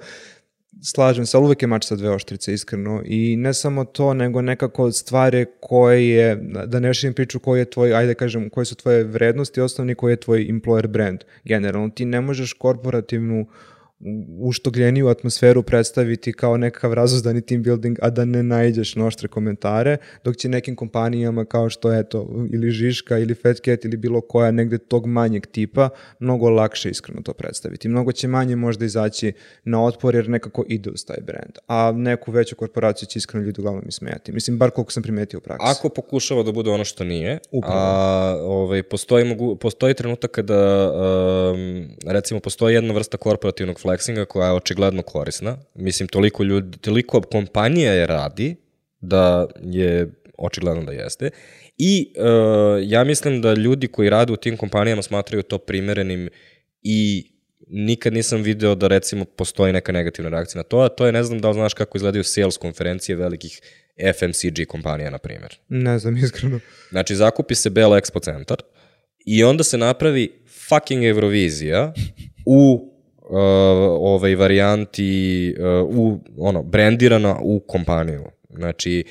slažem 0.83 1.27
se, 1.27 1.37
ali 1.37 1.47
uvek 1.47 1.63
je 1.63 1.69
mač 1.69 1.85
sa 1.87 1.97
dve 1.97 2.11
oštrice, 2.11 2.53
iskreno. 2.53 3.03
I 3.05 3.37
ne 3.37 3.55
samo 3.55 3.85
to, 3.85 4.15
nego 4.15 4.43
nekako 4.43 4.93
stvari 4.93 5.47
koje 5.61 6.09
je, 6.09 6.37
da 6.67 6.81
ne 6.81 6.95
širim 6.95 7.15
priču 7.15 7.39
koji 7.41 7.61
je 7.61 7.71
tvoj, 7.71 7.95
ajde 7.95 8.15
kažem, 8.15 8.51
koje 8.51 8.65
su 8.65 8.75
tvoje 8.75 9.05
vrednosti 9.05 9.61
osnovni, 9.61 9.95
koji 9.95 10.13
je 10.13 10.17
tvoj 10.17 10.47
employer 10.51 10.87
brand. 10.87 11.21
Generalno, 11.45 11.89
ti 11.89 12.05
ne 12.05 12.21
možeš 12.21 12.53
korporativnu 12.53 13.47
uštogljeniju 14.41 15.09
atmosferu 15.09 15.63
predstaviti 15.63 16.33
kao 16.33 16.57
nekakav 16.57 16.93
razuzdani 16.93 17.41
team 17.41 17.63
building, 17.63 17.99
a 18.03 18.11
da 18.11 18.25
ne 18.25 18.43
najđeš 18.43 18.97
na 18.97 19.07
oštre 19.07 19.29
komentare, 19.29 19.97
dok 20.25 20.37
će 20.37 20.49
nekim 20.49 20.77
kompanijama 20.77 21.45
kao 21.45 21.71
što 21.71 21.93
je 21.93 22.09
to 22.09 22.47
ili 22.53 22.71
Žiška 22.71 23.19
ili 23.19 23.35
Fat 23.35 23.57
Cat 23.57 23.85
ili 23.85 23.97
bilo 23.97 24.21
koja 24.21 24.51
negde 24.51 24.79
tog 24.79 25.07
manjeg 25.07 25.47
tipa, 25.47 25.89
mnogo 26.19 26.51
lakše 26.51 26.91
iskreno 26.91 27.23
to 27.23 27.33
predstaviti. 27.33 27.89
Mnogo 27.89 28.13
će 28.13 28.29
manje 28.29 28.57
možda 28.57 28.85
izaći 28.85 29.33
na 29.65 29.85
otpor 29.85 30.15
jer 30.15 30.29
nekako 30.29 30.65
ide 30.69 30.91
uz 30.91 31.05
taj 31.05 31.21
brand. 31.27 31.59
A 31.67 31.93
neku 31.95 32.33
veću 32.33 32.57
korporaciju 32.57 33.07
će 33.07 33.19
iskreno 33.19 33.47
ljudi 33.47 33.61
uglavnom 33.61 33.85
ismejati. 33.89 34.33
Mislim, 34.33 34.59
bar 34.59 34.71
koliko 34.71 34.93
sam 34.93 35.03
primetio 35.03 35.39
u 35.39 35.41
praksi. 35.41 35.67
Ako 35.67 35.89
pokušava 35.89 36.43
da 36.43 36.53
bude 36.53 36.71
ono 36.71 36.85
što 36.85 37.05
nije, 37.05 37.39
Upravo. 37.51 37.75
a 37.77 38.37
ovaj, 38.41 38.83
postoji, 38.83 39.25
mogu, 39.25 39.57
postoji 39.57 39.95
trenutak 39.95 40.31
kada, 40.31 40.93
um, 40.93 41.89
recimo, 42.07 42.41
postoji 42.41 42.75
jedna 42.75 42.95
vrsta 42.95 43.17
korporativnog 43.17 43.81
flexinga 43.87 44.25
koja 44.25 44.47
je 44.47 44.53
očigledno 44.53 45.03
korisna. 45.03 45.59
Mislim, 45.75 46.09
toliko, 46.09 46.43
ljudi, 46.43 46.79
toliko 46.79 47.21
kompanija 47.21 47.93
je 47.93 48.07
radi 48.07 48.57
da 49.01 49.47
je 49.63 50.13
očigledno 50.39 50.83
da 50.83 50.93
jeste. 50.93 51.31
I 51.79 52.13
uh, 52.17 52.91
ja 52.91 53.05
mislim 53.05 53.43
da 53.43 53.55
ljudi 53.55 53.89
koji 53.89 54.11
rade 54.11 54.33
u 54.33 54.37
tim 54.37 54.57
kompanijama 54.57 55.03
smatraju 55.03 55.43
to 55.43 55.59
primerenim 55.59 56.29
i 56.83 57.31
nikad 57.69 58.13
nisam 58.13 58.43
video 58.43 58.75
da 58.75 58.89
recimo 58.89 59.25
postoji 59.25 59.73
neka 59.73 59.93
negativna 59.93 60.31
reakcija 60.31 60.59
na 60.59 60.63
to, 60.63 60.79
a 60.79 60.89
to 60.89 61.07
je 61.07 61.13
ne 61.13 61.25
znam 61.25 61.41
da 61.41 61.49
li 61.49 61.55
znaš 61.55 61.75
kako 61.75 61.99
izgledaju 61.99 62.25
sales 62.25 62.57
konferencije 62.57 63.17
velikih 63.17 63.61
FMCG 64.19 64.67
kompanija, 64.69 65.11
na 65.11 65.19
primjer. 65.19 65.59
Ne 65.69 65.99
znam, 65.99 66.17
iskreno. 66.17 66.61
Znači, 66.91 67.17
zakupi 67.17 67.55
se 67.55 67.71
Bell 67.71 67.93
Expo 67.93 68.25
centar 68.25 68.63
i 69.27 69.45
onda 69.45 69.65
se 69.65 69.79
napravi 69.79 70.33
fucking 70.69 71.05
Eurovizija 71.05 71.93
u 72.47 72.93
uh, 73.27 73.37
ovaj 74.01 74.35
varijanti, 74.35 75.55
uh, 75.59 75.97
u, 75.97 76.21
ono, 76.39 76.63
brendirana 76.63 77.37
u 77.43 77.61
kompaniju. 77.61 78.25
Znači, 78.51 79.05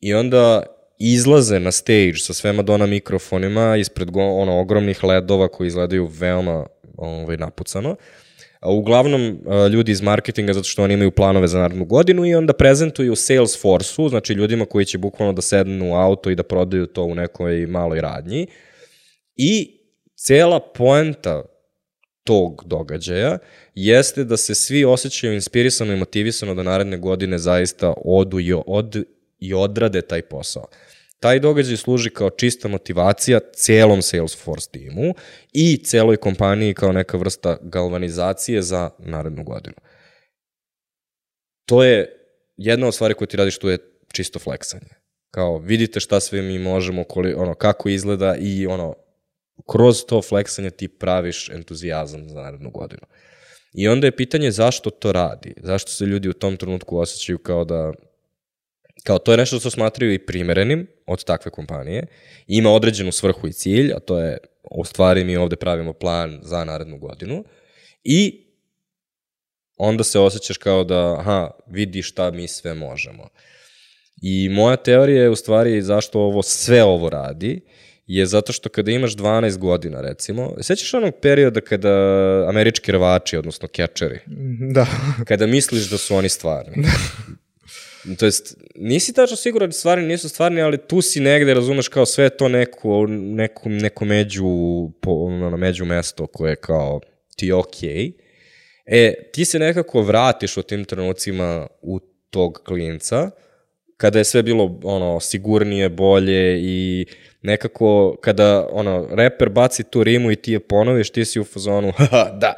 i 0.00 0.14
onda 0.14 0.62
izlaze 0.98 1.60
na 1.60 1.72
stage 1.72 2.14
sa 2.14 2.34
sve 2.34 2.52
Madonna 2.52 2.86
mikrofonima 2.86 3.76
ispred 3.76 4.10
go, 4.10 4.20
ono, 4.20 4.60
ogromnih 4.60 5.04
ledova 5.04 5.48
koji 5.48 5.66
izgledaju 5.66 6.06
veoma 6.06 6.66
ovaj, 6.96 7.36
napucano. 7.36 7.96
A 8.60 8.70
uglavnom 8.70 9.38
a, 9.46 9.66
ljudi 9.66 9.92
iz 9.92 10.02
marketinga 10.02 10.52
zato 10.52 10.64
što 10.64 10.82
oni 10.82 10.94
imaju 10.94 11.10
planove 11.10 11.48
za 11.48 11.58
narednu 11.58 11.84
godinu 11.84 12.26
i 12.26 12.34
onda 12.34 12.52
prezentuju 12.52 13.16
Salesforce-u, 13.16 14.08
znači 14.08 14.32
ljudima 14.32 14.64
koji 14.64 14.84
će 14.84 14.98
bukvalno 14.98 15.32
da 15.32 15.42
sednu 15.42 15.92
u 15.92 15.94
auto 15.94 16.30
i 16.30 16.34
da 16.34 16.42
prodaju 16.42 16.86
to 16.86 17.02
u 17.04 17.14
nekoj 17.14 17.66
maloj 17.66 18.00
radnji. 18.00 18.46
I 19.36 19.80
cela 20.16 20.60
poenta 20.60 21.44
tog 22.28 22.62
događaja 22.66 23.38
jeste 23.74 24.24
da 24.24 24.36
se 24.36 24.54
svi 24.54 24.84
osjećaju 24.84 25.34
inspirisano 25.34 25.92
i 25.92 25.96
motivisano 25.96 26.54
da 26.54 26.62
naredne 26.62 26.98
godine 26.98 27.38
zaista 27.38 27.94
odu 28.04 28.40
i, 28.40 28.52
od, 28.66 29.04
i 29.38 29.54
odrade 29.54 30.02
taj 30.02 30.22
posao. 30.22 30.66
Taj 31.20 31.40
događaj 31.40 31.76
služi 31.76 32.10
kao 32.10 32.30
čista 32.30 32.68
motivacija 32.68 33.40
celom 33.54 34.02
Salesforce 34.02 34.70
timu 34.70 35.14
i 35.52 35.76
celoj 35.84 36.16
kompaniji 36.16 36.74
kao 36.74 36.92
neka 36.92 37.16
vrsta 37.16 37.56
galvanizacije 37.62 38.62
za 38.62 38.90
narednu 38.98 39.44
godinu. 39.44 39.76
To 41.64 41.84
je 41.84 42.12
jedna 42.56 42.86
od 42.86 42.94
stvari 42.94 43.14
koje 43.14 43.28
ti 43.28 43.36
radiš 43.36 43.58
tu 43.58 43.68
je 43.68 43.78
čisto 44.12 44.38
fleksanje. 44.38 44.92
Kao 45.30 45.58
vidite 45.58 46.00
šta 46.00 46.20
sve 46.20 46.42
mi 46.42 46.58
možemo, 46.58 47.04
koli, 47.04 47.34
ono, 47.34 47.54
kako 47.54 47.88
izgleda 47.88 48.36
i 48.40 48.66
ono, 48.66 48.94
kroz 49.66 50.04
to 50.04 50.22
fleksanje 50.22 50.70
ti 50.70 50.88
praviš 50.88 51.48
entuzijazam 51.48 52.28
za 52.28 52.42
narednu 52.42 52.70
godinu. 52.70 53.02
I 53.72 53.88
onda 53.88 54.06
je 54.06 54.16
pitanje 54.16 54.50
zašto 54.50 54.90
to 54.90 55.12
radi, 55.12 55.54
zašto 55.62 55.90
se 55.90 56.04
ljudi 56.04 56.28
u 56.28 56.32
tom 56.32 56.56
trenutku 56.56 56.98
osjećaju 56.98 57.38
kao 57.38 57.64
da 57.64 57.92
kao 59.04 59.18
to 59.18 59.32
je 59.32 59.38
nešto 59.38 59.60
što 59.60 59.70
smatraju 59.70 60.12
i 60.12 60.26
primerenim 60.26 60.86
od 61.06 61.24
takve 61.24 61.50
kompanije, 61.50 62.06
ima 62.46 62.70
određenu 62.70 63.12
svrhu 63.12 63.48
i 63.48 63.52
cilj, 63.52 63.92
a 63.92 64.00
to 64.00 64.18
je 64.18 64.38
u 64.70 64.84
stvari 64.84 65.24
mi 65.24 65.36
ovde 65.36 65.56
pravimo 65.56 65.92
plan 65.92 66.40
za 66.42 66.64
narednu 66.64 66.98
godinu 66.98 67.44
i 68.04 68.46
onda 69.76 70.04
se 70.04 70.18
osjećaš 70.18 70.56
kao 70.58 70.84
da, 70.84 71.16
aha, 71.18 71.50
vidi 71.66 72.02
šta 72.02 72.30
mi 72.30 72.48
sve 72.48 72.74
možemo. 72.74 73.28
I 74.22 74.48
moja 74.48 74.76
teorija 74.76 75.22
je 75.22 75.30
u 75.30 75.36
stvari 75.36 75.82
zašto 75.82 76.20
ovo 76.20 76.42
sve 76.42 76.84
ovo 76.84 77.10
radi, 77.10 77.60
je 78.08 78.26
zato 78.26 78.52
što 78.52 78.68
kada 78.68 78.90
imaš 78.90 79.16
12 79.16 79.58
godina, 79.58 80.00
recimo, 80.00 80.54
sećaš 80.60 80.94
onog 80.94 81.14
perioda 81.22 81.60
kada 81.60 81.90
američki 82.48 82.92
rvači, 82.92 83.36
odnosno 83.36 83.68
kečeri, 83.68 84.18
Da. 84.74 84.86
kada 85.28 85.46
misliš 85.46 85.90
da 85.90 85.98
su 85.98 86.14
oni 86.14 86.28
stvarni. 86.28 86.84
to 88.18 88.24
jest, 88.24 88.56
nisi 88.74 89.12
tačno 89.12 89.36
siguran 89.36 89.68
da 89.68 89.72
stvarni 89.72 90.06
nisu 90.06 90.28
stvarni, 90.28 90.62
ali 90.62 90.78
tu 90.78 91.02
si 91.02 91.20
negde, 91.20 91.54
razumeš, 91.54 91.88
kao 91.88 92.06
sve 92.06 92.28
to 92.28 92.48
neko, 92.48 93.06
neko, 93.08 93.68
neko 93.68 94.04
među, 94.04 94.46
po, 95.00 95.10
ono, 95.10 95.56
među 95.56 95.84
mesto 95.84 96.26
koje 96.26 96.56
kao 96.56 97.00
ti 97.36 97.46
je 97.46 97.54
okej. 97.54 97.90
Okay. 97.90 98.12
E, 98.86 99.14
ti 99.32 99.44
se 99.44 99.58
nekako 99.58 100.02
vratiš 100.02 100.56
u 100.56 100.62
tim 100.62 100.84
trenucima 100.84 101.66
u 101.82 102.00
tog 102.30 102.62
klinca, 102.64 103.30
kada 103.98 104.18
je 104.18 104.24
sve 104.24 104.42
bilo 104.42 104.80
ono 104.82 105.20
sigurnije, 105.20 105.88
bolje 105.88 106.58
i 106.60 107.06
nekako 107.42 108.16
kada 108.20 108.68
ono 108.72 109.08
reper 109.10 109.48
baci 109.48 109.84
tu 109.90 110.04
rimu 110.04 110.30
i 110.30 110.36
ti 110.36 110.52
je 110.52 110.60
ponoviš, 110.60 111.10
ti 111.10 111.24
si 111.24 111.40
u 111.40 111.44
fazonu 111.44 111.92
da. 112.42 112.54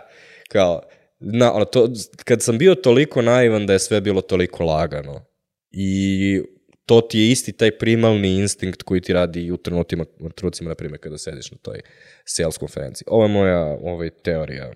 Kao 0.49 0.83
na, 1.21 1.53
ono, 1.53 1.65
to, 1.65 1.89
kad 2.25 2.43
sam 2.43 2.59
bio 2.59 2.75
toliko 2.75 3.23
naivan 3.23 3.67
da 3.67 3.73
je 3.73 3.79
sve 3.79 4.01
bilo 4.01 4.21
toliko 4.21 4.65
lagano 4.65 5.25
i 5.71 6.43
to 6.87 7.01
ti 7.01 7.19
je 7.19 7.31
isti 7.31 7.53
taj 7.53 7.79
primalni 7.79 8.39
instinkt 8.39 8.83
koji 8.83 9.01
ti 9.01 9.13
radi 9.13 9.51
u 9.51 9.57
trenutima, 9.57 10.05
trenucima, 10.35 10.69
na 10.69 10.75
primjer, 10.75 11.01
kada 11.01 11.19
sediš 11.19 11.51
na 11.51 11.59
toj 11.63 11.81
sales 12.25 12.59
konferenciji. 12.59 13.07
Ovo 13.09 13.25
je 13.25 13.29
moja 13.29 13.61
ovaj, 13.83 14.11
teorija 14.11 14.73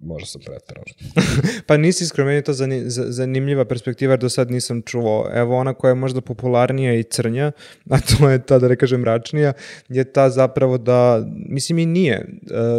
možda 0.00 0.26
sam 0.26 0.40
pretarao. 0.40 0.84
pa 1.66 1.76
nisi 1.76 2.04
iskreno, 2.04 2.26
meni 2.26 2.38
je 2.38 2.42
to 2.42 2.52
zani, 2.52 2.82
zanimljiva 2.86 3.64
perspektiva, 3.64 4.12
jer 4.12 4.20
do 4.20 4.28
sad 4.28 4.50
nisam 4.50 4.82
čuo. 4.82 5.30
Evo 5.34 5.56
ona 5.56 5.74
koja 5.74 5.88
je 5.88 5.94
možda 5.94 6.20
popularnija 6.20 6.94
i 6.94 7.02
crnja, 7.02 7.52
a 7.90 7.98
to 8.00 8.30
je 8.30 8.42
ta, 8.42 8.58
da 8.58 8.68
ne 8.68 8.76
kažem, 8.76 9.00
mračnija, 9.00 9.52
je 9.88 10.04
ta 10.04 10.30
zapravo 10.30 10.78
da, 10.78 11.26
mislim 11.48 11.78
i 11.78 11.86
nije, 11.86 12.14
e, 12.16 12.26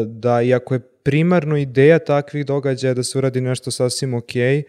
da 0.06 0.41
iako 0.41 0.74
je 0.74 0.80
primarno 0.80 1.58
ideja 1.58 2.00
takvih 2.00 2.46
događaja 2.46 2.94
da 2.94 3.04
se 3.04 3.18
uradi 3.18 3.41
nešto 3.41 3.72
sasvim 3.72 4.14
okej, 4.14 4.58
okay, 4.58 4.64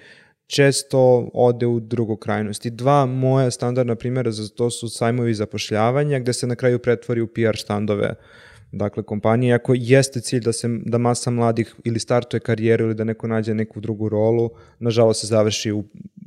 često 0.47 1.31
ode 1.35 1.67
u 1.67 1.81
drugu 1.81 2.17
krajnost. 2.17 2.67
I 2.67 2.71
dva 2.71 3.07
moja 3.07 3.51
standardna 3.51 3.95
primjera 3.95 4.31
za 4.31 4.49
to 4.49 4.71
su 4.71 4.89
sajmovi 4.89 5.35
zapošljavanja, 5.35 6.19
gde 6.19 6.33
se 6.33 6.47
na 6.47 6.55
kraju 6.55 6.79
pretvori 6.79 7.21
u 7.21 7.27
PR 7.27 7.57
štandove 7.57 8.09
uh, 8.09 8.17
Dakle, 8.73 9.03
kompanija, 9.03 9.57
ako 9.57 9.75
jeste 9.77 10.21
cilj 10.21 10.45
da, 10.45 10.53
se, 10.53 10.69
da 10.69 10.99
masa 10.99 11.31
mladih 11.31 11.75
ili 11.85 11.99
startuje 11.99 12.41
karijeru 12.41 12.85
ili 12.85 12.95
da 12.95 13.05
neko 13.05 13.27
nađe 13.27 13.55
neku 13.55 13.81
drugu 13.81 14.09
rolu, 14.09 14.51
nažalost 14.79 15.21
se 15.21 15.27
završi 15.27 15.73
u, 15.73 15.85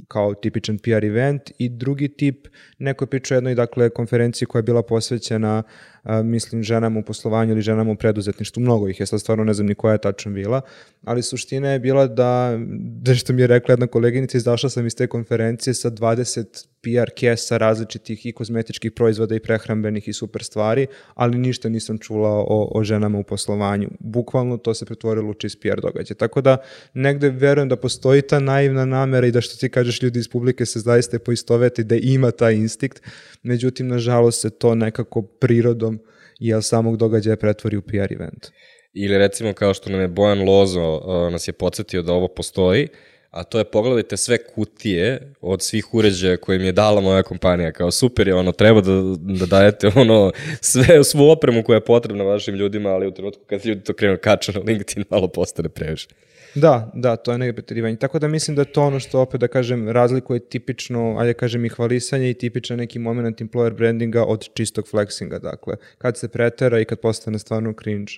kao 0.08 0.34
tipičan 0.34 0.78
PR 0.78 1.06
event 1.06 1.52
i 1.58 1.70
drugi 1.70 2.08
tip, 2.08 2.48
neko 2.80 3.04
je 3.04 3.10
pričao 3.10 3.36
jednoj 3.36 3.56
dakle, 3.56 3.90
konferenciji 3.90 4.46
koja 4.46 4.60
je 4.60 4.64
bila 4.64 4.84
posvećena 4.84 5.64
a, 6.04 6.22
mislim, 6.24 6.64
ženama 6.64 7.00
u 7.00 7.04
poslovanju 7.04 7.52
ili 7.52 7.62
ženama 7.62 7.92
u 7.92 7.96
preduzetništvu, 7.96 8.62
mnogo 8.62 8.88
ih 8.88 9.00
je, 9.00 9.06
sad 9.06 9.22
stvarno 9.22 9.44
ne 9.44 9.54
znam 9.54 9.68
ni 9.68 9.76
koja 9.76 9.92
je 9.92 10.02
tačno 10.02 10.32
bila, 10.32 10.62
ali 11.04 11.24
suština 11.24 11.70
je 11.70 11.80
bila 11.80 12.08
da, 12.08 12.60
da 12.78 13.16
što 13.16 13.34
mi 13.34 13.42
je 13.42 13.48
rekla 13.48 13.74
jedna 13.74 13.88
koleginica, 13.88 14.38
izašla 14.38 14.70
sam 14.70 14.88
iz 14.88 14.96
te 14.96 15.08
konferencije 15.08 15.74
sa 15.74 15.92
20 15.92 16.66
PR 16.84 17.12
kesa 17.16 17.58
različitih 17.58 18.26
i 18.26 18.32
kozmetičkih 18.32 18.92
proizvoda 18.92 19.36
i 19.36 19.40
prehrambenih 19.40 20.08
i 20.08 20.14
super 20.14 20.44
stvari, 20.44 20.88
ali 21.14 21.38
ništa 21.38 21.70
nisam 21.70 21.98
čula 21.98 22.30
o, 22.30 22.70
o 22.76 22.84
ženama 22.84 23.20
u 23.20 23.24
poslovanju. 23.24 23.90
Bukvalno 24.00 24.58
to 24.58 24.74
se 24.74 24.86
pretvorilo 24.86 25.30
u 25.30 25.34
čist 25.34 25.62
PR 25.62 25.82
događaj. 25.82 26.16
Tako 26.16 26.42
da 26.42 26.58
negde 26.94 27.30
verujem 27.30 27.70
da 27.70 27.76
postoji 27.76 28.22
ta 28.22 28.40
naivna 28.40 28.86
namera 28.86 29.28
i 29.28 29.32
da 29.32 29.42
što 29.42 29.58
ti 29.58 29.70
ljudi 30.02 30.20
iz 30.20 30.28
publike 30.28 30.66
se 30.66 30.80
zaista 30.80 31.20
poistoveti 31.20 31.84
da 31.84 31.96
ima 31.96 32.32
taj 32.32 32.54
instinkt, 32.54 33.02
međutim 33.44 33.88
nažalost 33.88 34.42
se 34.42 34.50
to 34.50 34.76
nekako 34.76 35.22
prirodom 35.22 36.00
jel 36.40 36.62
samog 36.62 36.98
događaja 36.98 37.36
pretvori 37.36 37.78
u 37.78 37.82
PR 37.82 38.14
event. 38.14 38.48
Ili 38.94 39.18
recimo 39.18 39.54
kao 39.54 39.74
što 39.74 39.90
nam 39.90 40.02
je 40.02 40.08
Bojan 40.08 40.42
Lozo 40.50 40.96
uh, 40.96 41.32
nas 41.32 41.48
je 41.48 41.54
podsjetio 41.54 42.02
da 42.02 42.14
ovo 42.14 42.28
postoji, 42.28 42.88
a 43.30 43.44
to 43.44 43.58
je 43.58 43.64
pogledajte 43.64 44.18
sve 44.18 44.38
kutije 44.38 45.34
od 45.42 45.62
svih 45.62 45.94
uređaja 45.94 46.38
koje 46.38 46.60
mi 46.60 46.66
je 46.66 46.72
dala 46.72 47.02
moja 47.02 47.24
kompanija, 47.24 47.72
kao 47.72 47.92
super 47.92 48.28
je, 48.28 48.36
ono, 48.36 48.52
treba 48.52 48.82
da, 48.82 48.92
da 49.18 49.46
dajete 49.46 49.92
ono, 50.02 50.32
sve, 50.62 51.04
svu 51.04 51.30
opremu 51.30 51.64
koja 51.64 51.76
je 51.76 51.86
potrebna 51.86 52.24
vašim 52.24 52.56
ljudima, 52.56 52.90
ali 52.90 53.08
u 53.08 53.12
trenutku 53.12 53.44
kad 53.46 53.66
ljudi 53.66 53.84
to 53.84 53.94
krenu 53.94 54.18
kača 54.22 54.52
na 54.52 54.60
LinkedIn, 54.60 55.04
malo 55.10 55.28
postane 55.28 55.70
previše. 55.70 56.08
Da, 56.56 56.92
da, 56.94 57.16
to 57.16 57.32
je 57.32 57.38
neke 57.38 57.54
pretirivanje. 57.54 57.96
Tako 57.96 58.20
da 58.20 58.28
mislim 58.28 58.56
da 58.56 58.62
je 58.62 58.72
to 58.72 58.84
ono 58.84 59.00
što 59.00 59.20
opet 59.20 59.42
da 59.42 59.48
kažem 59.48 59.90
razlikuje 59.90 60.40
tipično, 60.40 61.16
ajde 61.20 61.34
da 61.34 61.40
kažem 61.40 61.66
i 61.66 61.70
hvalisanje 61.70 62.30
i 62.30 62.34
tipičan 62.34 62.78
neki 62.78 63.00
moment 63.00 63.42
employer 63.42 63.74
brandinga 63.74 64.24
od 64.24 64.50
čistog 64.54 64.88
flexinga, 64.92 65.40
dakle, 65.40 65.76
kad 65.98 66.18
se 66.18 66.28
pretera 66.28 66.80
i 66.80 66.86
kad 66.86 67.00
postane 67.00 67.40
stvarno 67.40 67.74
cringe. 67.84 68.14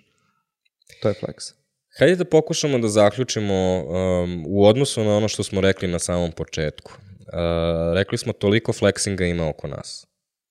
To 1.02 1.08
je 1.08 1.14
flex. 1.14 1.54
Hajde 2.00 2.16
da 2.16 2.26
pokušamo 2.26 2.78
da 2.78 2.88
zaključimo 2.88 3.84
um, 3.84 4.44
u 4.48 4.66
odnosu 4.66 5.04
na 5.04 5.18
ono 5.18 5.28
što 5.28 5.44
smo 5.44 5.62
rekli 5.62 5.88
na 5.88 6.00
samom 6.00 6.32
početku. 6.32 6.92
Uh, 6.92 7.96
rekli 7.96 8.18
smo 8.18 8.34
toliko 8.34 8.74
flexinga 8.74 9.30
ima 9.30 9.50
oko 9.50 9.68
nas. 9.68 10.08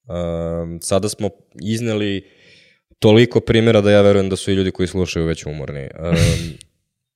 Um, 0.08 0.78
sada 0.82 1.08
smo 1.08 1.30
izneli 1.62 2.30
toliko 2.98 3.40
primjera 3.40 3.80
da 3.80 3.90
ja 3.90 4.02
verujem 4.02 4.28
da 4.28 4.36
su 4.36 4.50
i 4.50 4.54
ljudi 4.54 4.70
koji 4.70 4.86
slušaju 4.86 5.26
već 5.26 5.46
umorni. 5.46 5.88
Um, 5.98 6.16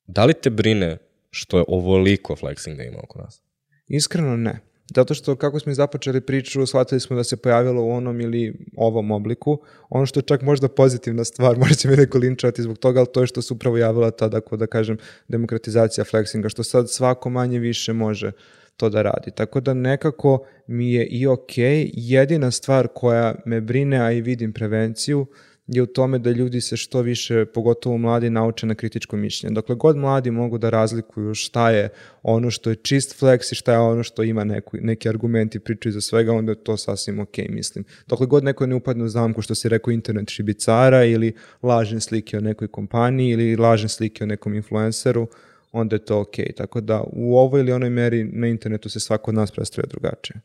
da 0.09 0.25
li 0.25 0.33
te 0.33 0.49
brine 0.49 0.97
što 1.31 1.57
je 1.57 1.63
ovoliko 1.67 2.35
flexinga 2.35 2.87
ima 2.87 2.99
oko 3.03 3.19
nas? 3.19 3.41
Iskreno 3.87 4.37
ne. 4.37 4.59
Zato 4.95 5.13
što 5.13 5.35
kako 5.35 5.59
smo 5.59 5.73
započeli 5.73 6.21
priču, 6.21 6.65
shvatili 6.65 6.99
smo 6.99 7.15
da 7.15 7.23
se 7.23 7.37
pojavilo 7.37 7.83
u 7.83 7.91
onom 7.91 8.21
ili 8.21 8.53
ovom 8.77 9.11
obliku. 9.11 9.61
Ono 9.89 10.05
što 10.05 10.19
je 10.19 10.23
čak 10.23 10.41
možda 10.41 10.67
pozitivna 10.67 11.23
stvar, 11.23 11.57
možda 11.59 11.75
će 11.75 11.87
me 11.87 11.95
neko 11.95 12.17
linčati 12.17 12.61
zbog 12.61 12.77
toga, 12.77 12.99
ali 12.99 13.07
to 13.13 13.21
je 13.21 13.27
što 13.27 13.41
se 13.41 13.53
upravo 13.53 13.77
javila 13.77 14.11
ta, 14.11 14.27
da, 14.27 14.39
da 14.51 14.67
kažem, 14.67 14.97
demokratizacija 15.27 16.05
flexinga, 16.05 16.49
što 16.49 16.63
sad 16.63 16.89
svako 16.89 17.29
manje 17.29 17.59
više 17.59 17.93
može 17.93 18.31
to 18.77 18.89
da 18.89 19.01
radi. 19.01 19.31
Tako 19.35 19.59
da 19.59 19.73
nekako 19.73 20.45
mi 20.67 20.93
je 20.93 21.05
i 21.05 21.27
okej. 21.27 21.85
Okay. 21.85 21.91
Jedina 21.93 22.51
stvar 22.51 22.87
koja 22.95 23.35
me 23.45 23.61
brine, 23.61 23.97
a 23.97 24.11
i 24.11 24.21
vidim 24.21 24.53
prevenciju, 24.53 25.25
je 25.71 25.81
u 25.81 25.85
tome 25.85 26.19
da 26.19 26.31
ljudi 26.31 26.61
se 26.61 26.77
što 26.77 27.01
više, 27.01 27.45
pogotovo 27.45 27.97
mladi, 27.97 28.29
nauče 28.29 28.65
na 28.65 28.75
kritičko 28.75 29.17
mišljenje. 29.17 29.53
Dokle 29.53 29.75
god 29.75 29.97
mladi 29.97 30.31
mogu 30.31 30.57
da 30.57 30.69
razlikuju 30.69 31.33
šta 31.33 31.69
je 31.71 31.89
ono 32.23 32.51
što 32.51 32.69
je 32.69 32.75
čist 32.75 33.21
flex 33.21 33.51
i 33.51 33.55
šta 33.55 33.71
je 33.71 33.79
ono 33.79 34.03
što 34.03 34.23
ima 34.23 34.43
neku, 34.43 34.77
neki 34.81 35.09
argumenti 35.09 35.59
pričaju 35.59 35.93
za 35.93 36.01
svega, 36.01 36.33
onda 36.33 36.51
je 36.51 36.63
to 36.63 36.77
sasvim 36.77 37.19
ok, 37.19 37.37
mislim. 37.49 37.85
Dokle 38.07 38.27
god 38.27 38.43
neko 38.43 38.65
ne 38.65 38.75
upadne 38.75 39.03
u 39.03 39.09
zamku 39.09 39.41
što 39.41 39.55
si 39.55 39.69
rekao 39.69 39.91
internet 39.91 40.29
šibicara 40.29 41.03
ili 41.03 41.33
lažne 41.63 41.99
slike 41.99 42.37
o 42.37 42.41
nekoj 42.41 42.67
kompaniji 42.67 43.29
ili 43.29 43.55
lažne 43.55 43.89
slike 43.89 44.23
o 44.23 44.27
nekom 44.27 44.53
influenceru, 44.53 45.27
onda 45.71 45.95
je 45.95 46.05
to 46.05 46.19
ok. 46.19 46.35
Tako 46.57 46.81
da 46.81 47.03
u 47.11 47.37
ovoj 47.37 47.61
ili 47.61 47.71
onoj 47.71 47.89
meri 47.89 48.23
na 48.23 48.47
internetu 48.47 48.89
se 48.89 48.99
svako 48.99 49.31
od 49.31 49.35
nas 49.35 49.51
predstavlja 49.51 49.87
drugačije. 49.89 50.41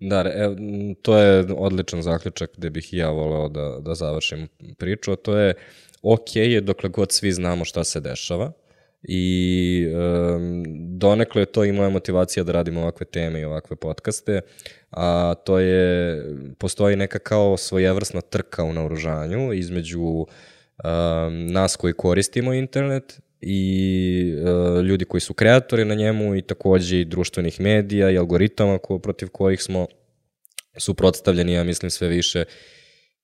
Da, 0.00 0.24
ev, 0.34 0.56
to 1.02 1.18
je 1.18 1.46
odličan 1.56 2.02
zaključak 2.02 2.50
gde 2.56 2.70
bih 2.70 2.92
ja 2.92 3.10
voleo 3.10 3.48
da, 3.48 3.78
da 3.80 3.94
završim 3.94 4.48
priču, 4.78 5.12
a 5.12 5.16
to 5.16 5.36
je 5.36 5.54
ok 6.02 6.36
je 6.36 6.60
dokle 6.60 6.88
god 6.88 7.12
svi 7.12 7.32
znamo 7.32 7.64
šta 7.64 7.84
se 7.84 8.00
dešava 8.00 8.52
i 9.02 9.86
um, 9.94 10.64
donekle 10.98 11.44
to 11.44 11.64
i 11.64 11.72
moja 11.72 11.88
motivacija 11.88 12.44
da 12.44 12.52
radimo 12.52 12.80
ovakve 12.80 13.06
teme 13.06 13.40
i 13.40 13.44
ovakve 13.44 13.76
podcaste, 13.76 14.40
a 14.90 15.34
to 15.44 15.58
je, 15.58 16.24
postoji 16.58 16.96
neka 16.96 17.18
kao 17.18 17.56
svojevrsna 17.56 18.20
trka 18.20 18.64
u 18.64 18.72
naoružanju 18.72 19.52
između 19.52 20.02
um, 20.02 20.26
nas 21.46 21.76
koji 21.76 21.92
koristimo 21.92 22.54
internet 22.54 23.20
i 23.40 24.34
uh, 24.36 24.84
ljudi 24.84 25.04
koji 25.04 25.20
su 25.20 25.34
kreatori 25.34 25.84
na 25.84 25.94
njemu 25.94 26.36
i 26.36 26.42
takođe 26.42 27.00
i 27.00 27.04
društvenih 27.04 27.60
medija 27.60 28.10
i 28.10 28.18
algoritama 28.18 28.78
ko, 28.78 28.98
protiv 28.98 29.28
kojih 29.28 29.62
smo 29.62 29.86
suprotstavljeni, 30.76 31.52
ja 31.52 31.64
mislim, 31.64 31.90
sve 31.90 32.08
više 32.08 32.44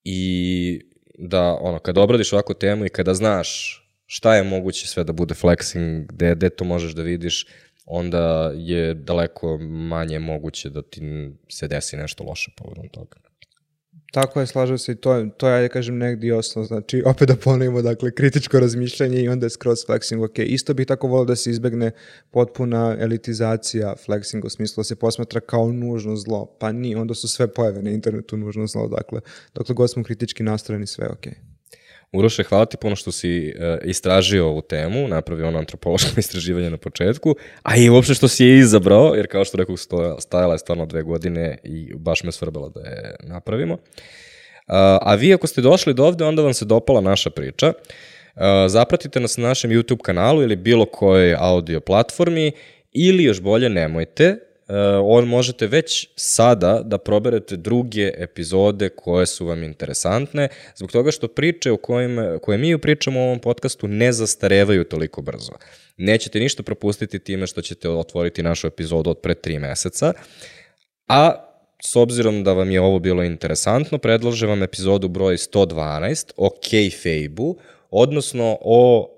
i 0.03 0.81
da, 1.17 1.57
ono, 1.61 1.79
kada 1.79 2.01
obradiš 2.01 2.33
ovakvu 2.33 2.55
temu 2.55 2.85
i 2.85 2.89
kada 2.89 3.13
znaš 3.13 3.81
šta 4.05 4.35
je 4.35 4.43
moguće 4.43 4.87
sve 4.87 5.03
da 5.03 5.13
bude 5.13 5.33
flexing, 5.33 6.05
gde, 6.09 6.35
gde 6.35 6.49
to 6.49 6.63
možeš 6.63 6.93
da 6.93 7.01
vidiš, 7.01 7.47
onda 7.85 8.51
je 8.55 8.93
daleko 8.93 9.57
manje 9.57 10.19
moguće 10.19 10.69
da 10.69 10.81
ti 10.81 11.01
se 11.49 11.67
desi 11.67 11.97
nešto 11.97 12.23
loše 12.23 12.51
povodom 12.57 12.89
toga. 12.89 13.24
Tako 14.15 14.39
je, 14.39 14.47
slažem 14.47 14.77
se 14.77 14.91
i 14.91 14.95
to, 14.95 15.25
to 15.37 15.47
je, 15.47 15.55
ajde 15.55 15.69
kažem, 15.69 15.97
negdje 15.97 16.35
osnov. 16.35 16.65
Znači, 16.65 17.03
opet 17.11 17.27
da 17.27 17.35
ponovimo, 17.35 17.81
dakle, 17.81 18.11
kritičko 18.11 18.59
razmišljanje 18.59 19.21
i 19.21 19.27
onda 19.29 19.45
je 19.45 19.49
skroz 19.49 19.79
flexing 19.87 20.25
ok. 20.25 20.39
Isto 20.39 20.73
bih 20.73 20.87
tako 20.87 21.07
volio 21.07 21.25
da 21.25 21.35
se 21.35 21.49
izbegne 21.49 21.91
potpuna 22.31 22.97
elitizacija 22.99 23.95
flexinga 24.07 24.45
u 24.45 24.49
smislu 24.49 24.81
da 24.81 24.83
se 24.83 24.95
posmatra 24.95 25.39
kao 25.39 25.71
nužno 25.71 26.15
zlo. 26.15 26.45
Pa 26.59 26.71
nije, 26.71 26.97
onda 26.97 27.13
su 27.13 27.27
sve 27.27 27.47
pojave 27.47 27.81
na 27.81 27.89
internetu 27.89 28.37
nužno 28.37 28.67
zlo. 28.67 28.87
Dakle, 28.87 29.21
dokle 29.53 29.75
god 29.75 29.91
smo 29.91 30.03
kritički 30.03 30.43
nastrojeni, 30.43 30.87
sve 30.87 31.07
ok. 31.09 31.27
Uroše, 32.11 32.43
hvala 32.43 32.65
ti 32.65 32.77
puno 32.77 32.95
što 32.95 33.11
si 33.11 33.53
uh, 33.55 33.89
istražio 33.89 34.47
ovu 34.47 34.61
temu, 34.61 35.07
napravio 35.07 35.47
ono 35.47 35.59
antropološko 35.59 36.09
istraživanje 36.19 36.69
na 36.69 36.77
početku, 36.77 37.35
a 37.63 37.77
i 37.77 37.89
uopšte 37.89 38.13
što 38.13 38.27
si 38.27 38.45
je 38.45 38.59
izabrao, 38.59 39.15
jer 39.15 39.27
kao 39.27 39.45
što 39.45 39.57
rekao, 39.57 39.75
stajala 40.19 40.53
je 40.53 40.59
stvarno 40.59 40.85
dve 40.85 41.03
godine 41.03 41.57
i 41.63 41.93
baš 41.95 42.23
me 42.23 42.31
svrbala 42.31 42.69
da 42.69 42.79
je 42.79 43.15
napravimo. 43.23 43.73
Uh, 43.73 43.79
a 45.01 45.15
vi 45.15 45.33
ako 45.33 45.47
ste 45.47 45.61
došli 45.61 45.93
do 45.93 46.05
ovde, 46.05 46.25
onda 46.25 46.41
vam 46.41 46.53
se 46.53 46.65
dopala 46.65 47.01
naša 47.01 47.29
priča. 47.29 47.67
Uh, 47.67 48.41
zapratite 48.67 49.19
nas 49.19 49.37
na 49.37 49.47
našem 49.47 49.71
YouTube 49.71 50.01
kanalu 50.01 50.41
ili 50.41 50.55
bilo 50.55 50.85
kojoj 50.85 51.35
audio 51.39 51.79
platformi 51.79 52.51
ili 52.91 53.23
još 53.23 53.41
bolje 53.41 53.69
nemojte, 53.69 54.37
on 55.03 55.27
možete 55.27 55.67
već 55.67 56.09
sada 56.15 56.81
da 56.85 56.97
proberete 56.97 57.57
druge 57.57 58.11
epizode 58.17 58.89
koje 58.89 59.25
su 59.25 59.45
vam 59.45 59.63
interesantne, 59.63 60.47
zbog 60.75 60.91
toga 60.91 61.11
što 61.11 61.27
priče 61.27 61.71
u 61.71 61.77
kojim, 61.77 62.39
koje 62.41 62.57
mi 62.57 62.77
pričamo 62.77 63.19
u 63.19 63.23
ovom 63.23 63.39
podcastu 63.39 63.87
ne 63.87 64.11
zastarevaju 64.11 64.83
toliko 64.83 65.21
brzo. 65.21 65.51
Nećete 65.97 66.39
ništa 66.39 66.63
propustiti 66.63 67.19
time 67.19 67.47
što 67.47 67.61
ćete 67.61 67.89
otvoriti 67.89 68.43
našu 68.43 68.67
epizodu 68.67 69.09
od 69.09 69.19
pre 69.19 69.35
tri 69.35 69.59
meseca, 69.59 70.13
a 71.07 71.45
s 71.83 71.95
obzirom 71.95 72.43
da 72.43 72.53
vam 72.53 72.71
je 72.71 72.81
ovo 72.81 72.99
bilo 72.99 73.23
interesantno, 73.23 73.97
predlažem 73.97 74.49
vam 74.49 74.63
epizodu 74.63 75.07
broj 75.07 75.37
112 75.37 76.31
o 76.37 76.49
kayfabe-u, 76.49 77.57
odnosno 77.89 78.57
o 78.61 79.09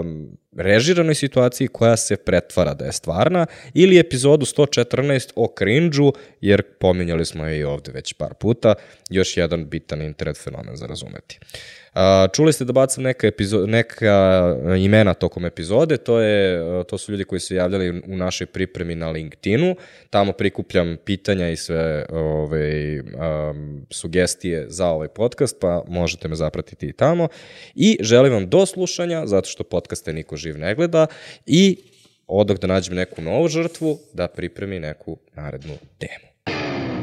um, 0.00 0.36
režiranoj 0.56 1.14
situaciji 1.14 1.68
koja 1.68 1.96
se 1.96 2.16
pretvara 2.16 2.74
da 2.74 2.84
je 2.84 2.92
stvarna, 2.92 3.46
ili 3.74 3.98
epizodu 3.98 4.46
114 4.46 5.32
o 5.36 5.54
cringe-u, 5.58 6.12
jer 6.40 6.62
pominjali 6.62 7.24
smo 7.24 7.46
je 7.46 7.58
i 7.58 7.64
ovde 7.64 7.92
već 7.92 8.12
par 8.12 8.34
puta, 8.34 8.74
još 9.10 9.36
jedan 9.36 9.68
bitan 9.68 10.02
internet 10.02 10.38
fenomen 10.44 10.76
za 10.76 10.86
razumeti. 10.86 11.38
A, 11.94 12.28
čuli 12.32 12.52
ste 12.52 12.64
da 12.64 12.72
bacam 12.72 13.04
neka, 13.04 13.26
epizo 13.26 13.66
neka 13.66 14.56
imena 14.78 15.14
tokom 15.14 15.44
epizode, 15.44 15.96
to, 15.96 16.20
je, 16.20 16.60
to 16.84 16.98
su 16.98 17.12
ljudi 17.12 17.24
koji 17.24 17.40
su 17.40 17.54
javljali 17.54 18.02
u 18.06 18.16
našoj 18.16 18.46
pripremi 18.46 18.94
na 18.94 19.10
LinkedInu, 19.10 19.76
tamo 20.10 20.32
prikupljam 20.32 20.96
pitanja 21.04 21.48
i 21.50 21.56
sve 21.56 22.06
ove, 22.10 23.00
um, 23.00 23.86
sugestije 23.90 24.66
za 24.68 24.88
ovaj 24.88 25.08
podcast, 25.08 25.56
pa 25.60 25.84
možete 25.88 26.28
me 26.28 26.36
zapratiti 26.36 26.86
i 26.86 26.92
tamo. 26.92 27.28
I 27.74 27.98
želim 28.00 28.32
vam 28.32 28.48
do 28.48 28.66
slušanja, 28.66 29.26
zato 29.26 29.48
što 29.48 29.64
podcaste 29.64 30.12
niko 30.12 30.36
živ 30.36 30.58
ne 30.58 30.74
gleda, 30.74 31.06
i 31.46 31.76
odok 32.26 32.58
da 32.58 32.66
nađem 32.66 32.94
neku 32.94 33.22
novu 33.22 33.48
žrtvu, 33.48 33.98
da 34.12 34.28
pripremi 34.28 34.80
neku 34.80 35.18
narednu 35.34 35.74
temu. 35.98 36.93